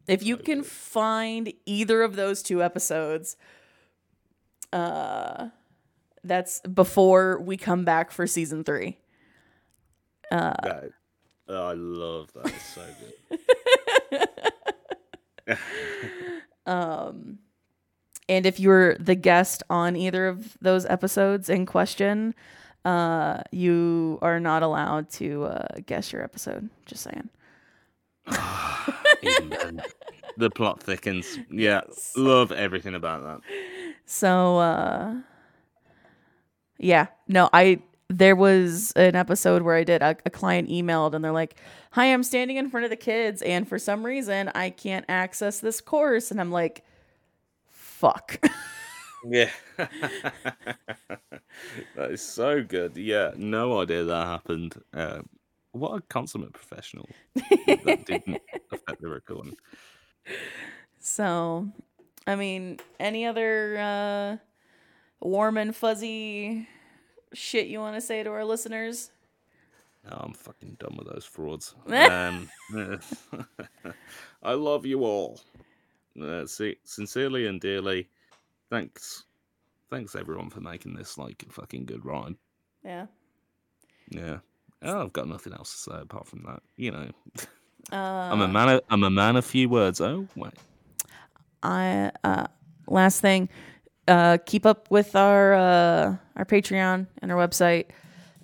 If 0.06 0.22
you 0.22 0.36
can 0.36 0.62
find 0.62 1.52
either 1.66 2.02
of 2.02 2.16
those 2.16 2.42
two 2.42 2.62
episodes, 2.62 3.36
uh, 4.72 5.48
that's 6.24 6.60
before 6.60 7.40
we 7.40 7.56
come 7.56 7.84
back 7.84 8.10
for 8.10 8.26
season 8.26 8.64
three. 8.64 8.98
Uh, 10.30 10.54
That, 10.62 10.90
oh, 11.48 11.68
I 11.68 11.72
love 11.74 12.32
that. 12.34 12.46
It's 12.46 12.74
so 12.74 12.82
good. 14.10 14.28
Um, 16.66 17.38
and 18.28 18.46
if 18.46 18.60
you're 18.60 18.96
the 18.98 19.16
guest 19.16 19.64
on 19.68 19.96
either 19.96 20.28
of 20.28 20.56
those 20.60 20.86
episodes 20.86 21.48
in 21.48 21.66
question, 21.66 22.34
uh, 22.84 23.42
you 23.50 24.18
are 24.22 24.40
not 24.40 24.62
allowed 24.62 25.10
to 25.10 25.44
uh, 25.44 25.66
guess 25.86 26.12
your 26.12 26.22
episode. 26.22 26.68
Just 26.86 27.02
saying. 27.04 27.28
The 30.36 30.48
plot 30.48 30.82
thickens. 30.82 31.38
Yeah, 31.50 31.82
love 32.16 32.50
everything 32.50 32.94
about 32.94 33.22
that. 33.24 33.40
So, 34.06 34.56
uh, 34.58 35.16
yeah, 36.78 37.08
no, 37.28 37.50
I 37.52 37.82
there 38.08 38.34
was 38.34 38.92
an 38.92 39.14
episode 39.14 39.62
where 39.62 39.76
I 39.76 39.84
did 39.84 40.02
a, 40.02 40.16
a 40.24 40.30
client 40.30 40.68
emailed 40.68 41.14
and 41.14 41.22
they're 41.24 41.30
like, 41.30 41.56
"Hi, 41.92 42.06
I'm 42.06 42.22
standing 42.22 42.56
in 42.56 42.70
front 42.70 42.84
of 42.84 42.90
the 42.90 42.96
kids, 42.96 43.42
and 43.42 43.68
for 43.68 43.78
some 43.78 44.04
reason 44.04 44.50
I 44.54 44.70
can't 44.70 45.04
access 45.08 45.60
this 45.60 45.80
course," 45.80 46.30
and 46.30 46.40
I'm 46.40 46.50
like, 46.50 46.84
"Fuck." 47.68 48.42
Yeah. 49.24 49.50
that 49.76 49.90
is 52.10 52.22
so 52.22 52.62
good. 52.62 52.96
Yeah, 52.96 53.32
no 53.36 53.80
idea 53.80 54.04
that 54.04 54.26
happened. 54.26 54.74
Uh, 54.94 55.20
what 55.72 55.96
a 55.96 56.00
consummate 56.02 56.52
professional. 56.52 57.08
that 57.34 58.04
didn't 58.06 58.40
affect 58.72 59.00
the 59.00 59.08
recording. 59.08 59.56
So, 60.98 61.68
I 62.26 62.36
mean, 62.36 62.78
any 62.98 63.26
other 63.26 63.78
uh, 63.78 64.36
warm 65.20 65.56
and 65.56 65.74
fuzzy 65.74 66.68
shit 67.32 67.68
you 67.68 67.78
want 67.78 67.94
to 67.96 68.00
say 68.00 68.22
to 68.22 68.30
our 68.30 68.44
listeners? 68.44 69.10
No, 70.04 70.16
I'm 70.20 70.32
fucking 70.32 70.76
done 70.80 70.96
with 70.96 71.08
those 71.12 71.24
frauds. 71.24 71.74
Um, 71.88 72.48
I 74.42 74.54
love 74.54 74.86
you 74.86 75.04
all. 75.04 75.40
Uh, 76.20 76.46
see, 76.46 76.76
sincerely 76.84 77.46
and 77.46 77.60
dearly, 77.60 78.08
thanks. 78.70 79.24
Thanks 79.90 80.14
everyone 80.14 80.50
for 80.50 80.60
making 80.60 80.94
this 80.94 81.18
like 81.18 81.44
a 81.48 81.52
fucking 81.52 81.84
good 81.86 82.04
ride. 82.04 82.34
Yeah. 82.84 83.06
Yeah. 84.10 84.38
Oh, 84.82 85.02
I've 85.02 85.12
got 85.12 85.28
nothing 85.28 85.52
else 85.52 85.72
to 85.72 85.90
say 85.90 86.00
apart 86.00 86.26
from 86.26 86.42
that. 86.44 86.62
You 86.76 86.92
know, 86.92 87.10
Uh, 87.92 87.96
I'm 87.96 88.40
a 88.40 88.48
man. 88.48 88.68
Of, 88.68 88.80
I'm 88.88 89.02
a 89.02 89.10
man 89.10 89.36
of 89.36 89.44
few 89.44 89.68
words. 89.68 90.00
Oh 90.00 90.26
wait. 90.36 90.52
I 91.62 92.10
uh, 92.24 92.46
last 92.86 93.20
thing, 93.20 93.48
uh, 94.08 94.38
keep 94.46 94.64
up 94.64 94.90
with 94.90 95.14
our 95.16 95.54
uh, 95.54 96.16
our 96.36 96.44
Patreon 96.44 97.06
and 97.20 97.32
our 97.32 97.36
website, 97.36 97.86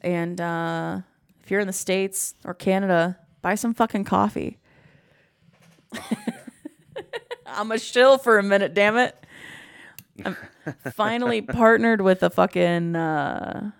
and 0.03 0.41
uh, 0.41 1.01
if 1.43 1.51
you're 1.51 1.61
in 1.61 1.67
the 1.69 1.73
states 1.73 2.35
or 2.45 2.55
Canada, 2.55 3.19
buy 3.41 3.55
some 3.55 3.73
fucking 3.73 4.05
coffee. 4.05 4.59
I'm 7.47 7.71
a 7.73 7.79
shill 7.79 8.19
for 8.19 8.39
a 8.39 8.43
minute, 8.43 8.75
damn 8.75 8.97
it. 8.99 9.17
I'm 10.25 10.36
finally 10.93 11.43
partnered 11.43 12.01
with 12.01 12.23
a 12.23 12.31
fucking 12.31 12.97
uh, 12.97 13.70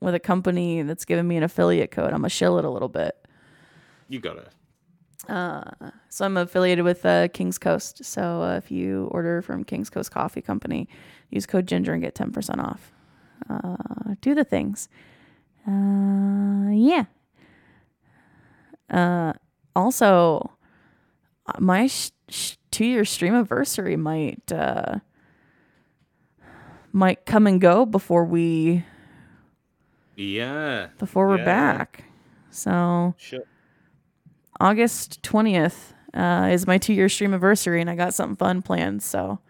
with 0.00 0.14
a 0.14 0.20
company 0.20 0.82
that's 0.82 1.04
giving 1.04 1.26
me 1.28 1.36
an 1.36 1.42
affiliate 1.42 1.90
code. 1.90 2.12
I'm 2.12 2.20
gonna 2.20 2.28
shill 2.28 2.58
it 2.58 2.64
a 2.64 2.70
little 2.70 2.88
bit. 2.88 3.14
You 4.08 4.20
got 4.20 4.38
it. 4.38 4.48
So 6.08 6.24
I'm 6.24 6.36
affiliated 6.36 6.84
with 6.84 7.04
uh, 7.04 7.28
King's 7.28 7.58
Coast. 7.58 8.04
So 8.04 8.42
uh, 8.42 8.56
if 8.56 8.70
you 8.70 9.08
order 9.10 9.42
from 9.42 9.64
King's 9.64 9.90
Coast 9.90 10.10
Coffee 10.10 10.42
Company, 10.42 10.88
use 11.30 11.46
code 11.46 11.66
Ginger 11.66 11.92
and 11.92 12.02
get 12.02 12.14
ten 12.14 12.30
percent 12.30 12.60
off. 12.60 12.92
Uh, 13.50 14.14
do 14.20 14.34
the 14.34 14.44
things. 14.44 14.88
Uh, 15.68 16.70
yeah. 16.70 17.04
Uh, 18.88 19.32
also, 19.74 20.52
uh, 21.46 21.58
my 21.58 21.88
sh- 21.88 22.12
sh- 22.28 22.54
two-year 22.70 23.04
stream 23.04 23.34
anniversary 23.34 23.96
might 23.96 24.52
uh, 24.52 25.00
might 26.96 27.26
come 27.26 27.46
and 27.46 27.60
go 27.60 27.84
before 27.84 28.24
we 28.24 28.82
Yeah. 30.16 30.88
before 30.98 31.28
we're 31.28 31.36
Yeah. 31.38 31.44
back. 31.44 32.04
So 32.50 33.14
Sure. 33.18 33.42
August 34.58 35.22
20th 35.22 35.92
uh, 36.14 36.48
is 36.50 36.66
my 36.66 36.78
two 36.78 36.94
year 36.94 37.10
stream 37.10 37.32
anniversary, 37.32 37.82
and 37.82 37.90
I 37.90 37.94
got 37.94 38.14
something 38.14 38.36
fun 38.36 38.62
planned. 38.62 39.02
So 39.02 39.40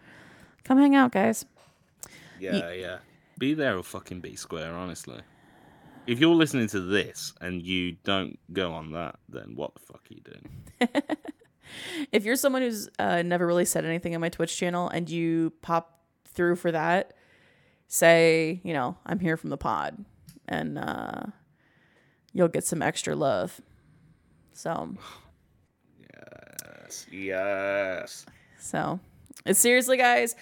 come 0.65 0.77
hang 0.77 0.95
out, 0.95 1.13
guys. 1.13 1.45
Yeah, 2.39 2.71
yeah. 2.73 2.97
Be 3.39 3.53
there 3.53 3.77
or 3.77 3.83
fucking 3.83 4.19
be 4.19 4.35
square, 4.35 4.73
honestly. 4.73 5.21
If 6.05 6.19
you're 6.19 6.35
listening 6.35 6.67
to 6.69 6.81
this 6.81 7.33
and 7.39 7.61
you 7.61 7.93
don't 8.03 8.37
go 8.51 8.73
on 8.73 8.91
that, 8.91 9.15
then 9.29 9.55
what 9.55 9.73
the 9.75 9.79
fuck 9.81 10.01
are 10.11 10.13
you 10.13 10.21
doing? 10.21 11.01
If 12.13 12.23
you're 12.23 12.37
someone 12.37 12.61
who's 12.61 12.87
uh, 12.97 13.23
never 13.23 13.45
really 13.45 13.65
said 13.65 13.83
anything 13.83 14.15
on 14.15 14.21
my 14.21 14.29
Twitch 14.29 14.55
channel 14.55 14.87
and 14.87 15.09
you 15.09 15.51
pop 15.61 15.99
through 16.25 16.55
for 16.55 16.71
that, 16.71 17.11
say, 17.87 18.59
you 18.63 18.73
know, 18.73 18.97
I'm 19.05 19.19
here 19.19 19.37
from 19.37 19.49
the 19.49 19.57
pod, 19.57 20.03
and 20.47 20.77
uh, 20.77 21.23
you'll 22.33 22.47
get 22.47 22.63
some 22.63 22.81
extra 22.81 23.15
love. 23.15 23.59
So, 24.53 24.95
Yes. 26.13 27.05
Yes. 27.11 28.25
so 28.59 28.99
seriously, 29.51 29.97
guys. 29.97 30.35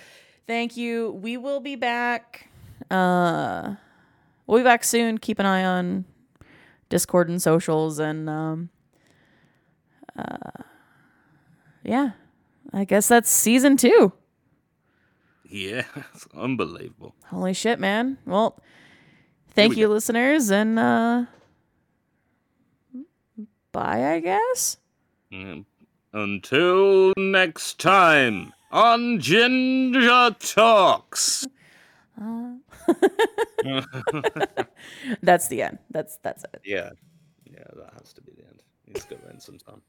Thank 0.47 0.77
you. 0.77 1.11
We 1.11 1.37
will 1.37 1.59
be 1.59 1.75
back 1.75 2.47
Uh, 2.91 3.75
we'll 4.45 4.59
be 4.59 4.63
back 4.63 4.83
soon. 4.83 5.17
Keep 5.17 5.39
an 5.39 5.45
eye 5.47 5.63
on 5.63 6.05
Discord 6.89 7.29
and 7.29 7.41
socials, 7.41 7.97
and 7.99 8.29
um, 8.29 8.69
uh, 10.17 10.61
yeah, 11.83 12.11
I 12.73 12.85
guess 12.85 13.07
that's 13.07 13.29
season 13.29 13.75
two. 13.75 14.13
Yeah, 15.49 15.83
it's 16.13 16.27
unbelievable. 16.35 17.15
Holy 17.27 17.53
shit, 17.53 17.79
man! 17.79 18.17
Well, 18.25 18.59
thank 19.49 19.71
we 19.75 19.81
you, 19.81 19.87
listeners, 19.87 20.49
and 20.51 20.79
uh, 20.79 21.25
bye. 23.71 24.13
I 24.13 24.19
guess. 24.19 24.77
Mm, 25.31 25.65
Until 26.13 27.13
next 27.17 27.79
time 27.79 28.53
on 28.71 29.19
Ginger 29.19 30.35
Talks. 30.39 31.47
That's 35.21 35.47
the 35.47 35.61
end. 35.61 35.79
That's 35.91 36.17
that's 36.17 36.43
it. 36.45 36.61
Yeah, 36.63 36.91
yeah, 37.45 37.63
that 37.75 37.93
has 37.99 38.13
to 38.13 38.21
be 38.21 38.31
the 38.37 38.45
end. 38.45 38.61
Needs 38.87 39.05
to 39.05 39.15
go 39.15 39.27
in 39.29 39.39
sometime. 39.39 39.81